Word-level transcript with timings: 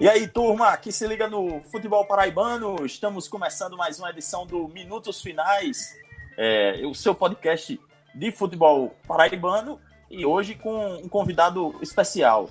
E 0.00 0.08
aí, 0.08 0.28
turma, 0.28 0.76
que 0.76 0.92
se 0.92 1.04
liga 1.08 1.26
no 1.26 1.60
futebol 1.72 2.04
paraibano, 2.04 2.86
estamos 2.86 3.26
começando 3.26 3.76
mais 3.76 3.98
uma 3.98 4.10
edição 4.10 4.46
do 4.46 4.68
Minutos 4.68 5.20
Finais, 5.20 5.92
é, 6.36 6.82
o 6.86 6.94
seu 6.94 7.16
podcast 7.16 7.80
de 8.14 8.30
futebol 8.30 8.94
paraibano, 9.08 9.80
e 10.08 10.24
hoje 10.24 10.54
com 10.54 10.98
um 10.98 11.08
convidado 11.08 11.74
especial. 11.82 12.48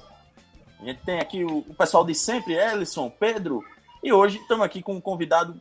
A 0.81 0.83
gente 0.83 1.01
tem 1.05 1.19
aqui 1.19 1.45
o, 1.45 1.59
o 1.59 1.73
pessoal 1.73 2.03
de 2.03 2.13
sempre, 2.13 2.53
Ellison, 2.53 3.09
Pedro, 3.09 3.63
e 4.03 4.11
hoje 4.11 4.39
estamos 4.39 4.65
aqui 4.65 4.81
com 4.81 4.95
um 4.95 5.01
convidado 5.01 5.55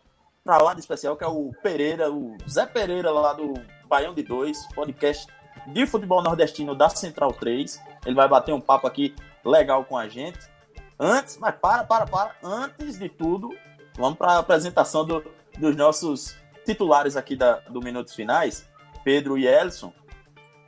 para 0.45 0.59
lá 0.59 0.75
de 0.75 0.81
especial, 0.81 1.17
que 1.17 1.23
é 1.23 1.29
o 1.29 1.53
Pereira, 1.63 2.11
o 2.11 2.37
Zé 2.51 2.67
Pereira, 2.67 3.13
lá 3.13 3.33
do 3.33 3.55
Baião 3.89 4.13
de 4.13 4.25
Dois, 4.25 4.67
podcast 4.75 5.29
de 5.69 5.87
futebol 5.87 6.21
nordestino 6.21 6.75
da 6.75 6.89
Central 6.89 7.33
3. 7.33 7.81
Ele 8.05 8.17
vai 8.17 8.27
bater 8.27 8.53
um 8.53 8.61
papo 8.61 8.89
aqui 8.89 9.15
legal 9.45 9.85
com 9.85 9.97
a 9.97 10.09
gente. 10.09 10.56
Antes, 10.99 11.37
mas 11.39 11.55
para, 11.57 11.85
para, 11.85 12.07
para. 12.07 12.35
Antes 12.43 12.99
de 12.99 13.09
tudo, 13.09 13.51
vamos 13.97 14.19
para 14.19 14.33
a 14.33 14.39
apresentação 14.39 15.05
do, 15.05 15.23
dos 15.59 15.77
nossos 15.77 16.35
titulares 16.65 17.17
aqui 17.17 17.37
da, 17.37 17.61
do 17.69 17.81
Minutos 17.81 18.15
Finais, 18.15 18.67
Pedro 19.05 19.37
e 19.37 19.47
Elson. 19.47 19.93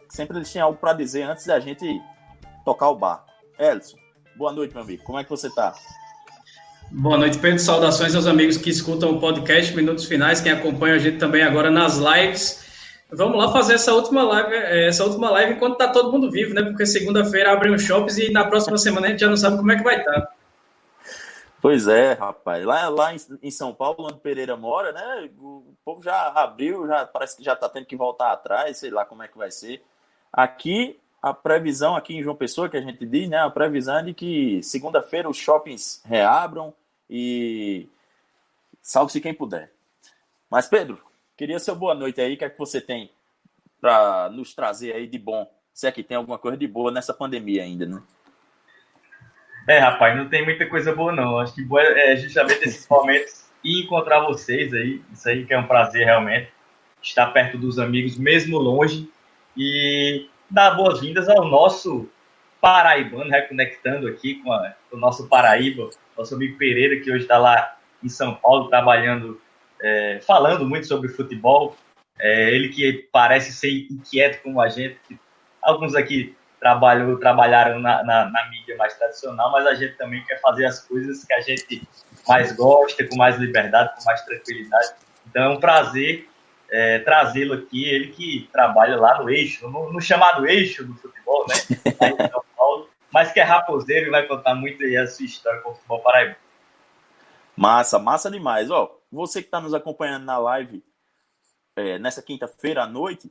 Sempre 0.09 0.39
eles 0.39 0.51
tinham 0.51 0.67
algo 0.67 0.79
para 0.79 0.93
dizer 0.93 1.23
antes 1.23 1.47
da 1.47 1.59
gente 1.59 2.01
tocar 2.65 2.89
o 2.89 2.97
bar. 2.97 3.25
Elson, 3.59 3.97
boa 4.37 4.53
noite, 4.53 4.75
meu 4.75 4.83
amigo. 4.83 5.03
Como 5.03 5.19
é 5.19 5.25
que 5.25 5.31
você 5.31 5.49
está? 5.49 5.75
Boa 6.91 7.19
noite, 7.19 7.39
Pedro. 7.39 7.59
Saudações 7.59 8.15
aos 8.15 8.27
amigos 8.27 8.57
que 8.57 8.71
escutam 8.71 9.11
o 9.11 9.21
podcast 9.21 9.75
Minutos 9.75 10.05
Finais, 10.05 10.41
quem 10.41 10.53
acompanha 10.53 10.95
a 10.95 10.99
gente 10.99 11.19
também 11.19 11.43
agora 11.43 11.71
nas 11.71 11.97
lives. 11.97 12.68
Vamos 13.11 13.39
lá 13.39 13.51
fazer 13.51 13.75
essa 13.75 13.95
última 13.95 14.23
live, 14.23 14.55
é, 14.55 14.89
essa 14.89 15.05
última 15.05 15.31
live 15.31 15.55
enquanto 15.55 15.73
está 15.73 15.89
todo 15.89 16.13
mundo 16.13 16.31
vivo, 16.31 16.53
né? 16.53 16.63
Porque 16.63 16.85
segunda-feira 16.85 17.53
abrem 17.53 17.75
os 17.75 17.83
shoppings 17.83 18.19
e 18.19 18.31
na 18.31 18.45
próxima 18.45 18.77
semana 18.77 19.07
a 19.07 19.11
gente 19.11 19.21
já 19.21 19.29
não 19.29 19.37
sabe 19.37 19.57
como 19.57 19.73
é 19.73 19.77
que 19.77 19.83
vai 19.83 19.99
estar. 19.99 20.21
Tá. 20.21 20.33
Pois 21.61 21.89
é, 21.89 22.13
rapaz. 22.13 22.65
Lá, 22.65 22.89
lá 22.89 23.15
em, 23.43 23.51
São 23.51 23.75
Paulo, 23.75 24.07
onde 24.07 24.21
Pereira 24.21 24.57
mora, 24.57 24.93
né? 24.93 25.29
O 25.39 25.75
povo 25.85 26.03
já 26.03 26.29
abriu, 26.29 26.87
já 26.87 27.07
parece 27.07 27.37
que 27.37 27.43
já 27.43 27.55
está 27.55 27.69
tendo 27.69 27.87
que 27.87 27.97
voltar 27.97 28.31
atrás, 28.31 28.77
sei 28.77 28.91
lá 28.91 29.05
como 29.05 29.23
é 29.23 29.29
que 29.29 29.39
vai 29.39 29.51
ser. 29.51 29.83
Aqui, 30.33 31.01
a 31.21 31.35
previsão 31.35 31.97
aqui 31.97 32.15
em 32.15 32.23
João 32.23 32.37
Pessoa, 32.37 32.69
que 32.69 32.77
a 32.77 32.81
gente 32.81 33.05
diz, 33.05 33.29
né? 33.29 33.39
A 33.39 33.51
previsão 33.51 33.99
é 33.99 34.03
de 34.03 34.15
que 34.15 34.63
segunda-feira 34.63 35.29
os 35.29 35.37
shoppings 35.37 36.01
reabram 36.05 36.73
e 37.11 37.89
salve-se 38.81 39.21
quem 39.21 39.35
puder. 39.35 39.73
Mas, 40.49 40.69
Pedro, 40.69 41.08
Queria 41.39 41.61
seu 41.61 41.77
boa 41.77 41.95
noite 41.95 42.21
aí, 42.21 42.35
o 42.35 42.37
que 42.37 42.45
é 42.45 42.51
que 42.51 42.59
você 42.59 42.81
tem 42.81 43.13
para 43.81 44.29
nos 44.29 44.53
trazer 44.53 44.93
aí 44.93 45.07
de 45.07 45.21
bom? 45.21 45.49
Se 45.73 45.87
é 45.87 45.93
que 45.93 46.03
tem 46.03 46.17
alguma 46.17 46.37
coisa 46.37 46.57
de 46.57 46.67
boa 46.67 46.91
nessa 46.91 47.15
pandemia 47.15 47.63
ainda, 47.63 47.87
né? 47.87 48.03
É, 49.69 49.79
rapaz, 49.79 50.17
não 50.17 50.29
tem 50.29 50.45
muita 50.45 50.67
coisa 50.67 50.93
boa 50.93 51.13
não. 51.13 51.39
Acho 51.39 51.55
que 51.55 51.63
boa 51.63 51.81
é 51.81 52.17
justamente 52.17 52.65
esses 52.65 52.89
momentos 52.91 53.45
e 53.63 53.85
encontrar 53.85 54.27
vocês 54.27 54.75
aí. 54.75 55.01
Isso 55.13 55.29
aí 55.29 55.47
que 55.47 55.55
é 55.55 55.59
um 55.61 55.69
prazer 55.69 56.05
realmente. 56.05 56.51
Estar 57.01 57.29
perto 57.29 57.57
dos 57.57 57.79
amigos, 57.79 58.19
mesmo 58.19 58.59
longe. 58.59 59.09
E 59.57 60.29
dar 60.51 60.73
boas-vindas 60.73 61.29
ao 61.29 61.45
nosso 61.45 62.11
paraibano, 62.61 63.31
reconectando 63.31 64.09
aqui 64.09 64.43
com, 64.43 64.53
a, 64.53 64.75
com 64.91 64.97
o 64.97 65.01
nosso 65.01 65.29
Paraíba, 65.29 65.89
nosso 66.17 66.35
amigo 66.35 66.59
Pereira, 66.59 67.01
que 67.01 67.13
hoje 67.13 67.23
está 67.23 67.39
lá 67.39 67.79
em 68.03 68.09
São 68.09 68.35
Paulo 68.35 68.69
trabalhando 68.69 69.41
é, 69.83 70.21
falando 70.27 70.67
muito 70.67 70.87
sobre 70.87 71.09
futebol. 71.09 71.77
É, 72.19 72.51
ele 72.51 72.69
que 72.71 73.09
parece 73.13 73.53
ser 73.53 73.71
inquieto 73.91 74.43
como 74.43 74.61
a 74.61 74.69
gente, 74.69 74.99
alguns 75.63 75.95
aqui 75.95 76.37
trabalham, 76.59 77.17
trabalharam 77.19 77.79
na, 77.79 78.03
na, 78.03 78.29
na, 78.29 78.51
mídia 78.51 78.77
mais 78.77 78.95
tradicional, 78.95 79.53
mas 79.53 79.67
a 79.67 79.75
gente 79.75 79.97
também 79.97 80.25
quer 80.25 80.41
fazer 80.41 80.67
as 80.67 80.81
coisas 80.81 81.25
que 81.25 81.33
a 81.33 81.41
gente 81.41 81.87
mais 82.27 82.53
gosta, 82.53 83.07
com 83.07 83.17
mais 83.17 83.37
liberdade, 83.37 83.95
com 83.97 84.05
mais 84.05 84.21
tranquilidade. 84.23 84.95
Então 85.29 85.45
é 85.45 85.49
um 85.49 85.61
prazer 85.61 86.29
é, 86.71 86.99
trazê-lo 86.99 87.55
aqui, 87.55 87.89
ele 87.89 88.09
que 88.09 88.49
trabalha 88.53 88.97
lá 88.97 89.23
no 89.23 89.31
eixo, 89.31 89.69
no, 89.69 89.93
no 89.93 90.01
chamado 90.01 90.47
eixo 90.47 90.85
do 90.85 90.95
futebol, 90.95 91.47
né? 91.49 91.55
Aí 92.01 92.13
em 92.13 92.31
São 92.31 92.45
Paulo, 92.57 92.89
mas 93.13 93.33
que 93.33 93.41
é 93.41 93.43
raposeiro 93.43 94.07
e 94.07 94.11
vai 94.11 94.27
contar 94.27 94.55
muito 94.55 94.83
aí 94.83 94.97
a 94.97 95.07
sua 95.07 95.25
história 95.25 95.61
com 95.61 95.71
o 95.71 95.75
futebol 95.75 96.01
paraibano. 96.01 96.37
Massa, 97.57 97.99
massa 97.99 98.31
demais. 98.31 98.71
Ó, 98.71 98.98
você 99.11 99.41
que 99.41 99.49
está 99.49 99.61
nos 99.61 99.75
acompanhando 99.75 100.25
na 100.25 100.39
live 100.39 100.85
é, 101.77 101.99
nessa 101.99 102.23
quinta-feira 102.23 102.83
à 102.83 102.87
noite, 102.87 103.31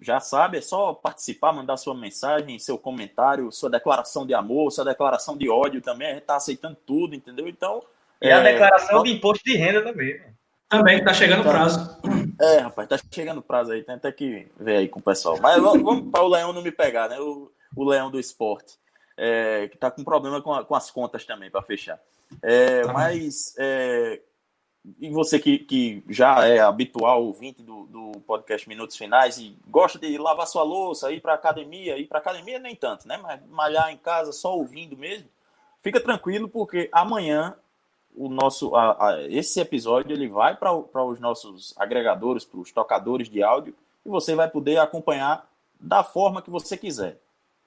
já 0.00 0.20
sabe, 0.20 0.58
é 0.58 0.60
só 0.60 0.92
participar, 0.92 1.52
mandar 1.52 1.76
sua 1.76 1.94
mensagem, 1.94 2.58
seu 2.58 2.76
comentário, 2.76 3.50
sua 3.50 3.70
declaração 3.70 4.26
de 4.26 4.34
amor, 4.34 4.70
sua 4.70 4.84
declaração 4.84 5.36
de 5.36 5.48
ódio 5.48 5.80
também. 5.80 6.08
A 6.08 6.12
gente 6.12 6.22
está 6.22 6.36
aceitando 6.36 6.76
tudo, 6.86 7.14
entendeu? 7.14 7.48
Então. 7.48 7.82
E 8.20 8.28
é, 8.28 8.32
a 8.32 8.42
declaração 8.42 9.02
de 9.02 9.12
imposto 9.12 9.44
de 9.44 9.56
renda 9.56 9.82
também. 9.82 10.20
Também, 10.68 10.98
está 10.98 11.14
chegando 11.14 11.40
o 11.40 11.44
tá. 11.44 11.50
prazo. 11.50 12.00
É, 12.40 12.58
rapaz, 12.58 12.90
está 12.90 13.08
chegando 13.10 13.38
o 13.38 13.42
prazo 13.42 13.72
aí, 13.72 13.82
tem 13.82 13.94
até 13.94 14.12
que 14.12 14.46
ver 14.58 14.76
aí 14.78 14.88
com 14.88 14.98
o 14.98 15.02
pessoal. 15.02 15.38
Mas 15.40 15.62
vamos 15.62 16.10
para 16.10 16.22
o 16.22 16.28
Leão 16.28 16.52
não 16.52 16.62
me 16.62 16.72
pegar, 16.72 17.08
né? 17.08 17.18
O, 17.18 17.50
o 17.74 17.84
Leão 17.84 18.10
do 18.10 18.20
esporte, 18.20 18.76
é, 19.16 19.68
que 19.68 19.76
está 19.76 19.90
com 19.90 20.04
problema 20.04 20.42
com, 20.42 20.52
a, 20.52 20.64
com 20.64 20.74
as 20.74 20.90
contas 20.90 21.24
também 21.24 21.50
para 21.50 21.62
fechar. 21.62 21.98
É, 22.42 22.82
tá 22.82 22.92
mas, 22.92 23.54
é, 23.58 24.20
e 25.00 25.10
você 25.10 25.38
que, 25.38 25.58
que 25.58 26.02
já 26.08 26.46
é 26.46 26.60
habitual 26.60 27.24
ouvinte 27.24 27.62
do, 27.62 27.86
do 27.86 28.12
podcast 28.20 28.68
Minutos 28.68 28.96
Finais 28.96 29.38
e 29.38 29.56
gosta 29.66 29.98
de 29.98 30.16
lavar 30.16 30.46
sua 30.46 30.62
louça, 30.62 31.10
ir 31.10 31.20
para 31.20 31.34
academia, 31.34 31.98
ir 31.98 32.06
para 32.06 32.18
academia 32.18 32.58
nem 32.58 32.76
tanto, 32.76 33.08
né? 33.08 33.16
Mas 33.16 33.40
malhar 33.48 33.90
em 33.90 33.96
casa 33.96 34.32
só 34.32 34.56
ouvindo 34.56 34.96
mesmo, 34.96 35.28
fica 35.80 36.00
tranquilo 36.00 36.48
porque 36.48 36.88
amanhã 36.92 37.56
o 38.14 38.28
nosso 38.28 38.74
a, 38.76 39.08
a, 39.08 39.22
esse 39.28 39.60
episódio 39.60 40.12
ele 40.12 40.28
vai 40.28 40.56
para 40.56 40.72
os 41.04 41.20
nossos 41.20 41.74
agregadores, 41.76 42.44
para 42.44 42.60
os 42.60 42.70
tocadores 42.70 43.28
de 43.28 43.42
áudio 43.42 43.74
e 44.04 44.08
você 44.08 44.34
vai 44.34 44.48
poder 44.48 44.78
acompanhar 44.78 45.48
da 45.80 46.04
forma 46.04 46.40
que 46.40 46.50
você 46.50 46.76
quiser. 46.76 47.20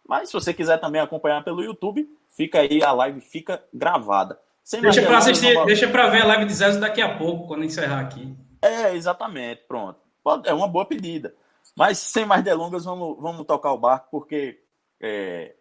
Mas 0.08 0.30
se 0.30 0.34
você 0.34 0.54
quiser 0.54 0.80
também 0.80 1.02
acompanhar 1.02 1.44
pelo 1.44 1.64
YouTube, 1.64 2.10
fica 2.30 2.62
aí 2.62 2.82
a 2.82 2.92
live 2.92 3.22
fica 3.22 3.64
gravada. 3.74 4.40
Sem 4.70 4.82
deixa 4.82 5.02
para 5.02 5.18
assistir, 5.18 5.66
deixa 5.66 5.88
para 5.88 6.10
ver 6.10 6.22
a 6.22 6.26
live 6.28 6.46
de 6.46 6.54
Zé 6.54 6.78
daqui 6.78 7.02
a 7.02 7.18
pouco, 7.18 7.48
quando 7.48 7.64
encerrar 7.64 8.02
aqui. 8.02 8.38
É, 8.62 8.94
exatamente, 8.96 9.64
pronto. 9.64 10.00
É 10.46 10.54
uma 10.54 10.68
boa 10.68 10.86
pedida. 10.86 11.34
Mas 11.76 11.98
sem 11.98 12.24
mais 12.24 12.44
delongas, 12.44 12.86
vamos, 12.86 13.18
vamos 13.20 13.48
tocar 13.48 13.74
o 13.74 13.80
barco, 13.80 14.10
porque 14.12 14.62
é, 15.02 15.56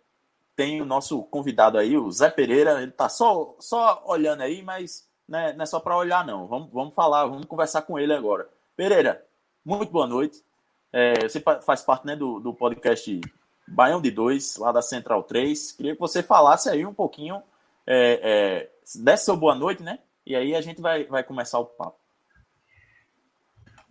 tem 0.55 0.83
o 0.83 0.85
nosso 0.85 1.23
convidado 1.23 1.79
aí, 1.79 1.97
o 1.97 2.11
Zé 2.11 2.29
Pereira. 2.29 2.83
Ele 2.83 2.93
tá 2.93 3.09
só, 3.09 3.57
só 3.59 4.05
olhando 4.05 4.43
aí, 4.43 4.61
mas 4.61 5.09
né, 5.27 5.55
não 5.55 5.63
é 5.63 5.67
só 5.67 5.81
para 5.81 5.97
olhar, 5.97 6.27
não. 6.27 6.47
Vamos, 6.47 6.71
vamos 6.71 6.95
falar, 6.95 7.25
vamos 7.25 7.47
conversar 7.47 7.81
com 7.81 7.99
ele 7.99 8.13
agora. 8.13 8.47
Pereira, 8.77 9.25
muito 9.65 9.91
boa 9.91 10.07
noite. 10.07 10.45
É, 10.93 11.27
você 11.27 11.43
faz 11.65 11.81
parte 11.81 12.07
né, 12.07 12.15
do, 12.15 12.41
do 12.41 12.53
podcast 12.53 13.19
Baião 13.67 14.03
de 14.03 14.11
Dois, 14.11 14.59
lá 14.59 14.71
da 14.71 14.83
Central 14.83 15.23
3. 15.23 15.73
Queria 15.73 15.95
que 15.95 16.01
você 16.01 16.23
falasse 16.23 16.69
aí 16.69 16.85
um 16.85 16.93
pouquinho 16.93 17.43
é, 17.91 18.21
é, 18.23 18.71
desse 19.03 19.25
seu 19.25 19.37
boa 19.37 19.55
noite, 19.55 19.83
né? 19.83 19.99
E 20.27 20.37
aí 20.37 20.55
a 20.55 20.61
gente 20.61 20.81
vai, 20.81 21.05
vai 21.05 21.25
começar 21.25 21.59
o 21.59 21.65
papo. 21.65 21.97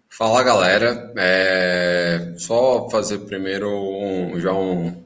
Fala 0.08 0.44
galera, 0.44 1.14
é... 1.18 2.36
só 2.38 2.88
fazer 2.90 3.20
primeiro 3.20 3.70
um, 3.70 4.40
já 4.40 4.54
um, 4.54 5.04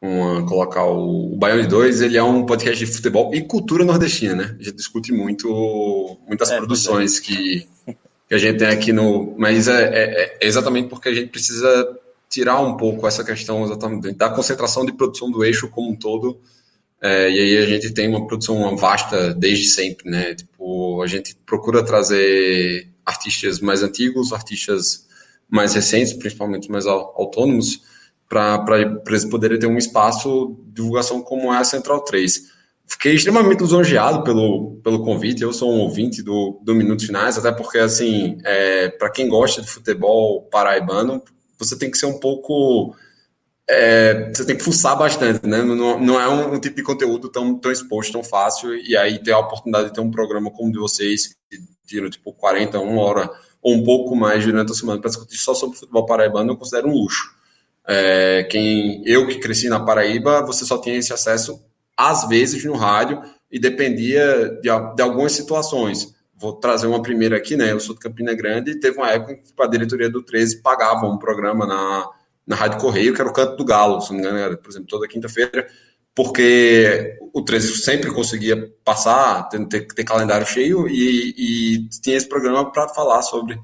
um, 0.00 0.46
colocar 0.46 0.84
o, 0.84 1.32
o 1.32 1.36
Baião 1.36 1.60
de 1.60 1.66
Dois, 1.66 2.02
ele 2.02 2.18
é 2.18 2.22
um 2.22 2.44
podcast 2.44 2.84
de 2.84 2.90
futebol 2.90 3.34
e 3.34 3.42
cultura 3.42 3.84
nordestina, 3.84 4.34
né? 4.34 4.56
A 4.60 4.62
gente 4.62 4.76
discute 4.76 5.10
muito 5.12 6.18
muitas 6.26 6.50
é, 6.50 6.56
produções 6.56 7.18
é. 7.18 7.22
que, 7.22 7.68
que 8.28 8.34
a 8.34 8.38
gente 8.38 8.58
tem 8.58 8.68
aqui 8.68 8.92
no, 8.92 9.34
mas 9.38 9.68
é, 9.68 9.84
é, 9.84 10.22
é, 10.22 10.38
exatamente 10.42 10.88
porque 10.88 11.08
a 11.08 11.14
gente 11.14 11.30
precisa 11.30 11.98
tirar 12.28 12.60
um 12.60 12.76
pouco 12.76 13.06
essa 13.06 13.24
questão 13.24 13.64
exatamente 13.64 14.12
da 14.12 14.28
concentração 14.28 14.84
de 14.84 14.92
produção 14.92 15.30
do 15.30 15.44
eixo 15.44 15.68
como 15.70 15.90
um 15.90 15.96
todo 15.96 16.40
é, 17.00 17.30
e 17.30 17.38
aí 17.38 17.58
a 17.58 17.66
gente 17.66 17.92
tem 17.92 18.08
uma 18.08 18.26
produção 18.26 18.76
vasta 18.76 19.34
desde 19.34 19.66
sempre, 19.66 20.10
né? 20.10 20.34
Tipo, 20.34 21.02
a 21.02 21.06
gente 21.06 21.36
procura 21.46 21.84
trazer 21.84 22.88
artistas 23.04 23.60
mais 23.60 23.82
antigos, 23.82 24.32
artistas 24.32 25.06
mais 25.48 25.74
recentes, 25.74 26.12
principalmente 26.12 26.70
mais 26.70 26.86
autônomos, 26.86 27.82
para 28.28 28.80
eles 29.06 29.24
poderem 29.24 29.58
ter 29.58 29.66
um 29.66 29.78
espaço 29.78 30.56
de 30.66 30.82
divulgação 30.82 31.22
como 31.22 31.52
é 31.52 31.58
a 31.58 31.64
Central 31.64 32.00
3. 32.00 32.56
Fiquei 32.88 33.14
extremamente 33.14 33.60
lisonjeado 33.60 34.22
pelo, 34.22 34.76
pelo 34.82 35.04
convite, 35.04 35.42
eu 35.42 35.52
sou 35.52 35.72
um 35.72 35.80
ouvinte 35.80 36.22
do, 36.22 36.60
do 36.62 36.74
Minutos 36.74 37.06
Finais, 37.06 37.36
até 37.36 37.52
porque, 37.52 37.78
assim, 37.78 38.38
é, 38.44 38.88
para 38.88 39.10
quem 39.10 39.28
gosta 39.28 39.60
de 39.60 39.68
futebol 39.68 40.42
paraibano, 40.42 41.22
você 41.58 41.76
tem 41.76 41.90
que 41.90 41.98
ser 41.98 42.06
um 42.06 42.18
pouco 42.18 42.94
é, 43.68 44.32
você 44.32 44.44
tem 44.44 44.56
que 44.56 44.62
fuçar 44.62 44.96
bastante, 44.96 45.46
né? 45.46 45.62
Não, 45.62 45.98
não 45.98 46.20
é 46.20 46.28
um, 46.28 46.54
um, 46.54 46.60
tipo 46.60 46.76
de 46.76 46.82
conteúdo 46.82 47.28
tão, 47.28 47.58
tão 47.58 47.72
exposto, 47.72 48.12
tão 48.12 48.22
fácil, 48.22 48.74
e 48.76 48.96
aí 48.96 49.18
ter 49.18 49.32
a 49.32 49.38
oportunidade 49.38 49.88
de 49.88 49.94
ter 49.94 50.00
um 50.00 50.10
programa 50.10 50.50
como 50.50 50.68
o 50.68 50.72
de 50.72 50.78
vocês, 50.78 51.28
que 51.50 51.58
tira 51.86 52.08
tipo 52.08 52.32
40, 52.32 52.78
uma 52.78 53.02
hora 53.02 53.30
ou 53.60 53.74
um 53.74 53.84
pouco 53.84 54.14
mais 54.14 54.44
durante 54.44 54.70
a 54.70 54.74
semana 54.74 55.00
para 55.00 55.10
discutir 55.10 55.38
só 55.38 55.52
sobre 55.52 55.76
futebol 55.76 56.06
paraibano, 56.06 56.52
eu 56.52 56.56
considero 56.56 56.88
um 56.88 56.92
luxo. 56.92 57.34
É, 57.88 58.44
quem 58.44 59.02
eu 59.04 59.26
que 59.26 59.38
cresci 59.38 59.68
na 59.68 59.80
Paraíba, 59.80 60.42
você 60.42 60.64
só 60.64 60.80
tinha 60.80 60.96
esse 60.96 61.12
acesso 61.12 61.60
às 61.96 62.28
vezes 62.28 62.64
no 62.64 62.74
rádio, 62.74 63.22
e 63.50 63.58
dependia 63.58 64.50
de, 64.60 64.68
de 64.94 65.02
algumas 65.02 65.32
situações. 65.32 66.14
Vou 66.38 66.54
trazer 66.54 66.86
uma 66.86 67.00
primeira 67.00 67.36
aqui, 67.36 67.56
né? 67.56 67.72
Eu 67.72 67.80
sou 67.80 67.94
de 67.94 68.00
Campina 68.00 68.34
Grande 68.34 68.72
e 68.72 68.80
teve 68.80 68.98
uma 68.98 69.10
época 69.10 69.32
em 69.32 69.36
que 69.36 69.52
a 69.58 69.66
diretoria 69.66 70.10
do 70.10 70.22
13 70.22 70.60
pagava 70.60 71.06
um 71.06 71.16
programa 71.16 71.66
na, 71.66 72.08
na 72.46 72.54
Rádio 72.54 72.78
Correio, 72.78 73.12
que 73.12 73.20
era 73.20 73.28
o 73.28 73.32
Canto 73.32 73.56
do 73.56 73.64
Galo, 73.64 74.00
se 74.00 74.10
não 74.10 74.16
me 74.16 74.22
engano, 74.22 74.38
era, 74.38 74.56
por 74.56 74.70
exemplo, 74.70 74.86
toda 74.88 75.08
quinta-feira, 75.08 75.66
porque 76.14 77.18
o 77.34 77.42
13 77.42 77.76
sempre 77.78 78.10
conseguia 78.10 78.72
passar, 78.84 79.48
ter, 79.48 79.86
ter 79.86 80.04
calendário 80.04 80.46
cheio 80.46 80.88
e, 80.88 81.34
e 81.36 81.88
tinha 82.00 82.16
esse 82.16 82.28
programa 82.28 82.70
para 82.70 82.88
falar 82.88 83.20
sobre, 83.22 83.60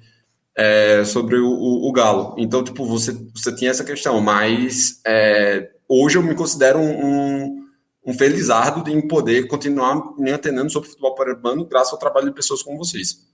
é, 0.55 1.05
sobre 1.05 1.39
o, 1.39 1.49
o, 1.49 1.89
o, 1.89 1.93
Galo. 1.93 2.35
Então, 2.37 2.63
tipo, 2.63 2.85
você, 2.85 3.13
você 3.35 3.55
tinha 3.55 3.71
essa 3.71 3.85
questão, 3.85 4.21
mas 4.21 5.01
é, 5.07 5.71
hoje 5.89 6.19
eu 6.19 6.23
me 6.23 6.35
considero 6.35 6.79
um, 6.79 7.07
um, 7.07 7.67
um 8.09 8.13
felizardo 8.13 8.91
em 8.91 9.07
poder 9.09 9.47
continuar 9.47 10.13
me 10.19 10.31
antenando 10.31 10.71
sobre 10.71 10.91
futebol 10.91 11.15
paraibano 11.15 11.65
graças 11.65 11.93
ao 11.93 11.99
trabalho 11.99 12.27
de 12.27 12.35
pessoas 12.35 12.63
como 12.63 12.77
vocês. 12.77 13.27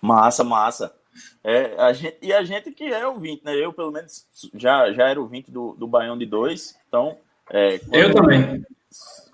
Massa, 0.00 0.44
massa. 0.44 0.97
É, 1.42 1.74
a 1.78 1.92
gente, 1.92 2.18
e 2.22 2.32
a 2.32 2.42
gente 2.44 2.70
que 2.72 2.84
é 2.84 3.06
ouvinte, 3.06 3.44
né? 3.44 3.54
Eu, 3.54 3.72
pelo 3.72 3.90
menos, 3.90 4.26
já, 4.54 4.92
já 4.92 5.08
era 5.08 5.20
ouvinte 5.20 5.50
do, 5.50 5.74
do 5.74 5.86
Baião 5.86 6.16
de 6.16 6.26
Dois, 6.26 6.76
então 6.88 7.16
é, 7.50 7.78
quando, 7.78 7.94
eu 7.94 8.14
também. 8.14 8.66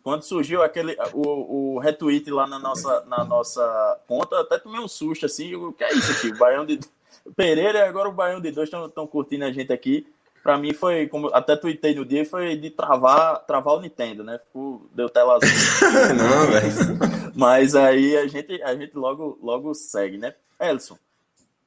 Quando 0.03 0.23
surgiu 0.23 0.63
aquele 0.63 0.97
o, 1.13 1.75
o 1.75 1.79
retweet 1.79 2.31
lá 2.31 2.47
na 2.47 2.59
nossa, 2.59 3.05
na 3.07 3.25
nossa 3.25 4.01
conta, 4.07 4.41
até 4.41 4.59
tomei 4.59 4.81
um 4.81 4.89
susto 4.89 5.27
assim. 5.27 5.55
O 5.55 5.73
que 5.73 5.85
é 5.85 5.93
isso 5.93 6.13
aqui? 6.13 6.29
O 6.29 6.39
Baião 6.39 6.67
de 6.67 6.79
Pereira 7.37 7.79
e 7.79 7.83
agora 7.83 8.09
o 8.09 8.13
Baião 8.13 8.41
de 8.41 8.51
dois 8.51 8.71
estão 8.71 9.07
curtindo 9.07 9.45
a 9.45 9.53
gente 9.53 9.73
aqui. 9.73 10.07
Para 10.43 10.59
mim 10.59 10.75
foi, 10.75 11.09
como 11.09 11.29
até 11.29 11.57
tuitei 11.57 11.95
no 11.95 12.05
dia, 12.05 12.23
foi 12.27 12.55
de 12.55 12.69
travar, 12.69 13.47
travar 13.47 13.77
o 13.77 13.81
Nintendo, 13.81 14.23
né? 14.23 14.39
Ficou, 14.39 14.87
deu 14.93 15.09
tela 15.09 15.37
azul. 15.37 15.49
Não, 16.15 16.51
velho. 16.53 17.33
Mas 17.35 17.75
aí 17.75 18.15
a 18.19 18.27
gente, 18.27 18.63
a 18.63 18.75
gente 18.75 18.95
logo, 18.95 19.39
logo 19.43 19.73
segue, 19.73 20.19
né? 20.19 20.35
Elson, 20.61 20.99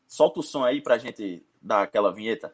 solta 0.07 0.39
o 0.39 0.43
som 0.43 0.63
aí 0.63 0.81
pra 0.81 0.97
gente 0.97 1.43
dar 1.61 1.83
aquela 1.83 2.13
vinheta. 2.13 2.53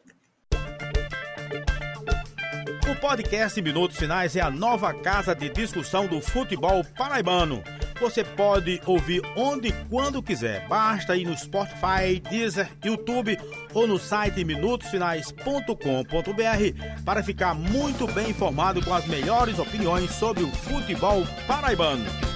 O 2.90 3.00
podcast 3.00 3.60
Minutos 3.62 3.96
Finais 3.96 4.36
é 4.36 4.40
a 4.40 4.50
nova 4.50 4.92
casa 4.92 5.34
de 5.34 5.48
discussão 5.48 6.06
do 6.06 6.20
futebol 6.20 6.84
paraibano. 6.96 7.62
Você 8.00 8.24
pode 8.24 8.80
ouvir 8.84 9.22
onde 9.36 9.68
e 9.68 9.72
quando 9.88 10.22
quiser. 10.22 10.66
Basta 10.68 11.16
ir 11.16 11.24
no 11.24 11.36
Spotify, 11.36 12.20
Deezer, 12.28 12.68
YouTube 12.84 13.38
ou 13.72 13.86
no 13.86 13.98
site 13.98 14.44
minutosfinais.com.br 14.44 17.04
para 17.04 17.22
ficar 17.22 17.54
muito 17.54 18.06
bem 18.08 18.30
informado 18.30 18.84
com 18.84 18.92
as 18.92 19.06
melhores 19.06 19.58
opiniões 19.58 20.10
sobre 20.10 20.42
o 20.42 20.50
futebol 20.50 21.22
paraibano. 21.46 22.33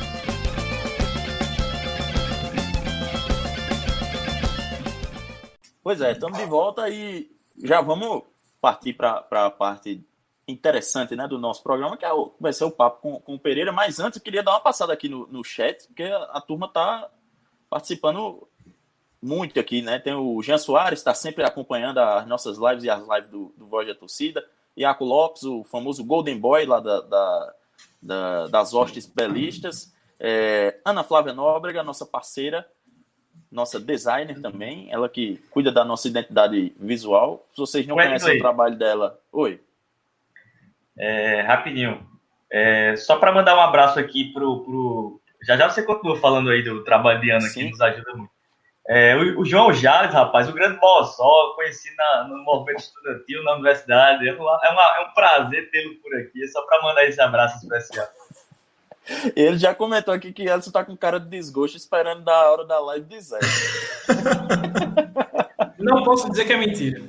Pois 5.89 6.03
é, 6.03 6.13
estamos 6.13 6.37
de 6.37 6.45
volta 6.45 6.87
e 6.91 7.31
já 7.65 7.81
vamos 7.81 8.23
partir 8.61 8.93
para 8.93 9.25
a 9.31 9.51
parte 9.51 10.07
interessante 10.47 11.17
né, 11.17 11.27
do 11.27 11.39
nosso 11.39 11.63
programa, 11.63 11.97
que 11.97 12.05
é 12.05 12.13
o, 12.13 12.31
vai 12.39 12.53
ser 12.53 12.65
o 12.65 12.71
papo 12.71 13.01
com, 13.01 13.19
com 13.19 13.37
o 13.37 13.39
Pereira. 13.39 13.73
Mas 13.73 13.99
antes, 13.99 14.19
eu 14.19 14.23
queria 14.23 14.43
dar 14.43 14.51
uma 14.51 14.61
passada 14.61 14.93
aqui 14.93 15.09
no, 15.09 15.27
no 15.29 15.43
chat, 15.43 15.87
porque 15.87 16.03
a, 16.03 16.25
a 16.25 16.43
turma 16.43 16.67
está 16.67 17.11
participando 17.71 18.47
muito 19.23 19.59
aqui, 19.59 19.81
né? 19.81 19.99
Tem 19.99 20.13
o 20.13 20.43
Jean 20.43 20.59
Soares, 20.59 20.99
está 20.99 21.15
sempre 21.15 21.43
acompanhando 21.43 21.97
as 22.01 22.27
nossas 22.27 22.59
lives 22.59 22.85
e 22.85 22.91
as 22.91 23.01
lives 23.09 23.31
do, 23.31 23.55
do 23.57 23.67
Voz 23.67 23.89
da 23.89 23.95
Torcida. 23.95 24.45
Iaco 24.77 25.07
Lopes, 25.07 25.45
o 25.45 25.65
famoso 25.65 26.05
Golden 26.05 26.39
Boy 26.39 26.67
lá 26.67 26.81
da, 26.81 27.01
da, 27.01 27.55
da 28.03 28.47
das 28.49 28.75
hostes 28.75 29.07
belistas. 29.07 29.91
É, 30.21 30.83
Ana 30.85 31.03
Flávia 31.03 31.33
Nóbrega, 31.33 31.83
nossa 31.83 32.05
parceira, 32.05 32.71
nossa 33.51 33.81
designer 33.81 34.41
também, 34.41 34.89
ela 34.91 35.09
que 35.09 35.41
cuida 35.51 35.73
da 35.73 35.85
nossa 35.85 36.09
identidade 36.09 36.73
visual. 36.79 37.47
Se 37.53 37.59
vocês 37.59 37.87
não 37.87 37.97
conhecem 37.97 38.37
o 38.37 38.41
trabalho 38.41 38.77
dela, 38.77 39.19
oi. 39.33 39.61
É, 40.97 41.43
rapidinho. 41.43 42.07
É, 42.51 42.97
só 42.97 43.17
para 43.17 43.33
mandar 43.33 43.57
um 43.57 43.61
abraço 43.61 43.99
aqui 43.99 44.33
pro, 44.33 44.65
pro. 44.65 45.21
Já 45.43 45.57
já 45.57 45.69
você 45.69 45.83
continua 45.83 46.19
falando 46.19 46.51
aí 46.51 46.63
do 46.63 46.83
trabalho 46.83 47.21
de 47.21 47.31
Ana, 47.31 47.41
Sim. 47.43 47.65
que 47.65 47.71
nos 47.71 47.81
ajuda 47.81 48.15
muito. 48.15 48.39
É, 48.89 49.15
o, 49.15 49.41
o, 49.41 49.45
João 49.45 49.71
Jales, 49.71 50.15
rapaz, 50.15 50.49
o 50.49 50.53
grande 50.53 50.81
Bossó, 50.81 51.53
conheci 51.55 51.95
na, 51.95 52.25
no 52.25 52.43
movimento 52.43 52.81
estudantil 52.81 53.45
na 53.45 53.53
universidade. 53.53 54.27
É, 54.27 54.33
uma, 54.33 54.61
é, 54.65 54.71
uma, 54.71 54.97
é 54.97 55.01
um 55.01 55.13
prazer 55.13 55.71
tê-lo 55.71 55.95
por 55.97 56.15
aqui, 56.17 56.43
é 56.43 56.47
só 56.47 56.63
para 56.63 56.83
mandar 56.83 57.05
esse 57.05 57.21
abraço 57.21 57.59
especial. 57.59 58.07
Ele 59.35 59.59
já 59.59 59.75
comentou 59.75 60.13
aqui 60.13 60.33
que 60.33 60.43
Elson 60.43 60.71
tá 60.71 60.85
com 60.85 60.97
cara 60.97 61.19
de 61.19 61.29
desgosto 61.29 61.77
esperando 61.77 62.23
da 62.23 62.51
hora 62.51 62.65
da 62.65 62.79
live 62.81 63.07
de 63.07 63.21
Zé. 63.21 63.39
Não 65.79 66.03
posso 66.03 66.29
dizer 66.31 66.45
que 66.45 66.53
é 66.53 66.57
mentira. 66.57 67.03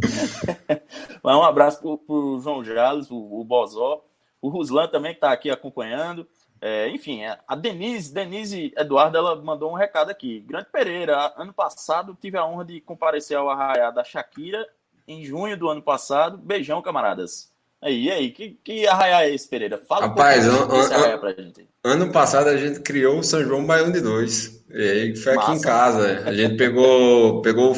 um 1.24 1.42
abraço 1.42 1.80
pro, 1.80 1.98
pro 1.98 2.40
João 2.42 2.64
Jales, 2.64 3.10
o, 3.10 3.16
o 3.16 3.44
Bozó, 3.44 4.04
o 4.40 4.48
Ruslan 4.48 4.88
também 4.88 5.12
que 5.12 5.18
está 5.18 5.32
aqui 5.32 5.50
acompanhando. 5.50 6.26
É, 6.60 6.88
enfim, 6.90 7.22
é, 7.22 7.38
a 7.48 7.56
Denise, 7.56 8.12
Denise 8.12 8.72
Eduardo, 8.76 9.16
ela 9.16 9.36
mandou 9.36 9.70
um 9.70 9.76
recado 9.76 10.10
aqui. 10.10 10.40
Grande 10.40 10.66
Pereira, 10.70 11.32
ano 11.36 11.52
passado 11.52 12.16
tive 12.20 12.36
a 12.36 12.44
honra 12.44 12.64
de 12.64 12.80
comparecer 12.80 13.36
ao 13.36 13.48
arraiá 13.48 13.90
da 13.90 14.04
Shakira 14.04 14.66
em 15.08 15.24
junho 15.24 15.56
do 15.56 15.68
ano 15.68 15.82
passado. 15.82 16.36
Beijão, 16.36 16.82
camaradas. 16.82 17.49
Aí, 17.82 18.10
aí, 18.10 18.30
que, 18.30 18.58
que 18.62 18.86
arraiá 18.86 19.24
é 19.24 19.34
esse, 19.34 19.48
Pereira? 19.48 19.80
Fala 19.88 20.08
Rapaz, 20.08 20.46
um 20.46 20.56
pouco 20.58 20.76
an, 20.76 21.14
an, 21.14 21.18
pra 21.18 21.32
gente. 21.32 21.66
Ano 21.82 22.12
passado 22.12 22.48
a 22.48 22.56
gente 22.56 22.80
criou 22.80 23.20
o 23.20 23.22
São 23.22 23.42
João 23.42 23.64
Baião 23.64 23.90
de 23.90 24.00
Dois. 24.00 24.62
E 24.68 24.82
aí 24.82 25.16
foi 25.16 25.34
Massa. 25.34 25.48
aqui 25.48 25.58
em 25.58 25.62
casa. 25.62 26.22
A 26.26 26.32
gente 26.34 26.56
pegou, 26.56 27.40
pegou 27.40 27.74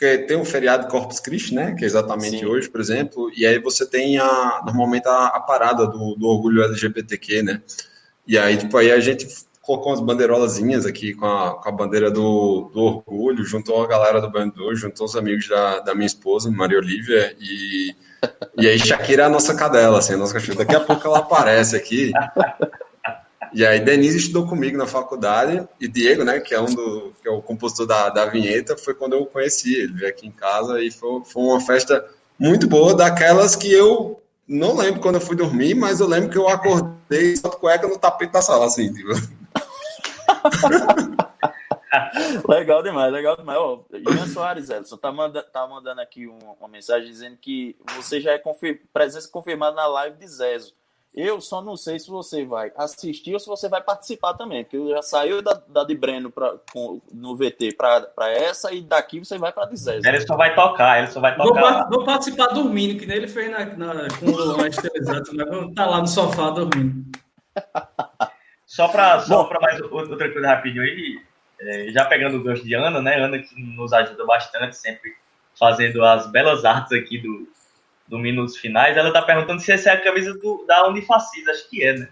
porque 0.00 0.18
tem 0.18 0.36
o 0.36 0.44
feriado 0.44 0.88
Corpus 0.88 1.20
Christi, 1.20 1.54
né? 1.54 1.74
Que 1.74 1.84
é 1.84 1.86
exatamente 1.86 2.38
Sim. 2.38 2.46
hoje, 2.46 2.68
por 2.68 2.80
exemplo, 2.80 3.30
e 3.34 3.46
aí 3.46 3.58
você 3.58 3.86
tem 3.86 4.18
a, 4.18 4.62
normalmente 4.64 5.06
a, 5.08 5.26
a 5.26 5.40
parada 5.40 5.86
do, 5.86 6.14
do, 6.14 6.26
orgulho 6.26 6.62
LGBTQ, 6.62 7.42
né? 7.42 7.62
E 8.26 8.38
aí, 8.38 8.56
tipo, 8.56 8.76
aí 8.76 8.90
a 8.90 9.00
gente 9.00 9.26
colocou 9.62 9.92
umas 9.92 10.00
bandeirolazinhas 10.00 10.84
aqui 10.84 11.14
com 11.14 11.26
a, 11.26 11.54
com 11.54 11.68
a 11.68 11.72
bandeira 11.72 12.10
do, 12.10 12.70
do 12.72 12.80
orgulho, 12.80 13.44
juntou 13.44 13.82
a 13.82 13.86
galera 13.86 14.20
do 14.20 14.30
Bando, 14.30 14.74
juntou 14.74 15.06
os 15.06 15.16
amigos 15.16 15.48
da, 15.48 15.80
da 15.80 15.94
minha 15.94 16.06
esposa, 16.06 16.50
Maria 16.50 16.78
Olivia, 16.78 17.36
e, 17.38 17.94
e 18.56 18.68
aí 18.68 18.78
Shakira 18.78 19.22
é 19.22 19.26
a 19.26 19.30
nossa 19.30 19.54
cadela, 19.54 19.98
assim, 19.98 20.14
a 20.14 20.16
nossa 20.16 20.34
cachorra. 20.34 20.58
Daqui 20.58 20.74
a 20.74 20.80
pouco 20.80 21.06
ela 21.06 21.18
aparece 21.18 21.76
aqui. 21.76 22.12
E 23.52 23.66
aí 23.66 23.80
Denise 23.80 24.18
estudou 24.18 24.46
comigo 24.46 24.78
na 24.78 24.86
faculdade 24.86 25.66
e 25.80 25.88
Diego, 25.88 26.22
né, 26.22 26.38
que 26.38 26.54
é 26.54 26.60
um 26.60 26.66
do 26.66 27.12
que 27.20 27.28
é 27.28 27.30
o 27.30 27.42
compositor 27.42 27.86
da, 27.86 28.08
da 28.08 28.26
vinheta, 28.26 28.76
foi 28.76 28.94
quando 28.94 29.14
eu 29.14 29.26
conheci 29.26 29.74
ele, 29.74 29.92
veio 29.92 30.08
aqui 30.08 30.26
em 30.26 30.30
casa 30.30 30.80
e 30.80 30.90
foi, 30.90 31.22
foi 31.24 31.42
uma 31.42 31.60
festa 31.60 32.04
muito 32.38 32.68
boa, 32.68 32.94
daquelas 32.94 33.56
que 33.56 33.72
eu 33.72 34.22
não 34.46 34.76
lembro 34.76 35.00
quando 35.00 35.16
eu 35.16 35.20
fui 35.20 35.36
dormir, 35.36 35.74
mas 35.74 36.00
eu 36.00 36.06
lembro 36.06 36.30
que 36.30 36.38
eu 36.38 36.48
acordei 36.48 37.36
só 37.36 37.50
cueca 37.50 37.86
no 37.86 37.98
tapete 37.98 38.32
da 38.32 38.42
sala, 38.42 38.66
assim, 38.66 38.92
tipo. 38.92 39.10
legal 42.48 42.82
demais, 42.82 43.12
legal 43.12 43.36
demais. 43.36 43.58
Ó, 43.58 43.84
Ian 43.92 44.26
Soares, 44.26 44.70
Edson, 44.70 44.96
tá, 44.96 45.10
manda, 45.10 45.42
tá 45.42 45.66
mandando 45.66 46.00
aqui 46.00 46.26
uma, 46.26 46.52
uma, 46.58 46.68
mensagem 46.68 47.08
dizendo 47.08 47.36
que 47.36 47.76
você 47.96 48.20
já 48.20 48.32
é 48.32 48.38
confir, 48.38 48.82
presença 48.92 49.28
confirmada 49.30 49.76
na 49.76 49.86
live 49.86 50.16
de 50.16 50.26
Zezo. 50.26 50.74
Eu 51.12 51.40
só 51.40 51.60
não 51.60 51.76
sei 51.76 51.98
se 51.98 52.08
você 52.08 52.44
vai 52.44 52.70
assistir 52.76 53.34
ou 53.34 53.40
se 53.40 53.48
você 53.48 53.68
vai 53.68 53.82
participar 53.82 54.34
também, 54.34 54.62
porque 54.62 54.90
já 54.90 55.02
saiu 55.02 55.42
da, 55.42 55.60
da 55.66 55.82
de 55.82 55.96
Breno 55.96 56.30
pra, 56.30 56.54
com, 56.72 57.00
no 57.12 57.36
VT 57.36 57.74
para 57.76 58.30
essa 58.30 58.72
e 58.72 58.80
daqui 58.80 59.18
você 59.18 59.36
vai 59.36 59.52
para 59.52 59.64
a 59.64 59.66
de 59.66 59.76
Zé. 59.76 59.96
Ele 59.96 60.20
só 60.20 60.36
vai 60.36 60.54
tocar, 60.54 60.98
ele 60.98 61.08
só 61.08 61.18
vai 61.18 61.36
tocar. 61.36 61.88
Vou, 61.88 61.98
vou 61.98 62.04
participar 62.04 62.46
dormindo, 62.48 62.96
que 62.96 63.06
nem 63.06 63.16
ele 63.16 63.28
fez 63.28 63.50
na, 63.50 63.64
na, 63.64 64.08
com 64.20 64.26
o 64.26 64.66
Exato, 64.66 65.34
né? 65.34 65.44
Vamos 65.44 65.70
estar 65.70 65.84
tá 65.84 65.90
lá 65.90 66.00
no 66.00 66.06
sofá 66.06 66.50
dormindo. 66.50 67.10
Só 68.70 68.86
para 68.86 69.18
só 69.18 69.50
mais 69.60 69.80
outra 69.80 70.32
coisa 70.32 70.46
rapidinho 70.46 70.84
aí, 70.84 71.20
é, 71.60 71.90
já 71.90 72.04
pegando 72.04 72.36
o 72.36 72.42
gancho 72.42 72.64
de 72.64 72.74
Ana, 72.74 73.00
né? 73.02 73.16
Ana 73.16 73.38
que 73.38 73.60
nos 73.60 73.92
ajuda 73.92 74.24
bastante, 74.24 74.76
sempre 74.76 75.14
fazendo 75.58 76.04
as 76.04 76.30
belas 76.30 76.64
artes 76.64 76.92
aqui 76.92 77.18
do, 77.18 77.48
do 78.08 78.18
Minutos 78.18 78.56
Finais, 78.56 78.96
ela 78.96 79.12
tá 79.12 79.22
perguntando 79.22 79.60
se 79.60 79.70
essa 79.72 79.90
é 79.90 79.92
a 79.94 80.00
camisa 80.00 80.32
do, 80.34 80.64
da 80.66 80.88
Unifacis, 80.88 81.46
acho 81.48 81.68
que 81.68 81.84
é, 81.84 81.98
né? 81.98 82.08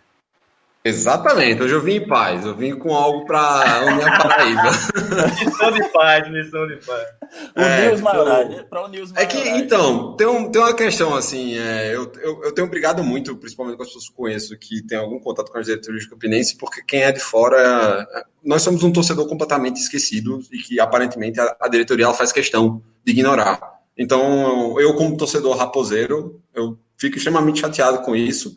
Exatamente, 0.89 1.63
hoje 1.63 1.75
eu 1.75 1.83
vim 1.83 1.97
em 1.97 2.07
paz, 2.07 2.47
eu 2.47 2.55
vim 2.55 2.75
com 2.75 2.95
algo 2.95 3.27
para 3.27 3.85
unir 3.85 4.09
a 4.09 4.19
Paraíba. 4.19 4.71
missão 5.45 5.71
de 5.71 5.89
paz, 5.91 6.31
missão 6.31 6.67
de 6.67 6.77
paz. 6.77 7.09
O 7.55 7.61
é, 7.61 7.89
News 7.89 8.01
Maiorais, 8.01 8.49
né? 8.49 8.65
para 8.69 8.85
o 8.85 8.89
News 8.89 9.13
É 9.15 9.27
que, 9.27 9.39
então, 9.39 10.17
tem, 10.17 10.27
um, 10.27 10.51
tem 10.51 10.63
uma 10.63 10.75
questão 10.75 11.15
assim, 11.15 11.59
é, 11.59 11.95
eu, 11.95 12.11
eu, 12.23 12.45
eu, 12.45 12.53
tenho 12.53 12.71
brigado 12.71 13.05
muito, 13.05 13.37
principalmente 13.37 13.77
com 13.77 13.83
as 13.83 13.89
pessoas 13.89 14.09
que 14.09 14.15
conheço, 14.15 14.59
que 14.59 14.83
tem 14.87 14.97
algum 14.97 15.21
contato 15.21 15.53
com 15.53 15.59
as 15.59 15.67
diretorias 15.67 16.05
de 16.05 16.11
Campinense, 16.11 16.57
porque 16.57 16.83
quem 16.83 17.03
é 17.03 17.13
de 17.13 17.21
fora, 17.21 18.07
nós 18.43 18.63
somos 18.63 18.83
um 18.83 18.91
torcedor 18.91 19.29
completamente 19.29 19.77
esquecido 19.77 20.41
e 20.51 20.57
que 20.59 20.81
aparentemente 20.81 21.39
a, 21.39 21.55
a 21.61 21.69
diretoria 21.69 22.13
faz 22.15 22.33
questão 22.33 22.83
de 23.05 23.13
ignorar. 23.13 23.61
Então, 23.97 24.81
eu, 24.81 24.95
como 24.95 25.17
torcedor 25.17 25.57
raposeiro, 25.57 26.41
eu 26.55 26.79
fico 26.97 27.17
extremamente 27.17 27.61
chateado 27.61 27.99
com 28.03 28.15
isso. 28.15 28.57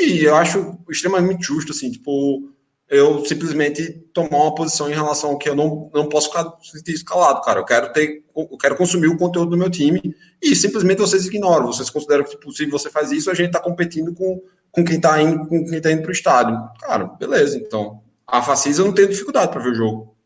E 0.00 0.24
eu 0.24 0.34
acho 0.34 0.78
extremamente 0.88 1.44
justo, 1.44 1.72
assim, 1.72 1.90
tipo, 1.90 2.52
eu 2.88 3.24
simplesmente 3.24 3.90
tomar 4.12 4.42
uma 4.42 4.54
posição 4.54 4.90
em 4.90 4.94
relação 4.94 5.30
ao 5.30 5.38
que 5.38 5.48
eu 5.48 5.54
não, 5.54 5.90
não 5.94 6.08
posso 6.08 6.28
ficar 6.28 6.58
escalado, 6.88 7.40
cara. 7.40 7.60
Eu 7.60 7.64
quero 7.64 7.92
ter, 7.92 8.24
eu 8.36 8.58
quero 8.58 8.76
consumir 8.76 9.08
o 9.08 9.16
conteúdo 9.16 9.50
do 9.50 9.56
meu 9.56 9.70
time 9.70 10.14
e 10.42 10.54
simplesmente 10.54 10.98
vocês 10.98 11.26
ignoram. 11.26 11.66
Vocês 11.66 11.88
consideram 11.88 12.24
que, 12.24 12.30
tipo, 12.30 12.52
se 12.52 12.66
você 12.66 12.90
faz 12.90 13.10
isso, 13.10 13.30
a 13.30 13.34
gente 13.34 13.46
está 13.46 13.60
competindo 13.60 14.14
com, 14.14 14.42
com 14.70 14.84
quem 14.84 14.96
está 14.96 15.20
indo, 15.20 15.46
com 15.46 15.64
quem 15.64 15.80
tá 15.80 15.90
indo 15.90 16.02
pro 16.02 16.12
estádio. 16.12 16.58
Cara, 16.80 17.04
beleza, 17.04 17.56
então. 17.56 18.02
A 18.26 18.42
Facisa 18.42 18.82
eu 18.82 18.86
não 18.86 18.94
tenho 18.94 19.08
dificuldade 19.08 19.50
para 19.50 19.62
ver 19.62 19.70
o 19.70 19.74
jogo. 19.74 20.16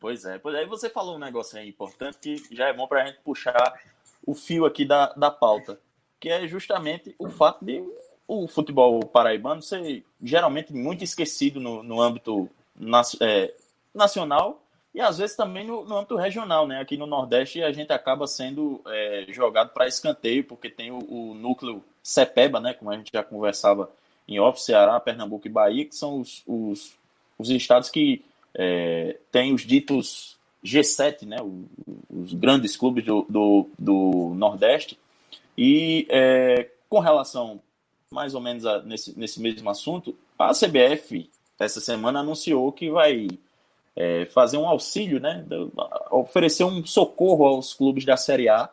Pois 0.00 0.24
é, 0.24 0.38
pois 0.38 0.54
aí 0.54 0.64
você 0.66 0.88
falou 0.88 1.16
um 1.16 1.18
negócio 1.18 1.58
aí 1.58 1.68
importante 1.68 2.36
que 2.36 2.54
já 2.54 2.68
é 2.68 2.72
bom 2.72 2.86
para 2.86 3.02
a 3.02 3.06
gente 3.06 3.20
puxar 3.24 3.74
o 4.24 4.34
fio 4.34 4.64
aqui 4.64 4.84
da, 4.84 5.12
da 5.14 5.30
pauta, 5.30 5.80
que 6.20 6.28
é 6.28 6.46
justamente 6.46 7.14
o 7.18 7.28
fato 7.28 7.64
de 7.64 7.82
o 8.26 8.46
futebol 8.46 9.00
paraibano 9.06 9.62
ser 9.62 10.04
geralmente 10.22 10.72
muito 10.72 11.02
esquecido 11.02 11.58
no, 11.58 11.82
no 11.82 12.00
âmbito 12.00 12.48
é, 13.20 13.54
nacional 13.94 14.62
e 14.94 15.00
às 15.00 15.18
vezes 15.18 15.36
também 15.36 15.66
no, 15.66 15.84
no, 15.84 15.96
âmbito 15.96 16.16
regional, 16.16 16.66
né? 16.66 16.80
Aqui 16.80 16.96
no 16.96 17.06
Nordeste 17.06 17.62
a 17.62 17.72
gente 17.72 17.92
acaba 17.92 18.26
sendo 18.26 18.80
é, 18.86 19.26
jogado 19.28 19.70
para 19.70 19.86
escanteio, 19.86 20.44
porque 20.44 20.68
tem 20.68 20.90
o, 20.90 20.98
o, 20.98 21.34
núcleo 21.34 21.84
CEPEBA, 22.02 22.60
né? 22.60 22.74
Como 22.74 22.90
a 22.90 22.96
gente 22.96 23.10
já 23.12 23.22
conversava 23.22 23.90
em 24.26 24.40
off, 24.40 24.60
Ceará, 24.60 24.98
Pernambuco 24.98 25.46
e 25.46 25.50
Bahia, 25.50 25.84
que 25.84 25.94
são 25.94 26.20
os, 26.20 26.42
os, 26.46 26.94
os 27.38 27.50
estados 27.50 27.90
que 27.90 28.24
é, 28.54 29.16
têm 29.30 29.54
os 29.54 29.62
ditos 29.62 30.36
G7, 30.64 31.26
né? 31.26 31.36
os 32.10 32.34
grandes 32.34 32.76
clubes 32.76 33.04
do, 33.04 33.24
do, 33.28 33.68
do 33.78 34.34
Nordeste. 34.34 34.98
E 35.60 36.06
é, 36.08 36.70
com 36.88 37.00
relação 37.00 37.60
mais 38.12 38.32
ou 38.32 38.40
menos 38.40 38.64
a, 38.64 38.80
nesse, 38.80 39.18
nesse 39.18 39.42
mesmo 39.42 39.68
assunto, 39.68 40.16
a 40.38 40.52
CBF 40.52 41.28
essa 41.58 41.80
semana 41.80 42.20
anunciou 42.20 42.70
que 42.70 42.88
vai 42.88 43.26
é, 43.96 44.26
fazer 44.26 44.56
um 44.56 44.68
auxílio, 44.68 45.18
né, 45.18 45.44
oferecer 46.12 46.62
um 46.62 46.86
socorro 46.86 47.44
aos 47.44 47.74
clubes 47.74 48.04
da 48.04 48.16
Série 48.16 48.48
A, 48.48 48.70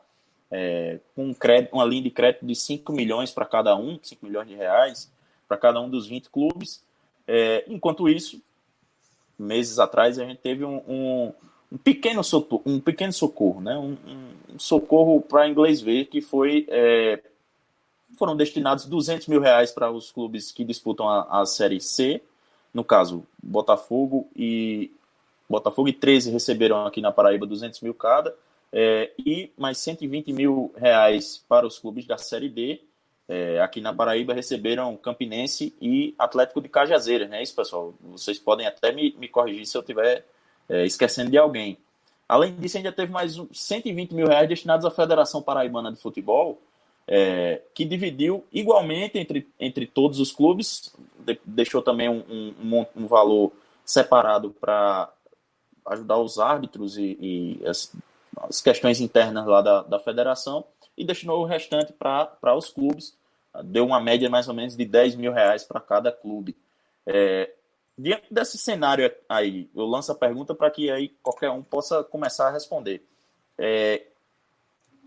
é, 0.52 1.00
com 1.16 1.26
um 1.26 1.34
crédito, 1.34 1.74
uma 1.74 1.84
linha 1.84 2.04
de 2.04 2.12
crédito 2.12 2.46
de 2.46 2.56
5 2.56 2.94
milhões 2.94 3.32
para 3.32 3.46
cada 3.46 3.76
um, 3.76 3.98
5 4.00 4.24
milhões 4.24 4.48
de 4.48 4.54
reais 4.54 5.12
para 5.48 5.58
cada 5.58 5.82
um 5.82 5.90
dos 5.90 6.06
20 6.08 6.30
clubes. 6.30 6.84
É, 7.28 7.66
enquanto 7.68 8.08
isso, 8.08 8.40
meses 9.38 9.80
atrás, 9.80 10.20
a 10.20 10.26
gente 10.26 10.38
teve 10.38 10.64
um, 10.64 10.78
um, 10.88 11.34
um 11.72 11.78
pequeno, 11.78 12.24
socorro, 12.24 12.64
um 12.66 12.80
pequeno 12.80 13.14
socorro, 13.14 13.62
né, 13.62 13.78
um, 13.78 13.98
um 14.54 14.60
socorro 14.60 15.22
para 15.22 15.48
inglês 15.48 15.82
ver, 15.82 16.06
que 16.06 16.22
foi 16.22 16.66
é, 16.70 17.22
foram 18.18 18.36
destinados 18.36 18.86
200 18.86 19.28
mil 19.28 19.42
reais 19.42 19.72
para 19.72 19.92
os 19.92 20.12
clubes 20.12 20.52
que 20.52 20.64
disputam 20.64 21.08
a, 21.10 21.42
a 21.42 21.46
Série 21.46 21.82
C, 21.82 22.22
no 22.74 22.84
caso, 22.84 23.26
Botafogo 23.42 24.28
e 24.36 24.92
Botafogo 25.50 25.88
e 25.88 25.94
13 25.94 26.32
receberam 26.32 26.86
aqui 26.86 27.02
na 27.02 27.12
Paraíba 27.12 27.46
200 27.46 27.80
mil 27.82 27.94
cada, 27.94 28.36
é, 28.72 29.12
e 29.18 29.52
mais 29.58 29.78
120 29.78 30.34
mil 30.34 30.74
reais 30.76 31.44
para 31.48 31.66
os 31.66 31.80
clubes 31.80 32.06
da 32.06 32.18
Série 32.18 32.50
D. 32.50 32.82
É, 33.28 33.60
aqui 33.60 33.82
na 33.82 33.94
Paraíba 33.94 34.34
receberam 34.34 34.96
Campinense 34.98 35.74
e 35.82 36.14
Atlético 36.20 36.62
de 36.62 36.70
Cajazeiras, 36.70 37.30
né? 37.30 37.42
Isso, 37.42 37.56
pessoal. 37.56 37.94
Vocês 38.02 38.38
podem 38.38 38.68
até 38.68 38.92
me, 38.92 39.16
me 39.18 39.28
corrigir 39.28 39.66
se 39.66 39.78
eu 39.78 39.82
estiver 39.82 40.26
é, 40.70 40.86
esquecendo 40.86 41.32
de 41.32 41.38
alguém. 41.38 41.78
Além 42.28 42.56
disso, 42.56 42.78
ainda 42.78 42.92
teve 42.92 43.12
mais 43.12 43.40
120 43.52 44.14
mil 44.14 44.28
reais 44.28 44.50
destinados 44.50 44.86
à 44.86 44.92
Federação 44.92 45.42
Paraibana 45.42 45.92
de 45.92 46.00
Futebol, 46.00 46.60
é, 47.08 47.62
que 47.74 47.86
dividiu 47.86 48.44
igualmente 48.52 49.18
entre, 49.20 49.48
entre 49.60 49.86
todos 49.86 50.20
os 50.20 50.32
clubes, 50.32 50.94
de, 51.20 51.40
deixou 51.46 51.82
também 51.82 52.10
um, 52.10 52.54
um, 52.60 52.86
um 52.96 53.08
valor 53.08 53.52
separado 53.86 54.50
para 54.60 55.12
ajudar 55.88 56.18
os 56.18 56.40
árbitros 56.40 56.98
e, 56.98 57.18
e 57.22 57.68
as, 57.68 57.96
as, 58.38 58.60
questões 58.60 59.00
internas 59.00 59.46
lá 59.46 59.62
da, 59.62 59.84
da 59.84 60.00
federação, 60.00 60.66
e 60.98 61.06
destinou 61.06 61.42
o 61.42 61.46
restante 61.46 61.94
para 61.94 62.56
os 62.56 62.70
clubes, 62.70 63.16
deu 63.66 63.86
uma 63.86 64.00
média 64.00 64.30
mais 64.30 64.48
ou 64.48 64.54
menos 64.54 64.76
de 64.76 64.86
10 64.86 65.16
mil 65.16 65.32
reais 65.32 65.64
para 65.64 65.80
cada 65.80 66.12
clube. 66.12 66.56
É, 67.06 67.52
diante 67.98 68.34
desse 68.34 68.58
cenário 68.58 69.12
aí, 69.28 69.70
eu 69.76 69.86
lanço 69.86 70.12
a 70.12 70.16
pergunta 70.16 70.54
para 70.54 70.70
que 70.70 70.90
aí 70.90 71.10
qualquer 71.24 71.50
um 71.50 71.64
possa 71.64 72.04
começar 72.04 72.48
a 72.48 72.52
responder. 72.52 73.02
É, 73.58 74.04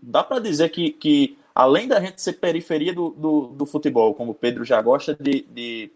dá 0.01 0.23
para 0.23 0.39
dizer 0.39 0.69
que, 0.69 0.91
que 0.91 1.37
além 1.53 1.87
da 1.87 1.99
gente 1.99 2.21
ser 2.21 2.33
periferia 2.33 2.93
do, 2.93 3.09
do, 3.11 3.47
do 3.47 3.65
futebol, 3.65 4.15
como 4.15 4.31
o 4.31 4.35
Pedro 4.35 4.65
já 4.65 4.81
gosta 4.81 5.15
de, 5.15 5.41
de 5.41 5.91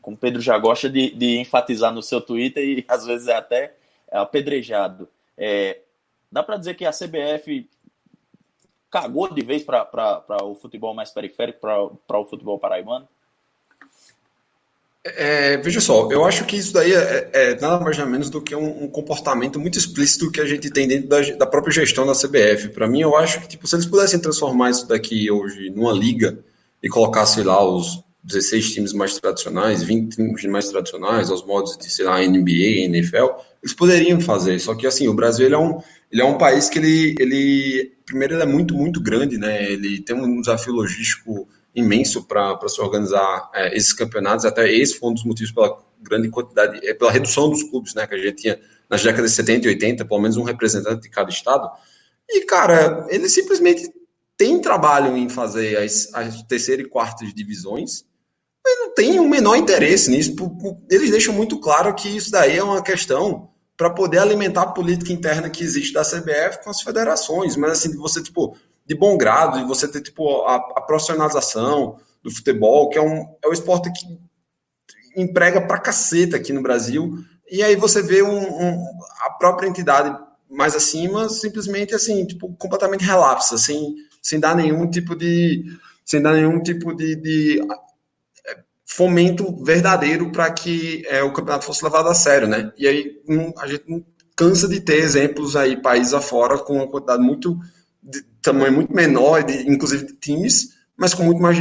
como 0.00 0.16
Pedro 0.16 0.40
já 0.40 0.58
gosta 0.58 0.88
de, 0.88 1.10
de, 1.10 1.36
enfatizar 1.38 1.92
no 1.92 2.02
seu 2.02 2.20
Twitter 2.20 2.64
e 2.64 2.84
às 2.88 3.04
vezes 3.04 3.28
é 3.28 3.36
até 3.36 3.74
apedrejado, 4.10 5.06
é, 5.36 5.80
dá 6.32 6.42
para 6.42 6.56
dizer 6.56 6.74
que 6.74 6.86
a 6.86 6.90
CBF 6.90 7.68
cagou 8.90 9.32
de 9.32 9.42
vez 9.42 9.62
para 9.62 10.44
o 10.44 10.54
futebol 10.54 10.94
mais 10.94 11.10
periférico, 11.10 11.60
para 12.06 12.18
o 12.18 12.24
futebol 12.24 12.58
paraibano? 12.58 13.06
É, 15.04 15.56
veja 15.58 15.80
só, 15.80 16.10
eu 16.10 16.24
acho 16.24 16.44
que 16.44 16.56
isso 16.56 16.72
daí 16.72 16.92
é, 16.92 17.30
é 17.32 17.60
nada 17.60 17.82
mais 17.82 17.96
nada 17.96 18.10
menos 18.10 18.28
do 18.28 18.42
que 18.42 18.54
um, 18.54 18.84
um, 18.84 18.88
comportamento 18.88 19.58
muito 19.58 19.78
explícito 19.78 20.30
que 20.30 20.40
a 20.40 20.44
gente 20.44 20.70
tem 20.70 20.88
dentro 20.88 21.08
da, 21.08 21.20
da 21.20 21.46
própria 21.46 21.72
gestão 21.72 22.04
da 22.04 22.12
CBF. 22.12 22.70
Para 22.70 22.88
mim, 22.88 23.00
eu 23.00 23.16
acho 23.16 23.40
que 23.40 23.48
tipo, 23.48 23.66
se 23.66 23.76
eles 23.76 23.86
pudessem 23.86 24.18
transformar 24.18 24.70
isso 24.70 24.86
daqui 24.88 25.30
hoje 25.30 25.70
numa 25.70 25.92
liga 25.92 26.38
e 26.82 26.88
colocar, 26.88 27.26
sei 27.26 27.44
lá, 27.44 27.64
os 27.64 28.02
16 28.24 28.74
times 28.74 28.92
mais 28.92 29.18
tradicionais, 29.18 29.82
20 29.82 30.16
times 30.16 30.44
mais 30.44 30.68
tradicionais, 30.68 31.30
aos 31.30 31.44
modos 31.46 31.76
de, 31.78 31.90
sei 31.90 32.04
lá, 32.04 32.20
NBA, 32.20 32.84
NFL, 32.86 33.26
eles 33.62 33.74
poderiam 33.74 34.20
fazer. 34.20 34.58
Só 34.58 34.74
que, 34.74 34.86
assim, 34.86 35.08
o 35.08 35.14
Brasil 35.14 35.46
ele 35.46 35.54
é 35.54 35.58
um, 35.58 35.80
ele 36.10 36.22
é 36.22 36.24
um 36.24 36.36
país 36.36 36.68
que 36.68 36.78
ele, 36.78 37.14
ele 37.18 37.92
primeiro, 38.04 38.34
ele 38.34 38.42
é 38.42 38.46
muito, 38.46 38.74
muito 38.74 39.00
grande, 39.00 39.38
né? 39.38 39.70
Ele 39.72 40.00
tem 40.00 40.16
um 40.16 40.40
desafio 40.40 40.74
logístico 40.74 41.48
imenso 41.78 42.24
para 42.24 42.58
se 42.68 42.80
organizar 42.80 43.50
é, 43.54 43.76
esses 43.76 43.92
campeonatos. 43.92 44.44
Até 44.44 44.70
esse 44.72 44.98
foi 44.98 45.10
um 45.10 45.14
dos 45.14 45.24
motivos 45.24 45.52
pela 45.52 45.78
grande 46.00 46.28
quantidade, 46.30 46.86
é, 46.86 46.94
pela 46.94 47.10
redução 47.10 47.48
dos 47.48 47.62
clubes, 47.62 47.94
né? 47.94 48.06
Que 48.06 48.14
a 48.14 48.18
gente 48.18 48.42
tinha 48.42 48.60
nas 48.88 49.02
décadas 49.02 49.30
de 49.30 49.36
70 49.36 49.66
e 49.66 49.68
80, 49.70 50.04
pelo 50.04 50.20
menos 50.20 50.36
um 50.36 50.42
representante 50.42 51.02
de 51.02 51.10
cada 51.10 51.30
estado. 51.30 51.70
E, 52.28 52.42
cara, 52.42 53.06
eles 53.08 53.32
simplesmente 53.32 53.90
têm 54.36 54.60
trabalho 54.60 55.16
em 55.16 55.28
fazer 55.28 55.76
as, 55.78 56.08
as 56.14 56.42
terceira 56.42 56.82
e 56.82 56.88
quarta 56.88 57.24
divisões, 57.26 58.04
mas 58.64 58.78
não 58.78 58.94
tem 58.94 59.18
o 59.18 59.28
menor 59.28 59.56
interesse 59.56 60.10
nisso. 60.10 60.34
Eles 60.90 61.10
deixam 61.10 61.34
muito 61.34 61.58
claro 61.58 61.94
que 61.94 62.08
isso 62.08 62.30
daí 62.30 62.56
é 62.56 62.62
uma 62.62 62.82
questão 62.82 63.50
para 63.76 63.90
poder 63.90 64.18
alimentar 64.18 64.62
a 64.62 64.72
política 64.72 65.12
interna 65.12 65.48
que 65.48 65.62
existe 65.62 65.92
da 65.92 66.02
CBF 66.02 66.62
com 66.62 66.70
as 66.70 66.82
federações. 66.82 67.56
Mas, 67.56 67.72
assim, 67.72 67.96
você, 67.96 68.22
tipo, 68.22 68.56
de 68.88 68.94
bom 68.94 69.18
grado, 69.18 69.58
e 69.58 69.64
você 69.64 69.86
ter 69.86 70.00
tipo 70.00 70.42
a, 70.46 70.56
a, 70.56 70.80
profissionalização 70.80 71.98
do 72.22 72.30
futebol, 72.30 72.88
que 72.88 72.96
é 72.96 73.02
um, 73.02 73.36
é 73.44 73.48
um 73.48 73.52
esporte 73.52 73.92
que 73.92 74.18
emprega 75.14 75.60
pra 75.60 75.78
caceta 75.78 76.36
aqui 76.36 76.54
no 76.54 76.62
Brasil, 76.62 77.18
e 77.50 77.62
aí 77.62 77.76
você 77.76 78.00
vê 78.00 78.22
um, 78.22 78.38
um, 78.38 78.84
a 79.26 79.30
própria 79.32 79.68
entidade 79.68 80.16
mais 80.50 80.74
acima 80.74 81.28
simplesmente 81.28 81.94
assim, 81.94 82.26
tipo, 82.26 82.50
completamente 82.54 83.04
relapsa, 83.04 83.58
sem, 83.58 83.94
sem 84.22 84.40
dar 84.40 84.56
nenhum 84.56 84.88
tipo 84.88 85.14
de 85.14 85.64
sem 86.02 86.22
dar 86.22 86.32
nenhum 86.32 86.62
tipo 86.62 86.94
de, 86.94 87.16
de 87.16 87.60
é, 88.46 88.56
fomento 88.86 89.62
verdadeiro 89.62 90.32
para 90.32 90.50
que 90.50 91.04
é, 91.06 91.22
o 91.22 91.34
campeonato 91.34 91.66
fosse 91.66 91.84
levado 91.84 92.08
a 92.08 92.14
sério, 92.14 92.48
né? 92.48 92.72
E 92.78 92.88
aí 92.88 93.20
um, 93.28 93.52
a 93.58 93.66
gente 93.66 93.84
cansa 94.34 94.66
de 94.66 94.80
ter 94.80 94.96
exemplos 94.96 95.54
aí 95.54 95.76
países 95.82 96.14
afora 96.14 96.56
com 96.58 96.76
uma 96.76 96.88
quantidade 96.88 97.22
muito 97.22 97.58
de 98.08 98.22
tamanho 98.42 98.72
muito 98.72 98.94
menor, 98.94 99.44
de, 99.44 99.70
inclusive 99.70 100.06
de 100.06 100.14
times, 100.14 100.78
mas 100.96 101.14
com 101.14 101.22
muito 101.22 101.40
mais 101.40 101.56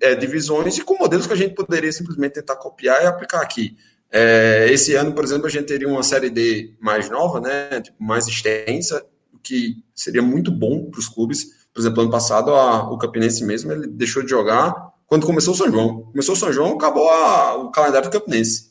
é, 0.00 0.14
divisões 0.14 0.78
e 0.78 0.84
com 0.84 0.96
modelos 0.98 1.26
que 1.26 1.32
a 1.32 1.36
gente 1.36 1.54
poderia 1.54 1.90
simplesmente 1.90 2.34
tentar 2.34 2.56
copiar 2.56 3.02
e 3.02 3.06
aplicar 3.06 3.40
aqui. 3.40 3.76
É, 4.12 4.68
esse 4.70 4.94
ano, 4.94 5.12
por 5.12 5.24
exemplo, 5.24 5.46
a 5.46 5.50
gente 5.50 5.66
teria 5.66 5.88
uma 5.88 6.02
série 6.02 6.30
D 6.30 6.74
mais 6.80 7.08
nova, 7.08 7.40
né, 7.40 7.80
tipo, 7.80 8.02
mais 8.02 8.26
extensa, 8.26 9.04
que 9.42 9.82
seria 9.94 10.22
muito 10.22 10.50
bom 10.50 10.90
para 10.90 11.00
os 11.00 11.08
clubes. 11.08 11.46
Por 11.72 11.80
exemplo, 11.80 12.02
ano 12.02 12.10
passado, 12.10 12.52
a, 12.52 12.90
o 12.90 12.98
Campinense 12.98 13.44
mesmo, 13.44 13.72
ele 13.72 13.86
deixou 13.86 14.22
de 14.22 14.30
jogar 14.30 14.90
quando 15.06 15.26
começou 15.26 15.54
o 15.54 15.56
São 15.56 15.70
João. 15.70 16.02
Começou 16.02 16.34
o 16.34 16.38
São 16.38 16.52
João, 16.52 16.74
acabou 16.74 17.08
a, 17.08 17.56
o 17.56 17.70
calendário 17.70 18.08
do 18.08 18.12
Campinense. 18.12 18.70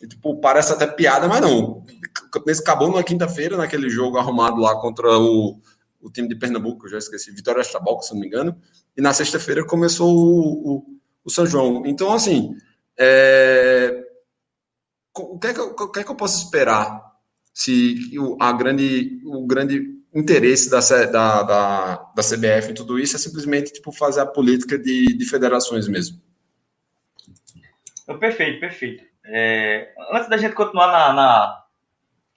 E, 0.00 0.06
tipo, 0.06 0.40
parece 0.40 0.72
até 0.72 0.86
piada, 0.86 1.28
mas 1.28 1.40
não. 1.40 1.84
O 2.26 2.30
Campinense 2.30 2.60
acabou 2.60 2.90
na 2.92 3.02
quinta-feira, 3.02 3.56
naquele 3.56 3.88
jogo 3.88 4.18
arrumado 4.18 4.60
lá 4.60 4.78
contra 4.80 5.18
o 5.18 5.60
o 6.00 6.10
time 6.10 6.28
de 6.28 6.36
Pernambuco, 6.36 6.88
já 6.88 6.98
esqueci, 6.98 7.32
Vitória 7.32 7.60
Estabalco, 7.60 8.02
se 8.02 8.12
não 8.12 8.20
me 8.20 8.26
engano, 8.26 8.60
e 8.96 9.00
na 9.00 9.12
sexta-feira 9.12 9.66
começou 9.66 10.16
o, 10.16 10.76
o, 10.76 10.86
o, 11.24 11.30
São 11.30 11.46
João. 11.46 11.84
Então, 11.86 12.12
assim, 12.12 12.56
é... 12.98 14.04
o, 15.16 15.38
que 15.38 15.46
é 15.48 15.54
que 15.54 15.60
eu, 15.60 15.70
o 15.70 15.90
que 15.90 16.00
é 16.00 16.04
que 16.04 16.10
eu 16.10 16.16
posso 16.16 16.44
esperar 16.44 17.08
se 17.52 17.96
a 18.40 18.52
grande, 18.52 19.20
o 19.24 19.46
grande 19.46 19.98
interesse 20.14 20.70
da, 20.70 20.78
da, 20.78 21.42
da, 21.42 21.96
da 22.14 22.22
CBF 22.22 22.70
em 22.70 22.74
tudo 22.74 22.98
isso, 22.98 23.16
é 23.16 23.18
simplesmente 23.18 23.72
tipo, 23.72 23.92
fazer 23.92 24.20
a 24.20 24.26
política 24.26 24.78
de, 24.78 25.06
de 25.16 25.24
federações 25.26 25.88
mesmo. 25.88 26.20
Perfeito, 28.18 28.60
perfeito. 28.60 29.04
É, 29.24 29.92
antes 30.12 30.28
da 30.30 30.36
gente 30.38 30.54
continuar 30.54 30.86
na, 30.86 31.12
na, 31.12 31.64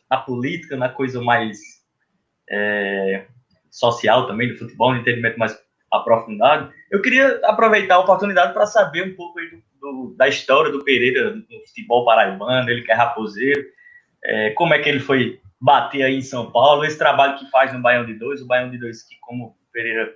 na, 0.10 0.18
política, 0.18 0.76
na 0.76 0.90
coisa 0.90 1.22
mais 1.22 1.58
é, 2.50 3.28
social 3.72 4.28
também 4.28 4.50
do 4.50 4.58
futebol, 4.58 4.94
no 4.94 5.00
entendimento 5.00 5.40
mais 5.40 5.58
aprofundado, 5.92 6.72
eu 6.92 7.02
queria 7.02 7.40
aproveitar 7.46 7.96
a 7.96 8.00
oportunidade 8.00 8.54
para 8.54 8.66
saber 8.66 9.08
um 9.08 9.16
pouco 9.16 9.40
do, 9.40 9.64
do, 9.80 10.16
da 10.16 10.28
história 10.28 10.72
do 10.72 10.84
Pereira 10.84 11.36
no 11.36 11.68
futebol 11.68 12.06
paraibano, 12.06 12.70
ele 12.70 12.84
que 12.84 12.92
é 12.92 12.96
raposeiro, 12.96 13.66
é, 14.24 14.52
como 14.52 14.74
é 14.74 14.80
que 14.80 14.88
ele 14.88 15.00
foi 15.00 15.40
bater 15.60 16.04
aí 16.04 16.18
em 16.18 16.22
São 16.22 16.52
Paulo, 16.52 16.84
esse 16.84 16.98
trabalho 16.98 17.38
que 17.38 17.50
faz 17.50 17.74
no 17.74 17.82
Baião 17.82 18.06
de 18.06 18.14
Dois, 18.14 18.42
o 18.42 18.48
Baião 18.48 18.70
de 18.70 18.78
Dois 18.78 19.04
que, 19.04 19.16
como 19.20 19.46
o 19.48 19.56
Pereira 19.72 20.14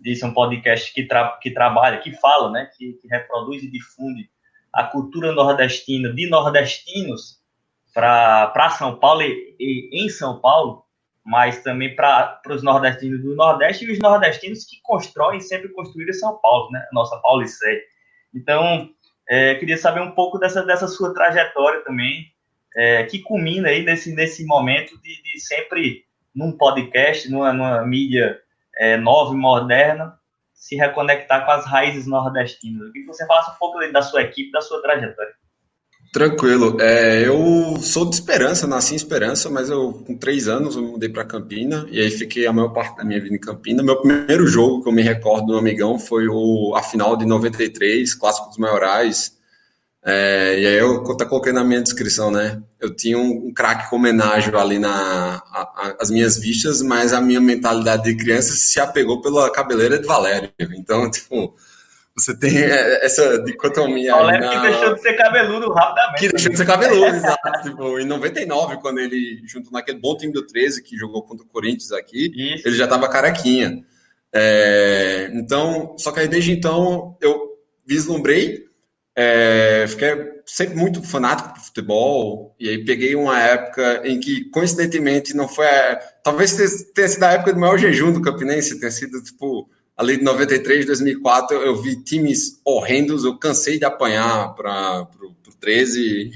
disse, 0.00 0.24
é 0.24 0.26
um 0.26 0.34
podcast 0.34 0.92
que, 0.92 1.04
tra 1.04 1.38
que 1.40 1.50
trabalha, 1.50 1.98
que 1.98 2.12
fala, 2.12 2.50
né, 2.50 2.70
que, 2.76 2.94
que 2.94 3.08
reproduz 3.08 3.62
e 3.62 3.70
difunde 3.70 4.28
a 4.72 4.84
cultura 4.84 5.32
nordestina 5.32 6.12
de 6.12 6.28
nordestinos 6.28 7.40
para 7.92 8.70
São 8.70 8.98
Paulo 8.98 9.22
e, 9.22 9.56
e, 9.58 10.04
em 10.04 10.08
São 10.08 10.40
Paulo, 10.40 10.83
mas 11.24 11.62
também 11.62 11.96
para 11.96 12.40
os 12.50 12.62
nordestinos 12.62 13.22
do 13.22 13.34
Nordeste 13.34 13.84
e 13.84 13.92
os 13.92 13.98
nordestinos 13.98 14.64
que 14.64 14.76
constroem 14.82 15.40
sempre 15.40 15.70
construíram 15.70 16.12
São 16.12 16.38
Paulo, 16.38 16.70
né? 16.70 16.86
Nossa 16.92 17.16
Paulicéia. 17.18 17.80
Então, 18.34 18.90
é, 19.28 19.54
queria 19.54 19.78
saber 19.78 20.00
um 20.00 20.10
pouco 20.10 20.38
dessa, 20.38 20.62
dessa 20.64 20.86
sua 20.86 21.14
trajetória 21.14 21.82
também, 21.82 22.26
é, 22.76 23.04
que 23.04 23.20
culmina 23.20 23.68
aí 23.68 23.82
nesse, 23.82 24.14
nesse 24.14 24.44
momento 24.44 25.00
de, 25.00 25.22
de 25.22 25.40
sempre 25.40 26.04
num 26.34 26.52
podcast, 26.52 27.30
numa, 27.30 27.52
numa 27.52 27.86
mídia 27.86 28.38
é, 28.76 28.96
nova 28.96 29.32
e 29.32 29.36
moderna, 29.36 30.18
se 30.52 30.76
reconectar 30.76 31.46
com 31.46 31.52
as 31.52 31.64
raízes 31.64 32.06
nordestinas. 32.06 32.82
Eu 32.82 32.92
queria 32.92 33.06
que 33.06 33.14
você 33.14 33.26
falasse 33.26 33.50
um 33.52 33.58
pouco 33.58 33.78
da 33.92 34.02
sua 34.02 34.22
equipe, 34.22 34.50
da 34.50 34.60
sua 34.60 34.82
trajetória. 34.82 35.32
Tranquilo. 36.14 36.80
É, 36.80 37.26
eu 37.26 37.76
sou 37.82 38.08
de 38.08 38.14
Esperança, 38.14 38.68
nasci 38.68 38.92
em 38.92 38.96
Esperança, 38.96 39.50
mas 39.50 39.68
eu 39.68 39.94
com 40.06 40.16
três 40.16 40.46
anos 40.46 40.76
eu 40.76 40.82
mudei 40.82 41.08
para 41.08 41.24
Campina 41.24 41.88
e 41.90 42.00
aí 42.00 42.08
fiquei 42.08 42.46
a 42.46 42.52
maior 42.52 42.68
parte 42.68 42.96
da 42.96 43.04
minha 43.04 43.20
vida 43.20 43.34
em 43.34 43.40
Campina. 43.40 43.82
Meu 43.82 44.00
primeiro 44.00 44.46
jogo 44.46 44.80
que 44.80 44.88
eu 44.88 44.92
me 44.92 45.02
recordo 45.02 45.48
do 45.48 45.58
Amigão 45.58 45.98
foi 45.98 46.28
o, 46.28 46.72
a 46.76 46.84
final 46.84 47.16
de 47.16 47.26
93, 47.26 48.14
Clássico 48.14 48.48
dos 48.48 48.58
Maiorais, 48.58 49.36
é, 50.04 50.60
e 50.60 50.66
aí 50.68 50.78
eu 50.78 51.02
até 51.10 51.24
coloquei 51.24 51.52
na 51.52 51.64
minha 51.64 51.82
descrição, 51.82 52.30
né? 52.30 52.62
Eu 52.78 52.94
tinha 52.94 53.18
um, 53.18 53.48
um 53.48 53.52
craque 53.52 53.90
com 53.90 53.96
homenagem 53.96 54.54
ali 54.54 54.78
na 54.78 55.42
a, 55.50 55.62
a, 55.62 55.96
as 56.00 56.10
minhas 56.10 56.38
vistas, 56.38 56.80
mas 56.80 57.12
a 57.12 57.20
minha 57.20 57.40
mentalidade 57.40 58.04
de 58.04 58.16
criança 58.16 58.54
se 58.54 58.78
apegou 58.78 59.20
pela 59.20 59.50
cabeleira 59.50 59.98
de 59.98 60.06
Valério. 60.06 60.52
Então, 60.76 61.10
tipo, 61.10 61.56
você 62.16 62.36
tem 62.38 62.56
essa 63.02 63.42
dicotomia. 63.42 64.14
Valério 64.14 64.46
na... 64.46 64.50
que 64.50 64.68
deixou 64.68 64.94
de 64.94 65.00
ser 65.00 65.14
cabeludo 65.14 65.72
rapidamente. 65.72 66.20
Que 66.20 66.28
deixou 66.28 66.52
de 66.52 66.58
ser 66.58 66.66
cabeludo, 66.66 67.16
exato. 67.16 67.62
tipo, 67.62 67.98
em 67.98 68.06
99, 68.06 68.76
quando 68.78 69.00
ele, 69.00 69.42
junto 69.46 69.72
naquele 69.72 69.98
bom 69.98 70.16
time 70.16 70.32
do 70.32 70.46
13, 70.46 70.82
que 70.82 70.96
jogou 70.96 71.22
contra 71.22 71.44
o 71.44 71.48
Corinthians 71.48 71.92
aqui, 71.92 72.32
Isso. 72.54 72.68
ele 72.68 72.76
já 72.76 72.86
tava 72.86 73.08
carequinha. 73.08 73.84
É, 74.32 75.30
então, 75.32 75.96
só 75.98 76.12
que 76.12 76.20
aí 76.20 76.28
desde 76.28 76.52
então 76.52 77.16
eu 77.20 77.54
vislumbrei 77.86 78.64
é, 79.16 79.86
fiquei 79.86 80.10
sempre 80.44 80.76
muito 80.76 81.00
fanático 81.02 81.54
de 81.54 81.64
futebol, 81.66 82.56
e 82.58 82.68
aí 82.68 82.84
peguei 82.84 83.14
uma 83.14 83.40
época 83.40 84.02
em 84.04 84.18
que, 84.18 84.50
coincidentemente, 84.50 85.36
não 85.36 85.46
foi. 85.46 85.66
A, 85.66 85.96
talvez 86.24 86.56
tenha 86.92 87.08
sido 87.08 87.22
a 87.22 87.32
época 87.32 87.52
do 87.52 87.60
maior 87.60 87.78
jejum 87.78 88.12
do 88.12 88.20
Campinense, 88.20 88.80
tenha 88.80 88.90
sido 88.90 89.22
tipo. 89.22 89.70
Ali 89.96 90.16
de 90.16 90.24
93, 90.24 90.86
2004, 90.86 91.56
eu 91.58 91.80
vi 91.80 92.02
times 92.02 92.60
horrendos, 92.64 93.24
eu 93.24 93.38
cansei 93.38 93.78
de 93.78 93.84
apanhar 93.84 94.54
para 94.54 95.02
o 95.02 95.54
13. 95.60 96.32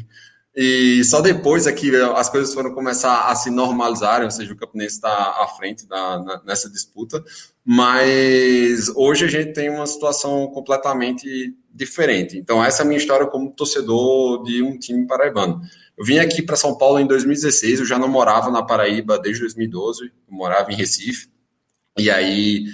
E 0.54 1.04
só 1.04 1.20
depois 1.20 1.66
é 1.66 1.72
que 1.72 1.94
as 1.96 2.28
coisas 2.28 2.52
foram 2.54 2.74
começar 2.74 3.28
a 3.28 3.34
se 3.34 3.50
normalizarem, 3.50 4.24
ou 4.24 4.30
seja, 4.30 4.52
o 4.52 4.56
Campinense 4.56 4.94
está 4.96 5.42
à 5.42 5.46
frente 5.56 5.86
da, 5.86 6.18
na, 6.20 6.42
nessa 6.44 6.70
disputa. 6.70 7.22
Mas 7.64 8.88
hoje 8.96 9.24
a 9.24 9.28
gente 9.28 9.52
tem 9.52 9.70
uma 9.70 9.86
situação 9.86 10.46
completamente 10.48 11.54
diferente. 11.72 12.38
Então, 12.38 12.64
essa 12.64 12.82
é 12.82 12.84
a 12.84 12.86
minha 12.86 12.98
história 12.98 13.26
como 13.26 13.52
torcedor 13.52 14.42
de 14.42 14.62
um 14.62 14.78
time 14.78 15.06
paraibano. 15.06 15.60
Eu 15.96 16.04
vim 16.04 16.18
aqui 16.18 16.42
para 16.42 16.56
São 16.56 16.76
Paulo 16.76 16.98
em 16.98 17.06
2016, 17.06 17.80
eu 17.80 17.86
já 17.86 17.98
não 17.98 18.08
morava 18.08 18.50
na 18.50 18.62
Paraíba 18.62 19.18
desde 19.18 19.42
2012, 19.42 20.04
eu 20.04 20.10
morava 20.28 20.72
em 20.72 20.76
Recife. 20.76 21.28
E 21.98 22.08
aí, 22.08 22.66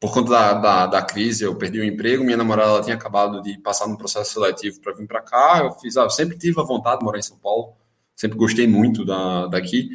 por 0.00 0.12
conta 0.12 0.30
da, 0.30 0.54
da, 0.54 0.86
da 0.86 1.02
crise, 1.02 1.44
eu 1.44 1.56
perdi 1.56 1.80
o 1.80 1.84
emprego, 1.84 2.22
minha 2.22 2.36
namorada 2.36 2.82
tinha 2.82 2.94
acabado 2.94 3.42
de 3.42 3.58
passar 3.58 3.88
no 3.88 3.98
processo 3.98 4.34
seletivo 4.34 4.80
para 4.80 4.94
vir 4.94 5.06
para 5.08 5.22
cá. 5.22 5.60
Eu 5.64 5.72
fiz, 5.72 5.96
ah, 5.96 6.02
eu 6.02 6.10
sempre 6.10 6.38
tive 6.38 6.60
a 6.60 6.64
vontade 6.64 7.00
de 7.00 7.04
morar 7.04 7.18
em 7.18 7.22
São 7.22 7.36
Paulo, 7.38 7.74
sempre 8.14 8.38
gostei 8.38 8.66
muito 8.68 9.04
da, 9.04 9.46
daqui. 9.48 9.88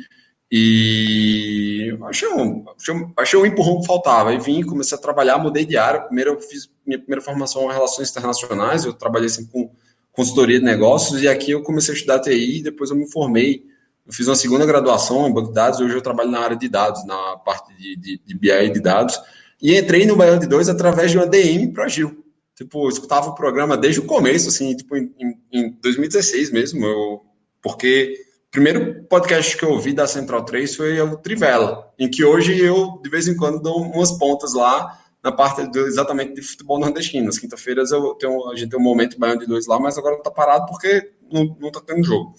E 0.51 1.97
achei 2.03 2.27
um, 2.27 2.65
achei, 2.77 2.95
achei 3.17 3.39
um 3.39 3.45
empurrão 3.45 3.79
que 3.79 3.87
faltava. 3.87 4.29
Aí 4.29 4.37
vim, 4.37 4.61
comecei 4.61 4.97
a 4.97 5.01
trabalhar, 5.01 5.37
mudei 5.37 5.65
de 5.65 5.77
área. 5.77 6.01
Primeiro 6.01 6.31
eu 6.31 6.41
fiz 6.41 6.69
minha 6.85 6.99
primeira 6.99 7.21
formação 7.23 7.63
em 7.63 7.73
relações 7.73 8.11
internacionais, 8.11 8.83
eu 8.83 8.93
trabalhei 8.93 9.29
sempre 9.29 9.51
com 9.51 9.71
consultoria 10.11 10.59
de 10.59 10.65
negócios, 10.65 11.23
e 11.23 11.27
aqui 11.27 11.51
eu 11.51 11.63
comecei 11.63 11.93
a 11.93 11.97
estudar 11.97 12.19
TI, 12.19 12.61
depois 12.61 12.89
eu 12.91 12.95
me 12.95 13.09
formei. 13.09 13.65
Eu 14.05 14.13
fiz 14.13 14.27
uma 14.27 14.35
segunda 14.35 14.65
graduação 14.65 15.27
em 15.27 15.33
banco 15.33 15.47
de 15.47 15.53
dados, 15.55 15.79
hoje 15.79 15.95
eu 15.95 16.01
trabalho 16.01 16.29
na 16.29 16.41
área 16.41 16.57
de 16.57 16.67
dados, 16.67 17.05
na 17.05 17.37
parte 17.37 17.73
de, 17.75 17.95
de, 17.95 18.21
de 18.23 18.37
BI 18.37 18.51
e 18.51 18.69
de 18.69 18.81
dados. 18.81 19.17
E 19.63 19.80
entrei 19.80 20.06
no 20.06 20.17
Baiano 20.17 20.41
de 20.41 20.45
Dois 20.45 20.67
através 20.67 21.10
de 21.10 21.17
uma 21.17 21.26
DM 21.26 21.71
para 21.71 21.88
Gil. 21.88 22.21
Tipo, 22.54 22.84
eu 22.84 22.89
escutava 22.89 23.30
o 23.30 23.36
programa 23.36 23.78
desde 23.78 24.02
o 24.02 24.06
começo, 24.06 24.49
assim, 24.49 24.76
tipo, 24.76 24.97
em, 24.97 25.10
em 25.52 25.71
2016 25.82 26.52
mesmo, 26.52 26.86
eu, 26.86 27.21
porque 27.62 28.13
primeiro 28.52 29.06
podcast 29.06 29.58
que 29.58 29.63
eu 29.63 29.71
ouvi 29.71 29.93
da 29.93 30.06
Central 30.06 30.43
3 30.43 30.76
foi 30.76 30.99
o 30.99 31.15
Trivela, 31.15 31.91
em 31.97 32.10
que 32.10 32.26
hoje 32.26 32.60
eu, 32.60 32.99
de 33.02 33.10
vez 33.10 33.26
em 33.26 33.38
quando, 33.38 33.62
dou 33.62 33.82
umas 33.82 34.12
pontas 34.12 34.54
lá 34.54 34.99
na 35.23 35.32
parte 35.32 35.65
do, 35.65 35.88
exatamente 35.88 36.34
de 36.34 36.41
futebol 36.41 36.78
nordestino. 36.78 37.26
Nas 37.28 37.39
quinta-feiras 37.39 37.91
eu 37.91 38.17
a 38.52 38.56
gente 38.56 38.69
tem 38.69 38.80
um 38.80 38.84
momento 38.84 39.17
Baiano 39.17 39.39
de 39.39 39.47
dois 39.47 39.65
lá, 39.65 39.80
mas 39.80 39.97
agora 39.97 40.21
tá 40.21 40.30
parado 40.30 40.65
porque 40.67 41.13
não, 41.32 41.56
não 41.58 41.71
tá 41.71 41.80
tendo 41.80 42.04
jogo. 42.04 42.34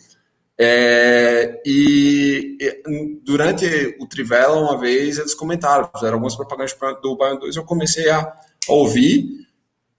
É, 0.58 1.60
e, 1.66 2.56
e, 2.60 3.20
durante 3.24 3.96
o 3.98 4.06
Trivela, 4.06 4.60
uma 4.60 4.78
vez, 4.78 5.18
eles 5.18 5.34
comentaram, 5.34 5.90
fizeram 5.94 6.14
algumas 6.14 6.36
propagandas 6.36 6.76
do 7.02 7.16
Baiano 7.16 7.40
2, 7.40 7.56
eu 7.56 7.64
comecei 7.64 8.08
a 8.08 8.32
ouvir 8.68 9.44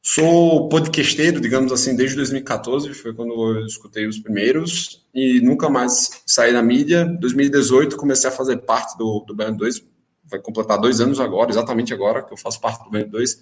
Sou 0.08 0.70
podcasteiro, 0.70 1.42
digamos 1.42 1.72
assim, 1.72 1.96
desde 1.96 2.16
2014, 2.18 2.94
foi 2.94 3.12
quando 3.12 3.34
eu 3.34 3.66
escutei 3.66 4.06
os 4.06 4.20
primeiros, 4.20 5.04
e 5.12 5.42
nunca 5.42 5.68
mais 5.68 6.22
saí 6.28 6.54
da 6.54 6.62
mídia. 6.62 7.06
2018 7.20 7.98
comecei 7.98 8.30
a 8.30 8.32
fazer 8.32 8.58
parte 8.58 8.96
do, 9.00 9.22
do 9.26 9.34
Band 9.34 9.54
2, 9.54 9.84
vai 10.26 10.40
completar 10.40 10.78
dois 10.78 11.02
anos 11.02 11.20
agora, 11.20 11.50
exatamente 11.50 11.92
agora, 11.92 12.22
que 12.22 12.32
eu 12.32 12.38
faço 12.38 12.62
parte 12.62 12.84
do 12.84 12.92
Band 12.92 13.08
2. 13.08 13.42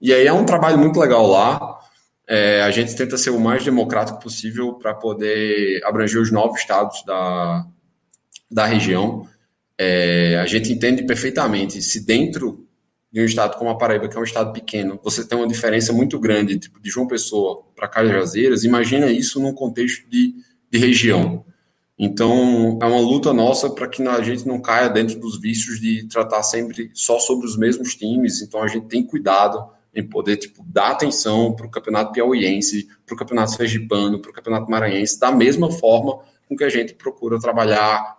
E 0.00 0.12
aí 0.12 0.26
é 0.26 0.32
um 0.32 0.44
trabalho 0.44 0.76
muito 0.78 0.98
legal 0.98 1.28
lá. 1.28 1.78
É, 2.32 2.62
a 2.62 2.70
gente 2.70 2.94
tenta 2.94 3.18
ser 3.18 3.30
o 3.30 3.40
mais 3.40 3.64
democrático 3.64 4.20
possível 4.20 4.74
para 4.74 4.94
poder 4.94 5.82
abranger 5.84 6.22
os 6.22 6.30
nove 6.30 6.56
estados 6.56 7.02
da, 7.04 7.66
da 8.48 8.66
região. 8.66 9.26
É, 9.76 10.38
a 10.38 10.46
gente 10.46 10.72
entende 10.72 11.02
perfeitamente 11.02 11.82
se 11.82 12.06
dentro 12.06 12.68
de 13.10 13.20
um 13.20 13.24
estado 13.24 13.56
como 13.56 13.68
a 13.68 13.76
Paraíba, 13.76 14.08
que 14.08 14.16
é 14.16 14.20
um 14.20 14.22
estado 14.22 14.52
pequeno, 14.52 15.00
você 15.02 15.26
tem 15.26 15.36
uma 15.36 15.48
diferença 15.48 15.92
muito 15.92 16.20
grande 16.20 16.56
tipo, 16.56 16.80
de 16.80 16.88
João 16.88 17.08
Pessoa 17.08 17.64
para 17.74 17.88
Cajazeiras, 17.88 18.62
imagina 18.62 19.10
isso 19.10 19.40
num 19.40 19.52
contexto 19.52 20.08
de, 20.08 20.32
de 20.70 20.78
região. 20.78 21.44
Então, 21.98 22.78
é 22.80 22.86
uma 22.86 23.00
luta 23.00 23.32
nossa 23.32 23.68
para 23.68 23.88
que 23.88 24.06
a 24.06 24.22
gente 24.22 24.46
não 24.46 24.62
caia 24.62 24.88
dentro 24.88 25.18
dos 25.18 25.40
vícios 25.40 25.80
de 25.80 26.06
tratar 26.06 26.44
sempre 26.44 26.92
só 26.94 27.18
sobre 27.18 27.44
os 27.44 27.58
mesmos 27.58 27.96
times. 27.96 28.40
Então, 28.40 28.62
a 28.62 28.68
gente 28.68 28.86
tem 28.86 29.04
cuidado 29.04 29.79
em 29.94 30.06
poder 30.06 30.36
tipo, 30.36 30.64
dar 30.66 30.92
atenção 30.92 31.54
para 31.54 31.66
o 31.66 31.70
campeonato 31.70 32.12
piauiense, 32.12 32.88
para 33.04 33.14
o 33.14 33.18
campeonato 33.18 33.52
sergipano, 33.52 34.20
para 34.20 34.30
o 34.30 34.34
campeonato 34.34 34.70
maranhense, 34.70 35.18
da 35.18 35.32
mesma 35.32 35.70
forma 35.70 36.20
com 36.48 36.56
que 36.56 36.64
a 36.64 36.68
gente 36.68 36.94
procura 36.94 37.38
trabalhar 37.38 38.18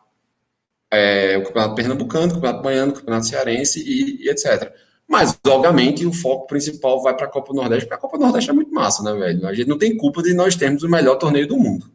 é, 0.92 1.38
o 1.38 1.44
Campeonato 1.44 1.76
Pernambucano, 1.76 2.32
o 2.32 2.36
Campeonato 2.36 2.64
Baiano, 2.64 2.92
o 2.92 2.96
Campeonato 2.96 3.28
Cearense 3.28 3.82
e, 3.82 4.26
e 4.26 4.30
etc. 4.30 4.74
Mas, 5.08 5.38
obviamente, 5.46 6.06
o 6.06 6.14
foco 6.14 6.48
principal 6.48 7.02
vai 7.02 7.16
para 7.16 7.26
a 7.26 7.30
Copa 7.30 7.54
do 7.54 7.60
Nordeste, 7.60 7.86
porque 7.86 7.96
a 7.96 7.98
Copa 7.98 8.18
do 8.18 8.24
Nordeste 8.24 8.50
é 8.50 8.54
muito 8.54 8.74
massa, 8.74 9.04
né, 9.04 9.14
velho? 9.14 9.48
A 9.48 9.54
gente 9.54 9.68
não 9.68 9.78
tem 9.78 9.98
culpa 9.98 10.22
de 10.22 10.34
nós 10.34 10.56
termos 10.56 10.84
o 10.84 10.90
melhor 10.90 11.16
torneio 11.16 11.48
do 11.48 11.58
mundo. 11.58 11.92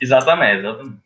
Exatamente, 0.00 0.60
exatamente. 0.60 0.98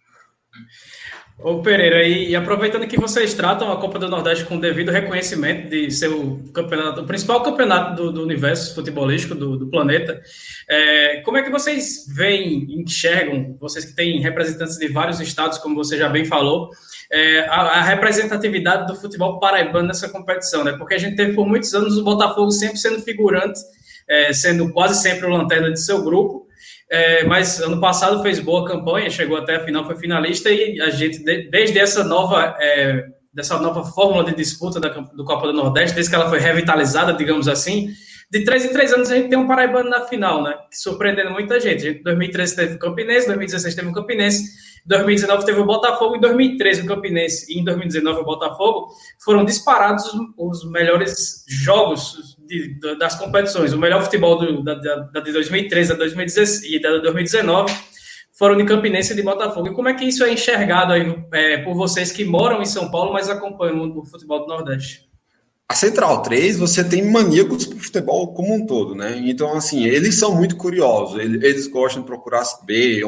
Ô 1.39 1.61
Pereira, 1.61 2.05
e, 2.07 2.37
aproveitando 2.37 2.87
que 2.87 2.97
vocês 2.97 3.35
tratam 3.35 3.73
a 3.73 3.77
Copa 3.77 3.99
do 3.99 4.09
Nordeste 4.09 4.45
com 4.45 4.61
devido 4.61 4.93
reconhecimento 4.93 5.69
de 5.69 5.91
ser 5.91 6.09
o 6.09 6.39
campeonato, 6.53 7.01
o 7.01 7.07
principal 7.07 7.43
campeonato 7.43 7.97
do, 7.97 8.13
do 8.13 8.23
universo 8.23 8.75
futebolístico 8.75 9.35
do, 9.35 9.57
do 9.57 9.67
planeta, 9.69 10.23
é, 10.69 11.21
como 11.25 11.39
é 11.39 11.43
que 11.43 11.51
vocês 11.51 12.07
veem, 12.15 12.81
enxergam, 12.81 13.57
vocês 13.59 13.85
que 13.85 13.97
têm 13.97 14.21
representantes 14.21 14.77
de 14.77 14.87
vários 14.89 15.21
estados, 15.21 15.59
como 15.59 15.75
você 15.75 15.97
já 15.97 16.09
bem 16.09 16.25
falou, 16.25 16.71
é, 17.11 17.41
a, 17.41 17.61
a, 17.61 17.83
representatividade 17.83 18.87
do 18.87 18.95
futebol 18.95 19.41
paraibano 19.41 19.89
nessa 19.89 20.09
competição, 20.09 20.63
né? 20.63 20.73
Porque 20.79 20.95
a 20.95 20.99
gente 20.99 21.17
teve 21.17 21.35
por 21.35 21.47
muitos 21.47 21.75
anos 21.75 21.99
o 21.99 22.05
Botafogo 22.05 22.51
sempre 22.51 22.79
sendo 22.79 23.01
figurante, 23.03 23.59
é, 24.09 24.33
sendo 24.33 24.73
quase 24.73 25.03
sempre 25.03 25.27
o 25.27 25.31
lanterna 25.31 25.73
de 25.73 25.83
seu 25.85 26.03
grupo, 26.05 26.42
é, 26.93 27.25
mas 27.25 27.59
ano 27.59 27.81
passado 27.81 28.21
fez 28.23 28.39
boa 28.39 28.67
campanha, 28.67 29.09
chegou 29.09 29.39
até 29.39 29.57
a 29.57 29.65
final, 29.65 29.87
foi 29.87 29.97
finalista 29.97 30.51
e 30.51 30.79
a 30.79 30.91
gente, 30.91 31.21
desde 31.51 31.79
essa 31.79 32.05
nova, 32.05 32.55
é, 32.61 33.07
dessa 33.33 33.59
nova 33.59 33.83
fórmula 33.83 34.25
de 34.25 34.37
disputa 34.37 34.79
da, 34.79 34.91
do 34.91 35.25
Copa 35.25 35.47
do 35.47 35.55
Nordeste, 35.55 35.95
desde 35.95 36.11
que 36.11 36.17
ela 36.17 36.29
foi 36.29 36.39
revitalizada, 36.39 37.15
digamos 37.15 37.49
assim, 37.49 37.89
de 38.31 38.45
três 38.45 38.67
em 38.67 38.73
três 38.75 38.93
anos 38.93 39.11
a 39.11 39.15
gente 39.15 39.31
tem 39.31 39.39
um 39.39 39.47
paraibano 39.47 39.89
na 39.89 40.03
final, 40.07 40.43
né? 40.43 40.55
Surpreendendo 40.71 41.31
muita 41.31 41.59
gente. 41.59 41.89
Em 41.89 42.03
2013 42.03 42.57
teve 42.57 42.75
o 42.75 42.79
Campinense, 42.79 43.27
2016 43.27 43.75
teve 43.75 43.89
o 43.89 43.93
Campinense, 43.93 44.51
2019 44.85 45.47
teve 45.47 45.61
o 45.61 45.65
Botafogo, 45.65 46.17
em 46.17 46.21
2013 46.21 46.83
o 46.83 46.87
Campinense 46.87 47.51
e 47.51 47.59
em 47.59 47.65
2019 47.65 48.21
o 48.21 48.25
Botafogo 48.25 48.89
foram 49.25 49.47
disparados 49.47 50.05
os 50.37 50.71
melhores 50.71 51.43
jogos 51.49 52.37
de, 52.53 52.99
das 52.99 53.15
competições. 53.15 53.73
O 53.73 53.79
melhor 53.79 54.03
futebol 54.03 54.39
do, 54.39 54.63
da, 54.63 54.75
da, 54.75 55.21
de 55.21 55.33
2013 55.33 55.91
da 55.91 55.97
2016, 55.97 56.65
e 56.65 56.81
da 56.81 56.99
2019 56.99 57.73
foram 58.33 58.57
de 58.57 58.65
Campinense 58.65 59.13
e 59.13 59.17
de 59.17 59.23
Botafogo. 59.23 59.69
E 59.69 59.75
como 59.75 59.89
é 59.89 59.95
que 59.95 60.05
isso 60.05 60.25
é 60.25 60.33
enxergado 60.33 60.93
aí 60.93 61.25
é, 61.33 61.59
por 61.59 61.75
vocês 61.75 62.13
que 62.13 62.25
moram 62.25 62.61
em 62.61 62.67
São 62.67 62.91
Paulo, 62.91 63.13
mas 63.13 63.29
acompanham 63.29 63.97
o 63.97 64.05
futebol 64.05 64.41
do 64.41 64.49
Nordeste? 64.49 65.11
A 65.69 65.75
Central 65.75 66.21
3, 66.21 66.59
você 66.59 66.85
tem 66.85 67.11
maníacos 67.11 67.65
para 67.65 67.79
o 67.79 67.81
futebol 67.81 68.35
como 68.35 68.53
um 68.53 68.67
todo, 68.67 68.95
né? 68.95 69.19
Então, 69.25 69.55
assim, 69.55 69.85
eles 69.87 70.17
são 70.17 70.35
muito 70.35 70.55
curiosos, 70.55 71.19
eles 71.19 71.67
gostam 71.67 72.03
de 72.03 72.07
procurar 72.07 72.45
saber. 72.45 73.03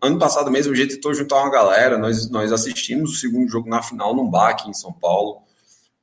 Ano 0.00 0.16
passado 0.16 0.48
mesmo, 0.48 0.72
a 0.72 0.76
gente 0.76 0.94
tentou 0.94 1.12
juntar 1.12 1.42
uma 1.42 1.50
galera, 1.50 1.98
nós, 1.98 2.30
nós 2.30 2.52
assistimos 2.52 3.10
o 3.10 3.16
segundo 3.16 3.50
jogo 3.50 3.68
na 3.68 3.82
final 3.82 4.14
num 4.14 4.30
bar 4.30 4.50
aqui 4.50 4.70
em 4.70 4.74
São 4.74 4.92
Paulo. 4.92 5.47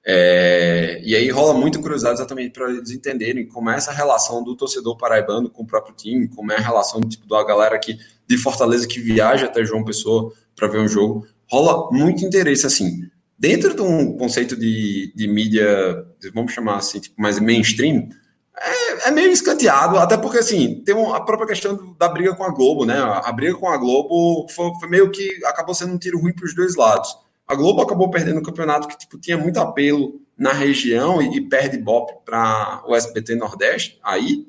É, 0.07 1.01
e 1.03 1.15
aí 1.15 1.29
rola 1.31 1.53
muita 1.53 1.79
curiosidade 1.79 2.19
exatamente 2.19 2.51
para 2.51 2.69
eles 2.69 2.91
entenderem 2.91 3.47
como 3.47 3.71
é 3.71 3.75
essa 3.75 3.91
relação 3.91 4.43
do 4.43 4.55
torcedor 4.55 4.95
paraibano 4.97 5.49
com 5.49 5.63
o 5.63 5.67
próprio 5.67 5.95
time, 5.95 6.27
como 6.27 6.51
é 6.51 6.57
a 6.57 6.61
relação 6.61 7.01
tipo, 7.01 7.27
da 7.27 7.43
galera 7.43 7.75
aqui 7.75 7.97
de 8.27 8.37
Fortaleza 8.37 8.87
que 8.87 8.99
viaja 8.99 9.45
até 9.45 9.65
João 9.65 9.83
Pessoa 9.83 10.31
para 10.55 10.67
ver 10.67 10.79
um 10.79 10.87
jogo. 10.87 11.25
Rola 11.49 11.89
muito 11.91 12.23
interesse, 12.23 12.67
assim 12.67 13.09
dentro 13.37 13.75
de 13.75 13.81
um 13.81 14.17
conceito 14.17 14.55
de, 14.55 15.13
de 15.15 15.27
mídia, 15.27 16.05
vamos 16.33 16.53
chamar 16.53 16.77
assim, 16.77 16.99
tipo, 16.99 17.21
mais 17.21 17.39
mainstream, 17.39 18.09
é, 18.57 19.09
é, 19.09 19.11
meio 19.11 19.31
escanteado, 19.31 19.97
até 19.97 20.17
porque, 20.17 20.37
assim, 20.37 20.81
tem 20.85 20.95
a 21.13 21.19
própria 21.21 21.47
questão 21.47 21.95
da 21.99 22.07
briga 22.07 22.33
com 22.33 22.43
a 22.45 22.49
Globo, 22.49 22.85
né? 22.85 22.97
A, 22.97 23.31
briga 23.31 23.55
com 23.55 23.67
a 23.67 23.77
Globo 23.77 24.47
foi, 24.49 24.71
foi, 24.79 24.89
meio 24.89 25.11
que 25.11 25.43
acabou 25.45 25.75
sendo 25.75 25.93
um 25.93 25.97
tiro 25.97 26.19
ruim 26.19 26.33
para 26.33 26.45
os 26.45 26.55
dois 26.55 26.75
lados. 26.75 27.15
A 27.47 27.55
Globo 27.55 27.81
acabou 27.81 28.09
perdendo 28.09 28.39
um 28.39 28.43
campeonato 28.43 28.87
que 28.87 28.97
tipo, 28.97 29.19
tinha 29.19 29.37
muito 29.37 29.59
apelo 29.59 30.19
na 30.37 30.51
região 30.51 31.21
e, 31.21 31.37
e 31.37 31.41
perde 31.41 31.77
Bop 31.77 32.11
para 32.25 32.83
o 32.87 32.95
SBT 32.95 33.35
Nordeste, 33.35 33.99
aí, 34.03 34.45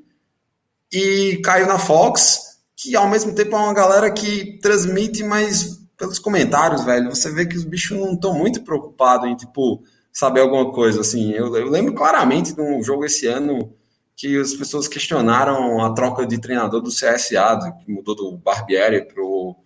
e 0.92 1.40
caiu 1.44 1.66
na 1.66 1.78
Fox, 1.78 2.58
que 2.74 2.96
ao 2.96 3.08
mesmo 3.08 3.34
tempo 3.34 3.54
é 3.54 3.58
uma 3.58 3.74
galera 3.74 4.10
que 4.10 4.58
transmite, 4.60 5.22
mas 5.22 5.86
pelos 5.96 6.18
comentários, 6.18 6.84
velho, 6.84 7.14
você 7.14 7.30
vê 7.30 7.46
que 7.46 7.56
os 7.56 7.64
bichos 7.64 7.98
não 7.98 8.12
estão 8.12 8.34
muito 8.34 8.62
preocupados 8.62 9.28
em, 9.28 9.34
tipo, 9.34 9.82
saber 10.12 10.40
alguma 10.40 10.70
coisa, 10.72 11.00
assim. 11.00 11.32
Eu, 11.32 11.54
eu, 11.56 11.70
lembro 11.70 11.94
claramente 11.94 12.54
de 12.54 12.60
um 12.60 12.82
jogo 12.82 13.04
esse 13.04 13.26
ano 13.26 13.72
que 14.14 14.38
as 14.38 14.54
pessoas 14.54 14.88
questionaram 14.88 15.82
a 15.82 15.92
troca 15.92 16.26
de 16.26 16.38
treinador 16.38 16.80
do 16.80 16.90
CSA, 16.90 17.72
que 17.84 17.90
mudou 17.90 18.14
do 18.14 18.36
Barbieri 18.38 19.06
pro, 19.06 19.56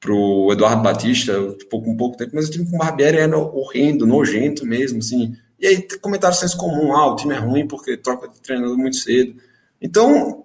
pro 0.00 0.52
Eduardo 0.52 0.82
Batista, 0.82 1.32
tipo, 1.58 1.82
com 1.82 1.96
pouco 1.96 2.16
tempo, 2.16 2.32
mas 2.34 2.48
o 2.48 2.50
time 2.50 2.68
com 2.68 2.76
o 2.76 2.78
Barbieri 2.78 3.18
era 3.18 3.36
horrendo, 3.36 4.06
nojento 4.06 4.64
mesmo, 4.64 4.98
assim. 4.98 5.36
E 5.58 5.66
aí, 5.66 5.88
comentário 6.00 6.36
senso 6.36 6.56
comum, 6.56 6.92
ah, 6.92 7.12
o 7.12 7.16
time 7.16 7.34
é 7.34 7.38
ruim 7.38 7.66
porque 7.66 7.96
troca 7.96 8.28
de 8.28 8.40
treinador 8.40 8.76
muito 8.76 8.96
cedo. 8.96 9.34
Então, 9.80 10.44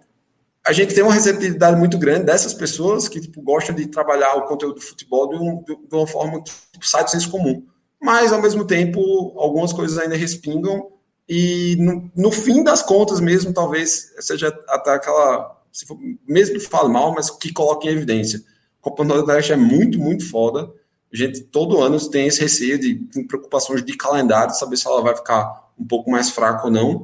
a 0.65 0.71
gente 0.71 0.95
tem 0.95 1.03
uma 1.03 1.13
receptividade 1.13 1.77
muito 1.77 1.97
grande 1.97 2.25
dessas 2.25 2.53
pessoas 2.53 3.07
que 3.07 3.19
tipo, 3.19 3.41
gostam 3.41 3.75
de 3.75 3.85
trabalhar 3.87 4.35
o 4.35 4.47
conteúdo 4.47 4.75
do 4.75 4.81
futebol 4.81 5.29
de, 5.29 5.35
um, 5.35 5.63
de 5.63 5.95
uma 5.95 6.07
forma 6.07 6.41
que 6.41 6.51
tipo, 6.71 6.85
sai 6.85 7.03
do 7.03 7.11
senso 7.11 7.29
comum. 7.29 7.63
Mas, 8.01 8.33
ao 8.33 8.41
mesmo 8.41 8.65
tempo, 8.65 9.33
algumas 9.37 9.71
coisas 9.71 9.97
ainda 9.97 10.15
respingam 10.15 10.93
e, 11.27 11.75
no, 11.79 12.11
no 12.15 12.31
fim 12.31 12.63
das 12.63 12.81
contas 12.81 13.19
mesmo, 13.19 13.53
talvez 13.53 14.13
seja 14.19 14.47
até 14.67 14.91
aquela, 14.91 15.61
se 15.71 15.85
for, 15.85 15.97
mesmo 16.27 16.55
que 16.55 16.67
fale 16.67 16.89
mal, 16.89 17.13
mas 17.13 17.29
que 17.29 17.53
coloque 17.53 17.87
em 17.87 17.91
evidência. 17.91 18.43
Copa 18.83 19.03
do 19.03 19.07
Nordeste 19.07 19.53
é 19.53 19.55
muito, 19.55 19.97
muito 19.97 20.29
foda. 20.29 20.69
A 21.11 21.15
gente, 21.15 21.41
todo 21.45 21.81
ano, 21.81 21.97
tem 22.09 22.27
esse 22.27 22.41
receio 22.41 22.77
de 22.77 22.95
preocupações 23.29 23.83
de 23.83 23.95
calendário, 23.95 24.53
saber 24.53 24.75
se 24.75 24.85
ela 24.85 25.01
vai 25.01 25.15
ficar 25.15 25.71
um 25.79 25.85
pouco 25.85 26.11
mais 26.11 26.29
fraca 26.29 26.65
ou 26.65 26.71
não. 26.71 27.01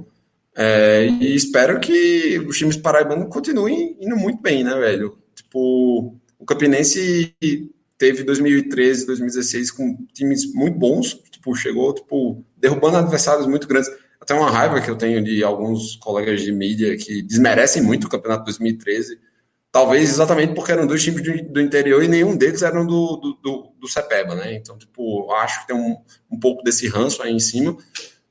É, 0.58 1.06
e 1.06 1.34
espero 1.34 1.80
que 1.80 2.38
os 2.40 2.58
times 2.58 2.76
paraibanos 2.76 3.30
continuem 3.30 3.96
indo 4.02 4.18
muito 4.18 4.42
bem, 4.42 4.62
né, 4.62 4.76
velho? 4.76 5.18
Tipo, 5.34 6.16
o 6.38 6.46
Campinense 6.46 7.34
teve 7.98 8.24
2013, 8.24 9.06
2016 9.06 9.72
com 9.72 10.06
times 10.14 10.54
muito 10.54 10.78
bons, 10.78 11.14
tipo, 11.32 11.56
chegou, 11.56 11.94
tipo, 11.94 12.44
derrubando 12.58 12.98
adversários 12.98 13.48
muito 13.48 13.70
grandes. 13.70 13.90
Até 14.20 14.34
uma 14.34 14.52
raiva 14.52 14.82
que 14.82 14.92
eu 14.92 14.98
tenho 14.98 15.24
de 15.24 15.42
alguns 15.46 15.96
colegas 15.96 16.42
de 16.42 16.52
mídia 16.52 16.98
que 16.98 17.22
desmerecem 17.22 17.82
muito 17.82 18.08
o 18.08 18.10
campeonato 18.10 18.44
2013, 18.44 19.18
talvez 19.72 20.10
exatamente 20.10 20.54
porque 20.54 20.72
eram 20.72 20.88
dois 20.88 21.04
times 21.04 21.22
do, 21.52 21.62
interior 21.62 22.04
e 22.04 22.08
nenhum 22.08 22.36
deles 22.36 22.62
eram 22.62 22.86
do, 22.86 23.18
do, 23.18 23.34
do, 23.42 23.74
do 23.80 23.88
Cepeba, 23.88 24.36
né? 24.36 24.56
Então, 24.56 24.78
tipo, 24.78 25.32
acho 25.34 25.62
que 25.62 25.68
tem 25.68 25.76
um, 25.76 25.98
um 26.32 26.40
pouco 26.40 26.64
desse 26.64 26.88
ranço 26.88 27.22
aí 27.22 27.34
em 27.34 27.40
cima. 27.40 27.78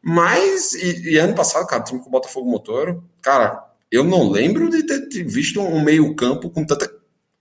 Mas, 0.03 0.73
e, 0.75 1.13
e 1.13 1.19
ano 1.19 1.35
passado, 1.35 1.67
cara, 1.67 1.83
time 1.83 2.01
com 2.01 2.09
o 2.09 2.13
Botafogo 2.13 2.51
Motor, 2.51 3.03
cara, 3.23 3.65
eu 3.91 4.05
não 4.05 4.31
lembro 4.31 4.69
de 4.69 4.83
ter 4.85 5.25
visto 5.25 5.61
um 5.61 5.83
meio-campo 5.83 6.51
com 6.51 6.65
tanta 6.65 6.91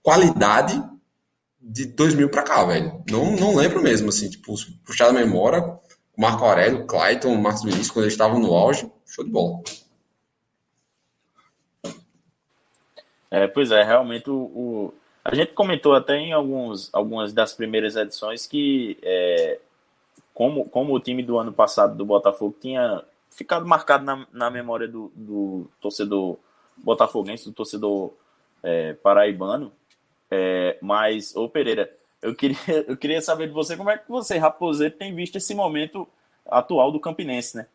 qualidade 0.02 0.82
de 1.60 1.86
2000 1.86 2.30
para 2.30 2.42
cá, 2.42 2.64
velho. 2.64 3.02
Não, 3.10 3.36
não 3.36 3.54
lembro 3.54 3.82
mesmo, 3.82 4.08
assim, 4.08 4.30
tipo, 4.30 4.54
puxar 4.84 5.08
a 5.08 5.12
memória, 5.12 5.60
o 6.16 6.20
Marco 6.20 6.44
Aurélio, 6.44 6.86
Clayton, 6.86 7.34
Marcos 7.36 7.62
Vinícius, 7.62 7.90
quando 7.90 8.04
eles 8.04 8.14
estavam 8.14 8.40
no 8.40 8.54
auge, 8.54 8.90
show 9.06 9.24
de 9.24 9.30
bola. 9.30 9.60
É, 13.30 13.46
pois 13.46 13.70
é, 13.70 13.82
realmente 13.82 14.30
o, 14.30 14.36
o, 14.36 14.94
a 15.24 15.34
gente 15.34 15.52
comentou 15.52 15.94
até 15.94 16.16
em 16.16 16.32
alguns, 16.32 16.92
algumas 16.92 17.32
das 17.32 17.52
primeiras 17.52 17.96
edições 17.96 18.46
que 18.46 18.98
é, 19.02 19.60
como, 20.32 20.68
como 20.68 20.94
o 20.94 21.00
time 21.00 21.22
do 21.22 21.38
ano 21.38 21.52
passado 21.52 21.96
do 21.96 22.06
Botafogo 22.06 22.56
tinha 22.60 23.02
ficado 23.30 23.66
marcado 23.66 24.04
na, 24.04 24.26
na 24.32 24.50
memória 24.50 24.88
do, 24.88 25.12
do 25.14 25.70
torcedor 25.80 26.38
botafoguense, 26.76 27.44
do 27.44 27.52
torcedor 27.52 28.12
é, 28.62 28.94
paraibano. 28.94 29.72
É, 30.30 30.78
mas, 30.80 31.34
ô 31.34 31.48
Pereira, 31.48 31.92
eu 32.22 32.34
queria, 32.34 32.56
eu 32.86 32.96
queria 32.96 33.20
saber 33.20 33.48
de 33.48 33.52
você 33.52 33.76
como 33.76 33.90
é 33.90 33.98
que 33.98 34.08
você, 34.08 34.38
Raposeiro, 34.38 34.94
tem 34.94 35.14
visto 35.14 35.36
esse 35.36 35.54
momento 35.54 36.06
atual 36.46 36.90
do 36.90 37.00
Campinense, 37.00 37.56
né? 37.56 37.66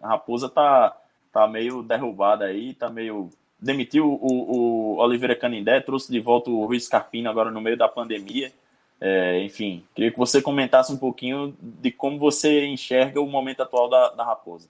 A 0.00 0.08
Raposa 0.08 0.48
tá, 0.48 0.96
tá 1.32 1.46
meio 1.46 1.82
derrubada 1.82 2.46
aí, 2.46 2.74
tá 2.74 2.88
meio. 2.88 3.30
Demitiu 3.62 4.06
o, 4.06 4.96
o 4.96 4.96
Oliveira 4.98 5.36
Canindé, 5.36 5.80
trouxe 5.80 6.10
de 6.10 6.18
volta 6.18 6.50
o 6.50 6.66
Ruiz 6.66 6.88
Carpino 6.88 7.30
agora 7.30 7.50
no 7.50 7.60
meio 7.60 7.76
da 7.76 7.88
pandemia. 7.88 8.52
É, 9.00 9.42
enfim, 9.42 9.84
queria 9.94 10.10
que 10.10 10.18
você 10.18 10.42
comentasse 10.42 10.92
um 10.92 10.96
pouquinho 10.96 11.56
de 11.60 11.90
como 11.90 12.18
você 12.18 12.66
enxerga 12.66 13.20
o 13.20 13.26
momento 13.26 13.62
atual 13.62 13.88
da, 13.88 14.10
da 14.10 14.24
Raposa. 14.24 14.68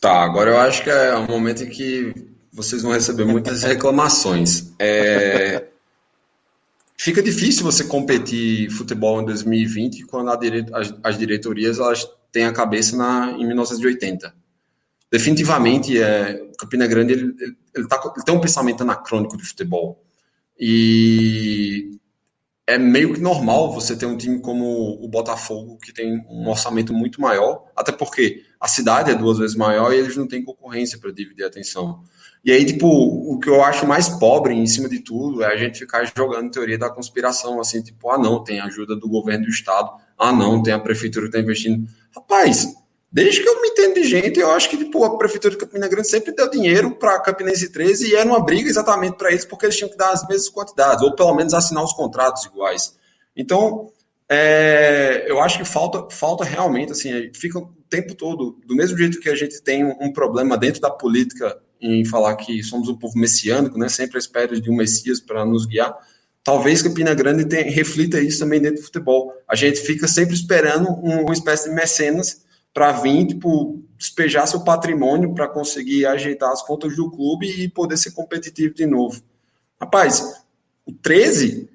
Tá, 0.00 0.22
agora 0.22 0.50
eu 0.50 0.58
acho 0.58 0.82
que 0.82 0.90
é 0.90 1.16
um 1.16 1.26
momento 1.26 1.64
em 1.64 1.70
que 1.70 2.14
vocês 2.52 2.82
vão 2.82 2.92
receber 2.92 3.24
muitas 3.24 3.62
reclamações. 3.64 4.72
É... 4.78 5.64
Fica 6.96 7.22
difícil 7.22 7.64
você 7.64 7.84
competir 7.84 8.70
futebol 8.70 9.20
em 9.20 9.24
2020 9.24 10.06
quando 10.06 10.30
as, 10.30 10.94
as, 11.02 11.18
diretorias 11.18 11.78
elas 11.78 12.08
têm 12.30 12.44
a 12.44 12.52
cabeça 12.52 12.96
na... 12.96 13.32
em 13.32 13.46
1980. 13.46 14.34
Definitivamente, 15.14 15.96
é... 15.96 16.44
Campina 16.58 16.88
Grande 16.88 17.12
ele, 17.12 17.34
ele, 17.72 17.86
tá... 17.86 18.02
ele 18.16 18.24
tem 18.24 18.34
um 18.34 18.40
pensamento 18.40 18.80
anacrônico 18.82 19.36
de 19.36 19.44
futebol. 19.44 20.04
E 20.58 22.00
é 22.66 22.76
meio 22.76 23.14
que 23.14 23.20
normal 23.20 23.72
você 23.72 23.94
ter 23.94 24.06
um 24.06 24.16
time 24.16 24.40
como 24.40 24.98
o 25.00 25.06
Botafogo, 25.06 25.78
que 25.78 25.92
tem 25.92 26.18
um 26.28 26.48
orçamento 26.48 26.92
muito 26.92 27.20
maior, 27.20 27.62
até 27.76 27.92
porque 27.92 28.42
a 28.58 28.66
cidade 28.66 29.12
é 29.12 29.14
duas 29.14 29.38
vezes 29.38 29.54
maior 29.54 29.92
e 29.92 29.98
eles 29.98 30.16
não 30.16 30.26
têm 30.26 30.42
concorrência 30.42 30.98
para 30.98 31.12
dividir 31.12 31.44
a 31.44 31.46
atenção. 31.46 32.02
E 32.44 32.50
aí, 32.50 32.64
tipo, 32.64 32.88
o 32.88 33.38
que 33.38 33.48
eu 33.48 33.62
acho 33.62 33.86
mais 33.86 34.08
pobre 34.08 34.52
em 34.52 34.66
cima 34.66 34.88
de 34.88 34.98
tudo 34.98 35.44
é 35.44 35.46
a 35.46 35.56
gente 35.56 35.78
ficar 35.78 36.10
jogando 36.16 36.50
teoria 36.50 36.76
da 36.76 36.90
conspiração, 36.90 37.60
assim, 37.60 37.80
tipo, 37.82 38.10
ah, 38.10 38.18
não, 38.18 38.42
tem 38.42 38.58
ajuda 38.58 38.96
do 38.96 39.08
governo 39.08 39.44
do 39.44 39.50
estado, 39.50 39.92
ah, 40.18 40.32
não, 40.32 40.60
tem 40.60 40.74
a 40.74 40.80
prefeitura 40.80 41.26
que 41.26 41.36
está 41.36 41.40
investindo. 41.40 41.88
Rapaz, 42.12 42.74
Desde 43.14 43.44
que 43.44 43.48
eu 43.48 43.62
me 43.62 43.68
entendo 43.68 43.94
de 43.94 44.02
gente, 44.02 44.40
eu 44.40 44.50
acho 44.50 44.68
que 44.68 44.76
tipo, 44.76 45.04
a 45.04 45.16
Prefeitura 45.16 45.54
de 45.54 45.60
Campina 45.60 45.86
Grande 45.86 46.08
sempre 46.08 46.32
deu 46.32 46.50
dinheiro 46.50 46.96
para 46.96 47.20
Campinense 47.20 47.70
13 47.70 48.10
e 48.10 48.16
era 48.16 48.26
uma 48.26 48.44
briga 48.44 48.68
exatamente 48.68 49.16
para 49.16 49.32
isso, 49.32 49.46
porque 49.46 49.66
eles 49.66 49.76
tinham 49.76 49.88
que 49.88 49.96
dar 49.96 50.10
as 50.10 50.26
mesmas 50.26 50.48
quantidades, 50.48 51.00
ou 51.00 51.14
pelo 51.14 51.32
menos 51.32 51.54
assinar 51.54 51.84
os 51.84 51.92
contratos 51.92 52.44
iguais. 52.44 52.96
Então, 53.36 53.92
é, 54.28 55.26
eu 55.28 55.40
acho 55.40 55.58
que 55.58 55.64
falta, 55.64 56.12
falta 56.12 56.42
realmente, 56.42 56.90
assim, 56.90 57.30
fica 57.32 57.60
o 57.60 57.72
tempo 57.88 58.16
todo, 58.16 58.58
do 58.66 58.74
mesmo 58.74 58.98
jeito 58.98 59.20
que 59.20 59.28
a 59.28 59.36
gente 59.36 59.62
tem 59.62 59.84
um, 59.84 60.12
problema 60.12 60.58
dentro 60.58 60.80
da 60.80 60.90
política 60.90 61.56
em 61.80 62.04
falar 62.04 62.34
que 62.34 62.64
somos 62.64 62.88
um 62.88 62.98
povo 62.98 63.16
messiânico, 63.16 63.78
né, 63.78 63.88
sempre 63.88 64.16
à 64.16 64.18
espera 64.18 64.60
de 64.60 64.68
um 64.68 64.74
Messias 64.74 65.20
para 65.20 65.44
nos 65.44 65.66
guiar, 65.66 65.96
talvez 66.42 66.82
Campina 66.82 67.14
Grande 67.14 67.44
reflita 67.62 68.20
isso 68.20 68.40
também 68.40 68.60
dentro 68.60 68.80
do 68.80 68.86
futebol. 68.86 69.32
A 69.48 69.54
gente 69.54 69.78
fica 69.78 70.08
sempre 70.08 70.34
esperando 70.34 70.88
um, 70.88 71.20
uma 71.20 71.32
espécie 71.32 71.68
de 71.68 71.76
mecenas 71.76 72.42
para 72.74 72.90
vir, 72.92 73.28
tipo, 73.28 73.80
despejar 73.96 74.48
seu 74.48 74.64
patrimônio 74.64 75.32
para 75.32 75.48
conseguir 75.48 76.04
ajeitar 76.06 76.50
as 76.50 76.60
contas 76.60 76.96
do 76.96 77.08
clube 77.08 77.46
e 77.46 77.68
poder 77.68 77.96
ser 77.96 78.10
competitivo 78.10 78.74
de 78.74 78.84
novo. 78.84 79.22
Rapaz, 79.80 80.44
o 80.84 80.92
13, 80.92 81.70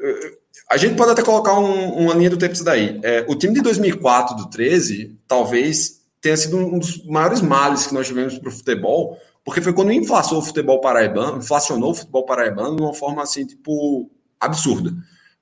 eh, 0.00 0.38
a 0.70 0.76
gente 0.76 0.94
pode 0.94 1.10
até 1.10 1.22
colocar 1.22 1.58
um, 1.58 2.04
uma 2.04 2.14
linha 2.14 2.30
do 2.30 2.38
tempo 2.38 2.54
isso 2.54 2.64
daí. 2.64 3.00
É, 3.02 3.26
o 3.28 3.34
time 3.34 3.54
de 3.54 3.62
2004 3.62 4.36
do 4.36 4.48
13, 4.48 5.18
talvez 5.26 6.02
tenha 6.20 6.36
sido 6.36 6.56
um 6.56 6.78
dos 6.78 7.04
maiores 7.04 7.40
males 7.40 7.86
que 7.86 7.94
nós 7.94 8.06
tivemos 8.06 8.38
para 8.38 8.48
o 8.48 8.52
futebol, 8.52 9.18
porque 9.44 9.60
foi 9.60 9.72
quando 9.72 9.92
inflacionou 9.92 10.42
o 10.42 10.46
futebol 10.46 10.80
paraibano, 10.80 11.38
inflacionou 11.38 11.90
o 11.90 11.94
futebol 11.94 12.24
paraibano 12.24 12.76
de 12.76 12.82
uma 12.82 12.94
forma 12.94 13.22
assim, 13.22 13.44
tipo, 13.44 14.10
absurda. 14.38 14.92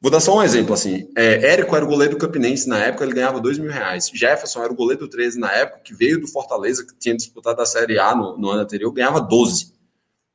Vou 0.00 0.10
dar 0.10 0.20
só 0.20 0.36
um 0.36 0.42
exemplo, 0.42 0.74
assim. 0.74 1.08
É, 1.16 1.52
Érico 1.52 1.74
era 1.74 1.84
o 1.84 1.88
goleiro 1.88 2.14
do 2.14 2.20
Campinense 2.20 2.68
na 2.68 2.78
época, 2.78 3.04
ele 3.04 3.14
ganhava 3.14 3.40
dois 3.40 3.58
mil 3.58 3.70
reais. 3.70 4.10
Jefferson 4.12 4.62
era 4.62 4.72
o 4.72 4.76
goleiro 4.76 5.00
do 5.00 5.08
13 5.08 5.38
na 5.38 5.50
época, 5.50 5.80
que 5.82 5.94
veio 5.94 6.20
do 6.20 6.28
Fortaleza, 6.28 6.86
que 6.86 6.94
tinha 6.98 7.16
disputado 7.16 7.60
a 7.62 7.66
Série 7.66 7.98
A 7.98 8.14
no, 8.14 8.36
no 8.36 8.50
ano 8.50 8.62
anterior, 8.62 8.92
ganhava 8.92 9.20
12. 9.20 9.72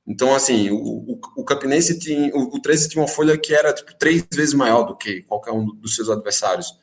Então, 0.07 0.33
assim, 0.33 0.71
o, 0.71 0.77
o, 0.77 1.19
o 1.37 1.43
Campinense 1.45 1.99
tinha. 1.99 2.35
O, 2.35 2.55
o 2.55 2.61
13 2.61 2.89
tinha 2.89 3.01
uma 3.01 3.07
folha 3.07 3.37
que 3.37 3.53
era 3.53 3.71
tipo, 3.71 3.93
três 3.97 4.25
vezes 4.33 4.53
maior 4.55 4.83
do 4.83 4.97
que 4.97 5.21
qualquer 5.23 5.51
um 5.51 5.65
dos 5.65 5.95
seus 5.95 6.09
adversários. 6.09 6.73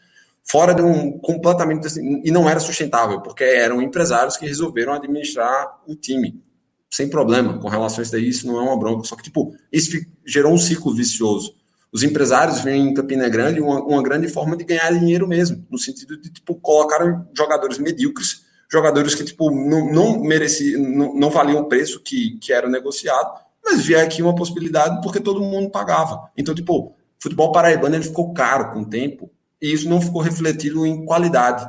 Fora 0.45 0.73
de 0.73 0.81
um 0.81 1.19
completamente. 1.19 1.89
Assim, 1.89 2.23
e 2.25 2.31
não 2.31 2.49
era 2.49 2.61
sustentável, 2.61 3.21
porque 3.21 3.43
eram 3.43 3.83
empresários 3.83 4.37
que 4.37 4.47
resolveram 4.47 4.93
administrar 4.93 5.81
o 5.87 5.97
time. 5.97 6.41
Sem 6.89 7.11
problema, 7.11 7.59
com 7.59 7.69
relação 7.69 7.99
a 7.99 8.03
isso 8.03 8.13
daí, 8.13 8.29
isso 8.29 8.47
não 8.47 8.57
é 8.57 8.63
uma 8.63 8.79
bronca. 8.79 9.05
Só 9.05 9.17
que, 9.17 9.25
tipo, 9.25 9.55
isso 9.71 9.99
gerou 10.25 10.53
um 10.53 10.59
ciclo 10.59 10.95
vicioso 10.95 11.58
os 11.93 12.03
empresários 12.03 12.61
veem 12.61 12.89
em 12.89 12.95
Campina 12.95 13.29
Grande 13.29 13.61
uma, 13.61 13.83
uma, 13.83 14.03
grande 14.03 14.29
forma 14.29 14.57
de 14.57 14.65
ganhar 14.65 14.91
dinheiro 14.93 15.27
mesmo, 15.27 15.65
no 15.71 15.79
sentido 15.79 16.21
de, 16.21 16.31
tipo, 16.31 16.55
colocar 16.55 16.99
jogadores 17.37 17.79
medíocres, 17.79 18.43
jogadores 18.71 19.15
que, 19.15 19.25
tipo, 19.25 19.51
não, 19.51 19.91
não 19.91 20.21
mereciam, 20.21 20.83
não, 20.83 21.15
não 21.15 21.31
valiam 21.31 21.63
o 21.63 21.69
preço 21.69 22.01
que, 22.01 22.39
que 22.39 22.53
era 22.53 22.69
negociado, 22.69 23.41
mas 23.65 23.87
via 23.87 24.03
aqui 24.03 24.23
uma 24.23 24.35
possibilidade 24.35 25.01
porque 25.03 25.21
todo 25.21 25.41
mundo 25.41 25.71
pagava. 25.71 26.31
Então, 26.37 26.55
tipo, 26.55 26.95
futebol 27.19 27.53
paraibano 27.53 27.97
ele 27.97 28.05
ficou 28.05 28.35
caro 28.35 28.73
com 28.73 28.81
o 28.81 28.87
tempo 28.87 29.31
e 29.61 29.73
isso 29.73 29.89
não 29.89 30.01
ficou 30.01 30.21
refletido 30.21 30.85
em 30.85 31.07
qualidade. 31.07 31.69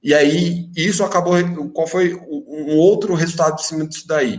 E 0.00 0.14
aí, 0.14 0.70
isso 0.76 1.02
acabou. 1.02 1.34
Qual 1.72 1.88
foi 1.88 2.14
um 2.14 2.76
outro 2.76 3.14
resultado 3.14 3.56
de 3.56 3.66
cima 3.66 3.84
disso 3.84 4.06
daí? 4.06 4.38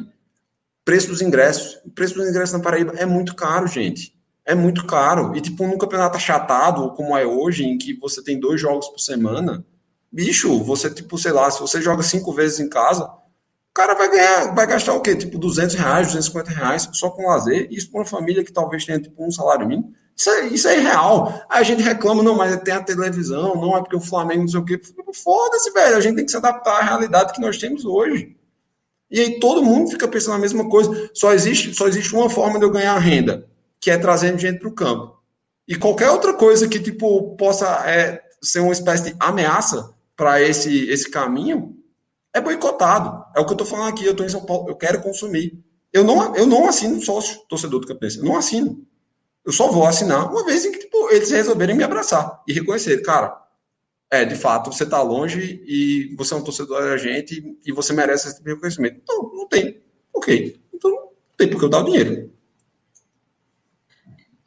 Preço 0.85 1.09
dos 1.09 1.21
ingressos. 1.21 1.81
O 1.85 1.91
preço 1.91 2.15
dos 2.15 2.29
ingressos 2.29 2.53
na 2.53 2.63
Paraíba 2.63 2.93
é 2.95 3.05
muito 3.05 3.35
caro, 3.35 3.67
gente 3.67 4.17
é 4.45 4.55
muito 4.55 4.85
caro. 4.85 5.35
E, 5.35 5.41
tipo, 5.41 5.65
num 5.65 5.77
campeonato 5.77 6.17
achatado, 6.17 6.91
como 6.93 7.15
é 7.15 7.25
hoje, 7.25 7.63
em 7.63 7.77
que 7.77 7.93
você 7.93 8.23
tem 8.23 8.39
dois 8.39 8.59
jogos 8.59 8.87
por 8.87 8.99
semana, 8.99 9.63
bicho, 10.11 10.63
você, 10.63 10.89
tipo, 10.89 11.17
sei 11.17 11.31
lá, 11.31 11.49
se 11.51 11.59
você 11.59 11.81
joga 11.81 12.01
cinco 12.03 12.33
vezes 12.33 12.59
em 12.59 12.67
casa, 12.67 13.05
o 13.05 13.73
cara 13.73 13.93
vai 13.93 14.09
ganhar, 14.09 14.55
vai 14.55 14.65
gastar 14.65 14.93
o 14.93 15.01
quê? 15.01 15.15
Tipo, 15.15 15.37
200 15.37 15.75
reais, 15.75 16.07
250 16.07 16.51
reais 16.51 16.89
só 16.93 17.09
com 17.09 17.27
lazer. 17.27 17.67
Isso 17.71 17.91
para 17.91 18.01
uma 18.01 18.05
família 18.05 18.43
que 18.43 18.51
talvez 18.51 18.85
tenha, 18.85 18.99
tipo, 18.99 19.23
um 19.25 19.31
salário 19.31 19.67
mínimo. 19.67 19.93
Isso 20.17 20.29
é, 20.31 20.47
isso 20.47 20.67
é 20.67 20.77
irreal. 20.79 21.41
A 21.47 21.63
gente 21.63 21.81
reclama, 21.81 22.23
não, 22.23 22.35
mas 22.35 22.57
tem 22.61 22.73
a 22.73 22.83
televisão, 22.83 23.55
não 23.55 23.77
é 23.77 23.79
porque 23.79 23.95
o 23.95 24.01
Flamengo 24.01 24.41
não 24.41 24.47
sei 24.49 24.59
o 24.59 24.65
quê. 24.65 24.81
Foda-se, 25.13 25.71
velho. 25.71 25.95
A 25.95 26.01
gente 26.01 26.15
tem 26.15 26.25
que 26.25 26.31
se 26.31 26.37
adaptar 26.37 26.79
à 26.79 26.83
realidade 26.83 27.31
que 27.33 27.39
nós 27.39 27.57
temos 27.57 27.85
hoje. 27.85 28.35
E 29.09 29.19
aí 29.19 29.39
todo 29.39 29.63
mundo 29.63 29.89
fica 29.89 30.07
pensando 30.07 30.35
a 30.35 30.39
mesma 30.39 30.67
coisa. 30.67 31.09
Só 31.13 31.33
existe, 31.33 31.73
só 31.73 31.87
existe 31.87 32.13
uma 32.13 32.29
forma 32.29 32.59
de 32.59 32.65
eu 32.65 32.71
ganhar 32.71 32.97
renda 32.97 33.48
que 33.79 33.91
é 33.91 33.97
trazendo 33.97 34.37
gente 34.37 34.59
para 34.59 34.69
o 34.69 34.73
campo. 34.73 35.19
E 35.67 35.75
qualquer 35.75 36.09
outra 36.09 36.33
coisa 36.33 36.67
que 36.67 36.79
tipo 36.79 37.35
possa 37.35 37.67
é, 37.89 38.21
ser 38.41 38.59
uma 38.59 38.73
espécie 38.73 39.11
de 39.11 39.15
ameaça 39.19 39.93
para 40.15 40.41
esse, 40.41 40.89
esse 40.89 41.09
caminho 41.09 41.77
é 42.33 42.41
boicotado. 42.41 43.25
É 43.35 43.39
o 43.39 43.45
que 43.45 43.51
eu 43.51 43.55
estou 43.55 43.67
falando 43.67 43.89
aqui. 43.89 44.05
Eu 44.05 44.11
estou 44.11 44.25
em 44.25 44.29
São 44.29 44.45
Paulo, 44.45 44.69
eu 44.69 44.75
quero 44.75 45.01
consumir. 45.01 45.63
Eu 45.93 46.03
não, 46.03 46.35
eu 46.35 46.45
não 46.45 46.67
assino 46.67 47.01
sócio 47.01 47.39
torcedor 47.47 47.79
do 47.79 47.87
Campinense. 47.87 48.17
Eu 48.17 48.25
não 48.25 48.35
assino. 48.35 48.85
Eu 49.45 49.51
só 49.51 49.71
vou 49.71 49.85
assinar 49.85 50.31
uma 50.31 50.45
vez 50.45 50.65
em 50.65 50.71
que 50.71 50.79
tipo, 50.79 51.09
eles 51.11 51.31
resolverem 51.31 51.75
me 51.75 51.83
abraçar 51.83 52.43
e 52.47 52.53
reconhecer, 52.53 53.01
cara, 53.01 53.39
é, 54.11 54.25
de 54.25 54.35
fato, 54.35 54.71
você 54.71 54.83
está 54.83 55.01
longe 55.01 55.63
e 55.65 56.15
você 56.15 56.33
é 56.33 56.37
um 56.37 56.43
torcedor 56.43 56.81
da 56.81 56.97
gente 56.97 57.57
e 57.65 57.71
você 57.71 57.93
merece 57.93 58.27
esse 58.27 58.37
tipo 58.37 58.49
reconhecimento. 58.49 59.01
Não, 59.07 59.31
não 59.33 59.47
tem. 59.47 59.81
Ok. 60.13 60.59
Então 60.73 60.91
não 60.91 61.09
tem 61.37 61.47
porque 61.47 61.65
eu 61.65 61.69
dar 61.69 61.79
o 61.79 61.85
dinheiro. 61.85 62.31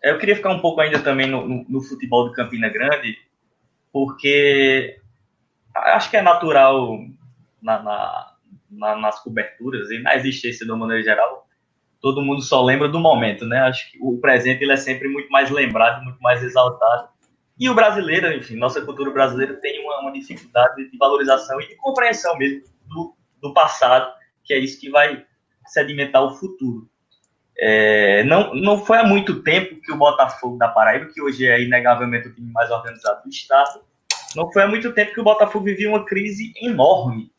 Eu 0.02 0.18
queria 0.18 0.36
ficar 0.36 0.50
um 0.50 0.60
pouco 0.60 0.80
ainda 0.80 0.98
também 0.98 1.30
no, 1.30 1.46
no, 1.46 1.64
no 1.68 1.82
futebol 1.82 2.28
do 2.28 2.32
Campina 2.32 2.68
Grande, 2.68 3.16
porque 3.92 4.98
acho 5.74 6.10
que 6.10 6.16
é 6.16 6.22
natural 6.22 6.98
na, 7.62 7.82
na, 7.82 8.32
na, 8.70 8.96
nas 8.96 9.22
coberturas 9.22 9.90
e 9.90 9.98
na 10.00 10.16
existência 10.16 10.66
de 10.66 10.72
uma 10.72 10.78
maneira 10.78 11.02
geral, 11.02 11.46
todo 12.00 12.22
mundo 12.22 12.42
só 12.42 12.62
lembra 12.64 12.88
do 12.88 12.98
momento, 12.98 13.46
né? 13.46 13.60
Acho 13.60 13.90
que 13.90 13.98
o 14.00 14.18
presente 14.18 14.64
ele 14.64 14.72
é 14.72 14.76
sempre 14.76 15.08
muito 15.08 15.30
mais 15.30 15.50
lembrado, 15.50 16.02
muito 16.02 16.20
mais 16.20 16.42
exaltado. 16.42 17.08
E 17.58 17.70
o 17.70 17.74
brasileiro, 17.74 18.32
enfim, 18.32 18.56
nossa 18.56 18.84
cultura 18.84 19.10
brasileira 19.12 19.54
tem 19.54 19.84
uma, 19.84 20.00
uma 20.00 20.12
dificuldade 20.12 20.90
de 20.90 20.98
valorização 20.98 21.60
e 21.60 21.68
de 21.68 21.76
compreensão 21.76 22.36
mesmo 22.36 22.64
do, 22.88 23.14
do 23.40 23.54
passado, 23.54 24.12
que 24.42 24.52
é 24.52 24.58
isso 24.58 24.80
que 24.80 24.90
vai 24.90 25.24
sedimentar 25.66 26.24
o 26.24 26.34
futuro. 26.34 26.90
É, 27.58 28.24
não, 28.24 28.54
não 28.54 28.84
foi 28.84 28.98
há 28.98 29.04
muito 29.04 29.42
tempo 29.42 29.80
que 29.80 29.92
o 29.92 29.96
Botafogo 29.96 30.56
da 30.56 30.68
Paraíba, 30.68 31.06
que 31.12 31.20
hoje 31.20 31.46
é 31.46 31.62
inegavelmente 31.62 32.28
o 32.28 32.34
time 32.34 32.50
mais 32.52 32.70
organizado 32.70 33.22
do 33.22 33.28
estado, 33.28 33.80
não 34.34 34.50
foi 34.50 34.62
há 34.62 34.68
muito 34.68 34.92
tempo 34.92 35.12
que 35.12 35.20
o 35.20 35.24
Botafogo 35.24 35.64
vivia 35.64 35.88
uma 35.88 36.04
crise 36.04 36.52
enorme. 36.60 37.30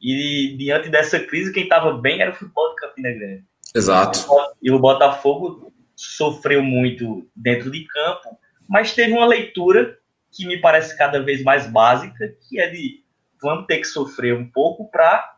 E 0.00 0.56
diante 0.58 0.88
dessa 0.88 1.20
crise, 1.20 1.52
quem 1.52 1.62
estava 1.62 1.96
bem 1.96 2.20
era 2.20 2.32
o 2.32 2.34
futebol 2.34 2.70
de 2.70 2.76
Campina 2.76 3.12
Grande. 3.12 3.44
Exato. 3.74 4.26
E 4.60 4.70
o 4.70 4.78
Botafogo 4.78 5.72
sofreu 5.94 6.62
muito 6.62 7.28
dentro 7.34 7.70
de 7.70 7.84
campo, 7.86 8.36
mas 8.68 8.92
teve 8.94 9.12
uma 9.12 9.26
leitura 9.26 9.96
que 10.32 10.46
me 10.46 10.58
parece 10.58 10.96
cada 10.98 11.22
vez 11.22 11.42
mais 11.42 11.66
básica, 11.66 12.34
que 12.48 12.58
é 12.58 12.68
de 12.68 13.02
vamos 13.40 13.66
ter 13.66 13.78
que 13.78 13.84
sofrer 13.84 14.34
um 14.34 14.48
pouco 14.50 14.90
para 14.90 15.36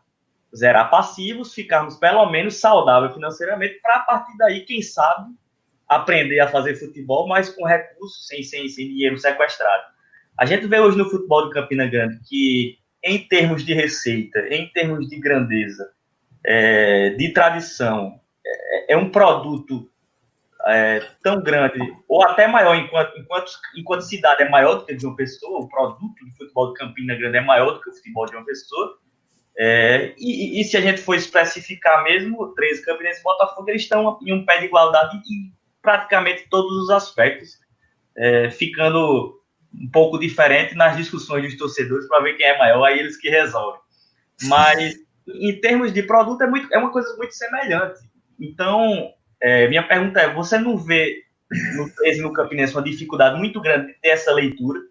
zerar 0.55 0.89
passivos, 0.89 1.53
ficarmos 1.53 1.95
pelo 1.97 2.25
menos 2.29 2.55
saudáveis 2.55 3.13
financeiramente, 3.13 3.79
para 3.81 3.97
a 3.97 3.99
partir 3.99 4.37
daí, 4.37 4.61
quem 4.61 4.81
sabe, 4.81 5.31
aprender 5.87 6.39
a 6.39 6.47
fazer 6.47 6.75
futebol, 6.75 7.27
mas 7.27 7.49
com 7.49 7.65
recursos, 7.65 8.27
sem, 8.27 8.41
sem, 8.43 8.67
sem 8.69 8.87
dinheiro 8.87 9.17
sequestrado. 9.17 9.83
A 10.37 10.45
gente 10.45 10.67
vê 10.67 10.79
hoje 10.79 10.97
no 10.97 11.09
futebol 11.09 11.47
de 11.47 11.53
Campina 11.53 11.87
Grande 11.87 12.19
que, 12.27 12.77
em 13.03 13.19
termos 13.27 13.63
de 13.63 13.73
receita, 13.73 14.39
em 14.49 14.67
termos 14.69 15.07
de 15.07 15.19
grandeza, 15.19 15.91
é, 16.45 17.11
de 17.11 17.29
tradição, 17.29 18.19
é, 18.45 18.93
é 18.93 18.97
um 18.97 19.09
produto 19.09 19.89
é, 20.67 20.99
tão 21.23 21.41
grande, 21.41 21.79
ou 22.07 22.25
até 22.25 22.47
maior, 22.47 22.75
enquanto, 22.75 23.17
enquanto, 23.19 23.51
enquanto 23.77 24.01
cidade 24.01 24.43
é 24.43 24.49
maior 24.49 24.75
do 24.75 24.85
que 24.85 24.95
de 24.95 25.05
uma 25.05 25.15
pessoa, 25.15 25.59
o 25.59 25.69
produto 25.69 26.25
do 26.25 26.35
futebol 26.37 26.73
de 26.73 26.79
Campina 26.79 27.15
Grande 27.15 27.37
é 27.37 27.41
maior 27.41 27.71
do 27.71 27.81
que 27.81 27.89
o 27.89 27.93
futebol 27.93 28.25
de 28.25 28.35
uma 28.35 28.45
pessoa, 28.45 28.97
é, 29.57 30.13
e, 30.17 30.59
e, 30.59 30.63
se 30.63 30.75
a 30.75 30.81
gente 30.81 31.01
for 31.01 31.15
especificar 31.15 32.03
mesmo, 32.03 32.53
13 32.53 32.83
Campinense 32.83 33.19
e 33.21 33.23
Botafogo, 33.23 33.69
eles 33.69 33.83
estão 33.83 34.19
em 34.21 34.33
um 34.33 34.45
pé 34.45 34.59
de 34.59 34.65
igualdade 34.65 35.17
em 35.17 35.53
praticamente 35.81 36.47
todos 36.49 36.83
os 36.83 36.89
aspectos, 36.89 37.59
é, 38.17 38.49
ficando 38.49 39.39
um 39.73 39.89
pouco 39.91 40.17
diferente 40.17 40.75
nas 40.75 40.97
discussões 40.97 41.43
dos 41.43 41.57
torcedores 41.57 42.07
para 42.07 42.21
ver 42.21 42.33
quem 42.33 42.45
é 42.45 42.57
maior, 42.57 42.83
aí 42.83 42.99
eles 42.99 43.17
que 43.17 43.29
resolvem. 43.29 43.79
Mas 44.43 44.95
em 45.27 45.59
termos 45.59 45.93
de 45.93 46.03
produto 46.03 46.41
é, 46.41 46.47
muito, 46.47 46.73
é 46.73 46.77
uma 46.77 46.91
coisa 46.91 47.15
muito 47.17 47.33
semelhante. 47.33 47.99
Então, 48.39 49.13
é, 49.41 49.67
minha 49.67 49.83
pergunta 49.87 50.19
é: 50.19 50.33
você 50.33 50.57
não 50.57 50.77
vê 50.77 51.23
no 51.75 51.89
13 51.95 52.21
no 52.21 52.33
Campinense 52.33 52.73
uma 52.73 52.83
dificuldade 52.83 53.37
muito 53.37 53.61
grande 53.61 53.87
de 53.87 53.93
ter 53.99 54.09
essa 54.09 54.31
leitura, 54.31 54.81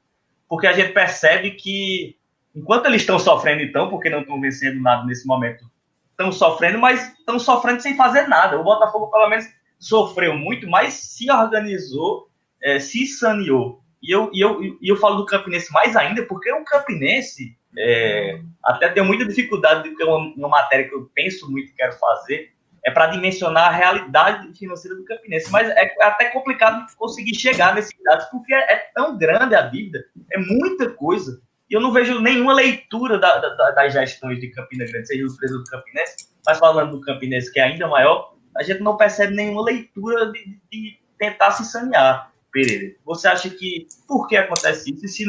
porque 0.49 0.67
a 0.67 0.73
gente 0.73 0.93
percebe 0.93 1.53
que, 1.53 2.17
enquanto 2.55 2.87
eles 2.87 3.03
estão 3.03 3.19
sofrendo, 3.19 3.63
então, 3.63 3.89
porque 3.89 4.11
não 4.11 4.21
estão 4.21 4.41
vencendo 4.41 4.81
nada 4.81 5.05
nesse 5.05 5.27
momento, 5.27 5.65
estão 6.11 6.31
sofrendo, 6.31 6.79
mas 6.79 7.13
estão 7.19 7.39
sofrendo 7.39 7.81
sem 7.81 7.97
fazer 7.97 8.29
nada. 8.29 8.59
O 8.59 8.65
Botafogo, 8.65 9.11
pelo 9.11 9.29
menos, 9.29 9.47
sofreu 9.79 10.37
muito, 10.37 10.69
mas 10.69 10.95
se 10.95 11.31
organizou, 11.31 12.29
é, 12.63 12.79
se 12.79 13.07
saneou. 13.07 13.83
E 14.03 14.11
eu, 14.11 14.31
e, 14.33 14.41
eu, 14.41 14.63
e 14.63 14.89
eu 14.89 14.97
falo 14.97 15.17
do 15.17 15.27
Campinense 15.27 15.73
mais 15.73 15.97
ainda, 15.97 16.25
porque 16.27 16.53
o 16.53 16.65
Campinense, 16.65 17.57
é, 17.77 18.41
até 18.63 18.89
tenho 18.91 19.07
muita 19.07 19.27
dificuldade 19.27 19.89
de 19.89 19.97
ter 19.97 20.05
uma, 20.05 20.19
uma 20.37 20.49
matéria 20.49 20.89
que 20.89 20.95
eu 20.95 21.11
penso 21.15 21.51
muito 21.51 21.71
e 21.71 21.75
quero 21.75 21.95
fazer, 21.95 22.55
é 22.85 22.91
para 22.91 23.07
dimensionar 23.07 23.69
a 23.69 23.77
realidade 23.77 24.57
financeira 24.59 24.97
do 24.97 25.05
Campinense. 25.05 25.51
Mas 25.51 25.69
é 25.71 25.95
até 26.03 26.27
complicado 26.27 26.87
conseguir 26.97 27.35
chegar 27.35 27.75
nesses 27.75 27.95
dados, 28.05 28.27
porque 28.27 28.55
é, 28.55 28.75
é 28.75 28.77
tão 28.95 29.17
grande 29.17 29.55
a 29.55 29.63
dívida, 29.63 30.05
é 30.31 30.39
muita 30.39 30.91
coisa. 30.91 31.41
Eu 31.75 31.81
não 31.81 31.91
vejo 31.91 32.21
nenhuma 32.21 32.55
leitura 32.55 33.19
da, 33.19 33.37
da, 33.37 33.71
das 33.73 33.93
gestões 33.93 34.39
de 34.39 34.49
Campina 34.51 34.87
Grande, 34.87 35.09
seja 35.09 35.25
o 35.25 35.27
empresa 35.27 35.59
do 35.59 35.65
Campinense, 35.65 36.29
mas 36.47 36.57
falando 36.61 36.93
do 36.93 37.01
Campinense, 37.01 37.53
que 37.53 37.59
é 37.59 37.65
ainda 37.65 37.89
maior, 37.89 38.37
a 38.57 38.63
gente 38.63 38.81
não 38.81 38.97
percebe 38.97 39.35
nenhuma 39.35 39.65
leitura 39.65 40.31
de, 40.31 40.57
de 40.71 41.01
tentar 41.19 41.51
se 41.51 41.65
sanear. 41.65 42.33
Pereira, 42.53 42.95
você 43.05 43.27
acha 43.27 43.51
que 43.51 43.89
por 44.07 44.29
que 44.29 44.37
acontece 44.37 44.95
isso? 44.95 45.05
E 45.05 45.09
se 45.09 45.25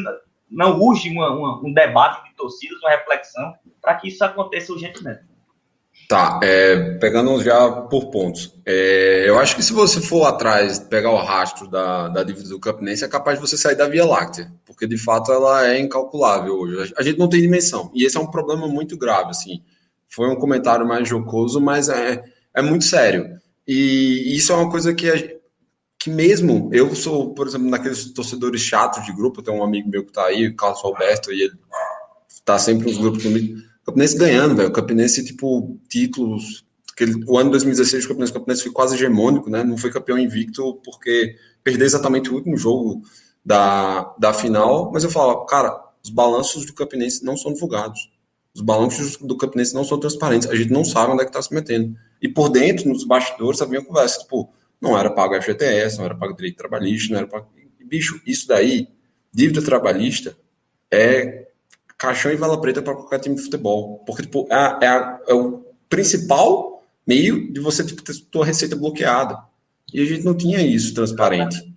não 0.47 0.79
urge 0.79 1.09
uma, 1.09 1.31
uma, 1.31 1.65
um 1.65 1.73
debate 1.73 2.29
de 2.29 2.35
torcidas, 2.35 2.77
uma 2.77 2.91
reflexão, 2.91 3.55
para 3.81 3.95
que 3.95 4.09
isso 4.09 4.23
aconteça 4.23 4.71
urgentemente? 4.71 5.21
Tá, 6.07 6.39
é, 6.43 6.97
pegando 6.99 7.41
já 7.43 7.71
por 7.71 8.11
pontos. 8.11 8.53
É, 8.63 9.27
eu 9.27 9.39
acho 9.39 9.55
que 9.55 9.63
se 9.63 9.73
você 9.73 9.99
for 9.99 10.25
atrás, 10.25 10.77
pegar 10.77 11.09
o 11.09 11.17
rastro 11.17 11.67
da, 11.67 12.09
da 12.09 12.23
dívida 12.23 12.49
do 12.49 12.59
Campinense, 12.59 13.03
é 13.03 13.07
capaz 13.07 13.39
de 13.39 13.47
você 13.47 13.57
sair 13.57 13.75
da 13.75 13.87
Via 13.87 14.05
Láctea, 14.05 14.51
porque 14.65 14.85
de 14.85 14.97
fato 14.97 15.31
ela 15.31 15.67
é 15.67 15.79
incalculável 15.79 16.53
hoje. 16.59 16.93
A 16.95 17.01
gente 17.01 17.17
não 17.17 17.27
tem 17.27 17.41
dimensão, 17.41 17.89
e 17.93 18.05
esse 18.05 18.17
é 18.17 18.19
um 18.19 18.29
problema 18.29 18.67
muito 18.67 18.95
grave, 18.95 19.31
assim. 19.31 19.63
Foi 20.07 20.29
um 20.29 20.35
comentário 20.35 20.87
mais 20.87 21.09
jocoso, 21.09 21.59
mas 21.59 21.89
é, 21.89 22.23
é 22.53 22.61
muito 22.61 22.85
sério. 22.85 23.39
E 23.67 24.35
isso 24.35 24.51
é 24.51 24.55
uma 24.55 24.69
coisa 24.69 24.93
que, 24.93 25.09
a, 25.09 25.15
que 25.97 26.11
mesmo, 26.11 26.69
eu 26.71 26.93
sou, 26.93 27.33
por 27.33 27.47
exemplo, 27.47 27.67
naqueles 27.67 28.13
torcedores 28.13 28.61
chatos 28.61 29.03
de 29.03 29.11
grupo, 29.11 29.41
tem 29.41 29.51
um 29.51 29.63
amigo 29.63 29.89
meu 29.89 30.05
que 30.05 30.13
tá 30.13 30.25
aí, 30.25 30.47
o 30.47 30.55
Carlos 30.55 30.85
Alberto, 30.85 31.33
e 31.33 31.41
ele 31.41 31.53
tá 32.43 32.59
sempre 32.59 32.85
nos 32.85 32.99
grupos 32.99 33.23
comigo 33.23 33.57
Campinense 33.85 34.17
ganhando, 34.17 34.55
velho. 34.55 34.69
O 34.69 34.73
Campinense, 34.73 35.23
tipo, 35.23 35.79
títulos. 35.87 36.65
Aquele, 36.91 37.23
o 37.27 37.37
ano 37.37 37.51
2016 37.51 38.05
o 38.05 38.07
Campinense, 38.07 38.33
Campinense 38.33 38.63
foi 38.63 38.71
quase 38.71 38.95
hegemônico, 38.95 39.49
né? 39.49 39.63
Não 39.63 39.77
foi 39.77 39.91
campeão 39.91 40.17
invicto 40.17 40.81
porque 40.83 41.35
perdeu 41.63 41.85
exatamente 41.85 42.29
o 42.29 42.35
último 42.35 42.57
jogo 42.57 43.01
da, 43.45 44.15
da 44.17 44.33
final. 44.33 44.91
Mas 44.91 45.03
eu 45.03 45.11
falo, 45.11 45.45
cara, 45.45 45.77
os 46.03 46.09
balanços 46.09 46.65
do 46.65 46.73
Campinense 46.73 47.23
não 47.23 47.37
são 47.37 47.53
divulgados. 47.53 48.11
Os 48.55 48.61
balanços 48.61 49.17
do 49.17 49.35
Campinense 49.37 49.73
não 49.73 49.83
são 49.83 49.99
transparentes. 49.99 50.49
A 50.49 50.55
gente 50.55 50.71
não 50.71 50.85
sabe 50.85 51.11
onde 51.11 51.23
é 51.23 51.25
que 51.25 51.31
tá 51.31 51.41
se 51.41 51.53
metendo. 51.53 51.95
E 52.21 52.29
por 52.29 52.49
dentro, 52.49 52.87
nos 52.87 53.03
bastidores, 53.03 53.61
havia 53.61 53.83
conversa, 53.83 54.19
tipo, 54.19 54.53
não 54.79 54.97
era 54.97 55.09
pago 55.09 55.35
FGTS, 55.35 55.97
não 55.97 56.05
era 56.05 56.15
pago 56.15 56.33
direito 56.33 56.57
trabalhista, 56.57 57.11
não 57.11 57.19
era 57.19 57.27
pago. 57.27 57.49
Bicho, 57.83 58.21
isso 58.25 58.47
daí, 58.47 58.87
dívida 59.31 59.61
trabalhista, 59.61 60.35
é 60.89 61.49
caixão 61.97 62.31
e 62.31 62.35
vela 62.35 62.59
preta 62.59 62.81
para 62.81 62.95
qualquer 62.95 63.19
time 63.19 63.35
de 63.35 63.41
futebol. 63.41 64.03
Porque 64.05 64.23
tipo, 64.23 64.47
é, 64.51 64.85
é, 64.85 65.19
é, 65.27 65.33
o 65.33 65.63
principal 65.89 66.83
meio 67.07 67.51
de 67.51 67.59
você 67.59 67.83
tipo, 67.83 68.01
ter 68.03 68.13
sua 68.13 68.45
receita 68.45 68.75
bloqueada. 68.75 69.37
E 69.93 70.01
a 70.01 70.05
gente 70.05 70.23
não 70.23 70.35
tinha 70.35 70.61
isso 70.61 70.93
transparente. 70.93 71.73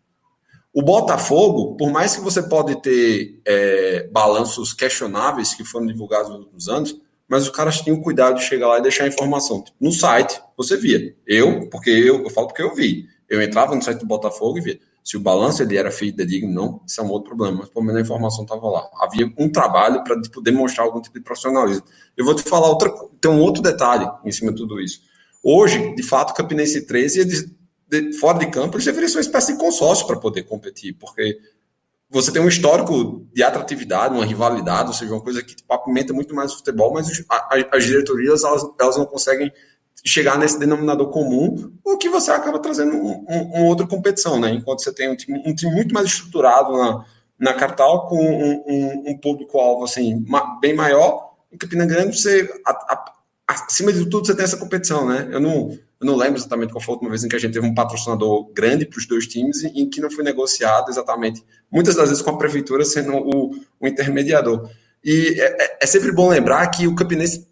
O 0.73 0.83
Botafogo, 0.83 1.77
por 1.77 1.91
mais 1.91 2.15
que 2.15 2.23
você 2.23 2.43
pode 2.43 2.81
ter 2.81 3.41
é, 3.45 4.09
balanços 4.13 4.73
questionáveis 4.73 5.55
que 5.55 5.65
foram 5.65 5.87
divulgados 5.87 6.31
nos 6.31 6.41
últimos 6.41 6.69
anos, 6.69 7.01
mas 7.29 7.43
os 7.43 7.51
caras 7.51 7.81
tinham 7.81 8.01
cuidado 8.01 8.37
de 8.37 8.45
chegar 8.45 8.69
lá 8.69 8.79
e 8.79 8.83
deixar 8.83 9.05
a 9.05 9.09
informação. 9.09 9.63
No 9.79 9.93
site, 9.93 10.41
você 10.57 10.77
via. 10.77 11.15
Eu, 11.27 11.69
porque 11.69 11.91
eu, 11.91 12.23
eu 12.23 12.31
falo 12.31 12.49
porque 12.49 12.63
eu 12.63 12.75
vi. 12.75 13.07
Eu 13.29 13.43
entrava 13.43 13.75
no 13.75 13.83
site 13.83 14.01
do 14.01 14.07
Botafogo 14.07 14.59
e 14.59 14.63
via. 14.63 14.81
Se 15.09 15.17
o 15.17 15.21
balanço 15.21 15.63
ele 15.63 15.75
era 15.75 15.91
feito 15.91 16.23
digno, 16.27 16.53
não, 16.53 16.83
isso 16.87 17.01
é 17.01 17.03
um 17.03 17.09
outro 17.09 17.29
problema, 17.31 17.61
mas 17.61 17.71
pelo 17.71 17.83
menos 17.83 17.99
a 17.99 18.05
informação 18.05 18.45
estava 18.45 18.69
lá. 18.69 18.91
Havia 19.01 19.33
um 19.39 19.51
trabalho 19.51 20.05
para 20.05 20.21
tipo, 20.21 20.39
demonstrar 20.43 20.87
algum 20.87 21.01
tipo 21.01 21.19
de 21.19 21.25
profissionalismo. 21.25 21.83
Eu 22.15 22.27
vou 22.27 22.35
te 22.35 22.43
falar 22.43 22.69
outra, 22.69 22.93
tem 23.19 23.31
um 23.31 23.41
outro 23.41 23.63
detalhe 23.63 24.07
em 24.23 24.31
cima 24.31 24.53
de 24.53 24.59
tudo 24.59 24.79
isso. 24.79 25.01
Hoje, 25.43 25.95
de 25.95 26.03
fato, 26.03 26.33
o 26.33 26.35
Campinense 26.35 26.87
13, 26.87 27.21
eles, 27.21 27.51
de, 27.89 28.13
fora 28.19 28.39
de 28.39 28.51
campo, 28.51 28.77
eles 28.77 28.85
deveriam 28.85 29.09
ser 29.09 29.17
uma 29.17 29.23
espécie 29.23 29.55
de 29.55 29.59
consórcio 29.59 30.07
para 30.07 30.21
poder 30.21 30.43
competir, 30.43 30.93
porque 30.99 31.39
você 32.11 32.31
tem 32.31 32.43
um 32.43 32.49
histórico 32.49 33.27
de 33.33 33.43
atratividade, 33.43 34.15
uma 34.15 34.27
rivalidade, 34.27 34.89
ou 34.89 34.95
seja, 34.95 35.11
uma 35.11 35.23
coisa 35.23 35.43
que 35.43 35.57
apimenta 35.71 36.13
muito 36.13 36.35
mais 36.35 36.53
o 36.53 36.59
futebol, 36.59 36.93
mas 36.93 37.09
as 37.73 37.85
diretorias 37.85 38.45
elas, 38.45 38.63
elas 38.79 38.99
não 38.99 39.07
conseguem 39.07 39.51
chegar 40.05 40.39
nesse 40.39 40.59
denominador 40.59 41.09
comum, 41.11 41.73
o 41.85 41.97
que 41.97 42.09
você 42.09 42.31
acaba 42.31 42.59
trazendo 42.59 42.97
um, 42.97 43.25
um, 43.29 43.43
uma 43.55 43.65
outra 43.67 43.87
competição, 43.87 44.39
né? 44.39 44.51
Enquanto 44.51 44.83
você 44.83 44.93
tem 44.93 45.11
um 45.11 45.17
time, 45.17 45.43
um 45.45 45.55
time 45.55 45.75
muito 45.75 45.93
mais 45.93 46.07
estruturado 46.07 46.73
na, 46.73 47.05
na 47.39 47.55
Cartal, 47.55 48.07
com 48.07 48.19
um, 48.19 49.19
público-alvo 49.19 49.85
assim, 49.85 50.25
bem 50.61 50.75
maior, 50.75 51.35
em 51.53 51.57
Campina 51.57 51.87
Grande, 51.87 52.21
você, 52.21 52.49
a, 52.67 52.73
a, 52.73 53.13
acima 53.49 53.93
de 53.93 54.07
tudo, 54.09 54.27
você 54.27 54.35
tem 54.35 54.45
essa 54.45 54.57
competição, 54.57 55.07
né? 55.09 55.29
Eu 55.33 55.41
não, 55.41 55.71
eu 56.01 56.07
não 56.07 56.17
lembro 56.17 56.39
exatamente 56.39 56.73
qual 56.73 56.83
foi 56.83 56.93
a 56.93 56.95
última 56.95 57.11
vez 57.11 57.25
em 57.25 57.29
que 57.29 57.37
a 57.37 57.39
gente 57.39 57.55
teve 57.55 57.67
um 57.67 57.75
patrocinador 57.75 58.51
grande 58.53 58.85
para 58.85 58.99
os 58.99 59.07
dois 59.07 59.27
times 59.27 59.63
e 59.63 59.69
em 59.69 59.89
que 59.89 60.01
não 60.01 60.11
foi 60.11 60.23
negociado 60.23 60.91
exatamente, 60.91 61.43
muitas 61.71 61.97
das 61.97 62.09
vezes 62.09 62.23
com 62.23 62.31
a 62.31 62.39
prefeitura 62.39 62.85
sendo 62.85 63.17
o, 63.17 63.55
o 63.81 63.87
intermediador. 63.87 64.69
E 65.05 65.41
é, 65.41 65.65
é, 65.65 65.79
é 65.83 65.87
sempre 65.87 66.13
bom 66.13 66.29
lembrar 66.29 66.67
que 66.69 66.87
o 66.87 66.95
Campinense 66.95 67.48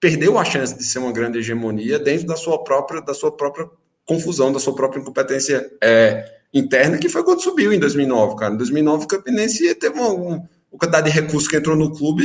perdeu 0.00 0.38
a 0.38 0.44
chance 0.44 0.76
de 0.76 0.82
ser 0.82 0.98
uma 0.98 1.12
grande 1.12 1.38
hegemonia 1.38 1.98
dentro 1.98 2.26
da 2.26 2.36
sua 2.36 2.64
própria, 2.64 3.02
da 3.02 3.12
sua 3.12 3.30
própria 3.30 3.68
confusão, 4.06 4.52
da 4.52 4.58
sua 4.58 4.74
própria 4.74 5.00
incompetência 5.00 5.70
é, 5.82 6.40
interna, 6.52 6.98
que 6.98 7.08
foi 7.08 7.22
quando 7.22 7.42
subiu 7.42 7.72
em 7.72 7.78
2009, 7.78 8.36
cara. 8.36 8.54
Em 8.54 8.56
2009, 8.56 9.04
o 9.04 9.08
Campinense 9.08 9.74
teve 9.74 9.98
uma, 9.98 10.08
uma 10.08 10.48
quantidade 10.70 11.10
de 11.10 11.20
recursos 11.20 11.48
que 11.48 11.56
entrou 11.56 11.76
no 11.76 11.94
clube 11.94 12.24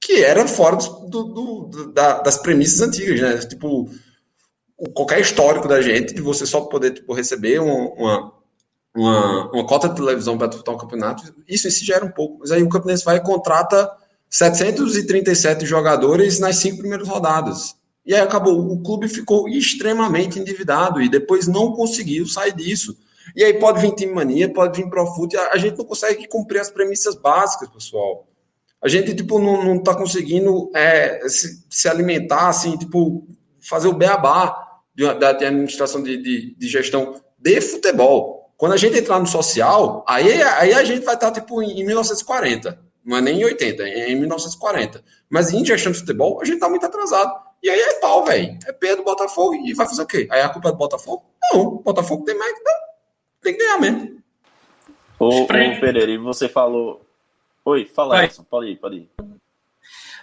que 0.00 0.24
era 0.24 0.46
fora 0.48 0.76
do, 0.76 1.24
do, 1.24 1.64
do, 1.64 1.92
da, 1.92 2.20
das 2.20 2.38
premissas 2.38 2.80
antigas, 2.80 3.20
né? 3.20 3.36
Tipo, 3.38 3.90
qualquer 4.94 5.20
histórico 5.20 5.68
da 5.68 5.82
gente, 5.82 6.14
de 6.14 6.22
você 6.22 6.46
só 6.46 6.62
poder 6.62 6.92
tipo, 6.92 7.12
receber 7.12 7.60
uma, 7.60 8.32
uma, 8.94 9.50
uma, 9.52 9.66
cota 9.66 9.88
de 9.88 9.96
televisão 9.96 10.38
para 10.38 10.46
disputar 10.46 10.74
um 10.74 10.78
campeonato, 10.78 11.34
isso 11.46 11.68
em 11.68 11.70
si 11.70 11.84
já 11.84 11.96
era 11.96 12.04
um 12.04 12.10
pouco. 12.10 12.38
Mas 12.40 12.50
aí 12.50 12.62
o 12.62 12.68
Campinense 12.68 13.04
vai 13.04 13.16
e 13.16 13.22
contrata 13.22 13.90
737 14.30 15.64
jogadores 15.64 16.38
nas 16.38 16.56
cinco 16.56 16.78
primeiras 16.78 17.08
rodadas. 17.08 17.76
E 18.04 18.14
aí 18.14 18.20
acabou. 18.20 18.72
O 18.72 18.82
clube 18.82 19.08
ficou 19.08 19.48
extremamente 19.48 20.38
endividado 20.38 21.00
e 21.02 21.08
depois 21.08 21.46
não 21.46 21.72
conseguiu 21.72 22.26
sair 22.26 22.54
disso. 22.54 22.96
E 23.36 23.44
aí 23.44 23.54
pode 23.54 23.80
vir 23.80 23.94
time 23.94 24.14
mania, 24.14 24.52
pode 24.52 24.80
vir 24.80 24.88
Profute. 24.88 25.36
A 25.36 25.56
gente 25.58 25.76
não 25.76 25.84
consegue 25.84 26.26
cumprir 26.26 26.60
as 26.60 26.70
premissas 26.70 27.14
básicas, 27.14 27.68
pessoal. 27.68 28.26
A 28.82 28.88
gente, 28.88 29.14
tipo, 29.14 29.38
não, 29.38 29.64
não 29.64 29.82
tá 29.82 29.94
conseguindo 29.94 30.70
é, 30.74 31.28
se, 31.28 31.64
se, 31.68 31.88
alimentar, 31.88 32.48
assim, 32.48 32.76
tipo, 32.76 33.26
fazer 33.60 33.88
o 33.88 33.92
beabá 33.92 34.80
de, 34.94 35.12
da 35.14 35.32
de 35.32 35.44
administração 35.44 36.02
de, 36.02 36.16
de, 36.16 36.54
de, 36.56 36.68
gestão 36.68 37.20
de 37.38 37.60
futebol. 37.60 38.52
Quando 38.56 38.72
a 38.72 38.76
gente 38.76 38.98
entrar 38.98 39.18
no 39.18 39.26
social, 39.26 40.04
aí, 40.08 40.42
aí 40.42 40.72
a 40.72 40.84
gente 40.84 41.04
vai 41.04 41.14
estar, 41.14 41.30
tá, 41.30 41.40
tipo, 41.40 41.60
em 41.62 41.84
1940. 41.84 42.87
Não 43.08 43.16
é 43.16 43.22
nem 43.22 43.40
em 43.40 43.44
80, 43.44 43.82
é 43.84 44.10
em 44.10 44.16
1940. 44.16 45.02
Mas 45.30 45.50
em 45.50 45.64
gestão 45.64 45.90
de 45.90 45.98
futebol, 45.98 46.42
a 46.42 46.44
gente 46.44 46.58
tá 46.58 46.68
muito 46.68 46.84
atrasado. 46.84 47.32
E 47.62 47.70
aí 47.70 47.80
é 47.80 48.00
pau, 48.00 48.22
velho. 48.22 48.58
É 48.66 48.72
P 48.72 48.96
do 48.96 49.02
Botafogo 49.02 49.54
e 49.54 49.72
vai 49.72 49.88
fazer 49.88 50.02
o 50.02 50.06
quê? 50.06 50.28
Aí 50.30 50.42
a 50.42 50.50
culpa 50.50 50.68
é 50.68 50.72
do 50.72 50.76
Botafogo? 50.76 51.24
Não, 51.50 51.60
o 51.62 51.82
Botafogo 51.82 52.26
tem 52.26 52.36
mais 52.36 52.52
que 52.52 52.62
dar. 52.62 52.80
Tem 53.40 53.52
que 53.54 53.64
ganhar 53.64 53.80
mesmo. 53.80 54.22
Ô, 55.18 55.42
ô 55.42 55.46
Pereira, 55.46 56.10
e 56.10 56.18
você 56.18 56.50
falou. 56.50 57.00
Oi, 57.64 57.86
fala, 57.86 58.24
Edson. 58.24 58.44
Pode 58.44 58.72
ir, 58.72 58.76
pode 58.76 58.96
ir. 58.96 59.10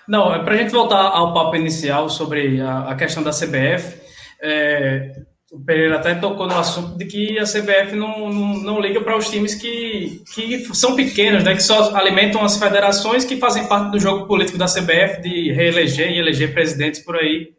Não, 0.08 0.32
é 0.32 0.43
para 0.43 0.54
a 0.54 0.58
gente 0.58 0.71
voltar 0.71 1.02
ao 1.02 1.34
papo 1.34 1.56
inicial 1.56 2.08
sobre 2.08 2.62
a, 2.62 2.91
a 2.91 2.95
questão 2.95 3.24
da 3.24 3.32
CBF. 3.32 4.00
É, 4.39 5.24
o 5.56 5.60
Pereira 5.62 5.96
até 5.96 6.13
tocou 6.15 6.48
no 6.48 6.58
assunto 6.58 6.98
de 6.98 7.06
que 7.06 7.39
a 7.39 7.44
CBF 7.44 7.96
não, 7.96 8.30
não, 8.30 8.54
não 8.60 8.82
liga 8.82 9.00
para 9.00 9.18
os 9.18 9.30
times 9.30 9.56
que, 9.56 10.22
que 10.34 10.76
são 10.76 10.96
pequenos, 10.96 11.44
né, 11.44 11.56
que 11.56 11.63
só 11.63 11.96
alimentam 11.96 12.44
as 12.44 12.58
federações 12.58 13.24
que 13.24 13.38
fazem 13.38 13.65
parte 13.65 13.91
do 13.91 14.00
jogo 14.00 14.28
político 14.28 14.58
da 14.58 14.65
CBF 14.65 15.22
de 15.22 15.54
reeleger 15.54 16.12
e 16.12 16.20
eleger 16.20 16.54
presidentes 16.54 17.00
por 17.00 17.15
aí 17.15 17.54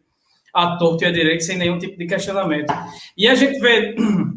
à 0.54 0.76
torto 0.76 1.04
e 1.04 1.06
à 1.06 1.10
direita 1.10 1.42
sem 1.42 1.56
nenhum 1.56 1.78
tipo 1.78 1.96
de 1.96 2.06
questionamento. 2.06 2.72
E 3.16 3.26
a 3.26 3.34
gente 3.34 3.58
vê, 3.60 3.94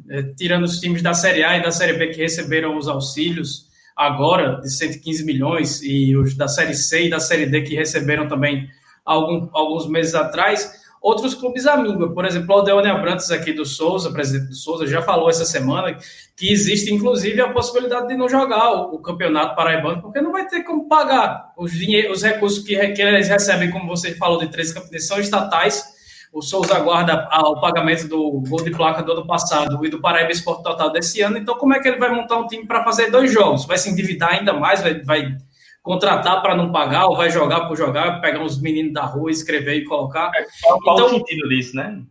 é, 0.10 0.24
tirando 0.38 0.64
os 0.64 0.80
times 0.80 1.02
da 1.02 1.14
Série 1.14 1.44
A 1.44 1.58
e 1.58 1.62
da 1.62 1.72
Série 1.72 1.94
B 1.94 2.08
que 2.08 2.22
receberam 2.22 2.78
os 2.78 2.88
auxílios 2.88 3.68
agora 3.96 4.62
de 4.62 4.72
115 4.72 5.26
milhões 5.26 5.84
e 5.84 6.16
os 6.16 6.34
da 6.34 6.48
Série 6.48 6.74
C 6.74 7.08
e 7.08 7.10
da 7.10 7.20
Série 7.20 7.46
D 7.46 7.62
que 7.64 7.76
receberam 7.76 8.26
também 8.26 8.70
algum, 9.04 9.50
alguns 9.52 9.90
meses 9.90 10.16
atrás, 10.16 10.79
outros 11.02 11.34
clubes 11.34 11.66
amigos. 11.66 12.14
Por 12.14 12.26
exemplo, 12.26 12.56
o 12.56 12.60
Aldeone 12.60 12.90
Abrantes 12.90 13.32
aqui 13.32 13.54
do 13.54 13.66
Souza, 13.66 14.12
presidente 14.12 14.50
do 14.50 14.56
Souza, 14.56 14.86
já 14.86 15.02
falou 15.02 15.30
essa 15.30 15.46
semana 15.46 15.98
que 16.36 16.52
existe, 16.52 16.94
inclusive, 16.94 17.40
a 17.42 17.52
possibilidade 17.52 18.08
de 18.08 18.16
não 18.16 18.28
jogar 18.28 18.72
o, 18.72 18.96
o 18.96 19.00
campeonato 19.00 19.56
paraibano, 19.56 20.02
porque 20.02 20.22
não 20.22 20.32
vai 20.32 20.48
ter 20.48 20.64
como 20.64 20.88
pagar 20.88 21.52
os, 21.58 21.72
os 22.12 22.24
recursos 22.24 22.64
que, 22.64 22.76
que 22.90 23.02
eles 23.02 23.28
recebem, 23.28 23.72
como 23.72 23.88
você 23.88 24.16
falou, 24.16 24.40
de 24.40 24.48
três 24.48 24.72
campeonatos, 24.72 25.08
são 25.08 25.20
estatais. 25.20 25.98
O 26.32 26.44
Souza 26.44 26.76
aguarda 26.76 27.28
o 27.44 27.60
pagamento 27.60 28.08
do 28.08 28.44
gol 28.48 28.64
de 28.64 28.70
placa 28.70 29.02
do 29.02 29.14
ano 29.14 29.26
passado 29.26 29.84
e 29.84 29.90
do 29.90 30.00
Paraíba 30.00 30.32
Esporte 30.32 30.62
Total 30.62 30.92
desse 30.92 31.22
ano. 31.22 31.38
Então, 31.40 31.58
como 31.58 31.74
é 31.74 31.80
que 31.80 31.88
ele 31.88 31.98
vai 31.98 32.14
montar 32.14 32.38
um 32.38 32.46
time 32.46 32.68
para 32.68 32.84
fazer 32.84 33.10
dois 33.10 33.34
jogos? 33.34 33.66
Vai 33.66 33.80
se 33.80 33.90
endividar 33.90 34.34
ainda 34.34 34.54
mais? 34.54 34.80
Vai, 34.80 35.02
vai 35.02 35.38
contratar 35.82 36.42
para 36.42 36.56
não 36.56 36.72
pagar 36.72 37.08
ou 37.08 37.16
vai 37.16 37.30
jogar 37.30 37.68
por 37.68 37.78
jogar, 37.78 38.22
pegar 38.22 38.42
uns 38.42 38.62
meninos 38.62 38.94
da 38.94 39.06
rua, 39.06 39.32
escrever 39.32 39.76
e 39.76 39.86
colocar. 39.86 40.32
É, 40.36 40.46
qual, 40.64 40.80
qual 40.82 40.98
então, 40.98 41.08
o 41.08 41.10
sentido 41.10 41.50
disso, 41.50 41.76
né? 41.76 42.04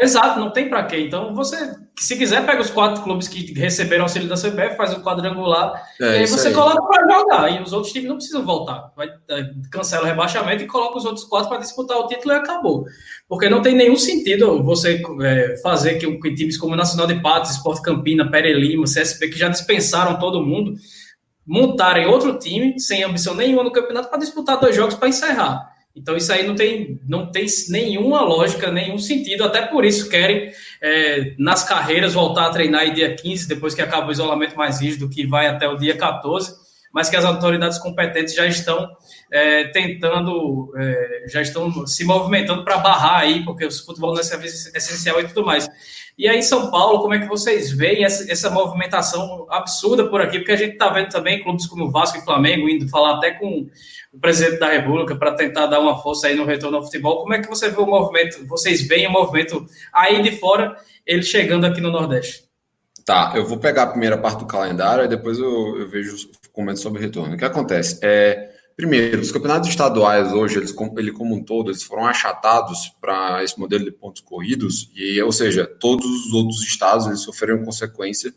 Exato, 0.00 0.38
não 0.38 0.50
tem 0.50 0.68
para 0.68 0.84
quê. 0.84 1.00
Então, 1.00 1.34
você, 1.34 1.56
se 1.98 2.16
quiser, 2.16 2.46
pega 2.46 2.60
os 2.60 2.70
quatro 2.70 3.02
clubes 3.02 3.26
que 3.26 3.52
receberam 3.58 4.04
auxílio 4.04 4.28
da 4.28 4.36
CBF, 4.36 4.76
faz 4.76 4.92
o 4.92 5.02
quadrangular, 5.02 5.82
é, 6.00 6.04
e 6.04 6.18
aí 6.18 6.26
você 6.26 6.48
aí. 6.48 6.54
coloca 6.54 6.80
para 6.82 7.08
jogar. 7.08 7.50
E 7.50 7.62
os 7.62 7.72
outros 7.72 7.92
times 7.92 8.08
não 8.08 8.16
precisam 8.16 8.44
voltar. 8.44 8.92
Vai, 8.96 9.08
é, 9.08 9.50
cancela 9.72 10.04
o 10.04 10.06
rebaixamento 10.06 10.62
e 10.62 10.66
coloca 10.66 10.98
os 10.98 11.04
outros 11.04 11.24
quatro 11.24 11.48
para 11.48 11.58
disputar 11.58 11.98
o 11.98 12.06
título 12.06 12.32
e 12.32 12.36
acabou. 12.36 12.84
Porque 13.28 13.48
não 13.48 13.60
tem 13.60 13.74
nenhum 13.74 13.96
sentido 13.96 14.62
você 14.62 15.02
é, 15.22 15.56
fazer 15.62 15.94
que, 15.94 16.06
que, 16.18 16.34
times 16.34 16.56
como 16.56 16.76
Nacional 16.76 17.06
de 17.06 17.20
Patos, 17.20 17.50
Esporte 17.50 17.82
Campina, 17.82 18.30
Pere 18.30 18.52
Lima, 18.52 18.84
CSP, 18.84 19.30
que 19.30 19.38
já 19.38 19.48
dispensaram 19.48 20.18
todo 20.18 20.44
mundo, 20.44 20.74
montarem 21.48 22.06
outro 22.06 22.38
time 22.38 22.78
sem 22.78 23.02
ambição 23.02 23.34
nenhuma 23.34 23.64
no 23.64 23.72
campeonato 23.72 24.10
para 24.10 24.18
disputar 24.18 24.60
dois 24.60 24.76
jogos 24.76 24.94
para 24.94 25.08
encerrar. 25.08 25.72
Então 25.96 26.14
isso 26.14 26.30
aí 26.30 26.46
não 26.46 26.54
tem, 26.54 27.00
não 27.08 27.32
tem 27.32 27.46
nenhuma 27.70 28.20
lógica, 28.20 28.70
nenhum 28.70 28.98
sentido. 28.98 29.42
Até 29.42 29.62
por 29.62 29.84
isso 29.84 30.08
querem, 30.10 30.52
é, 30.80 31.34
nas 31.38 31.64
carreiras, 31.64 32.12
voltar 32.12 32.46
a 32.46 32.50
treinar 32.50 32.86
em 32.86 32.92
dia 32.92 33.16
15, 33.16 33.48
depois 33.48 33.74
que 33.74 33.80
acaba 33.80 34.06
o 34.06 34.12
isolamento 34.12 34.56
mais 34.56 34.80
rígido, 34.80 35.08
que 35.08 35.26
vai 35.26 35.48
até 35.48 35.66
o 35.66 35.76
dia 35.76 35.96
14, 35.96 36.54
mas 36.92 37.08
que 37.08 37.16
as 37.16 37.24
autoridades 37.24 37.78
competentes 37.78 38.34
já 38.34 38.46
estão 38.46 38.88
é, 39.32 39.64
tentando, 39.68 40.72
é, 40.76 41.24
já 41.28 41.40
estão 41.40 41.86
se 41.86 42.04
movimentando 42.04 42.62
para 42.62 42.78
barrar 42.78 43.20
aí, 43.20 43.44
porque 43.44 43.66
o 43.66 43.72
futebol 43.72 44.12
não 44.12 44.20
é 44.20 44.22
serviço 44.22 44.70
essencial 44.76 45.18
e 45.20 45.26
tudo 45.26 45.44
mais. 45.44 45.68
E 46.18 46.26
aí, 46.26 46.42
São 46.42 46.68
Paulo, 46.68 47.00
como 47.00 47.14
é 47.14 47.20
que 47.20 47.28
vocês 47.28 47.70
veem 47.70 48.04
essa, 48.04 48.30
essa 48.30 48.50
movimentação 48.50 49.46
absurda 49.48 50.10
por 50.10 50.20
aqui? 50.20 50.38
Porque 50.38 50.50
a 50.50 50.56
gente 50.56 50.72
está 50.72 50.88
vendo 50.88 51.10
também 51.10 51.44
clubes 51.44 51.64
como 51.68 51.92
Vasco 51.92 52.18
e 52.18 52.24
Flamengo 52.24 52.68
indo 52.68 52.88
falar 52.88 53.18
até 53.18 53.30
com 53.30 53.68
o 54.12 54.18
presidente 54.18 54.58
da 54.58 54.68
República 54.68 55.14
para 55.14 55.36
tentar 55.36 55.66
dar 55.66 55.78
uma 55.78 56.02
força 56.02 56.26
aí 56.26 56.34
no 56.34 56.44
retorno 56.44 56.78
ao 56.78 56.82
futebol. 56.82 57.20
Como 57.20 57.34
é 57.34 57.40
que 57.40 57.48
você 57.48 57.70
vê 57.70 57.80
o 57.80 57.86
movimento? 57.86 58.44
Vocês 58.48 58.82
veem 58.82 59.06
o 59.06 59.12
movimento 59.12 59.64
aí 59.92 60.20
de 60.20 60.32
fora, 60.32 60.76
ele 61.06 61.22
chegando 61.22 61.64
aqui 61.64 61.80
no 61.80 61.92
Nordeste? 61.92 62.48
Tá, 63.06 63.32
eu 63.36 63.46
vou 63.46 63.58
pegar 63.58 63.84
a 63.84 63.86
primeira 63.86 64.18
parte 64.18 64.40
do 64.40 64.46
calendário 64.46 65.04
e 65.04 65.08
depois 65.08 65.38
eu, 65.38 65.78
eu 65.78 65.88
vejo 65.88 66.16
os 66.16 66.28
comentários 66.52 66.82
sobre 66.82 66.98
o 66.98 67.02
retorno. 67.02 67.36
O 67.36 67.38
que 67.38 67.44
acontece? 67.44 68.00
É, 68.02 68.57
Primeiro, 68.78 69.20
os 69.20 69.32
campeonatos 69.32 69.68
estaduais 69.68 70.32
hoje, 70.32 70.56
eles, 70.56 70.72
ele 70.96 71.10
como 71.10 71.34
um 71.34 71.42
todo, 71.42 71.68
eles 71.68 71.82
foram 71.82 72.06
achatados 72.06 72.94
para 73.00 73.42
esse 73.42 73.58
modelo 73.58 73.84
de 73.84 73.90
pontos 73.90 74.22
corridos, 74.22 74.88
e, 74.94 75.20
ou 75.20 75.32
seja, 75.32 75.66
todos 75.66 76.06
os 76.06 76.32
outros 76.32 76.62
estados 76.62 77.08
eles 77.08 77.18
sofreram 77.18 77.64
consequência 77.64 78.32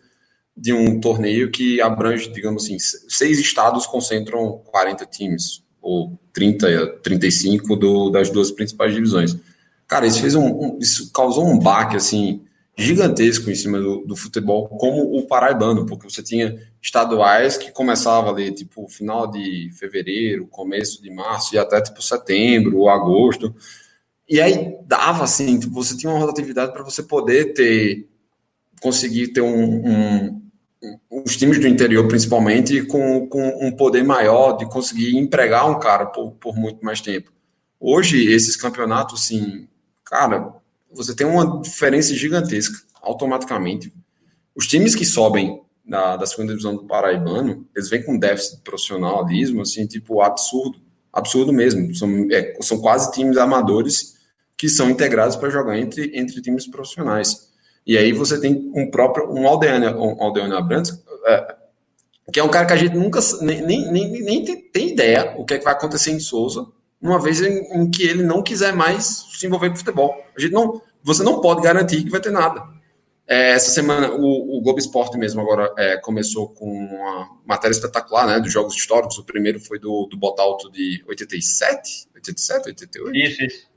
de 0.58 0.74
um 0.74 1.00
torneio 1.00 1.52
que 1.52 1.80
abrange, 1.80 2.28
digamos 2.32 2.64
assim, 2.64 2.80
seis 2.80 3.38
estados 3.38 3.86
concentram 3.86 4.64
40 4.66 5.06
times, 5.06 5.64
ou 5.80 6.20
30, 6.34 6.88
35 7.04 7.76
do, 7.76 8.10
das 8.10 8.32
duas 8.32 8.50
principais 8.50 8.96
divisões. 8.96 9.38
Cara, 9.88 10.08
isso 10.08 10.22
fez 10.22 10.34
um, 10.34 10.48
um 10.48 10.80
isso 10.82 11.12
causou 11.14 11.46
um 11.46 11.60
baque 11.60 11.96
assim 11.96 12.42
gigantesco 12.82 13.50
em 13.50 13.56
cima 13.56 13.80
do, 13.80 14.06
do, 14.06 14.16
futebol, 14.16 14.68
como 14.68 15.18
o 15.18 15.26
paraibano, 15.28 15.86
porque 15.86 16.10
você 16.10 16.22
tinha 16.22 16.60
estaduais 16.82 17.58
que 17.58 17.72
começava 17.72 18.30
ali, 18.30 18.52
tipo, 18.52 18.88
final 18.88 19.30
de 19.30 19.70
fevereiro, 19.74 20.48
começo 20.48 21.02
de 21.02 21.10
março, 21.10 21.56
e 21.56 21.58
até, 21.58 21.82
tipo, 21.82 22.02
setembro 22.02 22.78
ou 22.78 22.90
agosto, 22.90 23.56
e 24.28 24.40
aí 24.40 24.78
dava, 24.86 25.24
assim, 25.24 25.60
tipo, 25.60 25.74
você 25.74 25.96
tinha 25.98 26.12
uma 26.12 26.20
rotatividade 26.20 26.72
para 26.72 26.84
você 26.84 27.04
poder 27.04 27.54
ter, 27.54 28.10
conseguir 28.82 29.30
ter 29.30 29.42
um, 29.42 29.86
um, 29.86 30.42
os 31.24 31.38
times 31.38 31.60
do 31.60 31.68
interior, 31.68 32.08
principalmente, 32.08 32.82
com, 32.84 33.28
com 33.28 33.66
um 33.66 33.72
poder 33.72 34.04
maior 34.04 34.54
de 34.54 34.66
conseguir 34.70 35.18
empregar 35.18 35.70
um 35.70 35.80
cara 35.80 36.06
por, 36.06 36.32
por 36.32 36.56
muito 36.56 36.84
mais 36.84 37.02
tempo. 37.02 37.32
Hoje, 37.80 38.32
esses 38.32 38.56
campeonatos, 38.56 39.22
assim, 39.22 39.68
cara, 40.06 40.61
você 40.94 41.16
tem 41.16 41.26
uma 41.26 41.62
diferença 41.62 42.14
gigantesca 42.14 42.78
automaticamente. 43.02 43.94
Os 44.56 44.68
times 44.68 44.96
que 44.96 45.06
sobem 45.06 45.62
da, 45.86 46.18
da 46.18 46.26
segunda 46.26 46.50
divisão 46.50 46.76
do 46.76 46.86
Paraibano, 46.86 47.68
eles 47.76 47.90
vêm 47.90 48.04
com 48.04 48.18
déficit 48.18 48.58
de 48.58 48.64
profissionalismo, 48.64 49.62
assim, 49.62 49.86
tipo, 49.86 50.22
absurdo. 50.22 50.80
Absurdo 51.12 51.52
mesmo. 51.52 51.94
São, 51.96 52.28
é, 52.32 52.58
são 52.62 52.80
quase 52.80 53.12
times 53.12 53.38
amadores 53.38 54.16
que 54.58 54.70
são 54.70 54.90
integrados 54.90 55.36
para 55.36 55.50
jogar 55.50 55.78
entre, 55.80 56.12
entre 56.14 56.42
times 56.42 56.68
profissionais. 56.68 57.52
E 57.86 57.98
aí 57.98 58.12
você 58.12 58.40
tem 58.40 58.72
um 58.76 58.90
próprio, 58.92 59.32
um 59.32 59.48
Aldeana, 59.48 59.98
um 59.98 60.56
Abrantes, 60.56 61.04
é, 61.26 61.56
que 62.32 62.40
é 62.40 62.44
um 62.44 62.50
cara 62.50 62.66
que 62.66 62.74
a 62.74 62.78
gente 62.78 62.96
nunca, 62.96 63.20
nem, 63.42 63.62
nem, 63.66 63.92
nem, 63.92 64.12
nem 64.24 64.46
tem, 64.46 64.62
tem, 64.62 64.92
ideia 64.92 65.34
o 65.38 65.44
que, 65.44 65.56
é 65.56 65.58
que 65.58 65.64
vai 65.64 65.74
acontecer 65.74 66.12
em 66.12 66.20
Souza, 66.20 66.68
uma 67.02 67.20
vez 67.20 67.42
em, 67.42 67.60
em, 67.74 67.90
que 67.90 68.04
ele 68.04 68.24
não 68.24 68.44
quiser 68.44 68.74
mais 68.74 69.26
se 69.34 69.46
envolver 69.46 69.70
com 69.70 69.76
futebol. 69.76 70.16
A 70.36 70.40
gente 70.40 70.54
não, 70.54 70.82
você 71.04 71.24
não 71.24 71.42
pode 71.42 71.62
garantir 71.62 72.04
que 72.04 72.10
vai 72.10 72.22
ter 72.22 72.32
nada. 72.32 72.64
É, 73.28 73.52
essa 73.52 73.72
semana, 73.72 74.12
o, 74.12 74.58
o 74.58 74.62
Globo 74.62 74.78
Esporte 74.78 75.18
mesmo 75.18 75.42
agora 75.42 75.74
é, 75.78 75.98
começou 75.98 76.50
com 76.50 76.70
uma 76.70 77.30
matéria 77.46 77.74
espetacular, 77.74 78.28
né, 78.28 78.40
dos 78.40 78.52
jogos 78.52 78.76
históricos. 78.76 79.18
O 79.18 79.24
primeiro 79.24 79.60
foi 79.60 79.80
do, 79.80 80.06
do 80.06 80.18
Botalto 80.18 80.70
de 80.70 81.04
87, 81.08 82.10
87, 82.14 82.68
88? 82.68 83.18
Isso, 83.18 83.44
isso. 83.44 83.68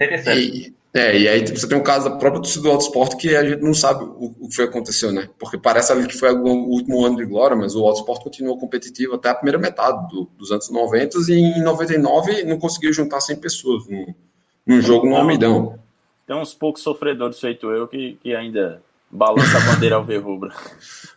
87. 0.00 0.40
E, 0.40 0.74
é, 0.92 1.16
e 1.16 1.28
aí 1.28 1.46
você 1.46 1.68
tem 1.68 1.78
um 1.78 1.82
caso 1.82 2.08
da 2.08 2.16
própria 2.16 2.42
torcida 2.42 2.64
do 2.64 2.70
Alto 2.70 2.82
Esporte 2.82 3.16
que 3.16 3.36
a 3.36 3.48
gente 3.48 3.62
não 3.62 3.72
sabe 3.72 4.02
o, 4.02 4.34
o 4.40 4.48
que 4.48 4.56
foi 4.56 4.64
aconteceu, 4.64 5.12
né? 5.12 5.28
Porque 5.38 5.56
parece 5.56 5.92
ali 5.92 6.06
que 6.06 6.18
foi 6.18 6.32
o 6.32 6.42
último 6.42 7.04
ano 7.04 7.16
de 7.16 7.24
glória, 7.24 7.56
mas 7.56 7.76
o 7.76 7.86
Alto 7.86 8.00
Esporte 8.00 8.24
continuou 8.24 8.58
competitivo 8.58 9.14
até 9.14 9.28
a 9.28 9.34
primeira 9.34 9.58
metade 9.58 10.08
do, 10.08 10.28
dos 10.36 10.50
anos 10.50 10.68
90 10.68 11.18
e 11.28 11.32
em 11.32 11.62
99 11.62 12.42
não 12.44 12.58
conseguiu 12.58 12.92
juntar 12.92 13.20
100 13.20 13.36
pessoas 13.36 13.86
num, 13.86 14.12
num 14.66 14.80
jogo 14.80 15.08
no 15.08 15.14
Almidão. 15.14 15.78
Tem 16.26 16.36
uns 16.36 16.54
poucos 16.54 16.82
sofredores 16.82 17.38
feito 17.38 17.70
eu 17.70 17.86
que, 17.86 18.18
que 18.20 18.34
ainda 18.34 18.82
balança 19.08 19.58
a 19.58 19.72
bandeira 19.72 19.94
ao 19.94 20.04
ver 20.04 20.18
rubro. 20.18 20.52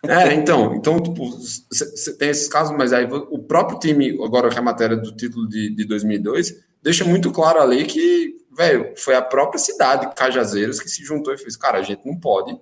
É, 0.05 0.33
então, 0.33 0.75
então 0.75 0.99
tipo, 0.99 1.29
você 1.29 2.17
tem 2.17 2.27
esses 2.27 2.49
casos, 2.49 2.75
mas 2.77 2.91
aí 2.91 3.07
o 3.09 3.39
próprio 3.39 3.79
time, 3.79 4.21
agora 4.21 4.49
que 4.49 4.57
é 4.57 4.59
a 4.59 4.61
matéria 4.61 4.97
do 4.97 5.13
título 5.13 5.47
de, 5.47 5.73
de 5.73 5.85
2002, 5.85 6.61
deixa 6.81 7.05
muito 7.05 7.31
claro 7.31 7.61
ali 7.61 7.85
que 7.85 8.35
velho, 8.55 8.93
foi 8.97 9.15
a 9.15 9.21
própria 9.21 9.59
cidade, 9.59 10.13
Cajazeiras, 10.15 10.79
que 10.79 10.89
se 10.89 11.03
juntou 11.03 11.33
e 11.33 11.37
fez, 11.37 11.55
cara, 11.55 11.79
a 11.79 11.83
gente 11.83 12.05
não 12.05 12.19
pode 12.19 12.57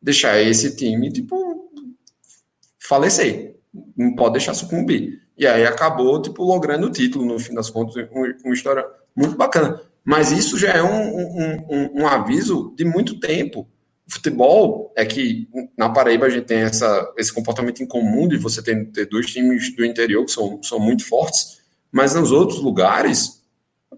deixar 0.00 0.40
esse 0.40 0.76
time, 0.76 1.10
tipo, 1.10 1.70
falecer. 2.78 3.56
Não 3.96 4.14
pode 4.14 4.32
deixar 4.32 4.54
sucumbir. 4.54 5.22
E 5.36 5.46
aí 5.46 5.66
acabou, 5.66 6.20
tipo, 6.20 6.42
logrando 6.42 6.86
o 6.86 6.90
título, 6.90 7.24
no 7.24 7.38
fim 7.38 7.54
das 7.54 7.70
contas, 7.70 7.94
uma 8.44 8.54
história 8.54 8.84
muito 9.14 9.36
bacana. 9.36 9.80
Mas 10.04 10.32
isso 10.32 10.58
já 10.58 10.72
é 10.72 10.82
um, 10.82 11.16
um, 11.16 11.66
um, 11.68 12.02
um 12.02 12.06
aviso 12.06 12.74
de 12.76 12.84
muito 12.84 13.20
tempo. 13.20 13.68
O 14.06 14.12
futebol 14.12 14.92
é 14.96 15.04
que 15.04 15.46
na 15.76 15.90
Paraíba 15.90 16.26
a 16.26 16.30
gente 16.30 16.46
tem 16.46 16.60
essa, 16.60 17.12
esse 17.18 17.30
comportamento 17.32 17.82
incomum 17.82 18.26
de 18.26 18.38
você 18.38 18.62
ter, 18.62 18.86
ter 18.90 19.06
dois 19.06 19.26
times 19.26 19.76
do 19.76 19.84
interior 19.84 20.24
que 20.24 20.30
são, 20.30 20.62
são 20.62 20.80
muito 20.80 21.04
fortes, 21.04 21.60
mas 21.92 22.14
nos 22.14 22.32
outros 22.32 22.58
lugares 22.58 23.42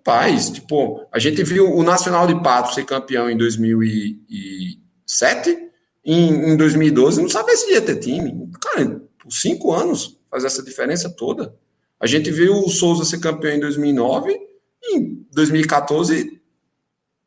Rapaz, 0.00 0.48
tipo, 0.48 1.06
a 1.12 1.18
gente 1.18 1.44
viu 1.44 1.74
o 1.74 1.82
Nacional 1.82 2.26
de 2.26 2.42
Patos 2.42 2.74
ser 2.74 2.86
campeão 2.86 3.30
em 3.30 3.36
2007, 3.36 5.58
em, 6.02 6.52
em 6.52 6.56
2012 6.56 7.20
não 7.20 7.28
sabia 7.28 7.54
se 7.54 7.70
ia 7.70 7.82
ter 7.82 7.96
time. 7.96 8.48
Cara, 8.60 9.02
por 9.18 9.30
cinco 9.30 9.70
anos 9.72 10.18
faz 10.30 10.44
essa 10.44 10.62
diferença 10.62 11.10
toda. 11.10 11.54
A 12.00 12.06
gente 12.06 12.30
viu 12.30 12.54
o 12.54 12.70
Souza 12.70 13.04
ser 13.04 13.20
campeão 13.20 13.54
em 13.54 13.60
2009 13.60 14.40
e 14.82 14.96
em 14.96 15.26
2014 15.32 16.40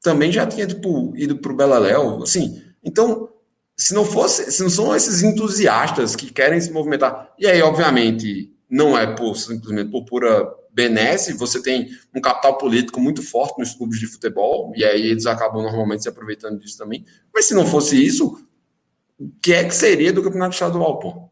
também 0.02 0.32
já 0.32 0.48
tinha 0.48 0.66
tipo, 0.66 1.14
ido 1.16 1.38
para 1.38 1.52
o 1.52 1.56
Beleléu, 1.56 2.24
assim. 2.24 2.60
Então, 2.84 3.30
se 3.78 3.94
não 3.94 4.04
fosse, 4.04 4.52
se 4.52 4.64
não 4.64 4.70
são 4.70 4.96
esses 4.96 5.22
entusiastas 5.22 6.16
que 6.16 6.34
querem 6.34 6.60
se 6.60 6.72
movimentar, 6.72 7.32
e 7.38 7.46
aí, 7.46 7.62
obviamente, 7.62 8.52
não 8.68 8.98
é 8.98 9.16
por 9.16 9.36
simplesmente 9.36 9.92
por 9.92 10.06
pura 10.06 10.52
benesse, 10.74 11.34
você 11.34 11.62
tem 11.62 11.90
um 12.14 12.20
capital 12.20 12.58
político 12.58 13.00
muito 13.00 13.22
forte 13.22 13.60
nos 13.60 13.76
clubes 13.76 14.00
de 14.00 14.08
futebol, 14.08 14.74
e 14.76 14.84
aí 14.84 15.02
eles 15.08 15.26
acabam 15.26 15.62
normalmente 15.62 16.04
se 16.04 16.10
aproveitando 16.10 16.60
disso 16.60 16.78
também. 16.78 17.06
Mas 17.34 17.46
se 17.46 17.54
não 17.54 17.66
fosse 17.66 18.04
isso, 18.04 18.44
o 19.20 19.30
que 19.42 19.54
é 19.54 19.64
que 19.64 19.76
seria 19.76 20.12
do 20.12 20.24
campeonato 20.24 20.54
estadual, 20.54 21.00
pô? 21.00 21.30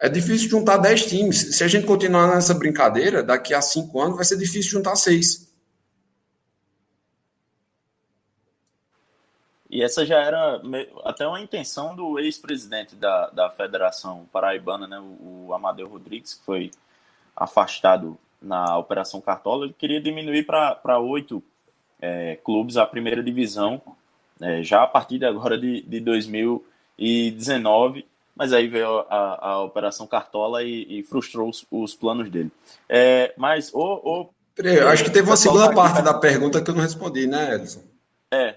É 0.00 0.08
difícil 0.08 0.48
juntar 0.48 0.78
10 0.78 1.06
times. 1.06 1.56
Se 1.56 1.64
a 1.64 1.68
gente 1.68 1.86
continuar 1.86 2.34
nessa 2.34 2.54
brincadeira, 2.54 3.22
daqui 3.22 3.52
a 3.52 3.60
5 3.60 4.00
anos 4.00 4.16
vai 4.16 4.24
ser 4.24 4.38
difícil 4.38 4.70
juntar 4.70 4.96
6. 4.96 5.48
E 9.70 9.82
essa 9.82 10.06
já 10.06 10.18
era 10.22 10.62
até 11.04 11.26
uma 11.26 11.40
intenção 11.40 11.94
do 11.94 12.18
ex-presidente 12.18 12.96
da, 12.96 13.28
da 13.30 13.50
Federação 13.50 14.26
Paraibana, 14.32 14.86
né, 14.86 14.98
o, 14.98 15.48
o 15.48 15.54
Amadeu 15.54 15.88
Rodrigues, 15.88 16.34
que 16.34 16.44
foi 16.44 16.70
afastado 17.36 18.18
na 18.40 18.78
Operação 18.78 19.20
Cartola, 19.20 19.66
ele 19.66 19.74
queria 19.76 20.00
diminuir 20.00 20.44
para 20.44 20.98
oito 20.98 21.42
é, 22.00 22.38
clubes 22.44 22.76
a 22.76 22.86
primeira 22.86 23.22
divisão, 23.22 23.80
é, 24.40 24.62
já 24.62 24.82
a 24.82 24.86
partir 24.86 25.18
de 25.18 25.26
agora 25.26 25.58
de, 25.58 25.82
de 25.82 26.00
2019, 26.00 28.06
mas 28.36 28.52
aí 28.52 28.68
veio 28.68 29.00
a, 29.10 29.48
a 29.48 29.64
Operação 29.64 30.06
Cartola 30.06 30.62
e, 30.62 31.00
e 31.00 31.02
frustrou 31.02 31.48
os, 31.48 31.66
os, 31.70 31.94
planos 31.94 32.30
dele. 32.30 32.52
É, 32.88 33.34
mas 33.36 33.72
o, 33.74 33.80
o 33.80 34.28
Peraí, 34.54 34.78
acho 34.80 35.04
que 35.04 35.10
teve 35.10 35.28
uma 35.28 35.36
segunda 35.36 35.72
parte 35.72 36.02
da 36.02 36.14
pergunta 36.14 36.60
que 36.60 36.70
eu 36.70 36.74
não 36.74 36.82
respondi, 36.82 37.26
né, 37.26 37.54
Edson? 37.54 37.82
É, 38.30 38.56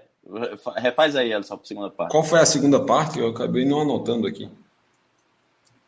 refaz 0.78 1.16
aí, 1.16 1.34
Edson, 1.34 1.56
a 1.56 1.60
segunda 1.64 1.90
parte. 1.90 2.12
Qual 2.12 2.24
foi 2.24 2.40
a 2.40 2.46
segunda 2.46 2.80
parte? 2.80 3.20
Eu 3.20 3.30
acabei 3.30 3.66
não 3.66 3.82
anotando 3.82 4.28
aqui. 4.28 4.50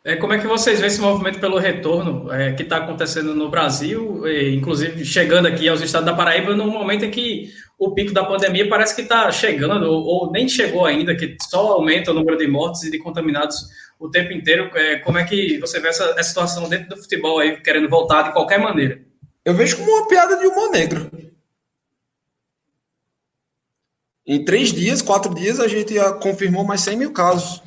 É, 0.06 0.18
como 0.18 0.34
é 0.34 0.38
que 0.38 0.46
vocês 0.46 0.80
veem 0.80 0.92
esse 0.92 1.00
movimento 1.00 1.40
pelo 1.40 1.58
retorno 1.58 2.30
é, 2.30 2.52
que 2.52 2.64
está 2.64 2.78
acontecendo 2.78 3.34
no 3.34 3.50
Brasil, 3.50 4.28
e, 4.28 4.54
inclusive 4.54 5.06
chegando 5.06 5.48
aqui 5.48 5.70
aos 5.70 5.80
estados 5.80 6.06
da 6.06 6.14
Paraíba, 6.14 6.54
no 6.54 6.68
momento 6.68 7.06
em 7.06 7.12
que 7.12 7.54
o 7.80 7.94
pico 7.94 8.12
da 8.14 8.26
pandemia 8.26 8.68
parece 8.68 8.94
que 8.94 9.04
está 9.04 9.32
chegando, 9.32 9.86
ou, 9.86 10.04
ou, 10.04 10.32
nem 10.32 10.50
chegou 10.50 10.86
ainda, 10.86 11.16
que 11.16 11.38
só 11.50 11.72
aumenta 11.72 12.12
o 12.12 12.14
número 12.14 12.38
de 12.38 12.46
mortes 12.48 12.84
e 12.84 12.92
de 12.92 13.00
contaminados 13.00 13.56
o 13.98 14.10
tempo 14.10 14.34
inteiro. 14.34 14.70
É, 14.76 14.98
como 14.98 15.18
é 15.18 15.24
que 15.24 15.58
você 15.60 15.80
vê 15.80 15.88
essa, 15.88 16.04
essa 16.18 16.24
situação 16.24 16.68
dentro 16.68 16.90
do 16.90 16.98
futebol 16.98 17.40
aí, 17.40 17.62
querendo 17.62 17.88
voltar 17.88 18.24
de 18.24 18.34
qualquer 18.34 18.60
maneira? 18.60 19.02
Eu 19.46 19.54
vejo 19.54 19.78
como 19.78 19.90
uma 19.90 20.08
piada 20.10 20.36
de 20.36 20.46
humor 20.46 20.70
negro. 20.70 21.10
Em 24.28 24.44
três 24.44 24.74
dias, 24.74 25.02
quatro 25.02 25.34
dias, 25.34 25.62
a 25.62 25.68
gente 25.70 25.94
confirmou 26.22 26.66
mais 26.66 26.82
100 26.82 26.98
mil 26.98 27.14
casos. 27.14 27.63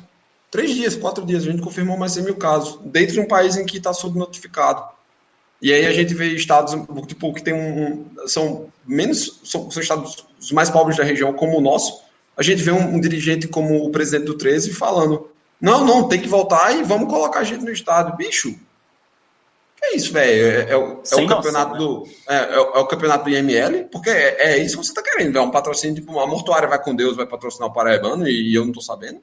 Três 0.49 0.71
dias, 0.71 0.95
quatro 0.95 1.25
dias, 1.25 1.43
a 1.43 1.51
gente 1.51 1.61
confirmou 1.61 1.97
mais 1.97 2.13
100 2.13 2.23
mil 2.23 2.35
casos, 2.35 2.79
dentro 2.85 3.13
de 3.13 3.19
um 3.19 3.27
país 3.27 3.57
em 3.57 3.65
que 3.65 3.77
está 3.77 3.91
subnotificado. 3.91 4.83
E 5.61 5.73
aí 5.73 5.85
a 5.85 5.91
gente 5.91 6.13
vê 6.13 6.27
estados 6.27 6.75
tipo, 7.07 7.33
que 7.33 7.41
tem 7.41 7.53
um, 7.53 8.05
são 8.27 8.67
menos 8.85 9.39
são, 9.43 9.69
são, 9.71 9.81
estados 9.81 10.25
os 10.39 10.51
mais 10.51 10.69
pobres 10.69 10.97
da 10.97 11.03
região, 11.03 11.33
como 11.33 11.57
o 11.57 11.61
nosso. 11.61 12.01
A 12.35 12.43
gente 12.43 12.61
vê 12.61 12.71
um, 12.71 12.95
um, 12.95 13.01
dirigente 13.01 13.47
como 13.47 13.83
o 13.83 13.89
presidente 13.89 14.25
do 14.25 14.37
13 14.37 14.71
falando: 14.73 15.29
não, 15.59 15.83
não, 15.83 16.07
tem 16.07 16.21
que 16.21 16.27
voltar 16.27 16.77
e 16.77 16.83
vamos 16.83 17.09
colocar 17.09 17.39
a 17.39 17.43
gente 17.43 17.65
no 17.65 17.71
estado. 17.71 18.15
Bicho, 18.15 18.53
que 19.75 19.85
é 19.85 19.95
isso, 19.95 20.13
velho? 20.13 20.45
É, 20.45 20.69
é, 20.69 20.71
é, 20.73 20.75
o, 20.77 21.27
campeonato 21.27 21.73
né? 21.73 21.77
do 21.79 22.07
é, 22.29 22.35
é, 22.35 22.53
é, 22.55 22.59
o 22.59 22.85
campeonato 22.85 23.23
do 23.23 23.29
IML, 23.31 23.85
porque 23.91 24.11
é, 24.11 24.51
é 24.51 24.57
isso 24.59 24.77
que 24.77 24.85
você 24.85 24.91
está 24.91 25.01
querendo, 25.01 25.39
é 25.39 25.41
um 25.41 25.51
patrocínio 25.51 25.95
tipo 25.95 26.19
a 26.19 26.27
Mortuária 26.27 26.67
vai 26.67 26.81
com 26.81 26.95
Deus, 26.95 27.17
vai 27.17 27.25
patrocinar 27.25 27.67
o 27.67 27.73
Paraibano 27.73 28.27
e, 28.27 28.51
e 28.51 28.55
eu 28.55 28.61
não 28.61 28.69
estou 28.69 28.83
sabendo. 28.83 29.21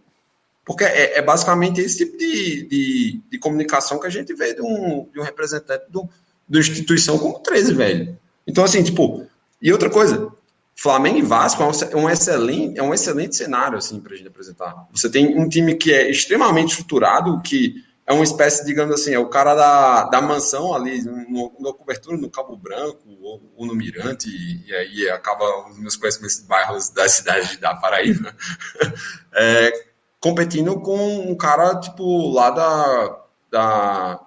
Porque 0.65 0.85
é, 0.85 1.19
é 1.19 1.23
basicamente 1.23 1.81
esse 1.81 1.99
tipo 1.99 2.17
de, 2.17 2.67
de, 2.67 3.21
de, 3.31 3.39
comunicação 3.39 4.01
que 4.01 4.07
a 4.07 4.11
gente 4.11 4.33
vê 4.35 4.55
de 4.55 4.63
um, 4.63 5.07
de 5.13 5.21
um 5.21 5.23
representante 5.23 5.85
do, 5.91 6.09
da 6.49 6.59
instituição 6.59 7.19
como 7.19 7.39
13, 7.41 7.75
velho. 7.75 8.19
Então, 8.47 8.65
assim, 8.65 8.83
tipo, 8.83 9.27
e 9.61 9.73
outra 9.73 9.91
coisa, 9.91 10.33
Flamengo 10.75 11.19
e 11.19 11.23
Vasco 11.23 11.63
é 11.63 11.97
um, 11.97 12.11
excelente, 12.11 12.79
é 12.79 12.83
um 12.83 12.93
excelente 12.93 13.37
cenário, 13.37 13.79
assim, 13.79 14.01
pra 14.01 14.17
gente 14.17 14.29
apresentar. 14.29 14.87
Você 14.93 15.11
tem 15.11 15.39
um 15.39 15.49
time 15.49 15.75
que 15.75 15.93
é 15.93 16.11
extremamente 16.11 16.71
estruturado, 16.71 17.41
que 17.43 17.75
é 18.07 18.13
uma 18.13 18.25
espécie, 18.25 18.65
digamos 18.67 19.01
assim, 19.01 19.15
é 19.15 19.19
o 19.19 19.29
cara 19.29 19.55
da, 19.55 20.05
da 20.05 20.21
mansão 20.21 20.75
ali, 20.75 21.03
no, 21.03 21.53
na 21.59 21.73
cobertura 21.73 22.17
no 22.17 22.29
Cabo 22.29 22.57
Branco 22.57 23.01
ou, 23.23 23.41
ou 23.57 23.67
no 23.67 23.75
Mirante, 23.75 24.29
e, 24.29 24.69
e, 24.69 24.75
aí 24.75 25.09
acaba 25.09 25.69
os 25.71 25.79
meus 25.79 25.97
conhecimentos 25.97 26.39
de 26.39 26.45
bairros 26.45 26.91
da 26.91 27.09
cidade 27.09 27.57
da 27.59 27.75
Paraíba. 27.75 28.35
é, 29.33 29.94
competindo 30.25 30.81
com 30.81 31.31
um 31.31 31.35
cara, 31.35 31.79
tipo, 31.79 32.33
lá 32.33 32.49
da, 32.49 33.21
da, 33.51 34.21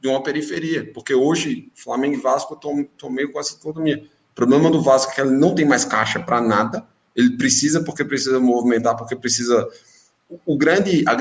de 0.00 0.08
uma 0.08 0.22
periferia. 0.22 0.90
Porque 0.94 1.14
hoje, 1.14 1.70
Flamengo 1.74 2.14
e 2.14 2.20
Vasco 2.20 2.54
estão 2.54 3.10
meio 3.10 3.30
com 3.30 3.38
essa 3.38 3.54
autonomia. 3.54 4.02
O 4.32 4.34
problema 4.34 4.70
do 4.70 4.80
Vasco 4.80 5.12
é 5.12 5.14
que 5.14 5.20
ele 5.20 5.36
não 5.36 5.54
tem 5.54 5.66
mais 5.66 5.84
caixa 5.84 6.18
para 6.18 6.40
nada. 6.40 6.86
Ele 7.14 7.36
precisa 7.36 7.84
porque 7.84 8.02
precisa 8.02 8.40
movimentar, 8.40 8.96
porque 8.96 9.14
precisa. 9.14 9.68
O 10.46 10.56
grande, 10.56 11.04
a, 11.06 11.12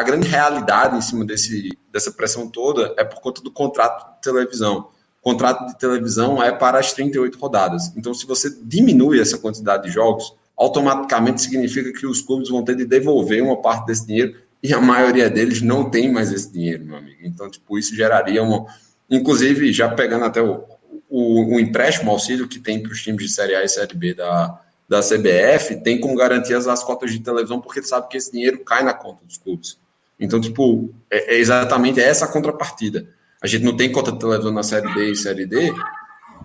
a, 0.00 0.02
grande 0.02 0.28
realidade 0.28 0.98
em 0.98 1.00
cima 1.00 1.24
desse, 1.24 1.70
dessa 1.90 2.12
pressão 2.12 2.50
toda 2.50 2.94
é 2.98 3.04
por 3.04 3.22
conta 3.22 3.40
do 3.40 3.50
contrato 3.50 4.16
de 4.16 4.20
televisão. 4.20 4.90
O 5.18 5.22
contrato 5.22 5.66
de 5.68 5.78
televisão 5.78 6.42
é 6.42 6.52
para 6.52 6.78
as 6.78 6.92
38 6.92 7.38
rodadas. 7.38 7.90
Então, 7.96 8.12
se 8.12 8.26
você 8.26 8.54
diminui 8.62 9.18
essa 9.18 9.38
quantidade 9.38 9.84
de 9.84 9.90
jogos, 9.90 10.34
automaticamente 10.62 11.42
significa 11.42 11.92
que 11.92 12.06
os 12.06 12.20
clubes 12.20 12.48
vão 12.48 12.64
ter 12.64 12.76
de 12.76 12.84
devolver 12.84 13.42
uma 13.42 13.60
parte 13.60 13.86
desse 13.86 14.06
dinheiro 14.06 14.36
e 14.62 14.72
a 14.72 14.80
maioria 14.80 15.28
deles 15.28 15.60
não 15.60 15.90
tem 15.90 16.10
mais 16.10 16.30
esse 16.30 16.52
dinheiro, 16.52 16.84
meu 16.84 16.96
amigo. 16.96 17.18
Então, 17.24 17.50
tipo, 17.50 17.76
isso 17.76 17.96
geraria 17.96 18.42
uma. 18.42 18.66
Inclusive, 19.10 19.72
já 19.72 19.88
pegando 19.88 20.24
até 20.24 20.40
o, 20.40 20.62
o, 21.10 21.56
o 21.56 21.60
empréstimo, 21.60 22.12
auxílio 22.12 22.46
que 22.46 22.60
tem 22.60 22.80
para 22.80 22.92
os 22.92 23.02
times 23.02 23.24
de 23.24 23.28
Série 23.28 23.56
A 23.56 23.64
e 23.64 23.68
Série 23.68 23.96
B 23.96 24.14
da, 24.14 24.60
da 24.88 25.00
CBF, 25.00 25.82
tem 25.82 26.00
como 26.00 26.14
garantias 26.14 26.68
as 26.68 26.84
cotas 26.84 27.10
de 27.10 27.18
televisão, 27.18 27.60
porque 27.60 27.82
sabe 27.82 28.08
que 28.08 28.16
esse 28.16 28.30
dinheiro 28.30 28.60
cai 28.60 28.84
na 28.84 28.94
conta 28.94 29.24
dos 29.24 29.38
clubes. 29.38 29.78
Então, 30.18 30.40
tipo, 30.40 30.94
é, 31.10 31.34
é 31.34 31.38
exatamente 31.40 32.00
essa 32.00 32.26
a 32.26 32.28
contrapartida. 32.28 33.08
A 33.42 33.48
gente 33.48 33.64
não 33.64 33.76
tem 33.76 33.90
cota 33.90 34.12
de 34.12 34.20
televisão 34.20 34.52
na 34.52 34.62
Série 34.62 34.94
B 34.94 35.10
e 35.10 35.16
Série 35.16 35.44
D, 35.44 35.74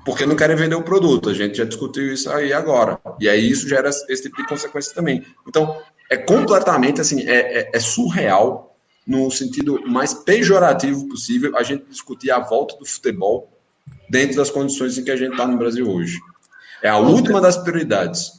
porque 0.08 0.26
não 0.26 0.38
querem 0.38 0.55
vender 0.55 0.76
o 0.76 0.82
produto. 0.82 1.30
A 1.30 1.34
gente 1.34 1.58
já 1.58 1.66
discutiu 1.66 2.14
isso 2.14 2.32
aí 2.32 2.53
agora. 2.53 2.97
E 3.20 3.28
aí 3.28 3.51
isso 3.51 3.68
gera 3.68 3.89
esse 3.89 4.22
tipo 4.24 4.38
de 4.38 4.47
consequência 4.47 4.95
também. 4.95 5.22
Então, 5.45 5.82
é 6.10 6.16
completamente 6.16 7.01
assim, 7.01 7.28
é, 7.28 7.60
é, 7.60 7.72
é 7.74 7.80
surreal, 7.82 8.74
no 9.05 9.30
sentido 9.30 9.84
mais 9.86 10.14
pejorativo 10.14 11.10
possível, 11.10 11.58
a 11.58 11.64
gente 11.64 11.84
discutir 11.89 12.32
a 12.32 12.39
volta 12.39 12.78
do 12.78 12.86
futebol 12.86 13.51
dentro 14.10 14.38
das 14.38 14.49
condições 14.49 14.97
em 14.97 15.03
que 15.03 15.12
a 15.12 15.18
gente 15.18 15.34
está 15.34 15.45
no 15.45 15.58
Brasil 15.58 15.86
hoje. 15.86 16.18
É 16.82 16.88
a 16.88 16.97
última 16.99 17.41
das 17.41 17.58
prioridades. 17.58 18.32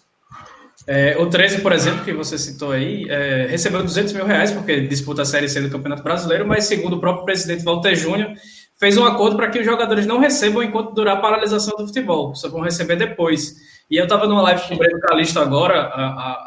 É, 0.86 1.18
o 1.18 1.28
13, 1.28 1.60
por 1.60 1.72
exemplo, 1.74 2.02
que 2.02 2.14
você 2.14 2.38
citou 2.38 2.72
aí, 2.72 3.06
é, 3.10 3.46
recebeu 3.46 3.82
200 3.82 4.14
mil 4.14 4.24
reais 4.24 4.52
porque 4.52 4.80
disputa 4.86 5.20
a 5.20 5.26
Série 5.26 5.50
C 5.50 5.60
do 5.60 5.68
Campeonato 5.68 6.02
Brasileiro, 6.02 6.48
mas 6.48 6.64
segundo 6.64 6.96
o 6.96 6.98
próprio 7.00 7.26
presidente 7.26 7.62
Walter 7.62 7.94
Júnior, 7.94 8.32
fez 8.78 8.96
um 8.96 9.04
acordo 9.04 9.36
para 9.36 9.50
que 9.50 9.58
os 9.58 9.66
jogadores 9.66 10.06
não 10.06 10.18
recebam 10.18 10.62
enquanto 10.62 10.92
durar 10.92 11.16
a 11.16 11.20
paralisação 11.20 11.76
do 11.76 11.86
futebol, 11.86 12.34
só 12.34 12.48
vão 12.48 12.60
receber 12.60 12.96
depois. 12.96 13.56
E 13.90 13.96
eu 13.96 14.04
estava 14.04 14.26
numa 14.26 14.42
live 14.42 14.68
com 14.68 14.74
o 14.74 14.78
Breno 14.78 15.00
Calixto 15.00 15.40
agora, 15.40 15.90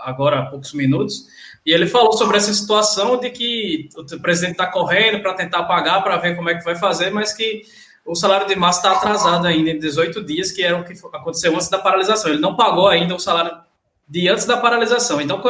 agora 0.03 0.39
há 0.39 0.45
poucos 0.45 0.73
minutos, 0.73 1.25
e 1.65 1.73
ele 1.73 1.87
falou 1.87 2.13
sobre 2.13 2.37
essa 2.37 2.53
situação 2.53 3.19
de 3.19 3.29
que 3.29 3.89
o 3.95 4.19
presidente 4.19 4.53
está 4.53 4.67
correndo 4.67 5.21
para 5.21 5.33
tentar 5.33 5.63
pagar, 5.63 6.01
para 6.03 6.17
ver 6.17 6.35
como 6.35 6.49
é 6.49 6.55
que 6.55 6.63
vai 6.63 6.75
fazer, 6.75 7.11
mas 7.11 7.33
que 7.33 7.63
o 8.05 8.15
salário 8.15 8.47
de 8.47 8.55
março 8.55 8.79
está 8.79 8.93
atrasado 8.93 9.45
ainda 9.45 9.69
em 9.69 9.77
18 9.77 10.23
dias, 10.23 10.51
que 10.51 10.63
era 10.63 10.77
o 10.77 10.83
que 10.83 10.93
aconteceu 11.13 11.53
antes 11.53 11.69
da 11.69 11.77
paralisação. 11.77 12.31
Ele 12.31 12.39
não 12.41 12.55
pagou 12.55 12.87
ainda 12.87 13.13
o 13.13 13.19
salário 13.19 13.55
de 14.07 14.27
antes 14.27 14.45
da 14.45 14.57
paralisação. 14.57 15.19
Então, 15.21 15.41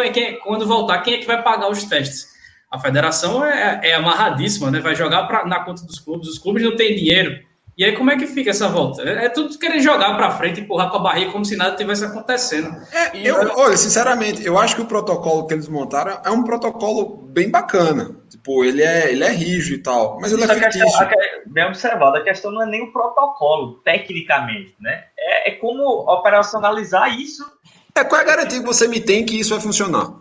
quando 0.43 0.65
voltar, 0.67 0.99
quem 0.99 1.13
é 1.15 1.17
que 1.17 1.27
vai 1.27 1.41
pagar 1.41 1.69
os 1.69 1.83
testes? 1.83 2.30
A 2.71 2.79
federação 2.79 3.43
é, 3.43 3.81
é 3.83 3.93
amarradíssima, 3.95 4.71
né? 4.71 4.79
Vai 4.79 4.95
jogar 4.95 5.27
pra, 5.27 5.45
na 5.45 5.59
conta 5.59 5.85
dos 5.85 5.99
clubes, 5.99 6.29
os 6.29 6.39
clubes 6.39 6.63
não 6.63 6.75
têm 6.75 6.95
dinheiro. 6.95 7.37
E 7.77 7.83
aí, 7.83 7.93
como 7.93 8.11
é 8.11 8.17
que 8.17 8.27
fica 8.27 8.49
essa 8.49 8.67
volta? 8.67 9.01
É, 9.01 9.25
é 9.25 9.29
tudo 9.29 9.57
querer 9.57 9.79
jogar 9.79 10.15
para 10.15 10.31
frente, 10.31 10.61
empurrar 10.61 10.89
com 10.89 10.97
a 10.97 11.01
barriga 11.01 11.31
como 11.31 11.43
se 11.43 11.55
nada 11.55 11.75
tivesse 11.75 12.05
acontecendo. 12.05 12.69
É, 12.93 13.17
eu, 13.17 13.35
olha, 13.57 13.75
sinceramente, 13.75 14.45
eu 14.45 14.57
acho 14.57 14.75
que 14.75 14.81
o 14.81 14.85
protocolo 14.85 15.47
que 15.47 15.53
eles 15.53 15.67
montaram 15.67 16.21
é 16.23 16.29
um 16.29 16.43
protocolo 16.43 17.27
bem 17.27 17.49
bacana. 17.49 18.15
Tipo, 18.29 18.63
ele 18.63 18.83
é, 18.83 19.11
ele 19.11 19.23
é 19.23 19.31
rígido 19.31 19.75
e 19.75 19.83
tal, 19.83 20.19
mas 20.21 20.31
ele 20.31 20.43
é 20.43 20.47
fictício. 20.47 21.07
Questão, 21.07 21.09
bem 21.47 21.65
observado, 21.65 22.17
a 22.17 22.23
questão 22.23 22.51
não 22.51 22.61
é 22.61 22.65
nem 22.65 22.83
o 22.83 22.91
protocolo, 22.91 23.81
tecnicamente, 23.83 24.75
né? 24.79 25.05
É, 25.17 25.49
é 25.49 25.55
como 25.55 25.83
operacionalizar 26.09 27.19
isso. 27.19 27.43
É, 27.95 28.03
qual 28.03 28.21
é 28.21 28.23
a 28.23 28.27
garantia 28.27 28.59
que 28.59 28.65
você 28.65 28.87
me 28.87 29.01
tem 29.01 29.25
que 29.25 29.39
isso 29.39 29.49
vai 29.49 29.59
funcionar? 29.59 30.20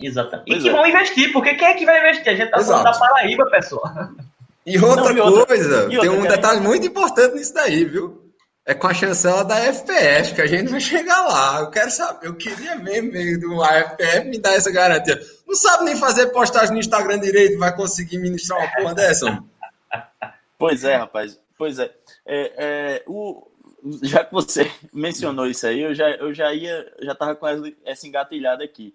Exatamente. 0.00 0.46
Pois 0.46 0.58
e 0.58 0.62
que 0.62 0.68
é. 0.68 0.72
vão 0.72 0.86
investir, 0.86 1.32
porque 1.32 1.54
quem 1.54 1.68
é 1.68 1.74
que 1.74 1.86
vai 1.86 2.00
investir? 2.00 2.32
A 2.32 2.36
gente 2.36 2.50
tá 2.50 2.58
Exato. 2.58 2.82
falando 2.82 3.00
da 3.00 3.06
Paraíba, 3.06 3.50
pessoal. 3.50 3.92
E 4.64 4.78
outra, 4.78 5.12
Não, 5.12 5.42
e 5.42 5.46
coisa, 5.46 5.88
e 5.90 5.96
outra, 5.96 6.00
tem 6.00 6.10
um 6.10 6.26
detalhe 6.26 6.60
muito 6.60 6.86
importante 6.86 7.36
nisso 7.36 7.54
daí, 7.54 7.84
viu? 7.84 8.26
É 8.64 8.74
com 8.74 8.88
a 8.88 8.94
chancela 8.94 9.44
da 9.44 9.60
FPS, 9.60 10.34
que 10.34 10.42
a 10.42 10.46
gente 10.46 10.72
vai 10.72 10.80
chegar 10.80 11.22
lá. 11.24 11.60
Eu 11.60 11.70
quero 11.70 11.88
saber, 11.88 12.26
eu 12.26 12.34
queria 12.34 12.74
mesmo 12.74 13.12
ver 13.12 13.38
do 13.38 13.62
AFPF 13.62 14.28
me 14.28 14.38
dar 14.40 14.54
essa 14.54 14.72
garantia. 14.72 15.20
Não 15.46 15.54
sabe 15.54 15.84
nem 15.84 15.94
fazer 15.94 16.26
postagem 16.32 16.72
no 16.72 16.80
Instagram 16.80 17.20
direito, 17.20 17.60
vai 17.60 17.74
conseguir 17.76 18.18
ministrar 18.18 18.58
uma 18.58 18.68
porra 18.74 18.94
dessa? 18.94 19.38
Pois 20.58 20.82
é, 20.82 20.96
rapaz. 20.96 21.38
Pois 21.56 21.78
é. 21.78 21.90
é, 22.26 22.52
é 22.56 23.02
o, 23.06 23.46
já 24.02 24.24
que 24.24 24.32
você 24.32 24.70
mencionou 24.92 25.46
isso 25.46 25.66
aí, 25.66 25.82
eu 25.82 25.94
já, 25.94 26.10
eu 26.10 26.34
já 26.34 26.52
ia, 26.52 26.92
já 27.00 27.14
tava 27.14 27.36
com 27.36 27.46
essa 27.84 28.06
engatilhada 28.06 28.64
aqui. 28.64 28.94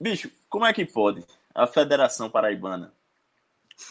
Bicho, 0.00 0.30
como 0.48 0.66
é 0.66 0.72
que 0.72 0.84
pode 0.84 1.24
a 1.54 1.66
Federação 1.66 2.30
Paraibana 2.30 2.92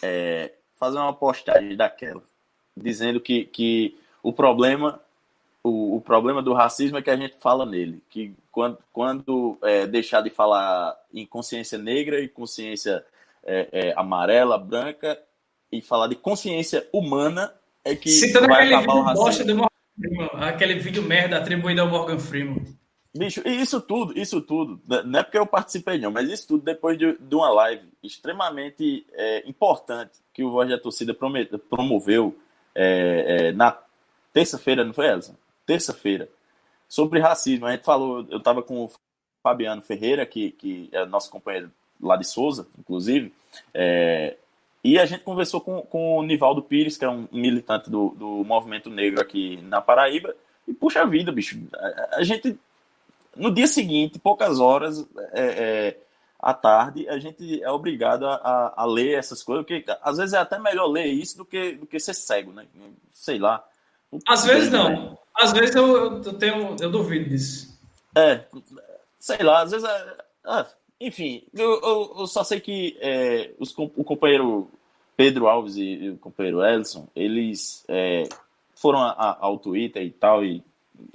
é, 0.02 0.54
fazer 0.74 0.98
uma 0.98 1.14
postagem 1.14 1.76
daquela, 1.76 2.22
dizendo 2.76 3.20
que, 3.20 3.46
que 3.46 3.98
o 4.24 4.32
problema 4.32 5.02
o, 5.64 5.98
o, 5.98 6.02
problema 6.02 6.42
do 6.42 6.54
racismo 6.54 6.98
é 6.98 7.02
que 7.02 7.10
a 7.10 7.18
gente 7.18 7.36
fala 7.40 7.66
nele, 7.66 8.02
que 8.10 8.34
quando, 8.52 8.78
quando 8.94 9.58
é, 9.62 9.86
deixar 9.86 10.22
de 10.22 10.30
falar 10.30 10.96
em 11.14 11.26
consciência 11.26 11.78
negra 11.78 12.22
e 12.22 12.30
consciência 12.30 13.04
é, 13.44 13.68
é, 13.72 13.94
amarela, 13.98 14.58
branca, 14.58 15.20
e 15.72 15.82
falar 15.82 16.08
de 16.08 16.16
consciência 16.16 16.88
humana, 16.94 17.54
é 17.84 17.96
que 17.96 18.10
Citando 18.10 18.48
vai 18.48 18.74
acabar 18.74 18.96
o 18.96 19.02
racismo. 19.02 19.46
Do 19.46 19.56
Morgan 19.56 19.70
Freeman, 20.00 20.30
aquele 20.48 20.76
vídeo 20.76 21.04
merda 21.04 21.38
atribuído 21.38 21.82
ao 21.82 21.90
Morgan 21.90 22.20
Freeman. 22.20 22.78
Bicho, 23.18 23.42
isso 23.46 23.82
tudo, 23.82 24.18
isso 24.18 24.42
tudo, 24.42 24.80
né, 24.88 25.02
não 25.04 25.20
é 25.20 25.24
porque 25.24 25.38
eu 25.38 25.46
participei 25.46 25.98
não, 25.98 26.12
mas 26.12 26.30
isso 26.30 26.48
tudo 26.48 26.64
depois 26.64 26.98
de, 26.98 27.18
de 27.18 27.36
uma 27.36 27.50
live 27.50 27.88
extremamente 28.04 29.06
é, 29.14 29.48
importante 29.50 30.20
que 30.34 30.44
o 30.44 30.52
Voz 30.52 30.70
da 30.70 30.78
Torcida 30.78 31.14
promoveu 31.14 32.38
é, 32.76 33.26
é, 33.28 33.52
na 33.52 33.78
terça-feira, 34.32 34.84
não 34.84 34.94
foi, 34.94 35.08
Elson? 35.08 35.36
terça-feira, 35.68 36.30
sobre 36.88 37.20
racismo. 37.20 37.66
A 37.68 37.72
gente 37.72 37.84
falou, 37.84 38.26
eu 38.30 38.38
estava 38.38 38.64
com 38.64 38.86
o 38.86 38.92
Fabiano 39.44 39.82
Ferreira, 39.82 40.26
que, 40.26 40.52
que 40.52 40.90
é 40.94 41.06
nosso 41.06 41.30
companheiro 41.30 41.70
lá 42.02 42.16
de 42.16 42.26
Souza, 42.26 42.68
inclusive, 42.80 43.34
é, 43.74 44.38
e 44.84 44.98
a 44.98 45.06
gente 45.06 45.24
conversou 45.24 45.60
com, 45.60 45.82
com 45.82 46.18
o 46.18 46.24
Nivaldo 46.24 46.62
Pires, 46.62 46.98
que 46.98 47.04
é 47.04 47.10
um 47.10 47.28
militante 47.32 47.90
do, 47.90 48.10
do 48.12 48.44
movimento 48.46 48.90
negro 48.90 49.20
aqui 49.20 49.58
na 49.64 49.82
Paraíba, 49.82 50.34
e 50.68 50.74
puxa 50.74 51.06
vida, 51.06 51.32
bicho, 51.32 51.60
a, 51.74 52.18
a 52.18 52.24
gente, 52.24 52.58
no 53.38 53.54
dia 53.54 53.68
seguinte, 53.68 54.20
poucas 54.20 54.60
horas 54.60 55.06
é, 55.34 55.42
é, 55.42 55.98
à 56.40 56.54
tarde, 56.54 57.08
a 57.10 57.18
gente 57.18 57.62
é 57.62 57.72
obrigado 57.72 58.26
a, 58.26 58.74
a, 58.76 58.86
ler 58.86 59.18
essas 59.18 59.44
coisas, 59.44 59.66
porque 59.66 59.84
às 60.02 60.18
vezes 60.18 60.34
é 60.34 60.38
até 60.38 60.60
melhor 60.60 60.88
ler 60.88 61.08
isso 61.08 61.38
do 61.38 61.46
que, 61.46 61.74
do 61.74 61.86
que 61.86 62.00
ser 62.00 62.14
cego, 62.14 62.52
né? 62.52 62.66
Sei 63.12 63.40
lá. 63.40 63.64
Às 64.28 64.46
vezes 64.46 64.72
não. 64.72 64.90
Né? 64.90 65.18
Às 65.36 65.52
vezes 65.52 65.76
eu, 65.76 66.22
eu, 66.24 66.34
tenho, 66.34 66.76
eu 66.80 66.90
duvido 66.90 67.30
disso. 67.30 67.78
É, 68.16 68.46
sei 69.20 69.44
lá, 69.44 69.62
às 69.62 69.72
vezes. 69.72 69.88
É, 69.88 70.18
ah, 70.46 70.66
enfim, 71.00 71.44
eu, 71.54 71.80
eu, 71.82 72.16
eu, 72.20 72.28
só 72.28 72.44
sei 72.44 72.60
que 72.60 72.98
é, 73.00 73.52
os, 73.60 73.74
o 73.78 74.04
companheiro 74.04 74.70
Pedro 75.16 75.48
Alves 75.48 75.76
e, 75.76 76.10
o 76.10 76.18
companheiro 76.18 76.64
Elson, 76.64 77.08
eles 77.16 77.84
é, 77.88 78.28
foram 78.76 79.00
a, 79.00 79.10
a, 79.12 79.38
ao 79.42 79.60
Twitter 79.60 80.04
e 80.04 80.12
tal, 80.12 80.44
e 80.44 80.64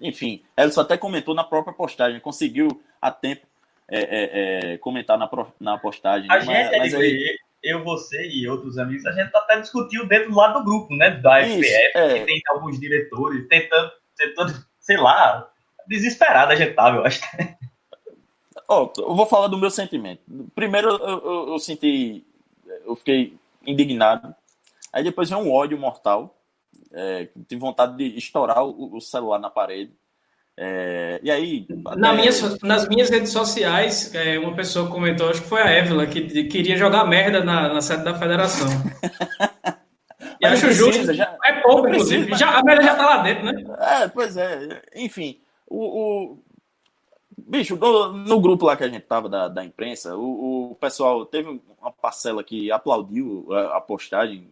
enfim, 0.00 0.42
Elson 0.56 0.80
até 0.80 0.96
comentou 0.96 1.34
na 1.34 1.44
própria 1.44 1.74
postagem, 1.74 2.20
conseguiu 2.20 2.82
a 3.00 3.10
tempo 3.10 3.46
é, 3.88 4.00
é, 4.00 4.72
é 4.72 4.78
comentar 4.78 5.18
na, 5.18 5.28
na 5.60 5.78
postagem. 5.78 6.30
A 6.30 6.36
mas, 6.36 6.44
gente, 6.44 6.78
mas 6.78 6.94
aí, 6.94 7.36
eu, 7.62 7.84
você 7.84 8.28
e 8.28 8.48
outros 8.48 8.78
amigos, 8.78 9.06
a 9.06 9.12
gente 9.12 9.30
até 9.34 9.60
discutiu 9.60 10.06
dentro 10.06 10.30
do 10.30 10.36
lado 10.36 10.58
do 10.58 10.64
grupo, 10.64 10.94
né, 10.94 11.10
da 11.10 11.40
FPF, 11.40 11.60
Isso, 11.60 11.98
é. 11.98 12.18
que 12.18 12.24
tem 12.24 12.42
alguns 12.48 12.80
diretores 12.80 13.46
tentando 13.48 13.92
todo, 14.34 14.52
sei 14.80 14.96
lá, 14.96 15.48
desesperado 15.86 16.52
a 16.52 16.56
gente 16.56 16.74
tava, 16.74 16.98
eu 16.98 17.04
acho. 17.04 17.20
Oh, 18.68 18.90
eu 18.96 19.14
vou 19.14 19.26
falar 19.26 19.48
do 19.48 19.58
meu 19.58 19.70
sentimento. 19.70 20.22
Primeiro, 20.54 20.88
eu, 20.88 21.18
eu, 21.18 21.48
eu, 21.48 21.58
senti, 21.58 22.24
eu 22.86 22.94
fiquei 22.96 23.36
indignado. 23.66 24.34
Aí 24.92 25.04
depois 25.04 25.28
veio 25.28 25.42
um 25.42 25.52
ódio 25.52 25.76
mortal. 25.78 26.34
É, 26.92 27.28
tive 27.48 27.60
vontade 27.60 27.96
de 27.96 28.18
estourar 28.18 28.64
o, 28.64 28.96
o 28.96 29.00
celular 29.00 29.38
na 29.38 29.50
parede. 29.50 29.92
É, 30.56 31.18
e 31.22 31.30
aí. 31.30 31.66
Na 31.96 32.12
minha, 32.12 32.30
nas 32.62 32.88
minhas 32.88 33.08
redes 33.08 33.30
sociais, 33.30 34.14
é, 34.14 34.38
uma 34.38 34.54
pessoa 34.54 34.90
comentou, 34.90 35.30
acho 35.30 35.42
que 35.42 35.48
foi 35.48 35.62
a 35.62 35.70
Évila, 35.70 36.06
que 36.06 36.44
queria 36.44 36.76
jogar 36.76 37.04
merda 37.06 37.42
na, 37.42 37.72
na 37.72 37.80
sede 37.80 38.04
da 38.04 38.14
federação. 38.14 38.68
E 40.40 40.46
acho 40.46 40.66
precisa, 40.66 40.92
justo. 40.92 41.14
Já, 41.14 41.38
é 41.44 41.60
pouco, 41.60 41.86
inclusive. 41.86 42.26
Precisa, 42.26 42.50
já, 42.50 42.58
a 42.58 42.64
merda 42.64 42.82
já 42.82 42.96
tá 42.96 43.06
lá 43.06 43.22
dentro, 43.22 43.44
né? 43.44 43.64
É, 43.78 44.08
pois 44.08 44.36
é. 44.36 44.82
Enfim, 44.96 45.40
o. 45.68 45.84
o... 45.84 46.38
Bicho, 47.38 47.76
no, 47.76 48.12
no, 48.12 48.40
grupo 48.40 48.66
lá 48.66 48.76
que 48.76 48.82
a 48.82 48.88
gente 48.88 49.02
tava 49.02 49.28
da, 49.28 49.46
da 49.46 49.64
imprensa, 49.64 50.16
o, 50.16 50.72
o 50.72 50.74
pessoal 50.76 51.24
teve 51.26 51.60
uma 51.80 51.92
parcela 51.92 52.42
que 52.42 52.72
aplaudiu 52.72 53.46
a, 53.52 53.76
a 53.76 53.80
postagem. 53.80 54.50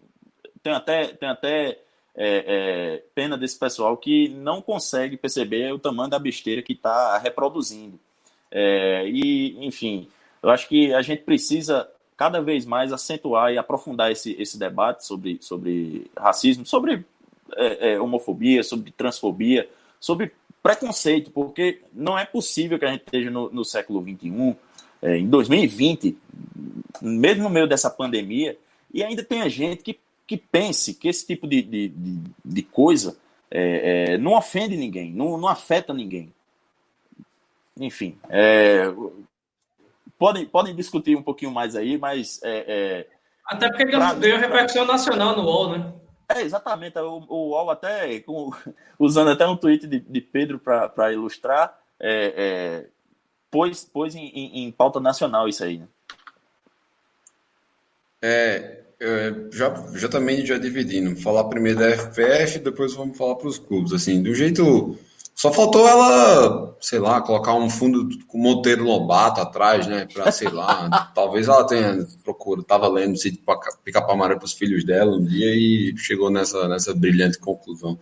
Tem 0.62 0.72
até, 0.72 1.08
tem 1.08 1.28
até 1.28 1.78
é, 2.16 2.44
é, 2.46 3.02
pena 3.14 3.36
desse 3.36 3.58
pessoal 3.58 3.96
que 3.96 4.28
não 4.28 4.60
consegue 4.60 5.16
perceber 5.16 5.72
o 5.72 5.78
tamanho 5.78 6.10
da 6.10 6.18
besteira 6.18 6.62
que 6.62 6.72
está 6.72 7.18
reproduzindo. 7.18 7.98
É, 8.50 9.08
e, 9.08 9.64
enfim, 9.64 10.08
eu 10.42 10.50
acho 10.50 10.68
que 10.68 10.92
a 10.92 11.02
gente 11.02 11.22
precisa 11.22 11.88
cada 12.16 12.40
vez 12.40 12.66
mais 12.66 12.92
acentuar 12.92 13.52
e 13.52 13.58
aprofundar 13.58 14.12
esse, 14.12 14.36
esse 14.38 14.58
debate 14.58 15.06
sobre, 15.06 15.38
sobre 15.40 16.10
racismo, 16.16 16.66
sobre 16.66 17.04
é, 17.56 17.92
é, 17.92 18.00
homofobia, 18.00 18.62
sobre 18.62 18.90
transfobia, 18.90 19.68
sobre 19.98 20.32
preconceito, 20.62 21.30
porque 21.30 21.80
não 21.92 22.18
é 22.18 22.24
possível 22.24 22.78
que 22.78 22.84
a 22.84 22.90
gente 22.90 23.04
esteja 23.04 23.30
no, 23.30 23.50
no 23.50 23.64
século 23.64 24.02
XXI, 24.02 24.56
é, 25.02 25.16
em 25.16 25.26
2020, 25.26 26.16
mesmo 27.00 27.44
no 27.44 27.50
meio 27.50 27.66
dessa 27.66 27.88
pandemia, 27.88 28.56
e 28.92 29.02
ainda 29.02 29.22
tenha 29.24 29.48
gente 29.48 29.82
que, 29.82 29.98
que 30.30 30.36
pense 30.36 30.94
que 30.94 31.08
esse 31.08 31.26
tipo 31.26 31.44
de, 31.48 31.60
de, 31.60 31.88
de, 31.88 32.22
de 32.44 32.62
coisa 32.62 33.18
é, 33.50 34.12
é, 34.12 34.18
não 34.18 34.34
ofende 34.34 34.76
ninguém, 34.76 35.12
não, 35.12 35.36
não 35.36 35.48
afeta 35.48 35.92
ninguém. 35.92 36.32
Enfim, 37.76 38.16
é, 38.28 38.84
podem, 40.16 40.46
podem 40.46 40.72
discutir 40.72 41.16
um 41.16 41.22
pouquinho 41.22 41.50
mais 41.50 41.74
aí, 41.74 41.98
mas. 41.98 42.40
É, 42.44 42.64
é, 42.68 43.06
até 43.44 43.68
porque 43.70 43.86
pra, 43.86 44.14
ganhou 44.14 44.38
repercussão 44.38 44.84
nacional 44.84 45.36
no 45.36 45.42
UOL, 45.42 45.76
né? 45.76 45.92
É, 46.28 46.42
exatamente. 46.42 46.96
O, 47.00 47.26
o 47.28 47.48
UOL, 47.48 47.68
até 47.68 48.20
com, 48.20 48.52
usando 49.00 49.32
até 49.32 49.44
um 49.48 49.56
tweet 49.56 49.84
de, 49.88 49.98
de 49.98 50.20
Pedro 50.20 50.60
para 50.60 51.12
ilustrar, 51.12 51.76
é, 51.98 52.34
é, 52.36 52.86
pôs, 53.50 53.82
pôs 53.84 54.14
em, 54.14 54.28
em, 54.28 54.64
em, 54.64 54.70
pauta 54.70 55.00
nacional 55.00 55.48
isso 55.48 55.64
aí, 55.64 55.78
né? 55.78 55.88
É, 58.22 58.89
já, 59.50 59.74
já 59.94 60.08
também 60.08 60.44
já 60.44 60.58
dividindo. 60.58 61.16
Falar 61.16 61.44
primeiro 61.44 61.78
da 61.78 61.90
FPF, 61.90 62.58
depois 62.58 62.94
vamos 62.94 63.16
falar 63.16 63.36
para 63.36 63.48
os 63.48 63.58
clubes. 63.58 63.92
Assim, 63.92 64.22
do 64.22 64.34
jeito 64.34 64.96
só 65.40 65.50
faltou 65.50 65.88
ela, 65.88 66.76
sei 66.82 66.98
lá, 66.98 67.18
colocar 67.22 67.54
um 67.54 67.70
fundo 67.70 68.10
com 68.26 68.36
Monteiro 68.36 68.84
Lobato 68.84 69.40
atrás, 69.40 69.86
né? 69.86 70.06
Pra, 70.12 70.30
sei 70.30 70.50
lá, 70.50 71.10
talvez 71.14 71.48
ela 71.48 71.66
tenha 71.66 72.06
procurado, 72.22 72.62
tava 72.62 72.88
lendo 72.88 73.16
se 73.16 73.42
picar 73.82 74.06
para 74.06 74.44
os 74.44 74.52
filhos 74.52 74.84
dela 74.84 75.16
um 75.16 75.24
dia 75.24 75.54
e 75.54 75.96
chegou 75.96 76.30
nessa, 76.30 76.68
nessa 76.68 76.94
brilhante 76.94 77.38
conclusão. 77.38 77.98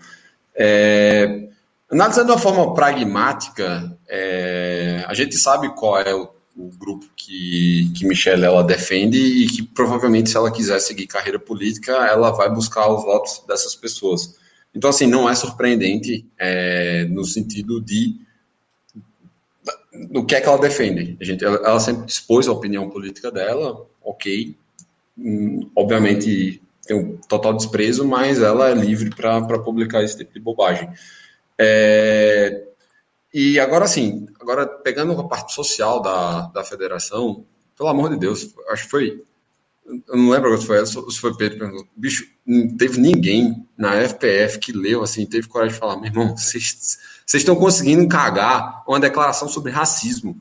É, 0.53 1.49
analisando 1.88 2.26
de 2.26 2.32
uma 2.32 2.38
forma 2.38 2.74
pragmática, 2.74 3.96
é, 4.09 5.05
a 5.07 5.14
gente 5.14 5.36
sabe 5.36 5.72
qual 5.76 6.01
é 6.01 6.12
o, 6.12 6.28
o, 6.59 6.70
grupo 6.76 7.06
que, 7.16 7.92
que 7.96 8.06
Michelle 8.06 8.44
ela 8.44 8.64
defende 8.64 9.18
e 9.18 9.46
que 9.46 9.62
provavelmente, 9.62 10.30
se 10.30 10.36
ela 10.36 10.50
quiser 10.50 10.80
seguir 10.80 11.06
carreira 11.06 11.38
política, 11.38 11.92
ela 11.92 12.30
vai 12.30 12.50
buscar 12.50 12.92
os 12.92 13.04
votos 13.04 13.42
dessas 13.46 13.74
pessoas. 13.74 14.36
Então, 14.74 14.90
assim, 14.90 15.06
não 15.06 15.28
é 15.28 15.34
surpreendente 15.34 16.26
é, 16.38 17.04
no 17.06 17.24
sentido 17.24 17.80
de 17.80 18.16
do 20.11 20.24
que 20.24 20.34
é 20.34 20.40
que 20.40 20.48
ela 20.48 20.59
defende. 20.59 21.16
A 21.20 21.24
gente, 21.24 21.44
ela, 21.44 21.56
ela 21.56 21.80
sempre 21.80 22.09
expôs 22.09 22.46
a 22.46 22.52
opinião 22.52 22.88
política 22.88 23.30
dela, 23.30 23.86
ok. 24.02 24.56
Hum, 25.16 25.70
obviamente 25.74 26.62
tem 26.86 26.96
um 26.96 27.16
total 27.28 27.54
desprezo, 27.54 28.06
mas 28.06 28.40
ela 28.40 28.70
é 28.70 28.74
livre 28.74 29.11
para 29.11 29.59
publicar 29.59 30.02
esse 30.02 30.16
tipo 30.16 30.32
de 30.32 30.40
bobagem. 30.40 30.88
É, 31.59 32.67
e 33.33 33.59
agora 33.61 33.87
sim, 33.87 34.26
agora 34.41 34.66
pegando 34.66 35.12
a 35.20 35.29
parte 35.29 35.53
social 35.53 36.01
da, 36.01 36.43
da 36.49 36.64
federação, 36.64 37.45
pelo 37.76 37.89
amor 37.89 38.11
de 38.11 38.18
Deus, 38.18 38.55
acho 38.68 38.85
que 38.85 38.91
foi 38.91 39.24
eu 40.07 40.16
não 40.16 40.29
lembro 40.31 40.57
se 40.59 40.66
foi 40.66 40.85
se 40.87 41.18
foi 41.18 41.35
Pedro 41.35 41.59
perguntou. 41.59 41.89
Bicho, 41.97 42.26
não 42.47 42.76
teve 42.76 43.01
ninguém 43.01 43.66
na 43.76 43.95
FPF 44.07 44.59
que 44.59 44.72
leu 44.72 45.03
assim, 45.03 45.24
teve 45.24 45.49
coragem 45.49 45.74
de 45.74 45.81
falar, 45.81 45.97
meu 45.97 46.07
irmão, 46.07 46.37
vocês 46.37 46.99
estão 47.33 47.57
conseguindo 47.57 48.07
cagar 48.09 48.85
uma 48.87 49.01
declaração 49.01 49.49
sobre 49.49 49.72
racismo. 49.72 50.41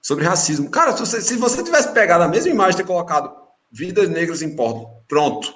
Sobre 0.00 0.24
racismo. 0.24 0.70
Cara, 0.70 0.92
se 0.92 1.00
você, 1.00 1.20
se 1.20 1.36
você 1.36 1.62
tivesse 1.62 1.92
pegado 1.92 2.22
a 2.24 2.28
mesma 2.28 2.50
imagem 2.50 2.80
e 2.80 2.84
colocado 2.84 3.34
vidas 3.70 4.08
negras 4.08 4.42
importam, 4.42 4.90
pronto. 5.08 5.52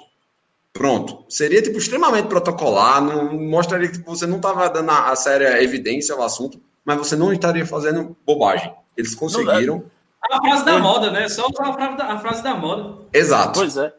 Pronto. 0.73 1.23
Seria, 1.29 1.61
tipo, 1.61 1.77
extremamente 1.77 2.27
protocolar, 2.27 2.99
não 2.99 3.33
mostraria 3.33 3.89
que 3.89 3.99
você 3.99 4.25
não 4.25 4.37
estava 4.37 4.67
dando 4.69 4.89
a, 4.89 5.11
a 5.11 5.15
séria 5.15 5.61
evidência 5.63 6.15
ao 6.15 6.23
assunto, 6.23 6.59
mas 6.83 6.97
você 6.97 7.15
não 7.15 7.31
estaria 7.31 7.65
fazendo 7.65 8.17
bobagem. 8.25 8.73
Eles 8.97 9.13
conseguiram 9.13 9.85
a 10.31 10.41
frase 10.41 10.65
da 10.65 10.79
moda, 10.79 11.11
né? 11.11 11.27
Só 11.27 11.47
a 11.47 11.73
frase 11.73 11.97
da, 11.97 12.13
a 12.13 12.19
frase 12.19 12.43
da 12.43 12.55
moda. 12.55 13.05
Exato. 13.11 13.59
Pois 13.59 13.77
é. 13.77 13.93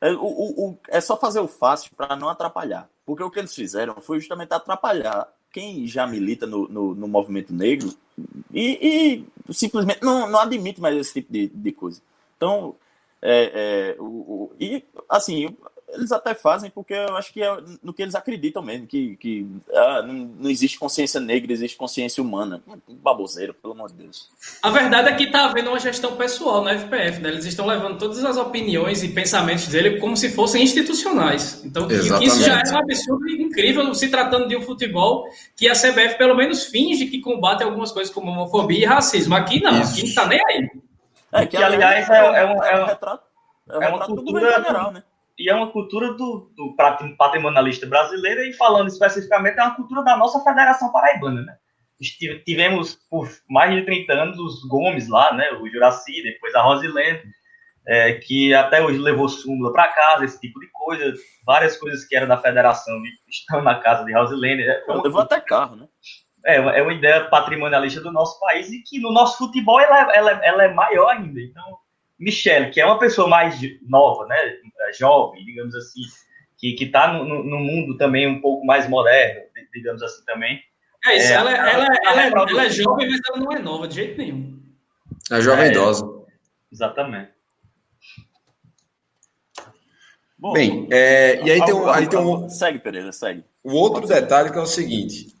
É, 0.00 0.10
o, 0.12 0.24
o, 0.24 0.68
o, 0.68 0.78
é 0.88 1.00
só 1.00 1.16
fazer 1.16 1.40
o 1.40 1.48
fácil 1.48 1.90
para 1.94 2.16
não 2.16 2.28
atrapalhar. 2.28 2.88
Porque 3.04 3.22
o 3.22 3.30
que 3.30 3.38
eles 3.38 3.54
fizeram 3.54 4.00
foi 4.00 4.18
justamente 4.18 4.52
atrapalhar 4.52 5.28
quem 5.52 5.86
já 5.86 6.06
milita 6.06 6.46
no, 6.46 6.68
no, 6.68 6.94
no 6.94 7.08
movimento 7.08 7.52
negro 7.52 7.92
e, 8.52 9.24
e, 9.48 9.52
simplesmente 9.52 10.02
não, 10.02 10.28
não 10.28 10.38
admite 10.38 10.80
mais 10.80 10.96
esse 10.96 11.14
tipo 11.14 11.32
de, 11.32 11.48
de 11.48 11.72
coisa. 11.72 12.00
Então, 12.36 12.76
é, 13.20 13.96
é, 13.98 14.00
o, 14.00 14.04
o, 14.04 14.52
e 14.58 14.82
assim, 15.08 15.56
eles 15.94 16.12
até 16.12 16.34
fazem 16.34 16.70
porque 16.70 16.94
eu 16.94 17.16
acho 17.16 17.32
que 17.32 17.42
é 17.42 17.56
no 17.82 17.92
que 17.92 18.02
eles 18.02 18.14
acreditam 18.14 18.62
mesmo, 18.62 18.86
que, 18.86 19.16
que 19.16 19.46
ah, 19.72 20.02
não, 20.06 20.14
não, 20.38 20.50
existe 20.50 20.78
consciência 20.78 21.20
negra, 21.20 21.52
existe 21.52 21.76
consciência 21.76 22.22
humana. 22.22 22.62
Baboseiro, 22.88 23.54
pelo 23.54 23.74
amor 23.74 23.88
de 23.90 23.94
Deus. 23.94 24.28
A 24.62 24.70
verdade 24.70 25.08
é 25.08 25.14
que 25.14 25.24
está 25.24 25.46
havendo 25.46 25.70
uma 25.70 25.78
gestão 25.78 26.16
pessoal 26.16 26.62
na 26.62 26.78
FPF, 26.78 27.20
né? 27.20 27.30
Eles 27.30 27.44
estão 27.44 27.66
levando 27.66 27.98
todas 27.98 28.24
as 28.24 28.36
opiniões 28.36 29.02
e 29.02 29.08
pensamentos 29.08 29.68
dele 29.68 29.98
como 29.98 30.16
se 30.16 30.30
fossem 30.30 30.62
institucionais. 30.62 31.64
Então, 31.64 31.90
Exatamente. 31.90 32.28
isso 32.28 32.42
já 32.42 32.60
é 32.60 32.72
um 32.72 32.78
absurdo 32.78 33.28
e 33.28 33.42
incrível 33.42 33.94
se 33.94 34.08
tratando 34.08 34.48
de 34.48 34.56
um 34.56 34.62
futebol 34.62 35.26
que 35.56 35.68
a 35.68 35.72
CBF 35.72 36.16
pelo 36.16 36.34
menos 36.34 36.64
finge 36.64 37.06
que 37.06 37.20
combate 37.20 37.62
algumas 37.62 37.92
coisas 37.92 38.12
como 38.12 38.30
homofobia 38.30 38.80
e 38.80 38.84
racismo. 38.84 39.34
Aqui 39.34 39.60
não, 39.60 39.80
isso. 39.80 39.92
aqui 39.92 40.02
não 40.02 40.08
está 40.08 40.26
nem 40.26 40.40
aí. 40.48 40.70
É, 41.32 41.46
que, 41.46 41.56
aliás, 41.56 42.08
é, 42.10 42.16
é, 42.16 42.24
um, 42.24 42.64
é, 42.64 42.82
um, 42.82 42.86
retrato, 42.86 43.22
é, 43.68 43.78
um 43.78 43.82
é 43.82 43.88
uma 43.88 44.06
cultura 44.06 44.52
federal, 44.52 44.92
né? 44.92 45.02
E 45.40 45.48
é 45.48 45.54
uma 45.54 45.72
cultura 45.72 46.12
do, 46.12 46.52
do 46.54 46.76
patrimonialista 47.16 47.86
brasileiro 47.86 48.42
e 48.42 48.52
falando 48.52 48.88
especificamente 48.88 49.58
é 49.58 49.62
uma 49.62 49.74
cultura 49.74 50.04
da 50.04 50.14
nossa 50.14 50.38
Federação 50.44 50.92
Paraibana, 50.92 51.40
né? 51.40 51.56
Tivemos 52.44 52.98
por 53.08 53.26
mais 53.48 53.74
de 53.74 53.82
30 53.86 54.12
anos 54.12 54.38
os 54.38 54.68
Gomes 54.68 55.08
lá, 55.08 55.32
né? 55.32 55.50
O 55.52 55.66
Juraci, 55.66 56.22
depois 56.22 56.54
a 56.54 56.60
Rosilene, 56.60 57.22
é, 57.88 58.12
que 58.14 58.52
até 58.52 58.84
hoje 58.84 58.98
levou 58.98 59.30
súmula 59.30 59.72
para 59.72 59.88
casa, 59.88 60.26
esse 60.26 60.38
tipo 60.38 60.60
de 60.60 60.70
coisa. 60.72 61.14
Várias 61.46 61.78
coisas 61.78 62.04
que 62.04 62.14
eram 62.14 62.28
da 62.28 62.36
federação 62.36 63.00
estão 63.26 63.62
na 63.62 63.76
casa 63.80 64.04
de 64.04 64.12
Rosilene. 64.12 64.62
É 64.62 64.84
uma, 64.88 65.02
levou 65.02 65.22
até 65.22 65.40
carro, 65.40 65.76
né? 65.76 65.88
É, 66.44 66.56
é 66.56 66.82
uma 66.82 66.92
ideia 66.92 67.24
patrimonialista 67.30 68.02
do 68.02 68.12
nosso 68.12 68.38
país 68.38 68.70
e 68.70 68.82
que 68.82 69.00
no 69.00 69.10
nosso 69.10 69.38
futebol 69.38 69.80
ela, 69.80 70.14
ela, 70.14 70.30
ela 70.44 70.64
é 70.64 70.74
maior 70.74 71.08
ainda. 71.08 71.40
Então, 71.40 71.78
Michele, 72.20 72.70
que 72.70 72.80
é 72.80 72.84
uma 72.86 72.98
pessoa 72.98 73.26
mais 73.26 73.58
nova, 73.82 74.26
né, 74.26 74.36
é 74.36 74.92
jovem, 74.92 75.44
digamos 75.44 75.74
assim, 75.74 76.02
que 76.58 76.76
está 76.78 77.14
no, 77.14 77.24
no, 77.24 77.58
mundo 77.58 77.96
também 77.96 78.28
um 78.28 78.40
pouco 78.40 78.64
mais 78.66 78.86
moderno, 78.88 79.40
digamos 79.72 80.02
assim 80.02 80.22
também. 80.26 80.60
É 81.06 81.16
isso, 81.16 81.32
é, 81.32 81.36
ela, 81.36 81.50
ela, 81.50 81.68
ela, 81.70 81.86
ela, 82.04 82.22
é, 82.22 82.26
ela 82.28 82.64
é 82.64 82.70
jovem, 82.70 83.08
mas 83.08 83.20
ela 83.26 83.38
não 83.38 83.52
é 83.52 83.58
nova 83.58 83.88
de 83.88 83.94
jeito 83.94 84.18
nenhum. 84.18 84.60
É 85.30 85.40
jovem 85.40 85.64
é, 85.64 85.70
idosa. 85.70 86.06
Exatamente. 86.70 87.30
Bom, 90.38 90.52
Bem, 90.52 90.88
é, 90.90 91.42
e 91.42 91.50
aí 91.50 91.64
tem, 91.64 91.74
um, 91.74 91.90
aí 91.90 92.06
tem 92.06 92.18
um. 92.18 92.48
Segue, 92.48 92.78
Pereira, 92.78 93.12
segue. 93.12 93.44
O 93.62 93.72
outro 93.72 94.06
detalhe 94.06 94.50
que 94.50 94.58
é 94.58 94.62
o 94.62 94.66
seguinte: 94.66 95.34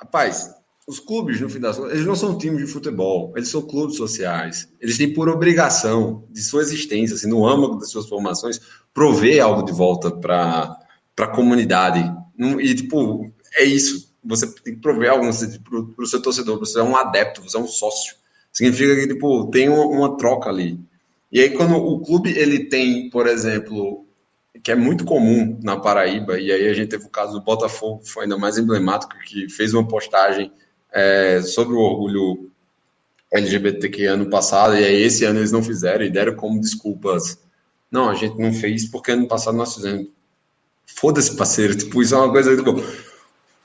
Rapaz, 0.00 0.54
os 0.86 0.98
clubes, 0.98 1.40
no 1.40 1.48
fim 1.48 1.60
das 1.60 1.76
contas, 1.76 1.92
eles 1.92 2.06
não 2.06 2.16
são 2.16 2.36
times 2.36 2.66
de 2.66 2.72
futebol, 2.72 3.32
eles 3.36 3.48
são 3.48 3.62
clubes 3.62 3.96
sociais. 3.96 4.68
Eles 4.80 4.98
têm 4.98 5.12
por 5.12 5.28
obrigação 5.28 6.24
de 6.30 6.42
sua 6.42 6.62
existência, 6.62 7.14
assim, 7.14 7.28
no 7.28 7.46
âmago 7.46 7.76
das 7.76 7.90
suas 7.90 8.08
formações, 8.08 8.60
prover 8.92 9.42
algo 9.42 9.62
de 9.62 9.72
volta 9.72 10.10
para 10.10 10.76
a 11.18 11.26
comunidade. 11.28 12.12
E, 12.60 12.74
tipo, 12.74 13.30
é 13.56 13.64
isso. 13.64 14.12
Você 14.24 14.46
tem 14.46 14.74
que 14.74 14.80
prover 14.80 15.10
algo 15.10 15.28
para 15.94 16.04
o 16.04 16.06
seu 16.06 16.20
torcedor. 16.20 16.58
Você 16.58 16.78
é 16.78 16.82
um 16.82 16.96
adepto, 16.96 17.42
você 17.42 17.56
é 17.56 17.60
um 17.60 17.66
sócio. 17.66 18.16
Significa 18.52 18.94
que, 18.96 19.06
tipo, 19.06 19.50
tem 19.50 19.68
uma, 19.68 19.86
uma 19.86 20.16
troca 20.16 20.48
ali. 20.48 20.80
E 21.30 21.40
aí, 21.40 21.50
quando 21.50 21.76
o 21.76 22.00
clube 22.00 22.36
ele 22.36 22.66
tem, 22.66 23.08
por 23.08 23.26
exemplo, 23.26 24.04
que 24.62 24.72
é 24.72 24.74
muito 24.74 25.04
comum 25.04 25.58
na 25.62 25.76
Paraíba, 25.78 26.38
e 26.38 26.52
aí 26.52 26.68
a 26.68 26.74
gente 26.74 26.88
teve 26.88 27.06
o 27.06 27.08
caso 27.08 27.32
do 27.32 27.40
Botafogo, 27.40 28.02
foi 28.04 28.24
ainda 28.24 28.36
mais 28.36 28.58
emblemático, 28.58 29.16
que 29.24 29.48
fez 29.48 29.72
uma 29.72 29.86
postagem 29.86 30.52
é, 30.92 31.42
sobre 31.42 31.74
o 31.74 31.80
orgulho 31.80 32.50
LGBTQ 33.32 34.06
ano 34.06 34.28
passado, 34.28 34.76
e 34.76 34.84
aí 34.84 35.02
esse 35.02 35.24
ano 35.24 35.38
eles 35.38 35.52
não 35.52 35.62
fizeram 35.62 36.04
e 36.04 36.10
deram 36.10 36.34
como 36.34 36.60
desculpas. 36.60 37.38
Não, 37.90 38.10
a 38.10 38.14
gente 38.14 38.38
não 38.38 38.52
fez 38.52 38.86
porque 38.86 39.12
ano 39.12 39.26
passado 39.26 39.56
nós 39.56 39.74
fizemos. 39.74 40.08
Foda-se, 40.86 41.36
parceiro, 41.36 41.76
tipo, 41.76 42.02
isso 42.02 42.14
é 42.14 42.18
uma 42.18 42.30
coisa 42.30 42.54
tipo, 42.56 42.82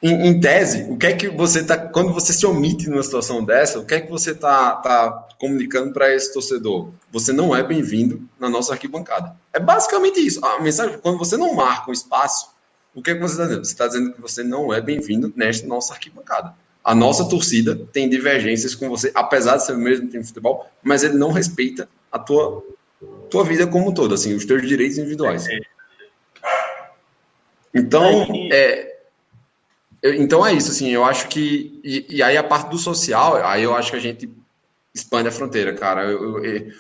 em, 0.02 0.28
em, 0.28 0.40
tese, 0.40 0.84
o 0.92 0.98
que 0.98 1.08
é 1.08 1.14
que 1.14 1.28
você 1.28 1.64
tá. 1.64 1.76
Quando 1.76 2.14
você 2.14 2.32
se 2.32 2.46
omite 2.46 2.88
numa 2.88 3.02
situação 3.02 3.44
dessa, 3.44 3.80
o 3.80 3.86
que 3.86 3.96
é 3.96 4.02
que 4.02 4.10
você 4.10 4.34
tá, 4.34 4.76
tá 4.76 5.28
comunicando 5.40 5.92
para 5.92 6.14
esse 6.14 6.32
torcedor? 6.32 6.92
Você 7.12 7.34
não 7.34 7.56
é 7.56 7.64
bem-vindo 7.64 8.22
na 8.40 8.48
nossa 8.48 8.74
arquibancada. 8.74 9.36
É 9.52 9.60
basicamente 9.60 10.20
isso. 10.20 10.44
A 10.46 10.62
mensagem, 10.62 11.00
quando 11.00 11.18
você 11.18 11.36
não 11.36 11.56
marca 11.56 11.90
um 11.90 11.94
espaço, 11.94 12.52
o 12.94 13.02
que 13.02 13.12
é 13.12 13.16
que 13.16 13.20
você 13.20 13.34
está 13.34 13.46
dizendo? 13.46 13.66
Você 13.66 13.72
está 13.72 13.88
dizendo 13.88 14.14
que 14.14 14.22
você 14.22 14.44
não 14.44 14.72
é 14.72 14.80
bem-vindo 14.80 15.34
nesta 15.36 15.66
nossa 15.66 15.94
arquibancada. 15.94 16.54
A 16.88 16.96
nossa 16.96 17.28
torcida 17.28 17.76
tem 17.92 18.08
divergências 18.08 18.74
com 18.74 18.88
você, 18.88 19.12
apesar 19.14 19.58
de 19.58 19.66
ser 19.66 19.74
o 19.74 19.78
mesmo 19.78 20.08
time 20.08 20.22
de 20.22 20.28
futebol, 20.30 20.66
mas 20.82 21.04
ele 21.04 21.16
não 21.16 21.34
respeita 21.34 21.90
a 22.10 22.18
tua, 22.18 22.64
tua 23.30 23.44
vida 23.44 23.68
como 23.68 23.90
um 23.90 23.94
todo, 23.94 24.14
assim, 24.14 24.34
os 24.34 24.46
teus 24.46 24.66
direitos 24.66 24.98
individuais. 24.98 25.46
Então, 27.74 28.26
é, 28.54 29.02
então 30.02 30.48
é 30.48 30.54
isso, 30.54 30.72
assim, 30.72 30.90
eu 30.90 31.04
acho 31.04 31.28
que. 31.28 31.78
E, 31.84 32.06
e, 32.08 32.24
aí 32.24 32.38
a 32.38 32.44
parte 32.44 32.70
do 32.70 32.78
social, 32.78 33.36
aí 33.46 33.64
eu 33.64 33.76
acho 33.76 33.92
que 33.92 33.98
a 33.98 34.02
gente 34.02 34.32
expande 34.96 35.28
a 35.28 35.32
fronteira, 35.34 35.74
cara. 35.74 36.06
Eu, 36.06 36.42
eu, 36.42 36.72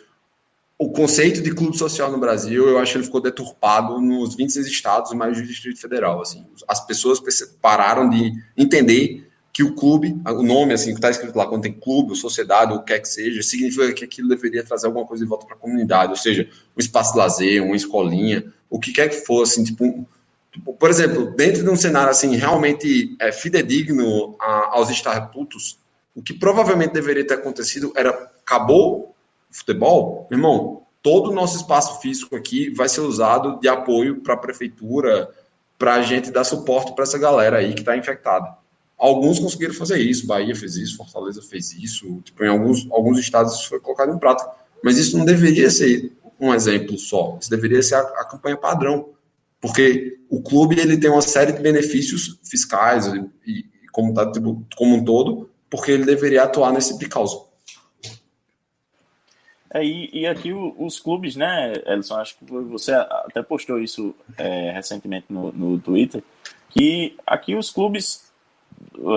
o 0.79 0.89
conceito 0.89 1.41
de 1.41 1.53
clube 1.53 1.77
social 1.77 2.09
no 2.09 2.17
Brasil, 2.17 2.65
eu 2.65 2.79
acho 2.79 2.93
que 2.93 2.97
ele 2.99 3.05
ficou 3.05 3.19
deturpado 3.19 3.99
nos 3.99 4.35
26 4.35 4.67
estados, 4.67 5.11
mais 5.11 5.37
o 5.37 5.43
Distrito 5.43 5.81
Federal. 5.81 6.21
Assim. 6.21 6.45
As 6.65 6.79
pessoas 6.87 7.19
pararam 7.61 8.09
de 8.09 8.31
entender 8.55 9.26
que 9.57 9.63
o 9.63 9.73
clube, 9.73 10.21
o 10.23 10.43
nome 10.43 10.71
assim 10.71 10.91
que 10.91 10.99
está 10.99 11.09
escrito 11.09 11.35
lá, 11.35 11.47
quando 11.47 11.63
tem 11.63 11.73
clube, 11.73 12.15
sociedade, 12.15 12.73
ou 12.73 12.77
o 12.77 12.83
que 12.83 12.93
quer 12.93 12.99
que 12.99 13.07
seja, 13.07 13.41
significa 13.41 13.91
que 13.91 14.05
aquilo 14.05 14.29
deveria 14.29 14.63
trazer 14.63 14.85
alguma 14.85 15.03
coisa 15.03 15.23
de 15.23 15.27
volta 15.27 15.47
para 15.47 15.55
a 15.55 15.57
comunidade, 15.57 16.11
ou 16.11 16.15
seja, 16.15 16.47
um 16.77 16.79
espaço 16.79 17.13
de 17.13 17.17
lazer, 17.17 17.63
uma 17.63 17.75
escolinha, 17.75 18.53
o 18.69 18.79
que 18.79 18.91
quer 18.93 19.09
que 19.09 19.15
fosse, 19.15 19.53
assim, 19.53 19.63
tipo, 19.63 20.07
por 20.77 20.91
exemplo, 20.91 21.33
dentro 21.35 21.63
de 21.63 21.69
um 21.71 21.75
cenário 21.75 22.11
assim 22.11 22.35
realmente 22.35 23.17
é, 23.19 23.31
fidedigno 23.31 24.35
a, 24.39 24.75
aos 24.75 24.91
estatutos, 24.91 25.79
o 26.13 26.21
que 26.21 26.35
provavelmente 26.35 26.93
deveria 26.93 27.25
ter 27.25 27.33
acontecido 27.33 27.91
era 27.95 28.11
acabou 28.11 29.15
o 29.49 29.55
futebol, 29.55 30.27
meu 30.29 30.37
irmão, 30.37 30.83
todo 31.01 31.31
o 31.31 31.33
nosso 31.33 31.57
espaço 31.57 31.99
físico 31.99 32.35
aqui 32.35 32.69
vai 32.69 32.87
ser 32.87 33.01
usado 33.01 33.59
de 33.59 33.67
apoio 33.67 34.21
para 34.21 34.35
a 34.35 34.37
prefeitura, 34.37 35.31
para 35.79 35.95
a 35.95 36.03
gente 36.03 36.29
dar 36.29 36.43
suporte 36.43 36.93
para 36.93 37.05
essa 37.05 37.17
galera 37.17 37.57
aí 37.57 37.73
que 37.73 37.79
está 37.79 37.97
infectada. 37.97 38.55
Alguns 38.97 39.39
conseguiram 39.39 39.73
fazer 39.73 39.99
isso, 39.99 40.25
Bahia 40.25 40.55
fez 40.55 40.75
isso, 40.75 40.97
Fortaleza 40.97 41.41
fez 41.41 41.71
isso, 41.73 42.19
tipo, 42.23 42.43
em 42.43 42.49
alguns, 42.49 42.87
alguns 42.91 43.19
estados 43.19 43.53
isso 43.53 43.69
foi 43.69 43.79
colocado 43.79 44.13
em 44.13 44.17
prática. 44.17 44.49
Mas 44.83 44.97
isso 44.97 45.17
não 45.17 45.25
deveria 45.25 45.69
ser 45.69 46.11
um 46.39 46.53
exemplo 46.53 46.97
só, 46.97 47.37
isso 47.39 47.49
deveria 47.49 47.81
ser 47.81 47.95
a, 47.95 48.01
a 48.01 48.25
campanha 48.25 48.57
padrão 48.57 49.13
porque 49.59 50.19
o 50.29 50.41
clube 50.41 50.79
ele 50.79 50.97
tem 50.97 51.09
uma 51.09 51.21
série 51.21 51.51
de 51.51 51.61
benefícios 51.61 52.39
fiscais 52.43 53.07
e, 53.07 53.29
e 53.45 53.65
como, 53.91 54.13
tá, 54.13 54.31
tipo, 54.31 54.63
como 54.75 54.95
um 54.95 55.03
todo, 55.03 55.49
porque 55.69 55.91
ele 55.91 56.05
deveria 56.05 56.43
atuar 56.43 56.71
nesse 56.71 56.89
tipo 56.89 56.99
de 56.99 57.09
causa. 57.09 57.47
É, 59.73 59.83
e, 59.83 60.21
e, 60.21 60.27
aqui 60.27 60.53
os 60.53 60.99
clubes, 60.99 61.35
né, 61.35 61.73
Elson, 61.85 62.15
acho 62.15 62.37
que 62.37 62.45
você 62.45 62.93
até 62.93 63.41
postou 63.41 63.79
isso 63.79 64.15
é, 64.37 64.71
recentemente 64.71 65.25
no, 65.29 65.51
no 65.51 65.79
Twitter, 65.79 66.23
que 66.69 67.17
aqui 67.25 67.55
os 67.55 67.69
clubes 67.69 68.26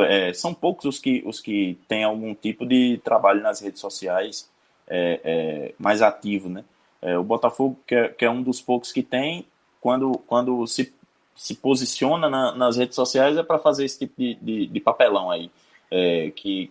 é, 0.07 0.33
são 0.33 0.53
poucos 0.53 0.85
os 0.85 0.99
que, 0.99 1.23
os 1.27 1.41
que 1.41 1.79
têm 1.89 2.05
algum 2.05 2.35
tipo 2.35 2.67
de 2.67 3.01
trabalho 3.05 3.43
nas 3.43 3.61
redes 3.61 3.81
sociais 3.81 4.49
é, 4.87 5.21
é 5.25 5.75
mais 5.79 6.03
ativo, 6.03 6.49
né? 6.49 6.65
É, 7.03 7.17
o 7.17 7.25
Botafogo, 7.25 7.79
que 7.87 7.95
é, 7.95 8.09
que 8.09 8.25
é 8.25 8.31
um 8.31 8.43
dos 8.43 8.61
poucos 8.61 8.93
que 8.93 9.03
tem, 9.03 9.47
quando, 9.81 10.13
quando 10.27 10.67
se, 10.67 10.93
se 11.35 11.55
posiciona 11.55 12.29
na, 12.29 12.55
nas 12.55 12.77
redes 12.77 12.95
sociais 12.95 13.37
é 13.37 13.43
para 13.43 13.59
fazer 13.59 13.85
esse 13.85 14.01
tipo 14.01 14.15
de, 14.19 14.35
de, 14.35 14.67
de 14.67 14.81
papelão 14.81 15.31
aí. 15.31 15.51
É, 15.91 16.31
que 16.37 16.71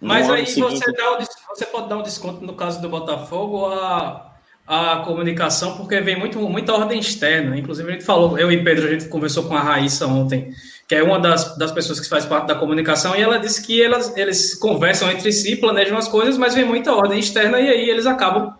Mas 0.00 0.28
aí 0.28 0.46
seguinte... 0.46 0.78
você, 0.78 0.92
dá 0.92 1.16
um, 1.16 1.18
você 1.48 1.66
pode 1.66 1.88
dar 1.88 1.96
um 1.96 2.02
desconto 2.02 2.44
no 2.44 2.54
caso 2.54 2.82
do 2.82 2.88
Botafogo 2.88 3.66
a, 3.66 4.30
a 4.66 4.98
comunicação, 5.04 5.76
porque 5.76 6.00
vem 6.00 6.18
muito, 6.18 6.38
muita 6.40 6.74
ordem 6.74 7.00
externa. 7.00 7.56
Inclusive, 7.56 7.88
a 7.88 7.92
gente 7.92 8.04
falou, 8.04 8.38
eu 8.38 8.52
e 8.52 8.62
Pedro, 8.62 8.86
a 8.86 8.90
gente 8.90 9.08
conversou 9.08 9.44
com 9.44 9.54
a 9.54 9.60
Raíssa 9.60 10.06
ontem, 10.06 10.52
que 10.90 10.96
é 10.96 11.04
uma 11.04 11.20
das, 11.20 11.56
das 11.56 11.70
pessoas 11.70 12.00
que 12.00 12.08
faz 12.08 12.26
parte 12.26 12.48
da 12.48 12.56
comunicação, 12.56 13.14
e 13.14 13.22
ela 13.22 13.38
disse 13.38 13.64
que 13.64 13.80
elas, 13.80 14.12
eles 14.16 14.56
conversam 14.56 15.08
entre 15.08 15.30
si, 15.30 15.54
planejam 15.54 15.96
as 15.96 16.08
coisas, 16.08 16.36
mas 16.36 16.52
vem 16.52 16.64
muita 16.64 16.92
ordem 16.92 17.20
externa, 17.20 17.60
e 17.60 17.68
aí 17.68 17.88
eles 17.88 18.06
acabam 18.06 18.52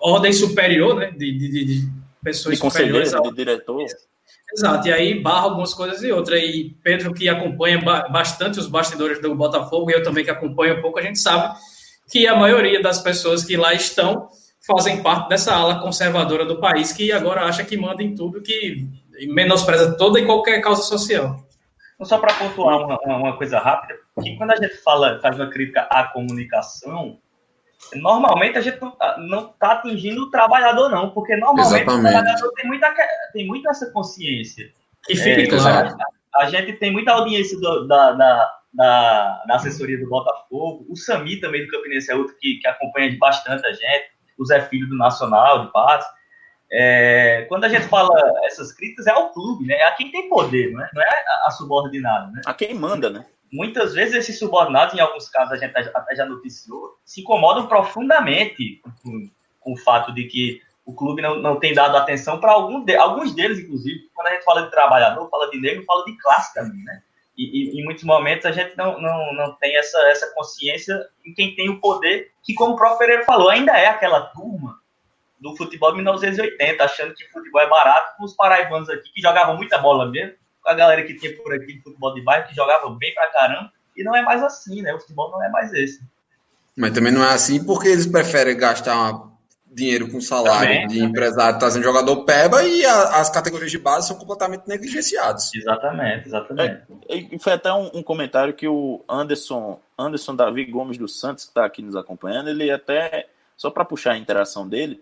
ordem 0.00 0.32
superior, 0.32 0.94
né, 0.94 1.10
de, 1.10 1.36
de, 1.36 1.48
de 1.48 1.88
pessoas 2.22 2.56
de 2.56 3.16
ao... 3.16 3.22
de 3.22 3.34
diretor. 3.34 3.84
Exato, 4.56 4.86
e 4.86 4.92
aí 4.92 5.20
barra 5.20 5.46
algumas 5.46 5.74
coisas 5.74 6.04
e 6.04 6.12
outras. 6.12 6.40
E 6.40 6.76
Pedro, 6.84 7.12
que 7.12 7.28
acompanha 7.28 7.80
bastante 7.80 8.60
os 8.60 8.68
bastidores 8.68 9.20
do 9.20 9.34
Botafogo, 9.34 9.90
e 9.90 9.94
eu 9.94 10.04
também 10.04 10.22
que 10.22 10.30
acompanho 10.30 10.78
um 10.78 10.80
pouco, 10.80 11.00
a 11.00 11.02
gente 11.02 11.18
sabe 11.18 11.52
que 12.08 12.28
a 12.28 12.36
maioria 12.36 12.80
das 12.80 13.00
pessoas 13.00 13.42
que 13.42 13.56
lá 13.56 13.74
estão 13.74 14.28
fazem 14.64 15.02
parte 15.02 15.28
dessa 15.28 15.52
ala 15.52 15.80
conservadora 15.80 16.44
do 16.44 16.60
país, 16.60 16.92
que 16.92 17.10
agora 17.10 17.40
acha 17.40 17.64
que 17.64 17.76
manda 17.76 18.04
em 18.04 18.14
tudo, 18.14 18.40
que 18.40 18.86
menospreza 19.28 19.96
toda 19.96 20.20
e 20.20 20.26
qualquer 20.26 20.60
causa 20.60 20.82
social. 20.82 21.36
Então, 21.94 22.06
só 22.06 22.18
para 22.18 22.32
pontuar 22.34 22.78
uma, 22.78 22.98
uma, 23.04 23.36
coisa 23.36 23.58
rápida, 23.58 23.94
que 24.22 24.36
quando 24.36 24.52
a 24.52 24.56
gente 24.56 24.76
fala, 24.78 25.20
faz 25.20 25.38
uma 25.38 25.50
crítica 25.50 25.82
à 25.90 26.04
comunicação, 26.04 27.18
normalmente 27.94 28.56
a 28.56 28.60
gente 28.60 28.78
não 29.18 29.50
está 29.50 29.72
atingindo 29.72 30.22
o 30.22 30.30
trabalhador, 30.30 30.88
não, 30.88 31.10
porque 31.10 31.36
normalmente 31.36 31.82
Exatamente. 31.82 32.06
o 32.06 32.10
trabalhador 32.10 32.52
tem 32.54 32.66
muita, 32.66 32.94
tem 33.32 33.46
muita 33.46 33.70
essa 33.70 33.90
consciência. 33.90 34.70
Que 35.04 35.14
fique 35.16 35.42
É, 35.42 35.46
claro. 35.46 35.96
A, 36.34 36.44
a 36.44 36.50
gente 36.50 36.72
tem 36.74 36.92
muita 36.92 37.12
audiência 37.12 37.58
do- 37.58 37.86
da, 37.86 38.12
da, 38.12 38.50
da, 38.72 39.42
da 39.46 39.54
assessoria 39.56 39.98
do 39.98 40.08
Botafogo, 40.08 40.86
o 40.88 40.96
Sami 40.96 41.40
também 41.40 41.64
do 41.64 41.70
Campinense 41.70 42.10
é 42.10 42.14
outro 42.14 42.34
que, 42.38 42.56
que 42.60 42.66
acompanha 42.66 43.14
bastante 43.18 43.66
a 43.66 43.72
gente, 43.72 44.10
o 44.38 44.44
Zé 44.44 44.60
Filho 44.62 44.88
do 44.88 44.96
Nacional, 44.96 45.66
de 45.66 45.72
Paz. 45.72 46.04
É, 46.72 47.46
quando 47.48 47.64
a 47.64 47.68
gente 47.68 47.86
fala 47.88 48.16
essas 48.44 48.72
críticas, 48.72 49.06
é 49.06 49.10
ao 49.10 49.32
clube, 49.32 49.66
né? 49.66 49.74
É 49.74 49.84
a 49.84 49.92
quem 49.92 50.10
tem 50.10 50.28
poder, 50.28 50.70
não 50.72 50.82
é, 50.82 50.90
não 50.94 51.02
é 51.02 51.24
a, 51.46 51.50
subordinada, 51.50 52.30
né? 52.30 52.42
A 52.46 52.54
quem 52.54 52.74
manda, 52.74 53.10
né? 53.10 53.26
muitas 53.52 53.94
vezes 53.94 54.14
esses 54.14 54.38
subordinados, 54.38 54.94
em 54.94 55.00
alguns 55.00 55.28
casos 55.28 55.52
a 55.52 55.56
gente 55.56 55.76
até 55.76 56.14
já 56.14 56.24
noticiou, 56.24 56.98
se 57.04 57.20
incomodam 57.20 57.66
profundamente 57.66 58.80
com, 59.02 59.30
com 59.58 59.72
o 59.72 59.76
fato 59.76 60.12
de 60.14 60.24
que 60.24 60.62
o 60.84 60.94
clube 60.94 61.20
não, 61.20 61.36
não 61.40 61.58
tem 61.58 61.74
dado 61.74 61.96
atenção 61.96 62.40
para 62.40 62.52
algum 62.52 62.84
de, 62.84 62.96
alguns 62.96 63.34
deles, 63.34 63.58
inclusive. 63.58 64.08
Quando 64.14 64.28
a 64.28 64.30
gente 64.32 64.44
fala 64.44 64.62
de 64.62 64.70
trabalhador, 64.70 65.28
fala 65.28 65.50
de 65.50 65.60
negro, 65.60 65.84
fala 65.84 66.04
de 66.04 66.16
classe 66.16 66.54
também, 66.54 66.82
né? 66.84 67.02
E, 67.36 67.74
e 67.74 67.80
em 67.80 67.84
muitos 67.84 68.04
momentos 68.04 68.46
a 68.46 68.52
gente 68.52 68.76
não, 68.76 69.00
não, 69.00 69.34
não 69.34 69.52
tem 69.56 69.76
essa, 69.76 69.98
essa 70.10 70.32
consciência 70.34 70.98
em 71.24 71.32
quem 71.32 71.54
tem 71.54 71.68
o 71.68 71.80
poder, 71.80 72.32
que, 72.42 72.54
como 72.54 72.74
o 72.74 72.76
próprio 72.76 72.98
Pereira 72.98 73.24
falou, 73.24 73.48
ainda 73.48 73.76
é 73.78 73.86
aquela 73.86 74.20
turma 74.26 74.79
do 75.40 75.56
futebol 75.56 75.90
de 75.90 75.96
1980, 75.96 76.84
achando 76.84 77.14
que 77.14 77.24
futebol 77.32 77.60
é 77.62 77.68
barato, 77.68 78.16
com 78.18 78.24
os 78.24 78.34
paraibanos 78.34 78.88
aqui 78.90 79.10
que 79.12 79.22
jogavam 79.22 79.56
muita 79.56 79.78
bola 79.78 80.10
mesmo, 80.10 80.34
com 80.62 80.70
a 80.70 80.74
galera 80.74 81.02
que 81.04 81.14
tinha 81.14 81.34
por 81.36 81.54
aqui 81.54 81.74
de 81.74 81.82
futebol 81.82 82.12
de 82.14 82.22
bairro, 82.22 82.46
que 82.48 82.54
jogava 82.54 82.90
bem 82.90 83.14
pra 83.14 83.26
caramba, 83.28 83.72
e 83.96 84.04
não 84.04 84.14
é 84.14 84.22
mais 84.22 84.42
assim, 84.42 84.82
né? 84.82 84.92
O 84.94 85.00
futebol 85.00 85.30
não 85.30 85.42
é 85.42 85.48
mais 85.48 85.72
esse. 85.72 86.00
Mas 86.76 86.92
também 86.92 87.12
não 87.12 87.24
é 87.24 87.32
assim 87.32 87.64
porque 87.64 87.88
eles 87.88 88.06
preferem 88.06 88.56
gastar 88.56 89.28
dinheiro 89.72 90.10
com 90.10 90.20
salário 90.20 90.66
Também, 90.68 90.86
de 90.88 90.94
também. 90.94 91.08
empresário 91.10 91.58
trazendo 91.58 91.84
jogador 91.84 92.24
peba 92.24 92.62
e 92.64 92.84
a- 92.84 93.20
as 93.20 93.30
categorias 93.30 93.70
de 93.70 93.78
base 93.78 94.08
são 94.08 94.16
completamente 94.18 94.66
negligenciadas. 94.66 95.54
Exatamente, 95.54 96.26
exatamente. 96.26 96.82
E 97.08 97.38
foi 97.38 97.52
até 97.52 97.72
um, 97.72 97.88
um 97.94 98.02
comentário 98.02 98.52
que 98.52 98.66
o 98.66 99.02
Anderson, 99.08 99.80
Anderson 99.98 100.34
Davi 100.34 100.64
Gomes 100.64 100.98
dos 100.98 101.18
Santos, 101.20 101.44
que 101.44 101.50
está 101.50 101.64
aqui 101.64 101.82
nos 101.82 101.94
acompanhando, 101.96 102.50
ele 102.50 102.70
até, 102.70 103.28
só 103.56 103.70
para 103.70 103.84
puxar 103.84 104.12
a 104.12 104.18
interação 104.18 104.68
dele, 104.68 105.00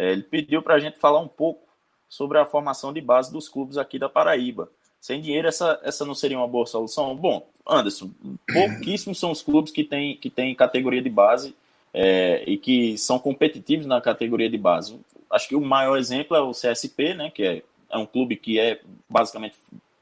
é, 0.00 0.12
ele 0.12 0.22
pediu 0.22 0.62
para 0.62 0.76
a 0.76 0.78
gente 0.78 0.98
falar 0.98 1.20
um 1.20 1.28
pouco 1.28 1.60
sobre 2.08 2.38
a 2.38 2.46
formação 2.46 2.90
de 2.90 3.02
base 3.02 3.30
dos 3.30 3.50
clubes 3.50 3.76
aqui 3.76 3.98
da 3.98 4.08
Paraíba. 4.08 4.70
Sem 4.98 5.20
dinheiro, 5.20 5.46
essa, 5.46 5.78
essa 5.82 6.06
não 6.06 6.14
seria 6.14 6.38
uma 6.38 6.48
boa 6.48 6.64
solução? 6.64 7.14
Bom, 7.14 7.46
Anderson, 7.68 8.10
pouquíssimos 8.50 9.20
são 9.20 9.30
os 9.30 9.42
clubes 9.42 9.70
que 9.70 9.84
têm 9.84 10.16
que 10.16 10.30
tem 10.30 10.54
categoria 10.54 11.02
de 11.02 11.10
base 11.10 11.54
é, 11.92 12.42
e 12.46 12.56
que 12.56 12.96
são 12.96 13.18
competitivos 13.18 13.84
na 13.84 14.00
categoria 14.00 14.48
de 14.48 14.56
base. 14.56 14.98
Acho 15.30 15.48
que 15.48 15.54
o 15.54 15.60
maior 15.60 15.98
exemplo 15.98 16.34
é 16.34 16.40
o 16.40 16.52
CSP, 16.52 17.12
né, 17.12 17.30
que 17.30 17.42
é, 17.42 17.62
é 17.90 17.98
um 17.98 18.06
clube 18.06 18.36
que 18.36 18.58
é 18.58 18.80
basicamente 19.06 19.58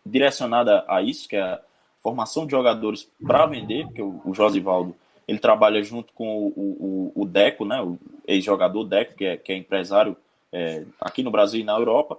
direcionada 0.06 0.84
a 0.86 1.02
isso, 1.02 1.28
que 1.28 1.34
é 1.34 1.42
a 1.42 1.60
formação 2.00 2.46
de 2.46 2.52
jogadores 2.52 3.10
para 3.26 3.46
vender, 3.46 3.84
porque 3.86 4.02
o, 4.02 4.22
o 4.24 4.32
Josivaldo 4.32 4.94
ele 5.28 5.38
trabalha 5.38 5.82
junto 5.82 6.12
com 6.14 6.38
o, 6.38 7.12
o, 7.14 7.22
o 7.22 7.26
Deco, 7.26 7.66
né, 7.66 7.82
o 7.82 7.98
ex-jogador 8.26 8.82
Deco, 8.84 9.14
que 9.14 9.26
é, 9.26 9.36
que 9.36 9.52
é 9.52 9.56
empresário 9.56 10.16
é, 10.50 10.84
aqui 10.98 11.22
no 11.22 11.30
Brasil 11.30 11.60
e 11.60 11.64
na 11.64 11.74
Europa. 11.74 12.18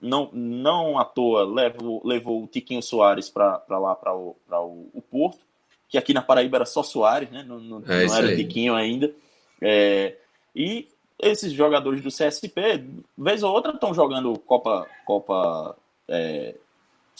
Não, 0.00 0.30
não 0.32 0.98
à 0.98 1.04
toa 1.04 1.44
levou, 1.44 2.00
levou 2.04 2.44
o 2.44 2.46
Tiquinho 2.46 2.82
Soares 2.82 3.28
para 3.28 3.60
lá, 3.68 3.94
para 3.96 4.14
o, 4.14 4.36
pra 4.46 4.60
o, 4.62 4.88
o 4.94 5.02
Porto, 5.02 5.40
que 5.88 5.98
aqui 5.98 6.14
na 6.14 6.22
Paraíba 6.22 6.58
era 6.58 6.64
só 6.64 6.84
Soares, 6.84 7.30
né, 7.30 7.44
não, 7.46 7.58
não, 7.58 7.82
É 7.88 8.06
não 8.06 8.16
era 8.16 8.28
aí. 8.28 8.36
Tiquinho 8.36 8.74
ainda. 8.74 9.12
É, 9.60 10.16
e 10.54 10.88
esses 11.18 11.52
jogadores 11.52 12.02
do 12.02 12.08
CSP, 12.08 12.84
vez 13.18 13.42
ou 13.42 13.52
outra, 13.52 13.72
estão 13.72 13.92
jogando 13.92 14.38
Copa, 14.38 14.86
Copa 15.04 15.76
é, 16.08 16.54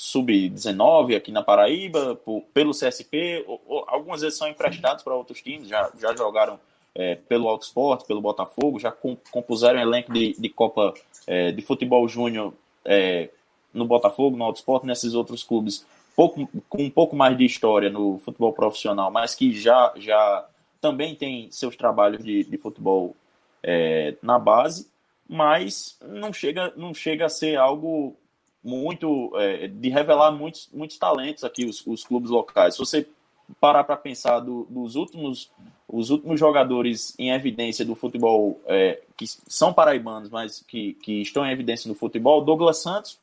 Sub-19 0.02 1.14
aqui 1.16 1.30
na 1.30 1.42
Paraíba, 1.42 2.16
por- 2.16 2.42
pelo 2.52 2.72
CSP. 2.72 3.44
ou- 3.46 3.60
ou 3.66 3.84
algumas 3.86 4.20
vezes 4.20 4.36
são 4.38 4.48
emprestados 4.48 5.04
para 5.04 5.14
outros 5.14 5.40
times, 5.40 5.68
já, 5.68 5.90
já 5.98 6.14
jogaram 6.16 6.58
é, 6.94 7.14
pelo 7.14 7.48
Alto 7.48 7.64
Esporte, 7.64 8.04
pelo 8.06 8.20
Botafogo, 8.20 8.78
já 8.78 8.90
com- 8.92 9.16
compuseram 9.30 9.80
elenco 9.80 10.12
de, 10.12 10.34
de 10.38 10.48
Copa 10.50 10.92
é, 11.26 11.50
de 11.50 11.62
Futebol 11.62 12.06
Júnior 12.06 12.52
é, 12.84 13.30
no 13.72 13.86
Botafogo, 13.86 14.36
no 14.36 14.44
Alto 14.44 14.56
Esporte, 14.56 14.86
nesses 14.86 15.14
outros 15.14 15.42
clubes, 15.42 15.86
pouco, 16.14 16.46
com 16.68 16.82
um 16.82 16.90
pouco 16.90 17.16
mais 17.16 17.38
de 17.38 17.46
história 17.46 17.88
no 17.88 18.18
futebol 18.18 18.52
profissional, 18.52 19.10
mas 19.10 19.34
que 19.34 19.54
já, 19.54 19.90
já 19.96 20.46
também 20.82 21.14
tem 21.14 21.50
seus 21.50 21.76
trabalhos 21.76 22.22
de, 22.22 22.44
de 22.44 22.58
futebol 22.58 23.16
é, 23.62 24.14
na 24.20 24.38
base, 24.38 24.90
mas 25.26 25.96
não 26.06 26.30
chega, 26.32 26.72
não 26.76 26.92
chega 26.92 27.24
a 27.24 27.30
ser 27.30 27.56
algo 27.56 28.14
muito 28.62 29.32
é, 29.36 29.66
de 29.68 29.88
revelar 29.88 30.30
muitos, 30.32 30.68
muitos 30.72 30.96
talentos 30.98 31.44
aqui 31.44 31.64
os, 31.64 31.84
os 31.86 32.04
clubes 32.04 32.30
locais. 32.30 32.74
Se 32.74 32.80
você 32.80 33.06
parar 33.60 33.84
para 33.84 33.96
pensar 33.96 34.40
do- 34.40 34.66
dos 34.70 34.94
últimos 34.96 35.50
os 35.88 36.08
últimos 36.08 36.40
jogadores 36.40 37.14
em 37.18 37.32
evidência 37.32 37.84
do 37.84 37.94
futebol 37.94 38.58
é, 38.66 39.02
que 39.14 39.26
são 39.26 39.74
paraibanos, 39.74 40.30
mas 40.30 40.64
que, 40.66 40.94
que 40.94 41.20
estão 41.20 41.44
em 41.44 41.50
evidência 41.52 41.86
no 41.86 41.94
futebol, 41.94 42.42
Douglas 42.42 42.78
Santos 42.78 43.18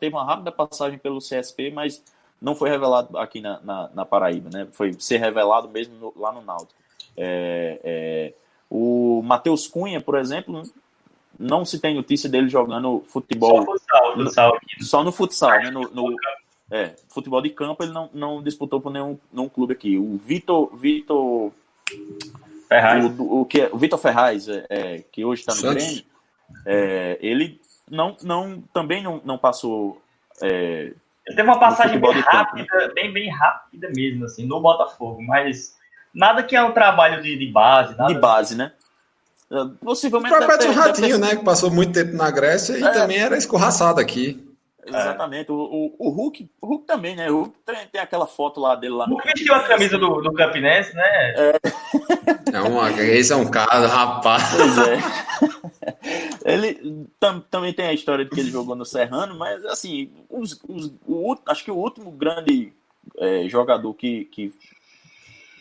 teve 0.00 0.14
uma 0.16 0.24
rápida 0.24 0.50
passagem 0.50 0.98
pelo 0.98 1.18
CSP, 1.18 1.70
mas 1.70 2.02
não 2.40 2.54
foi 2.54 2.70
revelado 2.70 3.18
aqui 3.18 3.40
na, 3.42 3.60
na, 3.60 3.90
na 3.94 4.04
Paraíba, 4.06 4.48
né? 4.50 4.66
Foi 4.72 4.94
ser 4.98 5.18
revelado 5.18 5.68
mesmo 5.68 5.96
no- 5.96 6.12
lá 6.16 6.32
no 6.32 6.40
Náutico. 6.40 6.72
É, 7.16 7.80
é, 7.84 8.32
o 8.70 9.20
Matheus 9.22 9.66
Cunha, 9.68 10.00
por 10.00 10.16
exemplo, 10.16 10.62
não 11.38 11.64
se 11.64 11.78
tem 11.78 11.94
notícia 11.94 12.28
dele 12.28 12.48
jogando 12.48 13.02
futebol 13.06 13.64
Só 13.64 13.72
futsal, 13.72 14.14
futsal 14.14 14.54
aqui. 14.56 14.84
só 14.84 15.04
no 15.04 15.12
futsal, 15.12 15.50
né? 15.62 15.70
No, 15.70 15.82
no- 15.82 16.16
é, 16.70 16.94
futebol 17.08 17.40
de 17.40 17.48
campo 17.50 17.82
ele 17.82 17.92
não, 17.92 18.10
não 18.12 18.42
disputou 18.42 18.78
por 18.80 18.92
nenhum, 18.92 19.18
nenhum 19.32 19.48
clube 19.48 19.72
aqui. 19.72 19.96
O 19.96 20.18
Vitor, 20.18 20.74
Vitor, 20.76 21.50
Ferraz. 22.68 23.04
o, 23.18 23.40
o 23.40 23.44
que 23.46 23.62
é, 23.62 23.70
o 23.72 23.78
Vitor 23.78 23.98
Ferraz, 23.98 24.48
é, 24.48 24.66
é, 24.68 24.98
que 25.10 25.24
hoje 25.24 25.40
está 25.40 25.54
no 25.54 25.60
Santos. 25.60 25.84
Grêmio, 25.84 26.04
é, 26.66 27.18
ele 27.22 27.60
não, 27.90 28.16
não, 28.22 28.62
também 28.72 29.02
não, 29.02 29.20
não 29.24 29.38
passou. 29.38 30.02
é, 30.42 30.92
Ele 31.26 31.36
teve 31.36 31.42
uma 31.42 31.58
passagem 31.58 31.98
bem 31.98 32.22
campo, 32.22 32.56
né? 32.56 32.66
rápida, 32.66 32.92
bem, 32.94 33.12
bem 33.12 33.30
rápida 33.30 33.90
mesmo, 33.94 34.26
assim, 34.26 34.46
no 34.46 34.60
Botafogo, 34.60 35.22
mas 35.22 35.74
nada 36.12 36.42
que 36.42 36.54
é 36.54 36.62
um 36.62 36.72
trabalho 36.72 37.22
de, 37.22 37.36
de 37.36 37.46
base, 37.46 37.96
nada 37.96 38.12
de 38.12 38.20
base, 38.20 38.54
né? 38.56 38.72
É, 39.50 39.60
O 39.62 39.68
Possivelmente. 39.70 40.34
próprio 40.36 40.54
Edson 40.56 40.68
deve 40.68 40.74
ter- 40.74 40.88
Ratinho, 40.88 41.18
né? 41.18 41.36
Que 41.36 41.44
passou 41.44 41.70
muito 41.70 41.92
tempo 41.92 42.14
na 42.16 42.30
Grécia 42.30 42.76
e 42.78 42.82
É. 42.84 42.90
também 42.90 43.18
era 43.18 43.36
escorraçado 43.36 43.98
aqui. 44.00 44.44
Exatamente. 44.86 45.52
O, 45.52 45.54
o, 45.56 45.94
o 45.98 46.08
Hulk, 46.10 46.48
o 46.62 46.66
Hulk 46.66 46.86
também, 46.86 47.14
né? 47.14 47.30
O 47.30 47.42
Hulk 47.42 47.54
tem, 47.66 47.76
tem 47.92 48.00
aquela 48.00 48.26
foto 48.26 48.58
lá 48.58 48.74
dele 48.74 48.94
lá 48.94 49.04
O 49.06 49.18
que 49.18 49.26
vestiu 49.28 49.54
a 49.54 49.60
camisa 49.64 49.98
do, 49.98 50.22
do 50.22 50.32
Campinense, 50.32 50.94
né? 50.94 51.34
É 52.52 52.60
uma, 52.62 52.90
esse 52.90 53.30
é 53.32 53.36
um 53.36 53.44
caso, 53.50 53.86
rapaz. 53.86 54.42
Pois 54.56 54.78
é. 54.88 54.98
ele 56.44 57.06
tam- 57.20 57.40
também 57.50 57.72
tem 57.72 57.86
a 57.86 57.92
história 57.92 58.24
de 58.24 58.30
que 58.30 58.40
ele 58.40 58.50
jogou 58.50 58.74
no 58.74 58.84
Serrano, 58.86 59.36
mas 59.36 59.64
assim, 59.66 60.10
os- 60.30 60.58
os- 60.66 60.92
o 61.06 61.36
acho 61.46 61.64
que 61.64 61.70
o 61.70 61.76
último 61.76 62.10
grande 62.10 62.72
é, 63.18 63.48
jogador 63.48 63.92
que, 63.94 64.24
que 64.26 64.52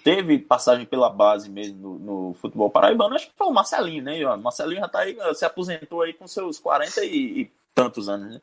teve 0.07 0.39
passagem 0.39 0.85
pela 0.85 1.09
base 1.09 1.49
mesmo 1.49 1.99
no, 1.99 1.99
no 1.99 2.33
futebol 2.35 2.69
paraibano, 2.69 3.13
acho 3.13 3.27
que 3.27 3.33
foi 3.37 3.47
o 3.47 3.51
Marcelinho, 3.51 4.01
né? 4.01 4.23
Ó, 4.23 4.37
Marcelinho 4.37 4.79
já 4.79 4.87
tá 4.87 4.99
aí, 4.99 5.17
se 5.35 5.43
aposentou 5.43 6.01
aí 6.01 6.13
com 6.13 6.25
seus 6.25 6.57
40 6.59 7.03
e, 7.03 7.41
e 7.41 7.51
tantos 7.75 8.07
anos, 8.07 8.35
né? 8.35 8.41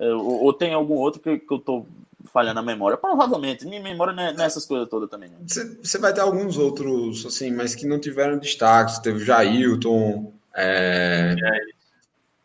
É, 0.00 0.12
Ou, 0.12 0.42
ou 0.42 0.52
tem 0.52 0.74
algum 0.74 0.94
outro 0.94 1.20
que, 1.20 1.38
que 1.38 1.54
eu 1.54 1.60
tô 1.60 1.86
falhando 2.32 2.58
a 2.58 2.64
memória? 2.64 2.98
Provavelmente, 2.98 3.64
minha 3.64 3.80
memória 3.80 4.12
não 4.12 4.24
é 4.24 4.32
nessas 4.32 4.66
coisas 4.66 4.88
todas 4.88 5.08
também. 5.08 5.30
Você, 5.46 5.98
vai 5.98 6.12
ter 6.12 6.20
alguns 6.20 6.58
outros, 6.58 7.24
assim, 7.24 7.52
mas 7.52 7.76
que 7.76 7.86
não 7.86 8.00
tiveram 8.00 8.36
destaque. 8.36 9.00
Teve 9.00 9.18
o 9.18 9.24
Jailton, 9.24 10.32
é, 10.52 11.36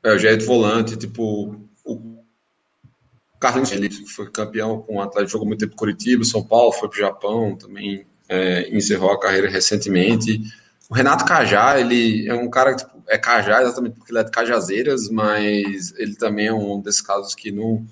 é, 0.03 0.13
o 0.13 0.19
Jair 0.19 0.45
Volante, 0.45 0.95
tipo, 0.95 1.55
o 1.83 2.23
Carlinhos 3.39 3.71
ele 3.71 3.89
foi 3.89 4.29
campeão 4.29 4.79
com 4.79 4.97
o 4.97 5.01
Atlético, 5.01 5.31
jogou 5.31 5.47
muito 5.47 5.61
tempo 5.61 5.73
em 5.73 5.77
Curitiba, 5.77 6.23
São 6.23 6.45
Paulo, 6.45 6.71
foi 6.71 6.87
pro 6.87 6.99
Japão, 6.99 7.55
também 7.55 8.05
é, 8.29 8.69
encerrou 8.75 9.11
a 9.11 9.19
carreira 9.19 9.49
recentemente. 9.49 10.39
O 10.89 10.93
Renato 10.93 11.25
Cajá, 11.25 11.79
ele 11.79 12.27
é 12.27 12.33
um 12.33 12.49
cara 12.49 12.73
que 12.75 12.83
tipo, 12.85 13.03
é 13.07 13.17
Cajá 13.17 13.61
exatamente 13.61 13.95
porque 13.95 14.11
ele 14.11 14.19
é 14.19 14.23
de 14.23 14.31
Cajazeiras, 14.31 15.09
mas 15.09 15.93
ele 15.97 16.15
também 16.15 16.47
é 16.47 16.53
um 16.53 16.79
desses 16.79 17.01
casos 17.01 17.35
que 17.35 17.51
não, 17.51 17.83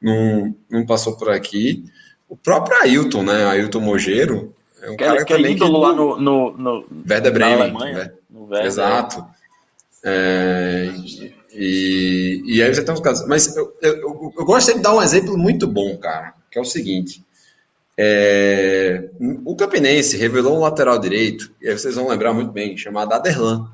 não, 0.00 0.54
não 0.70 0.86
passou 0.86 1.16
por 1.16 1.30
aqui. 1.30 1.84
O 2.28 2.36
próprio 2.36 2.76
Ailton, 2.82 3.22
né? 3.22 3.46
Ailton 3.46 3.80
Mogeiro, 3.80 4.54
é 4.82 4.90
um 4.90 4.96
Que, 4.96 5.04
cara 5.04 5.20
é- 5.20 5.24
que 5.24 5.32
é 5.32 5.36
também 5.36 5.56
que 5.56 5.64
ídolo 5.64 5.78
lá 5.78 5.92
no, 5.92 6.20
no, 6.20 6.56
no, 6.56 6.86
Werder 7.08 7.24
na 7.24 7.38
Bremen, 7.38 7.60
Alemanha, 7.62 7.98
né? 7.98 8.12
no 8.30 8.42
Werder. 8.44 8.66
Exato. 8.66 9.26
É, 10.04 10.90
e, 11.52 12.42
e 12.46 12.62
aí 12.62 12.72
você 12.74 12.84
tem 12.84 12.94
uns 12.94 13.00
casos. 13.00 13.26
Mas 13.26 13.56
eu, 13.56 13.76
eu, 13.82 13.94
eu, 13.96 14.34
eu 14.38 14.44
gosto 14.44 14.72
de 14.74 14.80
dar 14.80 14.94
um 14.94 15.02
exemplo 15.02 15.36
muito 15.36 15.66
bom, 15.66 15.96
cara, 15.98 16.34
que 16.50 16.58
é 16.58 16.62
o 16.62 16.64
seguinte. 16.64 17.22
É, 18.00 19.10
o 19.44 19.56
Campinense 19.56 20.16
revelou 20.16 20.56
um 20.56 20.60
lateral 20.60 21.00
direito, 21.00 21.52
e 21.60 21.68
aí 21.68 21.76
vocês 21.76 21.96
vão 21.96 22.06
lembrar 22.06 22.32
muito 22.32 22.52
bem, 22.52 22.76
chamado 22.76 23.12
Aderlan. 23.12 23.68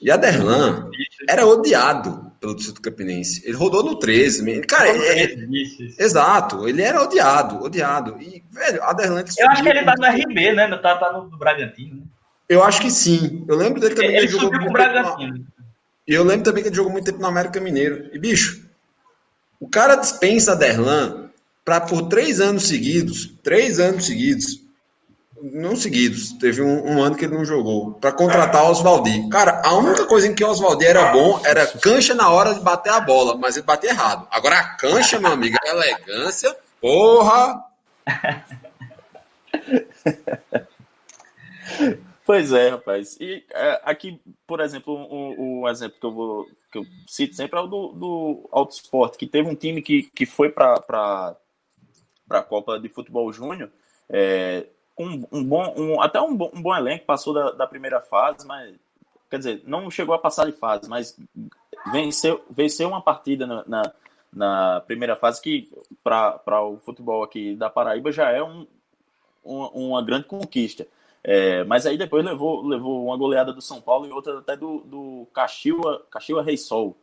E 0.00 0.12
Aderlan 0.12 0.88
era 1.28 1.44
odiado 1.44 2.30
pelo 2.40 2.54
Distrito 2.54 2.80
Campinense. 2.80 3.42
Ele 3.44 3.56
rodou 3.56 3.82
no 3.82 3.98
13. 3.98 4.60
Cara, 4.60 4.90
é, 4.90 5.24
é, 5.24 5.36
exato, 5.98 6.68
ele 6.68 6.80
era 6.80 7.02
odiado, 7.02 7.64
odiado. 7.64 8.16
E, 8.20 8.44
velho, 8.48 8.80
Aderlan. 8.84 9.24
Eu 9.36 9.48
acho 9.48 9.62
que 9.64 9.68
ele 9.68 9.82
tá 9.82 9.94
no 9.98 10.06
RB, 10.06 10.52
né? 10.52 10.68
Tá, 10.76 10.96
tá 10.96 11.12
no, 11.12 11.28
no 11.28 11.36
Bragantino. 11.36 11.96
Né? 11.96 12.02
Eu 12.48 12.62
acho 12.62 12.80
que 12.80 12.92
sim. 12.92 13.44
Eu 13.48 13.56
lembro 13.56 13.80
dele 13.80 13.96
também. 13.96 14.10
Ele, 14.10 14.18
ele 14.18 14.28
jogou 14.28 14.56
com 14.56 14.68
o 14.68 14.72
Bragantino. 14.72 15.44
Eu 16.06 16.22
lembro 16.22 16.44
também 16.44 16.62
que 16.62 16.68
ele 16.68 16.76
jogou 16.76 16.92
muito 16.92 17.04
tempo 17.04 17.18
no 17.18 17.26
América 17.26 17.60
Mineiro. 17.60 18.08
E, 18.12 18.18
bicho, 18.20 18.64
o 19.58 19.68
cara 19.68 19.96
dispensa 19.96 20.52
Aderlan 20.52 21.27
para 21.68 21.82
por 21.82 22.08
três 22.08 22.40
anos 22.40 22.66
seguidos, 22.66 23.30
três 23.42 23.78
anos 23.78 24.06
seguidos, 24.06 24.64
não 25.38 25.76
seguidos, 25.76 26.32
teve 26.32 26.62
um, 26.62 26.94
um 26.94 27.02
ano 27.02 27.14
que 27.14 27.26
ele 27.26 27.34
não 27.34 27.44
jogou, 27.44 27.92
para 27.92 28.10
contratar 28.10 28.64
o 28.64 28.70
Oswaldi. 28.70 29.28
Cara, 29.28 29.60
a 29.62 29.74
única 29.74 30.06
coisa 30.06 30.26
em 30.26 30.34
que 30.34 30.42
o 30.42 30.48
Oswaldi 30.48 30.86
era 30.86 31.12
bom 31.12 31.38
era 31.44 31.66
cancha 31.66 32.14
na 32.14 32.30
hora 32.30 32.54
de 32.54 32.60
bater 32.60 32.90
a 32.90 33.00
bola, 33.00 33.36
mas 33.36 33.58
ele 33.58 33.66
batia 33.66 33.90
errado. 33.90 34.26
Agora 34.30 34.58
a 34.58 34.64
cancha, 34.76 35.20
meu 35.20 35.30
amigo, 35.30 35.58
elegância, 35.62 36.56
porra! 36.80 37.62
Pois 42.24 42.52
é, 42.52 42.68
rapaz. 42.68 43.16
E 43.18 43.42
é, 43.50 43.80
aqui, 43.84 44.20
por 44.46 44.60
exemplo, 44.60 44.92
o, 44.92 45.62
o, 45.62 45.68
exemplo 45.70 45.98
que 45.98 46.04
eu 46.04 46.12
vou 46.12 46.46
que 46.70 46.76
eu 46.76 46.84
cito 47.06 47.34
sempre 47.34 47.58
é 47.58 47.62
o 47.62 47.66
do, 47.66 47.92
do 47.92 48.48
Auto 48.52 48.74
Sport, 48.74 49.16
que 49.16 49.26
teve 49.26 49.48
um 49.48 49.54
time 49.54 49.80
que, 49.80 50.02
que 50.14 50.26
foi 50.26 50.50
para 50.50 51.34
a 52.30 52.42
Copa 52.42 52.78
de 52.78 52.88
Futebol 52.88 53.32
Júnior 53.32 53.70
é, 54.08 54.66
com 54.94 55.06
um 55.30 55.44
bom, 55.44 55.74
um, 55.76 56.00
até 56.00 56.20
um 56.20 56.34
bom, 56.34 56.50
um 56.52 56.60
bom 56.60 56.74
elenco, 56.74 57.04
passou 57.04 57.32
da, 57.32 57.52
da 57.52 57.66
primeira 57.66 58.00
fase, 58.00 58.46
mas 58.46 58.74
quer 59.30 59.38
dizer, 59.38 59.62
não 59.64 59.90
chegou 59.90 60.14
a 60.14 60.18
passar 60.18 60.46
de 60.46 60.52
fase, 60.52 60.88
mas 60.88 61.16
venceu, 61.92 62.44
venceu 62.50 62.88
uma 62.88 63.00
partida 63.00 63.46
na, 63.46 63.64
na, 63.66 63.92
na 64.32 64.80
primeira 64.80 65.14
fase 65.14 65.40
que 65.40 65.70
para 66.02 66.62
o 66.62 66.78
futebol 66.78 67.22
aqui 67.22 67.54
da 67.54 67.70
Paraíba 67.70 68.10
já 68.10 68.30
é 68.30 68.42
um, 68.42 68.66
uma, 69.44 69.70
uma 69.70 70.02
grande 70.02 70.24
conquista. 70.24 70.86
É, 71.22 71.62
mas 71.64 71.84
aí 71.84 71.98
depois 71.98 72.24
levou, 72.24 72.66
levou 72.66 73.04
uma 73.06 73.16
goleada 73.16 73.52
do 73.52 73.60
São 73.60 73.80
Paulo 73.80 74.06
e 74.06 74.12
outra 74.12 74.38
até 74.38 74.56
do, 74.56 74.78
do 74.80 75.26
Caxiua, 75.34 76.04
Caxiua 76.10 76.42
Rei 76.42 76.56
Sol, 76.56 76.96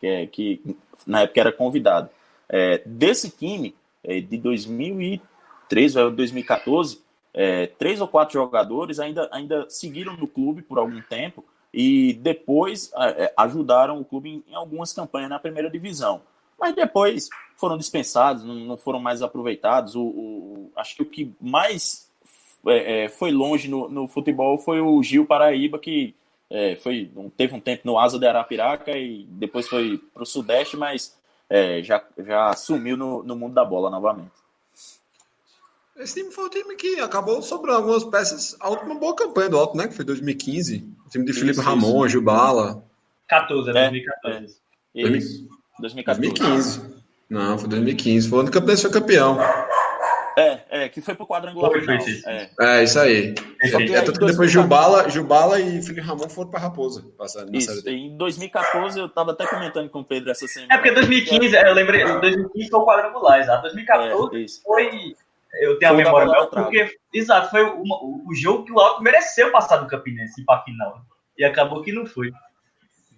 que, 0.00 0.06
é, 0.06 0.26
que 0.26 0.60
na 1.06 1.22
época 1.22 1.40
era 1.40 1.52
convidado. 1.52 2.08
É, 2.48 2.78
desse 2.86 3.30
time, 3.30 3.74
é, 4.08 4.20
de 4.20 4.38
2013 4.38 5.98
ou 6.00 6.10
2014, 6.10 7.00
é, 7.34 7.66
três 7.66 8.00
ou 8.00 8.08
quatro 8.08 8.32
jogadores 8.32 8.98
ainda, 8.98 9.28
ainda 9.30 9.66
seguiram 9.68 10.16
no 10.16 10.26
clube 10.26 10.62
por 10.62 10.78
algum 10.78 11.00
tempo 11.02 11.44
e 11.72 12.14
depois 12.14 12.90
é, 12.96 13.32
ajudaram 13.36 14.00
o 14.00 14.04
clube 14.04 14.30
em, 14.30 14.44
em, 14.50 14.54
algumas 14.54 14.94
campanhas 14.94 15.28
na 15.28 15.38
primeira 15.38 15.70
divisão. 15.70 16.22
Mas 16.58 16.74
depois 16.74 17.28
foram 17.56 17.76
dispensados, 17.76 18.42
não, 18.42 18.54
não 18.54 18.76
foram 18.76 18.98
mais 18.98 19.22
aproveitados. 19.22 19.94
O, 19.94 20.02
o, 20.02 20.72
acho 20.74 20.96
que 20.96 21.02
o 21.02 21.06
que 21.06 21.32
mais 21.40 22.10
é, 22.66 23.04
é, 23.04 23.08
foi 23.08 23.30
longe 23.30 23.68
no, 23.68 23.88
no, 23.88 24.08
futebol 24.08 24.58
foi 24.58 24.80
o 24.80 25.02
Gil 25.02 25.26
Paraíba, 25.26 25.78
que 25.78 26.14
é, 26.50 26.76
foi, 26.76 27.10
teve 27.36 27.54
um 27.54 27.60
tempo 27.60 27.82
no 27.84 27.98
Asa 27.98 28.18
de 28.18 28.26
Arapiraca 28.26 28.96
e 28.96 29.26
depois 29.30 29.68
foi 29.68 29.98
para 30.14 30.22
o 30.22 30.26
Sudeste, 30.26 30.76
mas 30.76 31.16
é, 31.50 31.82
já, 31.82 32.02
já 32.18 32.52
sumiu 32.54 32.96
no, 32.96 33.22
no 33.22 33.36
mundo 33.36 33.54
da 33.54 33.64
bola 33.64 33.90
novamente. 33.90 34.32
Esse 35.96 36.20
time 36.20 36.32
foi 36.32 36.44
o 36.44 36.50
time 36.50 36.76
que 36.76 37.00
acabou 37.00 37.42
sobrando 37.42 37.78
algumas 37.78 38.04
peças. 38.04 38.56
A 38.60 38.68
última 38.68 38.94
boa 38.94 39.16
campanha 39.16 39.48
do 39.48 39.58
Alto, 39.58 39.76
né? 39.76 39.88
Que 39.88 39.94
foi 39.94 40.04
2015. 40.04 40.86
O 41.04 41.10
time 41.10 41.24
de 41.24 41.32
Felipe 41.32 41.58
isso, 41.58 41.60
Ramon, 41.60 42.06
isso. 42.06 42.12
Gilbala. 42.12 42.84
14, 43.26 43.70
era 43.70 43.90
2014. 43.90 44.56
É, 44.94 45.02
é. 45.02 45.08
Isso, 45.08 45.48
2014. 45.80 46.20
2015. 46.20 46.98
Não, 47.28 47.58
foi 47.58 47.68
2015. 47.68 48.28
Foi 48.28 48.38
o 48.38 48.40
ano 48.42 48.50
que 48.50 48.58
o 48.58 48.76
foi 48.76 48.90
campeão. 48.90 49.38
É, 50.38 50.64
é, 50.70 50.88
que 50.88 51.00
foi 51.00 51.16
pro 51.16 51.26
quadrangular 51.26 51.72
foi, 51.72 51.80
final. 51.80 52.00
Foi, 52.00 52.12
é. 52.26 52.50
é, 52.60 52.84
isso 52.84 53.00
aí. 53.00 53.34
É, 53.60 53.68
é 53.68 54.02
tanto 54.02 54.20
que 54.20 54.26
depois 54.26 54.50
Gilbala, 54.52 55.08
Gilbala 55.10 55.58
e 55.58 55.82
Felipe 55.82 56.00
Ramon 56.00 56.28
foram 56.28 56.48
para 56.48 56.60
Raposa. 56.60 57.04
Passando 57.18 57.54
isso, 57.56 57.88
em 57.88 58.16
2014 58.16 59.00
eu 59.00 59.08
tava 59.08 59.32
até 59.32 59.46
comentando 59.46 59.90
com 59.90 59.98
o 59.98 60.04
Pedro 60.04 60.30
essa 60.30 60.46
semana. 60.46 60.72
É 60.72 60.76
porque 60.76 60.92
2015, 60.92 61.56
eu 61.56 61.74
lembrei, 61.74 62.04
2015 62.04 62.70
foi 62.70 62.80
o 62.80 62.86
quadrangular, 62.86 63.40
exato. 63.40 63.62
2014 63.62 64.44
é, 64.44 64.62
foi. 64.62 65.16
Eu 65.60 65.78
tenho 65.78 65.92
foi 65.92 66.02
a 66.02 66.04
memória 66.04 66.28
melhor, 66.28 66.46
porque, 66.50 66.98
exato, 67.12 67.50
foi 67.50 67.64
o, 67.64 67.82
o 67.82 68.34
jogo 68.34 68.64
que 68.64 68.72
o 68.72 68.78
Alto 68.78 69.02
mereceu 69.02 69.50
passar 69.50 69.78
do 69.78 69.88
Campinense 69.88 70.44
para 70.44 70.62
final. 70.62 71.00
E 71.36 71.44
acabou 71.44 71.82
que 71.82 71.90
não 71.90 72.06
foi. 72.06 72.30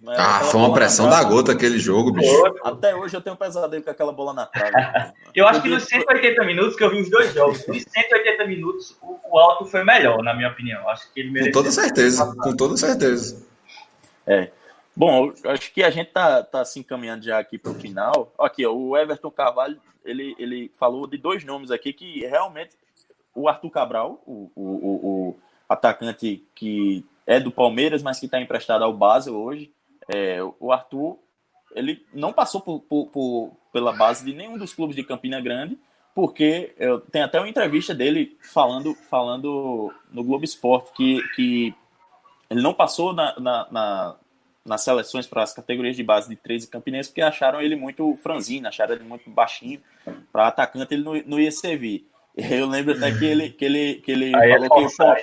Né? 0.01 0.15
Ah, 0.17 0.39
foi 0.45 0.59
uma 0.59 0.73
pressão 0.73 1.07
da 1.07 1.23
gota 1.23 1.51
aquele 1.51 1.77
jogo, 1.77 2.11
bicho. 2.11 2.43
Até 2.63 2.95
hoje 2.95 3.15
eu 3.15 3.21
tenho 3.21 3.35
um 3.35 3.37
pesadelo 3.37 3.83
com 3.83 3.91
aquela 3.91 4.11
bola 4.11 4.33
na 4.33 4.47
trave. 4.47 4.73
eu 5.35 5.47
acho 5.47 5.61
que 5.61 5.69
nos 5.69 5.83
180 5.83 6.43
minutos, 6.43 6.75
que 6.75 6.83
eu 6.83 6.89
vi 6.89 7.01
os 7.01 7.09
dois 7.09 7.31
jogos, 7.31 7.65
nos 7.67 7.83
180 7.83 8.45
minutos, 8.47 8.97
o, 8.99 9.19
o 9.29 9.39
Alto 9.39 9.65
foi 9.65 9.83
melhor, 9.83 10.23
na 10.23 10.33
minha 10.33 10.49
opinião. 10.49 10.89
Acho 10.89 11.11
que 11.13 11.19
ele 11.19 11.29
mereceu. 11.29 11.53
Com 11.53 11.59
toda 11.59 11.71
certeza, 11.71 12.35
com 12.35 12.55
toda 12.55 12.77
certeza. 12.77 13.45
É. 14.25 14.49
Bom, 14.95 15.31
acho 15.45 15.71
que 15.71 15.83
a 15.83 15.91
gente 15.91 16.11
tá, 16.11 16.41
tá 16.41 16.65
se 16.65 16.79
encaminhando 16.79 17.23
já 17.23 17.37
aqui 17.37 17.59
para 17.59 17.71
o 17.71 17.75
final. 17.75 18.33
Aqui, 18.39 18.65
ó, 18.65 18.73
o 18.73 18.97
Everton 18.97 19.29
Carvalho, 19.29 19.79
ele, 20.03 20.35
ele 20.39 20.71
falou 20.79 21.05
de 21.05 21.17
dois 21.17 21.43
nomes 21.43 21.69
aqui 21.69 21.93
que 21.93 22.25
realmente 22.25 22.75
o 23.35 23.47
Arthur 23.47 23.69
Cabral, 23.69 24.21
o, 24.25 24.51
o, 24.55 24.63
o, 24.63 25.29
o 25.29 25.39
atacante 25.69 26.43
que 26.55 27.05
é 27.27 27.39
do 27.39 27.51
Palmeiras, 27.51 28.01
mas 28.01 28.19
que 28.19 28.25
está 28.25 28.41
emprestado 28.41 28.83
ao 28.83 28.93
Basel 28.93 29.35
hoje, 29.35 29.71
é, 30.13 30.39
o 30.59 30.71
Arthur 30.71 31.17
ele 31.73 32.05
não 32.13 32.33
passou 32.33 32.61
por, 32.61 32.81
por, 32.81 33.07
por, 33.07 33.51
pela 33.71 33.93
base 33.93 34.25
de 34.25 34.33
nenhum 34.33 34.57
dos 34.57 34.73
clubes 34.73 34.95
de 34.95 35.03
Campina 35.03 35.39
Grande, 35.39 35.77
porque 36.13 36.73
eu, 36.77 36.99
tem 36.99 37.21
até 37.21 37.39
uma 37.39 37.47
entrevista 37.47 37.95
dele 37.95 38.37
falando, 38.41 38.93
falando 39.09 39.93
no 40.11 40.23
Globo 40.23 40.43
Esporte 40.43 40.91
que, 40.93 41.21
que 41.35 41.73
ele 42.49 42.61
não 42.61 42.73
passou 42.73 43.13
na, 43.13 43.39
na, 43.39 43.67
na 43.71 44.15
nas 44.63 44.83
seleções 44.83 45.25
para 45.25 45.43
as 45.43 45.53
categorias 45.53 45.95
de 45.95 46.03
base 46.03 46.29
de 46.29 46.35
13 46.35 46.67
campinenses 46.67 47.09
porque 47.09 47.21
acharam 47.21 47.61
ele 47.61 47.75
muito 47.75 48.15
franzino, 48.17 48.67
acharam 48.67 48.93
ele 48.93 49.03
muito 49.03 49.29
baixinho. 49.29 49.81
Para 50.31 50.47
atacante 50.47 50.93
ele 50.93 51.03
não, 51.03 51.13
não 51.25 51.39
ia 51.39 51.51
servir. 51.51 52.07
Eu 52.49 52.67
lembro 52.67 52.95
até 52.95 53.11
que 53.11 53.25
ele, 53.25 53.49
que 53.49 53.65
ele, 53.65 53.95
que 53.95 54.11
ele 54.11 54.35
aí 54.35 54.51
falou 54.51 54.69
que, 54.69 54.97
pô, 54.97 55.15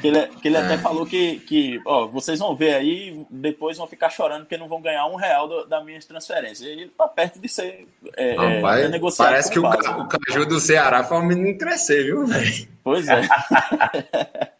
que, 0.00 0.08
ele, 0.08 0.26
que 0.26 0.48
ele 0.48 0.56
até 0.56 0.74
é. 0.74 0.78
falou 0.78 1.06
que, 1.06 1.38
que 1.40 1.80
ó, 1.84 2.06
vocês 2.06 2.38
vão 2.38 2.56
ver 2.56 2.74
aí, 2.74 3.26
depois 3.30 3.76
vão 3.76 3.86
ficar 3.86 4.10
chorando 4.10 4.40
porque 4.40 4.56
não 4.56 4.68
vão 4.68 4.80
ganhar 4.80 5.06
um 5.06 5.16
real 5.16 5.48
do, 5.48 5.66
da 5.66 5.82
minha 5.82 6.00
transferência. 6.00 6.66
E 6.66 6.70
ele 6.70 6.88
tá 6.88 7.06
perto 7.06 7.38
de 7.38 7.48
ser 7.48 7.86
é, 8.16 8.34
não, 8.34 8.60
vai, 8.60 8.84
é, 8.84 8.88
negociado. 8.88 9.28
Parece 9.28 9.50
que 9.50 9.58
o, 9.58 9.66
o 9.66 10.08
caju 10.08 10.46
do 10.46 10.60
Ceará 10.60 11.04
foi 11.04 11.18
um 11.18 11.26
menino 11.26 11.58
crescer, 11.58 12.04
viu, 12.04 12.26
velho? 12.26 12.68
Pois 12.82 13.06
é. 13.08 13.22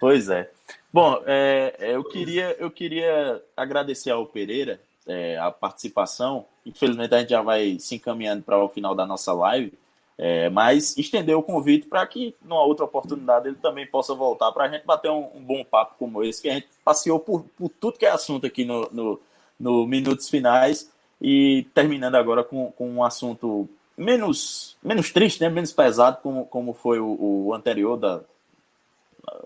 pois 0.00 0.28
é. 0.28 0.50
Bom, 0.92 1.22
é, 1.26 1.74
é, 1.78 1.94
eu, 1.94 2.04
queria, 2.04 2.56
eu 2.58 2.70
queria 2.70 3.42
agradecer 3.56 4.10
ao 4.10 4.26
Pereira 4.26 4.80
é, 5.06 5.38
a 5.38 5.50
participação. 5.50 6.46
Infelizmente 6.64 7.14
a 7.14 7.20
gente 7.20 7.30
já 7.30 7.42
vai 7.42 7.78
se 7.78 7.94
encaminhando 7.94 8.42
para 8.42 8.58
o 8.58 8.68
final 8.68 8.94
da 8.94 9.06
nossa 9.06 9.32
live. 9.32 9.72
É, 10.20 10.50
mas 10.50 10.98
estender 10.98 11.36
o 11.36 11.42
convite 11.42 11.86
para 11.86 12.04
que, 12.04 12.34
numa 12.42 12.64
outra 12.64 12.84
oportunidade, 12.84 13.46
ele 13.46 13.56
também 13.56 13.86
possa 13.86 14.14
voltar 14.14 14.50
para 14.50 14.64
a 14.64 14.68
gente 14.68 14.84
bater 14.84 15.08
um, 15.08 15.28
um, 15.32 15.40
bom 15.40 15.64
papo 15.64 15.94
como 15.96 16.24
esse, 16.24 16.42
que 16.42 16.48
a 16.48 16.54
gente 16.54 16.66
passeou 16.84 17.20
por, 17.20 17.44
por 17.56 17.68
tudo 17.68 17.98
que 17.98 18.04
é 18.04 18.10
assunto 18.10 18.44
aqui 18.44 18.64
no, 18.64 18.88
no, 18.90 19.20
no, 19.60 19.86
Minutos 19.86 20.28
Finais 20.28 20.90
e 21.22 21.68
terminando 21.72 22.16
agora 22.16 22.42
com, 22.42 22.72
com 22.72 22.90
um 22.90 23.04
assunto 23.04 23.68
menos, 23.96 24.76
menos 24.82 25.12
triste, 25.12 25.40
né? 25.40 25.48
menos 25.48 25.72
pesado, 25.72 26.18
como, 26.20 26.46
como 26.46 26.74
foi 26.74 26.98
o, 26.98 27.46
o 27.46 27.54
anterior, 27.54 27.96
da 27.96 28.20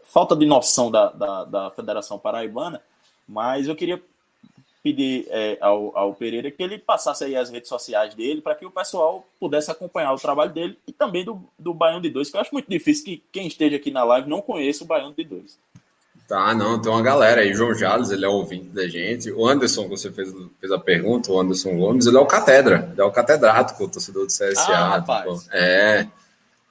falta 0.05 0.35
de 0.35 0.47
noção 0.47 0.91
da, 0.91 1.11
da, 1.11 1.45
da 1.45 1.71
Federação 1.71 2.19
Paraibana. 2.19 2.81
Mas 3.29 3.69
eu 3.69 3.77
queria 3.77 4.03
pedir 4.83 5.27
é, 5.29 5.59
ao, 5.61 5.97
ao, 5.97 6.15
Pereira 6.15 6.51
que 6.51 6.63
ele 6.63 6.77
passasse 6.77 7.25
aí 7.25 7.37
as 7.37 7.51
redes 7.51 7.69
sociais 7.69 8.15
dele 8.15 8.41
para 8.41 8.55
que 8.55 8.67
o 8.67 8.71
pessoal 8.71 9.25
pudesse 9.39 9.71
acompanhar 9.71 10.13
o 10.13 10.19
trabalho 10.19 10.53
dele 10.53 10.77
e 10.87 10.93
também 10.93 11.25
do, 11.25 11.41
do 11.59 11.73
Baião 11.73 12.01
de 12.01 12.11
Dois, 12.11 12.31
que 12.31 12.37
eu 12.37 12.41
acho 12.41 12.53
muito 12.53 12.69
difícil 12.69 13.05
que 13.05 13.23
quem 13.31 13.47
esteja 13.47 13.77
aqui 13.77 13.91
na 13.91 14.03
live 14.03 14.29
não 14.29 14.43
conheça 14.43 14.83
o 14.83 14.87
Baião 14.87 15.13
de 15.13 15.25
Dois. 15.25 15.59
Tá, 16.27 16.55
não, 16.55 16.81
tem 16.81 16.91
uma 16.91 17.03
galera 17.03 17.43
aí, 17.43 17.53
João 17.53 17.75
Jales, 17.75 18.11
ele 18.11 18.25
é 18.25 18.29
ouvinte 18.29 18.69
da 18.69 18.89
gente, 18.89 19.31
o 19.31 19.47
Anderson, 19.47 19.89
você 19.89 20.11
fez, 20.11 20.33
fez 20.61 20.73
a 20.73 20.79
pergunta, 20.79 21.31
o 21.31 21.39
Anderson 21.39 21.77
Gomes, 21.77 22.07
ele 22.07 22.17
é 22.17 22.21
o 22.21 22.27
catedra, 22.27 22.89
ele 22.91 23.01
é 23.01 23.05
o 23.05 23.11
catedrático, 23.11 23.85
o 23.85 23.89
torcedor 23.89 24.27
do 24.27 24.33
CSA. 24.33 24.55
Ah, 24.69 25.01
tipo, 25.01 25.43
é, 25.53 26.07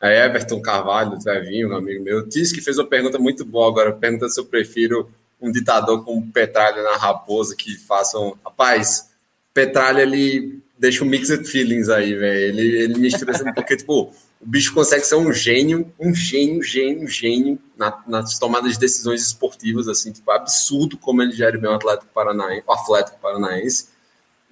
a 0.02 0.10
Everton 0.10 0.62
Carvalho, 0.62 1.12
do 1.12 1.20
Trevinho, 1.20 1.70
um 1.70 1.76
amigo 1.76 2.04
meu, 2.04 2.28
disse 2.28 2.56
que 2.56 2.62
fez 2.62 2.78
uma 2.80 2.88
pergunta 2.88 3.20
muito 3.20 3.46
boa 3.46 3.68
agora, 3.68 3.94
pergunta 3.94 4.28
se 4.30 4.40
eu 4.40 4.46
prefiro 4.46 5.08
um 5.42 5.52
ditador 5.52 6.04
como 6.04 6.32
Petralha 6.32 6.84
na 6.84 6.98
Raposa 6.98 7.56
que 7.56 7.76
façam. 7.76 8.38
Rapaz, 8.46 9.10
Petralha 9.54 10.02
ele 10.02 10.62
deixa 10.78 11.04
um 11.04 11.08
mixed 11.08 11.46
feelings 11.46 11.90
aí, 11.90 12.14
velho. 12.16 12.60
Ele, 12.60 12.82
ele 12.82 13.00
me 13.00 13.08
estressa 13.08 13.52
porque, 13.54 13.78
tipo, 13.78 14.12
o 14.42 14.46
bicho 14.46 14.74
consegue 14.74 15.06
ser 15.06 15.16
um 15.16 15.32
gênio, 15.32 15.92
um 16.00 16.14
gênio, 16.14 16.64
gênio, 16.64 17.08
gênio 17.08 17.60
na, 17.78 18.02
nas 18.08 18.40
tomadas 18.40 18.74
de 18.74 18.80
decisões 18.80 19.22
esportivas, 19.22 19.88
assim, 19.88 20.12
tipo, 20.12 20.30
absurdo 20.32 20.98
como 20.98 21.22
ele 21.22 21.32
gera 21.32 21.58
bem 21.58 21.70
o 21.70 21.74
Atlético 21.74 22.12
Paranaense, 22.14 22.64
o 22.66 22.72
Atlético 22.72 23.20
Paranaense. 23.20 23.90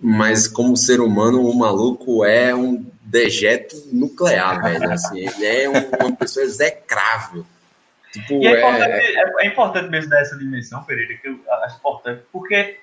Mas 0.01 0.47
como 0.47 0.77
ser 0.77 1.01
humano, 1.01 1.45
o 1.45 1.57
maluco 1.57 2.23
é 2.23 2.55
um 2.55 2.85
dejeto 3.01 3.75
nuclear, 3.91 4.61
velho. 4.61 4.91
Assim, 4.91 5.19
ele 5.19 5.45
é 5.45 5.69
um, 5.69 6.05
uma 6.05 6.15
pessoa 6.15 6.45
execrável. 6.45 7.45
Tipo, 8.11 8.41
e 8.41 8.47
é, 8.47 8.53
é, 8.53 8.59
importante, 8.59 8.91
é... 8.91 9.43
é, 9.43 9.47
importante 9.47 9.89
mesmo 9.89 10.09
dar 10.09 10.21
essa 10.21 10.37
dimensão, 10.37 10.83
Pereira, 10.83 11.15
que 11.15 11.27
eu 11.27 11.39
acho 11.63 11.77
importante, 11.77 12.23
porque 12.31 12.79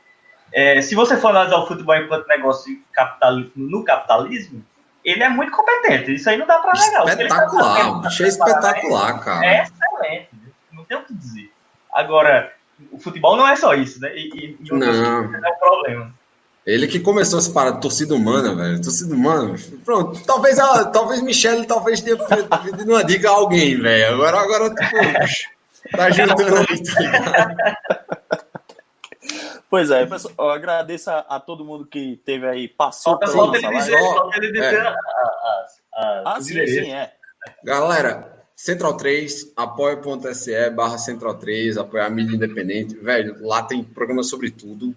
é, 0.52 0.80
se 0.80 0.94
você 0.94 1.16
for 1.16 1.28
analisar 1.28 1.58
o 1.58 1.66
futebol 1.66 1.96
enquanto 1.96 2.28
negócio 2.28 2.80
capitalismo, 2.92 3.52
no 3.56 3.84
capitalismo, 3.84 4.64
ele 5.04 5.22
é 5.22 5.28
muito 5.28 5.52
competente. 5.52 6.14
Isso 6.14 6.28
aí 6.28 6.36
não 6.36 6.46
dá 6.46 6.58
para 6.58 6.72
negar. 6.80 7.08
Espetacular, 7.08 8.00
o 8.00 8.06
é 8.06 8.28
espetacular, 8.28 9.24
cara. 9.24 9.46
É 9.46 9.62
excelente, 9.62 10.28
não 10.72 10.84
tem 10.84 10.96
o 10.96 11.04
que 11.04 11.14
dizer. 11.14 11.52
Agora, 11.92 12.52
o 12.90 12.98
futebol 12.98 13.36
não 13.36 13.48
é 13.48 13.56
só 13.56 13.74
isso, 13.74 14.00
né? 14.00 14.12
E, 14.14 14.56
e 14.60 14.72
não. 14.72 14.86
é 14.86 15.50
um 15.50 15.58
problema. 15.58 16.14
Ele 16.66 16.88
que 16.88 16.98
começou 16.98 17.38
essa 17.38 17.52
parada, 17.52 17.80
torcida 17.80 18.12
humana, 18.12 18.52
velho. 18.52 18.82
Torcida 18.82 19.14
humana. 19.14 19.54
Pronto. 19.84 20.20
Talvez, 20.26 20.58
ela, 20.58 20.84
talvez 20.86 21.22
Michelle 21.22 21.64
talvez 21.64 22.00
tenha 22.00 22.16
pedido 22.16 22.90
uma 22.90 23.04
dica 23.04 23.28
a 23.30 23.34
alguém, 23.34 23.80
velho. 23.80 24.14
Agora, 24.14 24.40
agora, 24.40 24.74
tipo, 24.74 25.96
tá 25.96 26.06
ajudando 26.06 26.56
aí, 26.56 26.82
tá 26.82 27.00
ligado? 27.00 27.76
Pois 29.70 29.90
é, 29.90 30.06
pessoal, 30.06 30.34
eu 30.38 30.50
agradeço 30.50 31.10
a, 31.10 31.18
a, 31.20 31.40
todo 31.40 31.64
mundo 31.64 31.86
que 31.86 32.20
teve 32.24 32.46
aí, 32.48 32.68
passou 32.68 33.18
pela 33.18 33.34
nossa 33.34 33.68
dizer, 33.68 34.00
live. 34.00 34.36
ele 34.36 34.52
dizer 34.52 34.74
é. 34.74 34.88
as, 34.88 35.82
Ah, 36.24 36.38
sim, 36.40 36.66
sim, 36.66 36.92
é. 36.92 37.12
Galera, 37.64 38.44
Central 38.56 38.96
3, 38.96 39.52
apoia.se 39.56 40.70
barra 40.70 40.98
Central 40.98 41.34
3, 41.34 41.78
apoia 41.78 42.06
a 42.06 42.10
mídia 42.10 42.36
independente. 42.36 42.96
Velho, 42.96 43.36
lá 43.46 43.62
tem 43.62 43.84
programa 43.84 44.22
sobre 44.22 44.50
tudo 44.50 44.94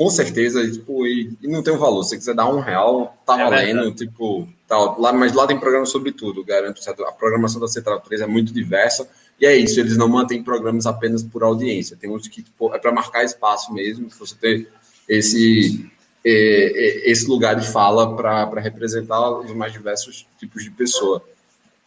com 0.00 0.08
certeza, 0.08 0.66
tipo, 0.66 1.06
e, 1.06 1.36
e, 1.42 1.46
não 1.46 1.62
tem 1.62 1.74
um 1.74 1.78
valor. 1.78 2.02
Se 2.02 2.08
você 2.08 2.16
quiser 2.16 2.34
dar 2.34 2.48
um 2.48 2.58
real, 2.58 3.14
tá 3.26 3.38
é 3.38 3.44
valendo, 3.44 3.82
verdade. 3.82 3.96
tipo, 3.96 4.48
tal. 4.66 4.98
Lá, 4.98 5.12
mas 5.12 5.34
lá 5.34 5.46
tem 5.46 5.60
programa 5.60 5.84
sobre 5.84 6.10
tudo, 6.10 6.42
garanto. 6.42 6.80
A 7.06 7.12
programação 7.12 7.60
da 7.60 7.68
Central 7.68 8.00
3 8.00 8.22
é 8.22 8.26
muito 8.26 8.50
diversa. 8.50 9.06
E 9.38 9.44
é 9.44 9.54
isso, 9.54 9.78
eles 9.78 9.98
não 9.98 10.08
mantêm 10.08 10.42
programas 10.42 10.86
apenas 10.86 11.22
por 11.22 11.42
audiência. 11.42 11.98
Tem 12.00 12.08
outros 12.08 12.30
que 12.30 12.42
tipo, 12.42 12.74
é 12.74 12.78
para 12.78 12.90
marcar 12.90 13.24
espaço 13.24 13.74
mesmo, 13.74 14.08
você 14.08 14.34
ter 14.36 14.68
esse, 15.06 15.92
esse 16.24 17.28
lugar 17.28 17.56
de 17.56 17.68
fala 17.68 18.16
para 18.16 18.58
representar 18.58 19.30
os 19.40 19.52
mais 19.52 19.70
diversos 19.70 20.26
tipos 20.38 20.64
de 20.64 20.70
pessoa. 20.70 21.22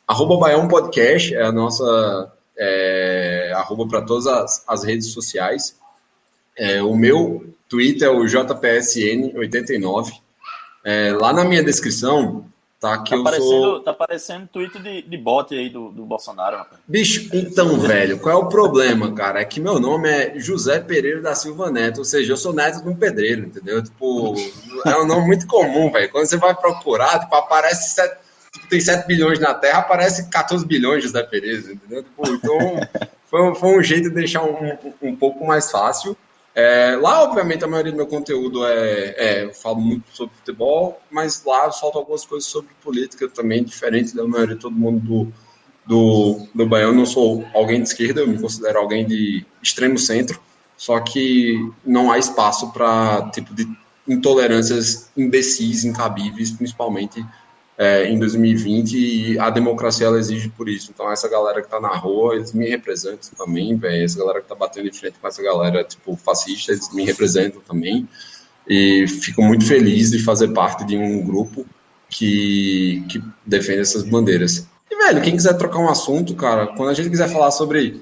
Arroba 0.07 0.38
Baião 0.38 0.68
Podcast 0.68 1.34
é 1.34 1.41
a 1.41 1.51
nossa 1.51 2.32
é, 2.55 3.53
arroba 3.55 3.88
para 3.88 4.03
todas 4.03 4.28
as, 4.28 4.64
as 4.68 4.84
redes 4.84 5.07
sociais. 5.07 5.76
É, 6.55 6.80
o 6.84 6.95
meu 6.95 7.53
Twitter 7.74 8.07
é 8.07 8.11
o 8.11 8.19
JPSN89. 8.26 10.11
É, 10.86 11.11
lá 11.13 11.34
na 11.34 11.43
minha 11.43 11.63
descrição 11.63 12.45
tá 12.80 13.01
que 13.01 13.09
tá 13.24 13.32
eu 13.32 13.41
sou... 13.41 13.80
Tá 13.80 13.89
aparecendo 13.89 14.47
tweet 14.47 14.78
de, 14.78 15.01
de 15.01 15.17
bot 15.17 15.55
aí 15.55 15.69
do, 15.69 15.89
do 15.89 16.05
Bolsonaro, 16.05 16.57
rapaz. 16.57 16.80
Bicho, 16.88 17.30
então, 17.34 17.80
velho, 17.80 18.19
qual 18.19 18.36
é 18.36 18.38
o 18.38 18.47
problema, 18.47 19.11
cara? 19.13 19.41
É 19.41 19.45
que 19.45 19.59
meu 19.59 19.80
nome 19.80 20.07
é 20.07 20.38
José 20.38 20.82
Pereira 20.82 21.19
da 21.19 21.34
Silva 21.34 21.71
Neto, 21.71 21.99
ou 21.99 22.05
seja, 22.05 22.34
eu 22.34 22.38
sou 22.38 22.53
neto 22.53 22.84
de 22.84 22.89
um 22.89 22.95
pedreiro, 22.95 23.47
entendeu? 23.47 23.82
Tipo, 23.82 24.36
é 24.86 24.95
um 24.97 25.07
nome 25.07 25.26
muito 25.26 25.47
comum, 25.47 25.91
velho. 25.91 26.11
Quando 26.11 26.28
você 26.28 26.38
vai 26.38 26.53
procurar, 26.53 27.21
tipo, 27.21 27.34
aparece 27.34 27.95
sete, 27.95 28.17
tipo, 28.51 28.67
tem 28.67 28.80
7 28.80 29.07
bilhões 29.07 29.39
na 29.39 29.55
Terra, 29.55 29.80
aparece 29.80 30.30
14 30.30 30.63
bilhões 30.63 31.01
de 31.01 31.07
José 31.07 31.24
Pereira, 31.24 31.71
entendeu? 31.71 32.03
Tipo, 32.03 32.30
então, 32.30 32.80
foi, 33.26 33.55
foi 33.55 33.80
um 33.80 33.82
jeito 33.82 34.09
de 34.09 34.15
deixar 34.15 34.43
um, 34.43 34.78
um 35.01 35.15
pouco 35.15 35.43
mais 35.43 35.71
fácil. 35.71 36.15
É, 36.56 36.95
lá, 37.01 37.24
obviamente, 37.24 37.64
a 37.64 37.68
maioria 37.68 37.91
do 37.91 37.95
meu 37.95 38.06
conteúdo 38.06 38.64
é, 38.66 39.16
é, 39.18 39.43
Eu 39.45 39.54
falo 39.54 39.82
muito 39.82 40.06
sobre 40.12 40.36
futebol, 40.36 41.01
mas 41.10 41.43
lá 41.43 41.66
eu 41.66 41.72
solto 41.72 41.97
algumas 41.97 42.26
coisas 42.26 42.47
sobre 42.47 42.70
política 42.84 43.28
também, 43.28 43.64
diferente 43.64 44.16
da 44.16 44.28
maioria 44.28 44.56
de 44.56 44.62
todo 44.62 44.76
mundo 44.76 44.99
do, 44.99 45.34
do, 45.86 46.47
do 46.54 46.68
Baião. 46.68 46.89
Eu 46.89 46.95
não 46.95 47.06
sou 47.06 47.43
alguém 47.56 47.82
de 47.82 47.88
esquerda, 47.88 48.22
eu 48.22 48.28
me 48.28 48.39
considero 48.39 48.78
alguém 48.78 49.06
de 49.06 49.43
extremo 49.64 49.97
centro, 49.97 50.39
só 50.78 50.99
que 50.99 51.58
não 51.84 52.12
há 52.12 52.20
espaço 52.20 52.72
para 52.72 53.30
tipo 53.32 53.54
de 53.54 53.68
intolerâncias 54.08 55.10
imbecis, 55.18 55.84
incabíveis, 55.84 56.51
principalmente 56.51 57.26
é, 57.84 58.10
em 58.10 58.18
2020 58.18 58.94
e 58.98 59.40
a 59.40 59.50
democracia 59.50 60.08
ela 60.08 60.18
exige 60.18 60.50
por 60.50 60.70
isso. 60.70 60.92
Então 60.94 61.12
essa 61.12 61.28
galera 61.28 61.62
que 61.62 61.70
tá 61.70 61.80
na 61.80 61.96
rua, 61.96 62.36
eles 62.36 62.54
me 62.54 62.70
representam 62.70 63.30
também, 63.38 63.76
véio. 63.76 64.06
essa 64.06 64.18
galera 64.18 64.42
que 64.42 64.48
tá 64.48 64.56
batendo 64.56 64.90
de 64.90 64.98
frente 64.98 65.20
com 65.20 65.28
essa 65.28 65.44
galera 65.44 65.84
tipo 65.84 66.16
fascista, 66.16 66.72
eles 66.72 66.94
me 66.94 67.06
representam 67.06 67.62
também. 67.62 68.08
E 68.68 69.08
fico 69.08 69.42
muito 69.42 69.66
feliz 69.66 70.12
de 70.12 70.20
fazer 70.20 70.50
parte 70.50 70.86
de 70.86 70.96
um 70.96 71.22
grupo 71.24 71.66
que, 72.10 73.04
que 73.10 73.22
defende 73.46 73.82
essas 73.82 74.04
bandeiras. 74.04 74.68
E, 74.90 74.96
velho, 74.96 75.22
quem 75.22 75.36
quiser 75.36 75.58
trocar 75.58 75.80
um 75.80 75.90
assunto, 75.90 76.36
cara, 76.36 76.68
quando 76.68 76.90
a 76.90 76.94
gente 76.94 77.10
quiser 77.10 77.28
falar 77.30 77.52
sobre 77.52 78.02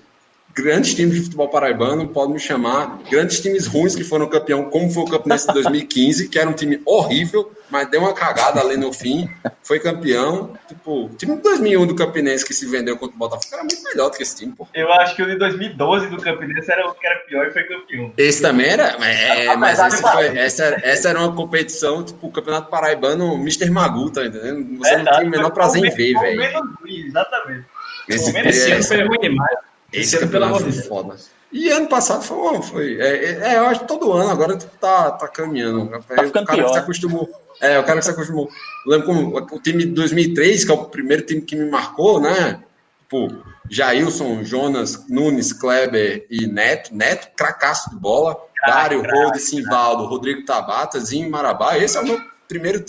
grandes 0.54 0.94
times 0.94 1.16
de 1.16 1.22
futebol 1.22 1.50
paraibano, 1.50 2.08
pode 2.08 2.32
me 2.34 2.40
chamar. 2.40 3.00
Grandes 3.10 3.40
times 3.40 3.68
ruins 3.68 3.96
que 3.96 4.04
foram 4.04 4.28
campeão, 4.28 4.66
como 4.70 4.90
foi 4.90 5.04
o 5.04 5.08
Campinense 5.08 5.48
de 5.48 5.54
2015, 5.54 6.30
que 6.30 6.40
era 6.40 6.50
um 6.50 6.54
time 6.54 6.82
horrível, 6.86 7.52
mas 7.70 7.90
deu 7.90 8.02
uma 8.02 8.14
cagada 8.14 8.60
ali 8.60 8.78
no 8.78 8.92
fim, 8.92 9.30
foi 9.64 9.80
campeão. 9.80 10.54
Tipo, 10.68 11.06
o 11.06 11.10
time 11.10 11.38
de 11.38 11.42
2001 11.42 11.88
do 11.88 11.96
Campinense 11.96 12.46
que 12.46 12.54
se 12.54 12.66
vendeu 12.66 12.98
contra 12.98 13.16
o 13.16 13.20
Botafogo 13.20 13.48
era 13.54 13.64
muito 13.64 13.84
melhor 13.84 14.10
do 14.10 14.18
que 14.18 14.24
esse 14.24 14.36
time, 14.36 14.54
pô. 14.56 14.68
Eu 14.74 14.92
acho 14.94 15.16
que 15.16 15.24
o 15.24 15.26
de 15.26 15.38
2012 15.38 16.08
do 16.08 16.18
Campinense 16.18 16.72
era 16.72 16.88
o 16.88 16.94
que 16.94 17.08
era 17.08 17.20
pior 17.20 17.48
e 17.48 17.52
foi 17.52 17.64
campeão. 17.64 18.14
Esse 18.18 18.42
também 18.42 18.68
era? 18.68 18.98
É, 19.06 19.56
mas 19.56 19.80
foi, 20.00 20.38
essa, 20.38 20.80
essa 20.84 21.10
era 21.10 21.20
uma 21.20 21.34
competição, 21.36 22.04
tipo, 22.04 22.28
o 22.28 22.32
Campeonato 22.32 22.70
Paraibano, 22.70 23.36
Mr. 23.36 23.70
Magu, 23.70 24.10
tá 24.12 24.26
entendendo? 24.26 24.78
Você 24.78 24.94
é, 24.94 24.98
não 24.98 25.06
tem 25.18 25.28
o 25.28 25.32
menor 25.32 25.52
prazer 25.52 25.84
em 25.84 25.90
ver, 25.90 26.14
velho. 26.20 26.42
Exatamente. 26.86 27.66
Esse, 28.10 28.38
esse 28.38 28.72
ano 28.72 28.84
foi 28.84 29.04
ruim 29.04 29.20
demais. 29.20 29.71
Esse, 29.92 30.26
pelo 30.28 30.46
amor 30.46 30.64
de 30.64 30.72
Deus. 30.72 30.88
Foda. 30.88 31.16
E 31.52 31.70
ano 31.70 31.88
passado 31.88 32.24
foi, 32.24 32.62
foi 32.62 33.02
é, 33.02 33.26
é, 33.26 33.54
é, 33.54 33.58
eu 33.58 33.66
acho 33.66 33.82
que 33.82 33.88
todo 33.88 34.14
ano 34.14 34.30
agora 34.30 34.58
tá, 34.58 35.12
tá 35.12 35.28
caminhando. 35.28 35.90
Tá 35.90 35.98
o 36.24 36.32
cara 36.32 36.46
pior. 36.46 36.68
que 36.68 36.74
se 36.74 36.80
acostumou. 36.80 37.30
É, 37.60 37.78
o 37.78 37.84
cara 37.84 38.00
que 38.00 38.06
se 38.06 38.12
acostumou. 38.12 38.50
Eu 38.86 38.92
lembro 38.92 39.08
como 39.08 39.38
o 39.38 39.60
time 39.60 39.86
de 39.86 39.92
2003, 39.92 40.64
que 40.64 40.72
é 40.72 40.74
o 40.74 40.86
primeiro 40.86 41.24
time 41.24 41.42
que 41.42 41.56
me 41.56 41.70
marcou, 41.70 42.22
né? 42.22 42.64
Tipo, 43.02 43.44
Jailson, 43.70 44.44
Jonas, 44.44 45.06
Nunes, 45.10 45.52
Kleber 45.52 46.26
e 46.30 46.48
Neto. 46.48 46.96
Neto, 46.96 47.28
cracaço 47.36 47.90
de 47.90 47.98
bola. 47.98 48.38
Dário, 48.66 49.02
Rode, 49.02 49.40
Simvaldo, 49.40 50.06
Rodrigo 50.06 50.46
Tabata, 50.46 51.00
Zinho 51.00 51.30
Marabá. 51.30 51.78
Esse 51.78 51.98
é 51.98 52.02
o 52.02 52.06
meu 52.06 52.22
primeiro 52.48 52.84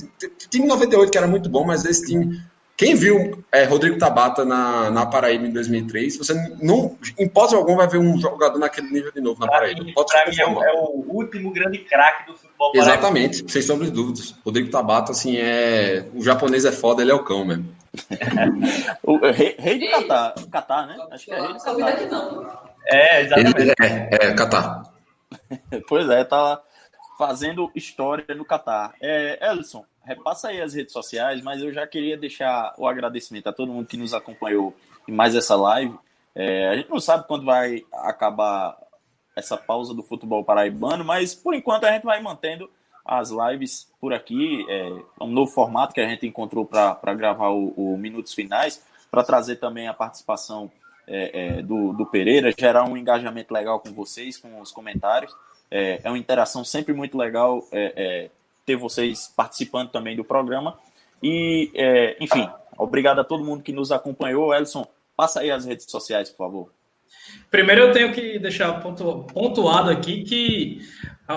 time 0.50 0.66
98, 0.66 1.10
que 1.10 1.18
era 1.18 1.26
muito 1.26 1.48
bom, 1.48 1.64
mas 1.64 1.84
esse 1.84 2.06
time 2.06 2.40
quem 2.82 2.96
viu 2.96 3.44
é, 3.52 3.62
Rodrigo 3.62 3.96
Tabata 3.96 4.44
na, 4.44 4.90
na 4.90 5.06
Paraíba 5.06 5.46
em 5.46 5.52
2003, 5.52 6.16
você 6.16 6.34
não, 6.60 6.96
em 7.16 7.28
pós 7.28 7.52
algum, 7.52 7.76
vai 7.76 7.86
ver 7.86 7.98
um 7.98 8.18
jogador 8.18 8.58
naquele 8.58 8.90
nível 8.90 9.12
de 9.12 9.20
novo 9.20 9.38
na 9.38 9.46
Paraíba. 9.46 9.84
Mim, 9.84 9.92
Pode 9.92 10.12
mim 10.12 10.36
é 10.36 10.46
o, 10.46 10.64
é 10.64 10.72
o, 10.72 11.04
último 11.06 11.52
grande 11.52 11.78
craque 11.78 12.26
do 12.26 12.36
futebol 12.36 12.72
paraíba. 12.72 12.92
Exatamente, 12.92 13.52
sem 13.52 13.62
sombra 13.62 13.86
de 13.86 13.92
dúvidas. 13.92 14.34
Rodrigo 14.44 14.68
Tabata, 14.68 15.12
assim, 15.12 15.36
é. 15.36 16.08
O 16.12 16.24
japonês 16.24 16.64
é 16.64 16.72
foda, 16.72 17.02
ele 17.02 17.12
é 17.12 17.14
o 17.14 17.22
cão 17.22 17.44
mesmo. 17.44 17.72
o 19.04 19.18
rei, 19.30 19.54
rei 19.56 19.78
de 19.78 19.88
Catar, 19.88 20.34
Catar, 20.50 20.86
né? 20.88 20.96
Acho 21.12 21.26
que 21.26 21.30
é 21.30 21.40
rei 21.40 21.52
de 21.52 22.08
Catar. 22.08 22.74
É, 22.86 23.20
exatamente. 23.22 23.74
é, 23.80 24.08
é, 24.10 24.34
Catar. 24.34 24.82
pois 25.88 26.08
é, 26.08 26.24
tá 26.24 26.60
fazendo 27.16 27.70
história 27.76 28.34
no 28.34 28.44
Catar. 28.44 28.92
É, 29.00 29.50
Ellison, 29.52 29.84
repassa 30.04 30.48
aí 30.48 30.60
as 30.60 30.74
redes 30.74 30.92
sociais, 30.92 31.42
mas 31.42 31.62
eu 31.62 31.72
já 31.72 31.86
queria 31.86 32.16
deixar 32.16 32.74
o 32.78 32.86
agradecimento 32.86 33.48
a 33.48 33.52
todo 33.52 33.72
mundo 33.72 33.86
que 33.86 33.96
nos 33.96 34.14
acompanhou 34.14 34.74
em 35.08 35.12
mais 35.12 35.34
essa 35.34 35.56
live. 35.56 35.96
É, 36.34 36.68
a 36.68 36.76
gente 36.76 36.90
não 36.90 37.00
sabe 37.00 37.26
quando 37.26 37.44
vai 37.44 37.84
acabar 37.92 38.76
essa 39.34 39.56
pausa 39.56 39.94
do 39.94 40.02
futebol 40.02 40.44
paraibano, 40.44 41.04
mas 41.04 41.34
por 41.34 41.54
enquanto 41.54 41.84
a 41.84 41.92
gente 41.92 42.04
vai 42.04 42.20
mantendo 42.20 42.68
as 43.04 43.30
lives 43.30 43.90
por 44.00 44.12
aqui. 44.12 44.64
É 44.68 45.24
um 45.24 45.28
novo 45.28 45.50
formato 45.50 45.94
que 45.94 46.00
a 46.00 46.08
gente 46.08 46.26
encontrou 46.26 46.64
para 46.64 47.14
gravar 47.14 47.50
o, 47.50 47.72
o, 47.76 47.96
Minutos 47.98 48.34
Finais, 48.34 48.84
para 49.10 49.22
trazer 49.22 49.56
também 49.56 49.88
a 49.88 49.94
participação 49.94 50.70
é, 51.06 51.58
é, 51.58 51.62
do, 51.62 51.92
do 51.92 52.06
Pereira, 52.06 52.52
gerar 52.56 52.84
um 52.84 52.96
engajamento 52.96 53.52
legal 53.52 53.80
com 53.80 53.92
vocês, 53.92 54.38
com 54.38 54.60
os 54.60 54.70
comentários. 54.70 55.34
É, 55.70 56.00
é 56.04 56.08
uma 56.08 56.18
interação 56.18 56.64
sempre 56.64 56.92
muito 56.92 57.16
legal 57.16 57.66
é, 57.72 57.92
é, 57.96 58.30
ter 58.64 58.76
vocês 58.76 59.32
participando 59.36 59.90
também 59.90 60.16
do 60.16 60.24
programa. 60.24 60.78
E, 61.22 61.70
é, 61.74 62.16
enfim, 62.20 62.48
obrigado 62.76 63.20
a 63.20 63.24
todo 63.24 63.44
mundo 63.44 63.62
que 63.62 63.72
nos 63.72 63.92
acompanhou. 63.92 64.54
Elson, 64.54 64.86
passa 65.16 65.40
aí 65.40 65.50
as 65.50 65.64
redes 65.64 65.86
sociais, 65.88 66.30
por 66.30 66.38
favor. 66.38 66.70
Primeiro 67.50 67.82
eu 67.82 67.92
tenho 67.92 68.12
que 68.12 68.38
deixar 68.38 68.80
pontuado 68.80 69.90
aqui 69.90 70.24
que, 70.24 70.80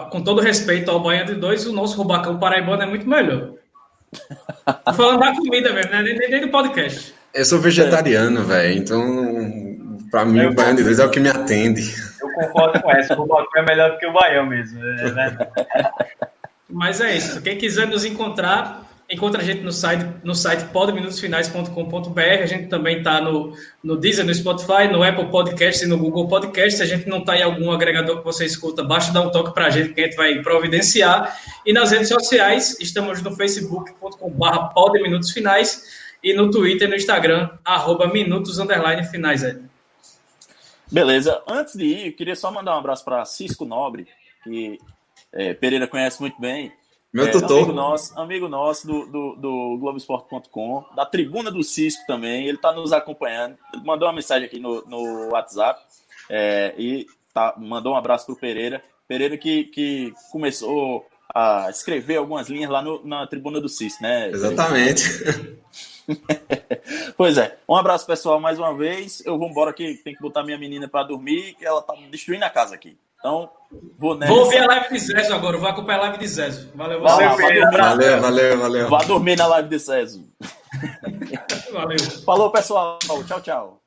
com 0.10 0.24
todo 0.24 0.42
respeito 0.42 0.90
ao 0.90 1.00
Bahia 1.00 1.26
de 1.26 1.36
Dois, 1.36 1.68
o 1.68 1.74
nosso 1.74 1.98
Rubacão 1.98 2.40
Paraibano 2.40 2.82
é 2.82 2.86
muito 2.86 3.08
melhor. 3.08 3.54
Tô 4.86 4.94
falando 4.94 5.20
da 5.20 5.36
comida 5.36 5.74
mesmo, 5.74 5.92
né? 5.92 6.02
Nem, 6.02 6.18
nem 6.18 6.42
do 6.42 6.50
podcast. 6.50 7.14
Eu 7.34 7.44
sou 7.44 7.60
vegetariano, 7.60 8.44
velho, 8.46 8.78
então 8.78 9.02
pra 10.10 10.24
mim 10.24 10.40
eu 10.40 10.52
o 10.52 10.54
baiano 10.54 10.78
de 10.78 10.84
dois 10.84 11.00
é 11.00 11.06
o 11.06 11.12
que 11.12 11.20
me 11.20 11.30
atende. 11.30 11.82
Eu 12.22 12.32
concordo 12.32 12.82
com 12.82 12.92
essa, 12.92 13.20
o 13.20 13.26
Bacu 13.26 13.58
é 13.58 13.62
melhor 13.62 13.92
do 13.92 13.98
que 13.98 14.06
o 14.06 14.14
baião 14.14 14.46
mesmo, 14.46 14.82
é 14.82 15.12
né? 15.12 15.38
Mas 16.76 17.00
é 17.00 17.16
isso. 17.16 17.42
Quem 17.42 17.58
quiser 17.58 17.88
nos 17.88 18.04
encontrar, 18.04 18.86
encontra 19.10 19.42
a 19.42 19.46
gente 19.46 19.62
no 19.62 19.72
site, 19.72 20.06
no 20.26 20.36
site 20.36 20.66
podminutosfinais.com.br. 20.74 22.20
A 22.20 22.46
gente 22.46 22.68
também 22.68 22.98
está 22.98 23.22
no, 23.22 23.54
no 23.82 23.96
Deezer, 23.96 24.26
no 24.26 24.36
Spotify, 24.36 24.90
no 24.92 25.02
Apple 25.02 25.32
Podcast 25.32 25.86
e 25.86 25.88
no 25.88 25.98
Google 25.98 26.28
Podcast. 26.28 26.76
Se 26.76 26.84
a 26.84 26.86
gente 26.86 27.08
não 27.08 27.20
está 27.20 27.38
em 27.38 27.44
algum 27.44 27.72
agregador 27.72 28.18
que 28.18 28.26
você 28.26 28.44
escuta, 28.44 28.84
basta 28.84 29.14
dar 29.14 29.22
um 29.22 29.32
toque 29.32 29.54
para 29.54 29.68
a 29.68 29.70
gente 29.70 29.94
que 29.94 30.02
a 30.02 30.04
gente 30.04 30.18
vai 30.18 30.42
providenciar. 30.42 31.40
E 31.66 31.72
nas 31.72 31.92
redes 31.92 32.10
sociais, 32.10 32.78
estamos 32.82 33.22
no 33.22 33.34
facebook.com.br 33.34 34.74
podminutosfinais 34.74 35.82
e 36.22 36.34
no 36.34 36.52
Twitter 36.52 36.90
e 36.90 36.92
no 36.92 36.98
Instagram, 36.98 37.52
arroba 37.64 38.08
minutos 38.08 38.60
finais. 39.10 39.46
É. 39.46 39.58
Beleza. 40.92 41.42
Antes 41.48 41.78
de 41.78 41.86
ir, 41.86 42.08
eu 42.08 42.14
queria 42.14 42.36
só 42.36 42.52
mandar 42.52 42.76
um 42.76 42.80
abraço 42.80 43.06
para 43.06 43.24
Cisco 43.24 43.64
Nobre, 43.64 44.10
que 44.44 44.78
é, 45.36 45.54
Pereira 45.54 45.88
conhece 45.88 46.20
muito 46.22 46.40
bem. 46.40 46.72
Meu 47.14 47.28
é, 47.28 47.32
tutor. 47.32 47.60
Amigo 47.60 47.74
nosso, 47.74 48.20
amigo 48.20 48.50
nosso 48.50 48.88
do, 48.88 49.06
do, 49.06 49.36
do 49.36 49.78
Globoesporte.com, 49.78 50.86
da 50.96 51.06
tribuna 51.06 51.52
do 51.52 51.64
Cisco 51.64 52.04
também. 52.08 52.46
Ele 52.48 52.58
está 52.58 52.74
nos 52.74 52.92
acompanhando. 52.92 53.58
Ele 53.74 53.84
mandou 53.84 54.08
uma 54.08 54.14
mensagem 54.14 54.46
aqui 54.46 54.60
no, 54.60 54.82
no 54.86 55.30
WhatsApp 55.30 55.82
é, 56.30 56.74
e 56.78 57.06
tá, 57.34 57.54
mandou 57.58 57.94
um 57.94 57.98
abraço 57.98 58.26
para 58.26 58.34
o 58.34 58.38
Pereira. 58.38 58.84
Pereira 59.08 59.38
que, 59.38 59.66
que 59.66 60.14
começou 60.32 61.06
a 61.34 61.70
escrever 61.70 62.18
algumas 62.18 62.50
linhas 62.50 62.70
lá 62.70 62.82
no, 62.82 63.06
na 63.06 63.28
tribuna 63.28 63.62
do 63.62 63.70
Cisco, 63.70 64.02
né? 64.04 64.30
Exatamente. 64.30 65.04
pois 67.18 67.38
é. 67.38 67.58
Um 67.68 67.76
abraço, 67.76 68.06
pessoal, 68.06 68.40
mais 68.40 68.60
uma 68.60 68.76
vez. 68.76 69.26
Eu 69.26 69.38
vou 69.38 69.50
embora 69.50 69.72
aqui, 69.72 69.96
tem 70.04 70.16
que 70.16 70.22
botar 70.22 70.44
minha 70.44 70.58
menina 70.58 70.88
para 70.88 71.08
dormir, 71.08 71.56
que 71.56 71.66
ela 71.66 71.82
tá 71.82 71.94
destruindo 72.10 72.46
a 72.46 72.50
casa 72.50 72.76
aqui. 72.76 72.98
Então, 73.20 73.50
vou 73.98 74.16
nessa. 74.16 74.34
Vou 74.34 74.50
ver 74.50 74.60
a 74.60 74.68
live 74.68 74.90
de 74.90 75.00
Zezo 75.00 75.34
agora, 75.34 75.58
vou 75.58 75.68
acompanhar 75.68 76.00
a 76.00 76.02
live 76.04 76.18
de 76.20 76.28
Zezo. 76.28 76.72
Valeu, 76.76 77.02
valeu. 77.02 77.30
Valeu, 77.30 77.72
valeu, 77.72 78.22
valeu, 78.22 78.60
valeu. 78.60 78.90
Vá 78.90 79.00
dormir 79.00 79.38
na 79.38 79.48
live 79.48 79.70
de 79.70 79.80
Zezo. 79.80 80.26
valeu. 81.74 81.98
Falou, 82.26 82.52
pessoal. 82.52 83.00
Tchau, 83.28 83.42
tchau. 83.42 83.85